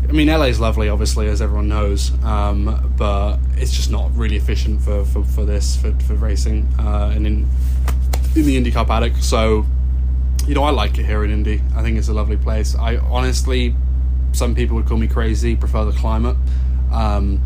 I 0.08 0.12
mean, 0.14 0.28
LA 0.28 0.46
is 0.46 0.60
lovely, 0.60 0.88
obviously, 0.88 1.28
as 1.28 1.42
everyone 1.42 1.68
knows. 1.68 2.12
Um, 2.24 2.94
but 2.98 3.40
it's 3.58 3.72
just 3.74 3.92
not 3.92 4.16
really 4.16 4.38
efficient 4.38 4.82
for 4.82 5.04
for, 5.04 5.26
for 5.26 5.44
this 5.44 5.76
for, 5.76 5.92
for 6.00 6.16
racing 6.16 6.68
uh, 6.80 7.12
and 7.14 7.28
in 7.28 7.50
in 8.36 8.46
the 8.46 8.58
IndyCar 8.60 8.88
paddock. 8.88 9.18
So 9.18 9.66
you 10.48 10.56
know, 10.56 10.64
I 10.64 10.72
like 10.72 10.98
it 10.98 11.06
here 11.06 11.24
in 11.24 11.32
Indy. 11.32 11.62
I 11.76 11.84
think 11.84 11.98
it's 11.98 12.08
a 12.08 12.14
lovely 12.14 12.38
place. 12.38 12.74
I 12.74 12.98
honestly, 12.98 13.76
some 14.32 14.56
people 14.56 14.78
would 14.78 14.88
call 14.88 14.98
me 14.98 15.08
crazy. 15.08 15.56
Prefer 15.56 15.86
the 15.86 15.92
climate. 15.92 16.38
Um, 16.92 17.42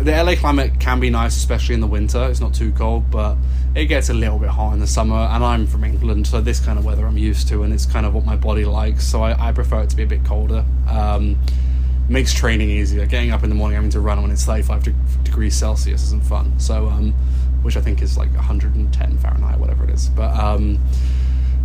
the 0.00 0.12
LA 0.12 0.36
climate 0.36 0.78
can 0.78 1.00
be 1.00 1.10
nice, 1.10 1.36
especially 1.36 1.74
in 1.74 1.80
the 1.80 1.86
winter. 1.86 2.28
It's 2.30 2.40
not 2.40 2.54
too 2.54 2.72
cold, 2.72 3.10
but 3.10 3.36
it 3.74 3.86
gets 3.86 4.08
a 4.08 4.14
little 4.14 4.38
bit 4.38 4.50
hot 4.50 4.72
in 4.72 4.80
the 4.80 4.86
summer. 4.86 5.16
And 5.16 5.44
I'm 5.44 5.66
from 5.66 5.84
England, 5.84 6.26
so 6.26 6.40
this 6.40 6.60
kind 6.60 6.78
of 6.78 6.84
weather 6.84 7.06
I'm 7.06 7.18
used 7.18 7.48
to, 7.48 7.62
and 7.62 7.72
it's 7.72 7.86
kind 7.86 8.06
of 8.06 8.14
what 8.14 8.24
my 8.24 8.36
body 8.36 8.64
likes. 8.64 9.04
So 9.06 9.22
I, 9.22 9.48
I 9.48 9.52
prefer 9.52 9.82
it 9.82 9.90
to 9.90 9.96
be 9.96 10.04
a 10.04 10.06
bit 10.06 10.24
colder. 10.24 10.64
Um, 10.88 11.38
makes 12.08 12.32
training 12.32 12.70
easier. 12.70 13.06
Getting 13.06 13.32
up 13.32 13.42
in 13.42 13.48
the 13.48 13.54
morning 13.54 13.74
having 13.74 13.90
to 13.90 14.00
run 14.00 14.22
when 14.22 14.30
it's 14.30 14.44
35 14.44 14.84
de- 14.84 14.94
degrees 15.24 15.54
Celsius 15.54 16.04
isn't 16.04 16.24
fun. 16.24 16.58
So, 16.58 16.86
um, 16.86 17.12
which 17.62 17.76
I 17.76 17.80
think 17.80 18.00
is 18.00 18.16
like 18.16 18.32
110 18.34 19.18
Fahrenheit, 19.18 19.58
whatever 19.58 19.84
it 19.84 19.90
is. 19.90 20.08
But 20.08 20.34
um, 20.38 20.78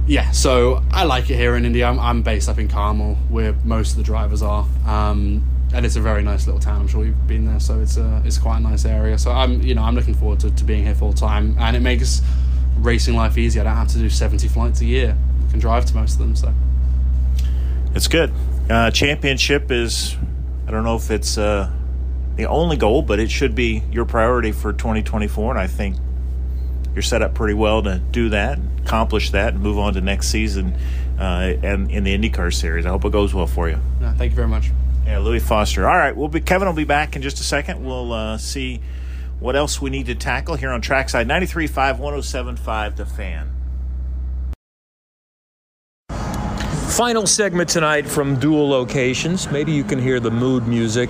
yeah, 0.07 0.31
so 0.31 0.83
I 0.91 1.03
like 1.05 1.29
it 1.29 1.35
here 1.35 1.55
in 1.55 1.65
India. 1.65 1.87
I'm, 1.87 1.99
I'm 1.99 2.23
based 2.23 2.49
up 2.49 2.57
in 2.57 2.67
Carmel, 2.67 3.15
where 3.29 3.53
most 3.63 3.91
of 3.91 3.97
the 3.97 4.03
drivers 4.03 4.41
are. 4.41 4.65
Um, 4.85 5.47
and 5.73 5.85
it's 5.85 5.95
a 5.95 6.01
very 6.01 6.21
nice 6.21 6.45
little 6.45 6.61
town. 6.61 6.81
I'm 6.81 6.87
sure 6.87 7.03
you've 7.03 7.27
been 7.27 7.45
there, 7.45 7.59
so 7.59 7.79
it's 7.81 7.97
a 7.97 8.21
it's 8.23 8.37
quite 8.37 8.57
a 8.57 8.61
nice 8.61 8.85
area. 8.85 9.17
So 9.17 9.31
I'm 9.31 9.61
you 9.61 9.73
know 9.75 9.83
I'm 9.83 9.95
looking 9.95 10.13
forward 10.13 10.39
to, 10.41 10.51
to 10.51 10.63
being 10.63 10.85
here 10.85 10.95
full 10.95 11.13
time, 11.13 11.57
and 11.59 11.75
it 11.75 11.81
makes 11.81 12.21
racing 12.77 13.15
life 13.15 13.37
easy. 13.37 13.59
I 13.59 13.63
don't 13.63 13.75
have 13.75 13.87
to 13.89 13.97
do 13.97 14.09
70 14.09 14.47
flights 14.47 14.81
a 14.81 14.85
year. 14.85 15.17
I 15.47 15.51
can 15.51 15.59
drive 15.59 15.85
to 15.85 15.95
most 15.95 16.13
of 16.13 16.19
them. 16.19 16.35
So 16.35 16.53
it's 17.95 18.07
good. 18.07 18.31
Uh, 18.69 18.91
championship 18.91 19.71
is 19.71 20.15
I 20.67 20.71
don't 20.71 20.83
know 20.83 20.95
if 20.95 21.09
it's 21.09 21.37
uh, 21.37 21.71
the 22.35 22.45
only 22.45 22.77
goal, 22.77 23.01
but 23.01 23.19
it 23.19 23.31
should 23.31 23.55
be 23.55 23.83
your 23.91 24.05
priority 24.05 24.51
for 24.51 24.73
2024. 24.73 25.51
And 25.51 25.59
I 25.59 25.67
think 25.67 25.97
you're 26.93 27.01
set 27.01 27.23
up 27.23 27.33
pretty 27.33 27.55
well 27.55 27.81
to 27.81 27.97
do 27.97 28.29
that, 28.29 28.59
accomplish 28.85 29.31
that, 29.31 29.55
and 29.55 29.63
move 29.63 29.79
on 29.79 29.93
to 29.93 30.01
next 30.01 30.27
season 30.27 30.75
uh, 31.19 31.53
and 31.63 31.89
in 31.89 32.03
the 32.03 32.15
IndyCar 32.15 32.53
series. 32.53 32.85
I 32.85 32.89
hope 32.89 33.05
it 33.05 33.11
goes 33.11 33.33
well 33.33 33.47
for 33.47 33.69
you. 33.69 33.79
No, 33.99 34.13
thank 34.15 34.31
you 34.31 34.35
very 34.35 34.47
much. 34.47 34.71
Yeah, 35.05 35.19
Louis 35.19 35.39
Foster. 35.39 35.87
All 35.87 35.97
right, 35.97 36.15
we'll 36.15 36.29
be 36.29 36.41
Kevin 36.41 36.67
will 36.67 36.75
be 36.75 36.85
back 36.85 37.15
in 37.15 37.21
just 37.21 37.39
a 37.39 37.43
second. 37.43 37.83
We'll 37.83 38.13
uh, 38.13 38.37
see 38.37 38.81
what 39.39 39.55
else 39.55 39.81
we 39.81 39.89
need 39.89 40.05
to 40.05 40.15
tackle 40.15 40.55
here 40.55 40.69
on 40.69 40.81
Trackside 40.81 41.27
93.5, 41.27 41.99
107.5, 41.99 42.95
The 42.95 43.05
Fan. 43.05 43.49
Final 46.89 47.25
segment 47.25 47.69
tonight 47.69 48.05
from 48.05 48.39
dual 48.39 48.69
locations. 48.69 49.49
Maybe 49.51 49.71
you 49.71 49.83
can 49.83 49.97
hear 49.97 50.19
the 50.19 50.29
mood 50.29 50.67
music 50.67 51.09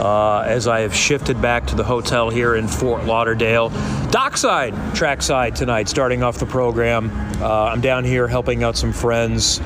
uh, 0.00 0.40
as 0.40 0.66
I 0.66 0.80
have 0.80 0.94
shifted 0.94 1.42
back 1.42 1.66
to 1.66 1.74
the 1.74 1.84
hotel 1.84 2.30
here 2.30 2.56
in 2.56 2.66
Fort 2.66 3.04
Lauderdale. 3.04 3.68
Dockside, 4.10 4.74
trackside 4.94 5.54
tonight, 5.54 5.88
starting 5.88 6.22
off 6.22 6.38
the 6.38 6.46
program. 6.46 7.10
Uh, 7.42 7.64
I'm 7.64 7.82
down 7.82 8.04
here 8.04 8.26
helping 8.26 8.64
out 8.64 8.76
some 8.76 8.92
friends 8.92 9.60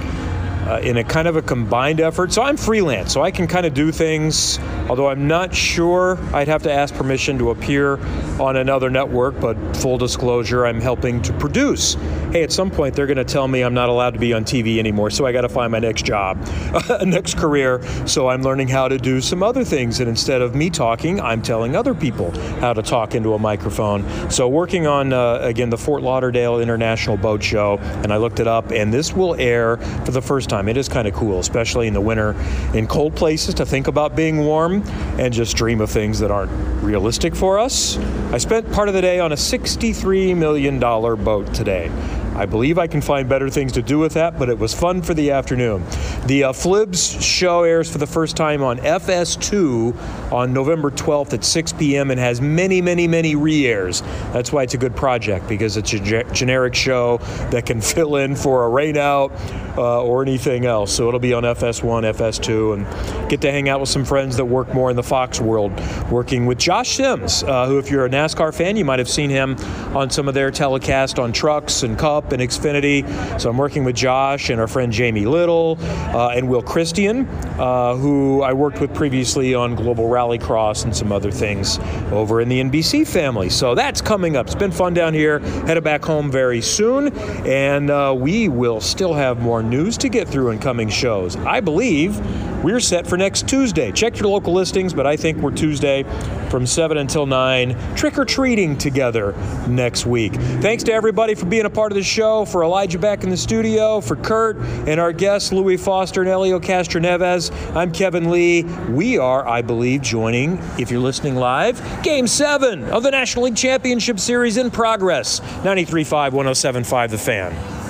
uh, 0.67 0.81
in 0.83 0.97
a 0.97 1.05
kind 1.05 1.29
of 1.29 1.37
a 1.37 1.43
combined 1.43 2.01
effort. 2.01 2.33
So 2.33 2.43
I'm 2.43 2.57
freelance, 2.57 3.13
so 3.13 3.23
I 3.23 3.31
can 3.31 3.47
kind 3.47 3.67
of 3.67 3.75
do 3.75 3.91
things, 3.91 4.59
although 4.89 5.09
I'm 5.09 5.27
not 5.27 5.55
sure 5.55 6.19
I'd 6.33 6.49
have 6.49 6.63
to 6.65 6.73
ask 6.73 6.95
permission 6.95 7.39
to 7.39 7.51
appear 7.51 7.99
on 8.41 8.57
another 8.57 8.91
network. 8.91 9.41
But 9.41 9.57
full 9.77 9.99
disclosure, 9.99 10.67
I'm 10.67 10.81
helping 10.81 11.21
to 11.23 11.33
produce. 11.35 11.95
Hey, 12.33 12.43
at 12.43 12.53
some 12.53 12.71
point 12.71 12.95
they're 12.95 13.07
going 13.07 13.17
to 13.17 13.25
tell 13.25 13.49
me 13.49 13.63
I'm 13.63 13.75
not 13.75 13.89
allowed 13.89 14.15
to 14.15 14.21
be 14.21 14.33
on 14.33 14.45
TV 14.45 14.79
anymore, 14.79 15.11
so 15.11 15.27
I 15.27 15.33
got 15.33 15.43
to 15.43 15.49
find 15.49 15.73
my 15.73 15.81
next 15.81 16.05
job, 16.05 16.39
next 17.05 17.37
career. 17.37 17.83
So 18.07 18.29
I'm 18.29 18.43
learning 18.43 18.69
how 18.69 18.89
to 18.89 18.99
do 18.99 19.21
some 19.21 19.43
other 19.43 19.65
things, 19.65 20.01
and 20.01 20.09
instead 20.09 20.43
of 20.43 20.55
me 20.55 20.71
talking, 20.71 21.21
I'm 21.21 21.43
telling 21.43 21.75
other 21.75 21.95
people 21.95 22.31
how 22.61 22.73
to 22.73 22.83
talk 22.83 23.15
into 23.15 23.35
a 23.35 23.39
microphone. 23.39 24.31
So 24.31 24.49
working 24.49 24.87
on 24.87 25.13
uh, 25.13 25.39
again 25.43 25.71
the 25.71 25.79
Fort 25.79 26.03
Lauderdale 26.03 26.61
International 26.61 27.17
Boat 27.17 27.43
Show, 27.43 27.79
and 27.79 28.13
I 28.13 28.17
looked 28.17 28.41
it 28.41 28.47
up, 28.47 28.71
and 28.71 28.93
this 28.93 29.13
will 29.13 29.35
air 29.35 29.77
for 30.05 30.13
the 30.13 30.23
first 30.23 30.52
time. 30.53 30.69
It 30.69 30.77
is 30.77 30.89
kind 30.89 31.09
of 31.09 31.15
cool, 31.15 31.41
especially 31.41 31.89
in 31.89 31.95
the 31.95 32.01
winter 32.01 32.37
in 32.75 32.87
cold 32.87 33.17
places, 33.17 33.55
to 33.55 33.65
think 33.65 33.87
about 33.87 34.15
being 34.15 34.39
warm 34.45 34.83
and 35.19 35.33
just 35.33 35.57
dream 35.57 35.81
of 35.81 35.91
things 35.91 36.19
that 36.19 36.31
aren't 36.31 36.53
realistic 36.83 37.35
for 37.35 37.59
us. 37.59 37.97
I 38.33 38.39
spent 38.39 38.71
part 38.71 38.89
of 38.89 38.95
the 38.95 39.01
day 39.01 39.19
on 39.19 39.33
a 39.33 39.35
$63 39.35 40.37
million 40.37 40.79
boat 40.79 41.55
today. 41.55 41.91
I 42.35 42.47
believe 42.47 42.79
I 42.79 42.87
can 42.87 43.01
find 43.03 43.29
better 43.29 43.51
things 43.51 43.73
to 43.73 43.83
do 43.83 43.99
with 43.99 44.15
that, 44.15 44.39
but 44.39 44.49
it 44.49 44.59
was 44.59 44.73
fun 44.73 45.03
for 45.03 45.13
the 45.13 45.31
afternoon. 45.31 45.85
The 46.27 46.45
uh, 46.45 46.53
Flibs 46.53 47.21
show 47.21 47.65
airs 47.65 47.91
for 47.91 47.99
the 47.99 48.07
first 48.07 48.37
time 48.37 48.63
on 48.63 48.79
FS2 48.79 50.33
on 50.33 50.53
November 50.53 50.91
12th 50.91 51.35
at 51.35 51.45
6 51.45 51.73
p.m. 51.75 52.11
and 52.11 52.19
has 52.19 52.41
many, 52.41 52.81
many, 52.81 53.07
many 53.07 53.35
re 53.35 53.67
airs. 53.67 54.01
That's 54.33 54.51
why 54.51 54.63
it's 54.63 54.73
a 54.75 54.79
good 54.79 54.97
project 54.97 55.47
because 55.47 55.77
it's 55.77 55.93
a 55.93 55.99
ge- 55.99 56.33
generic 56.33 56.75
show 56.75 57.19
that 57.51 57.67
can 57.67 57.81
fill 57.93 58.17
in 58.17 58.35
for 58.35 58.67
a 58.67 58.71
rainout 58.71 59.33
uh, 59.77 60.03
or 60.03 60.23
anything 60.23 60.65
else. 60.65 60.95
So 60.95 61.09
it'll 61.09 61.21
be 61.21 61.35
on 61.35 61.43
FS1, 61.43 62.15
FS2, 62.15 62.75
and 62.75 63.31
get 63.31 63.43
to 63.43 63.51
hang 63.51 63.69
out 63.69 63.81
with 63.81 63.89
some 63.91 64.05
friends 64.05 64.37
that 64.37 64.45
work 64.45 64.73
more 64.73 64.91
in 64.91 64.97
the 64.97 65.03
Fox 65.03 65.41
world, 65.41 65.73
working 66.11 66.47
with 66.47 66.59
Josh 66.59 66.97
Sims, 66.97 67.43
uh, 67.43 67.67
who, 67.67 67.79
if 67.79 67.91
you're 67.91 68.07
a 68.07 68.11
NASCAR 68.11 68.55
fan, 68.55 68.77
you 68.77 68.85
might 68.85 68.99
have 68.99 69.09
seen 69.09 69.29
him 69.29 69.57
on 69.95 70.09
some 70.09 70.29
of 70.29 70.35
their 70.35 70.51
telecast 70.51 71.19
on 71.19 71.33
trucks 71.33 71.83
and 71.83 71.99
Cup 72.23 72.33
and 72.33 72.43
Xfinity. 72.43 73.41
So 73.41 73.51
I'm 73.51 73.59
working 73.59 73.85
with 73.85 73.97
Josh 73.97 74.51
and 74.51 74.61
our 74.61 74.69
friend 74.69 74.93
Jamie 74.93 75.27
Little 75.27 75.77
uh, 75.81 76.29
and 76.29 76.49
Will 76.49 76.63
Christien, 76.63 77.27
uh, 77.59 77.97
who 77.97 78.43
I 78.43 78.53
worked 78.53 78.81
with 78.81 78.95
previously 78.95 79.55
on 79.55 79.75
Global 79.75 80.05
Rallycross 80.09 80.85
and 80.85 80.97
some 80.97 81.13
other 81.13 81.31
things 81.31 81.79
over 82.13 82.41
in 82.41 82.49
the 82.49 82.61
NBC 82.61 83.07
family. 83.07 83.49
So 83.49 83.75
that's 83.75 84.01
coming 84.01 84.37
up. 84.37 84.47
It's 84.47 84.55
been 84.55 84.73
fun 84.73 84.95
down 84.95 85.15
here. 85.15 85.41
Headed 85.67 85.85
back 85.85 86.05
home 86.05 86.31
very 86.31 86.61
soon, 86.61 87.09
and 87.47 87.91
uh, 87.91 88.15
we 88.17 88.49
will 88.49 88.81
still 88.81 89.15
have 89.15 89.41
more 89.41 89.63
news 89.63 89.99
to 89.99 90.09
get 90.09 90.29
through 90.29 90.51
in 90.51 90.59
coming 90.59 90.89
shows. 90.89 91.37
I 91.37 91.61
believe 91.61 92.21
we're 92.63 92.81
set 92.81 93.07
for 93.07 93.17
next 93.17 93.49
Tuesday. 93.49 93.91
Check 93.91 94.21
your 94.21 94.29
local 94.29 94.53
listings, 94.53 94.95
but 94.95 95.07
I 95.07 95.17
think 95.17 95.39
we're 95.39 95.51
Tuesday 95.51 96.05
from 96.49 96.67
7 96.67 96.97
until 96.99 97.27
9, 97.27 97.97
trick 97.97 98.19
or 98.19 98.25
treating 98.25 98.79
together 98.79 99.33
next 99.67 100.07
week. 100.07 100.35
Thanks 100.35 100.85
to 100.85 100.93
everybody 100.93 101.35
for 101.35 101.47
being 101.47 101.65
a 101.65 101.71
part 101.71 101.91
of 101.91 101.97
the 101.97 102.03
for 102.13 102.63
Elijah 102.63 102.99
back 102.99 103.25
in 103.25 103.31
the 103.31 103.37
studio, 103.37 104.01
for 104.03 104.17
Curt, 104.17 104.59
and 104.87 105.01
our 105.01 105.13
guests, 105.13 105.51
Louis 105.51 105.79
Foster 105.79 106.21
and 106.21 106.29
Helio 106.29 106.61
Castroneves. 106.61 107.51
I'm 107.75 107.91
Kevin 107.91 108.31
Lee. 108.31 108.65
We 108.91 109.17
are, 109.17 109.49
I 109.49 109.63
believe, 109.63 110.03
joining, 110.03 110.59
if 110.79 110.91
you're 110.91 111.01
listening 111.01 111.37
live, 111.37 111.81
Game 112.03 112.27
7 112.27 112.85
of 112.91 113.03
the 113.03 113.11
National 113.11 113.47
League 113.47 113.57
Championship 113.57 114.21
Series 114.21 114.59
in 114.59 114.71
progress. 114.71 115.41
93.5, 115.41 116.33
107.5, 116.33 117.11
The 117.11 117.19
Fan. 117.19 117.82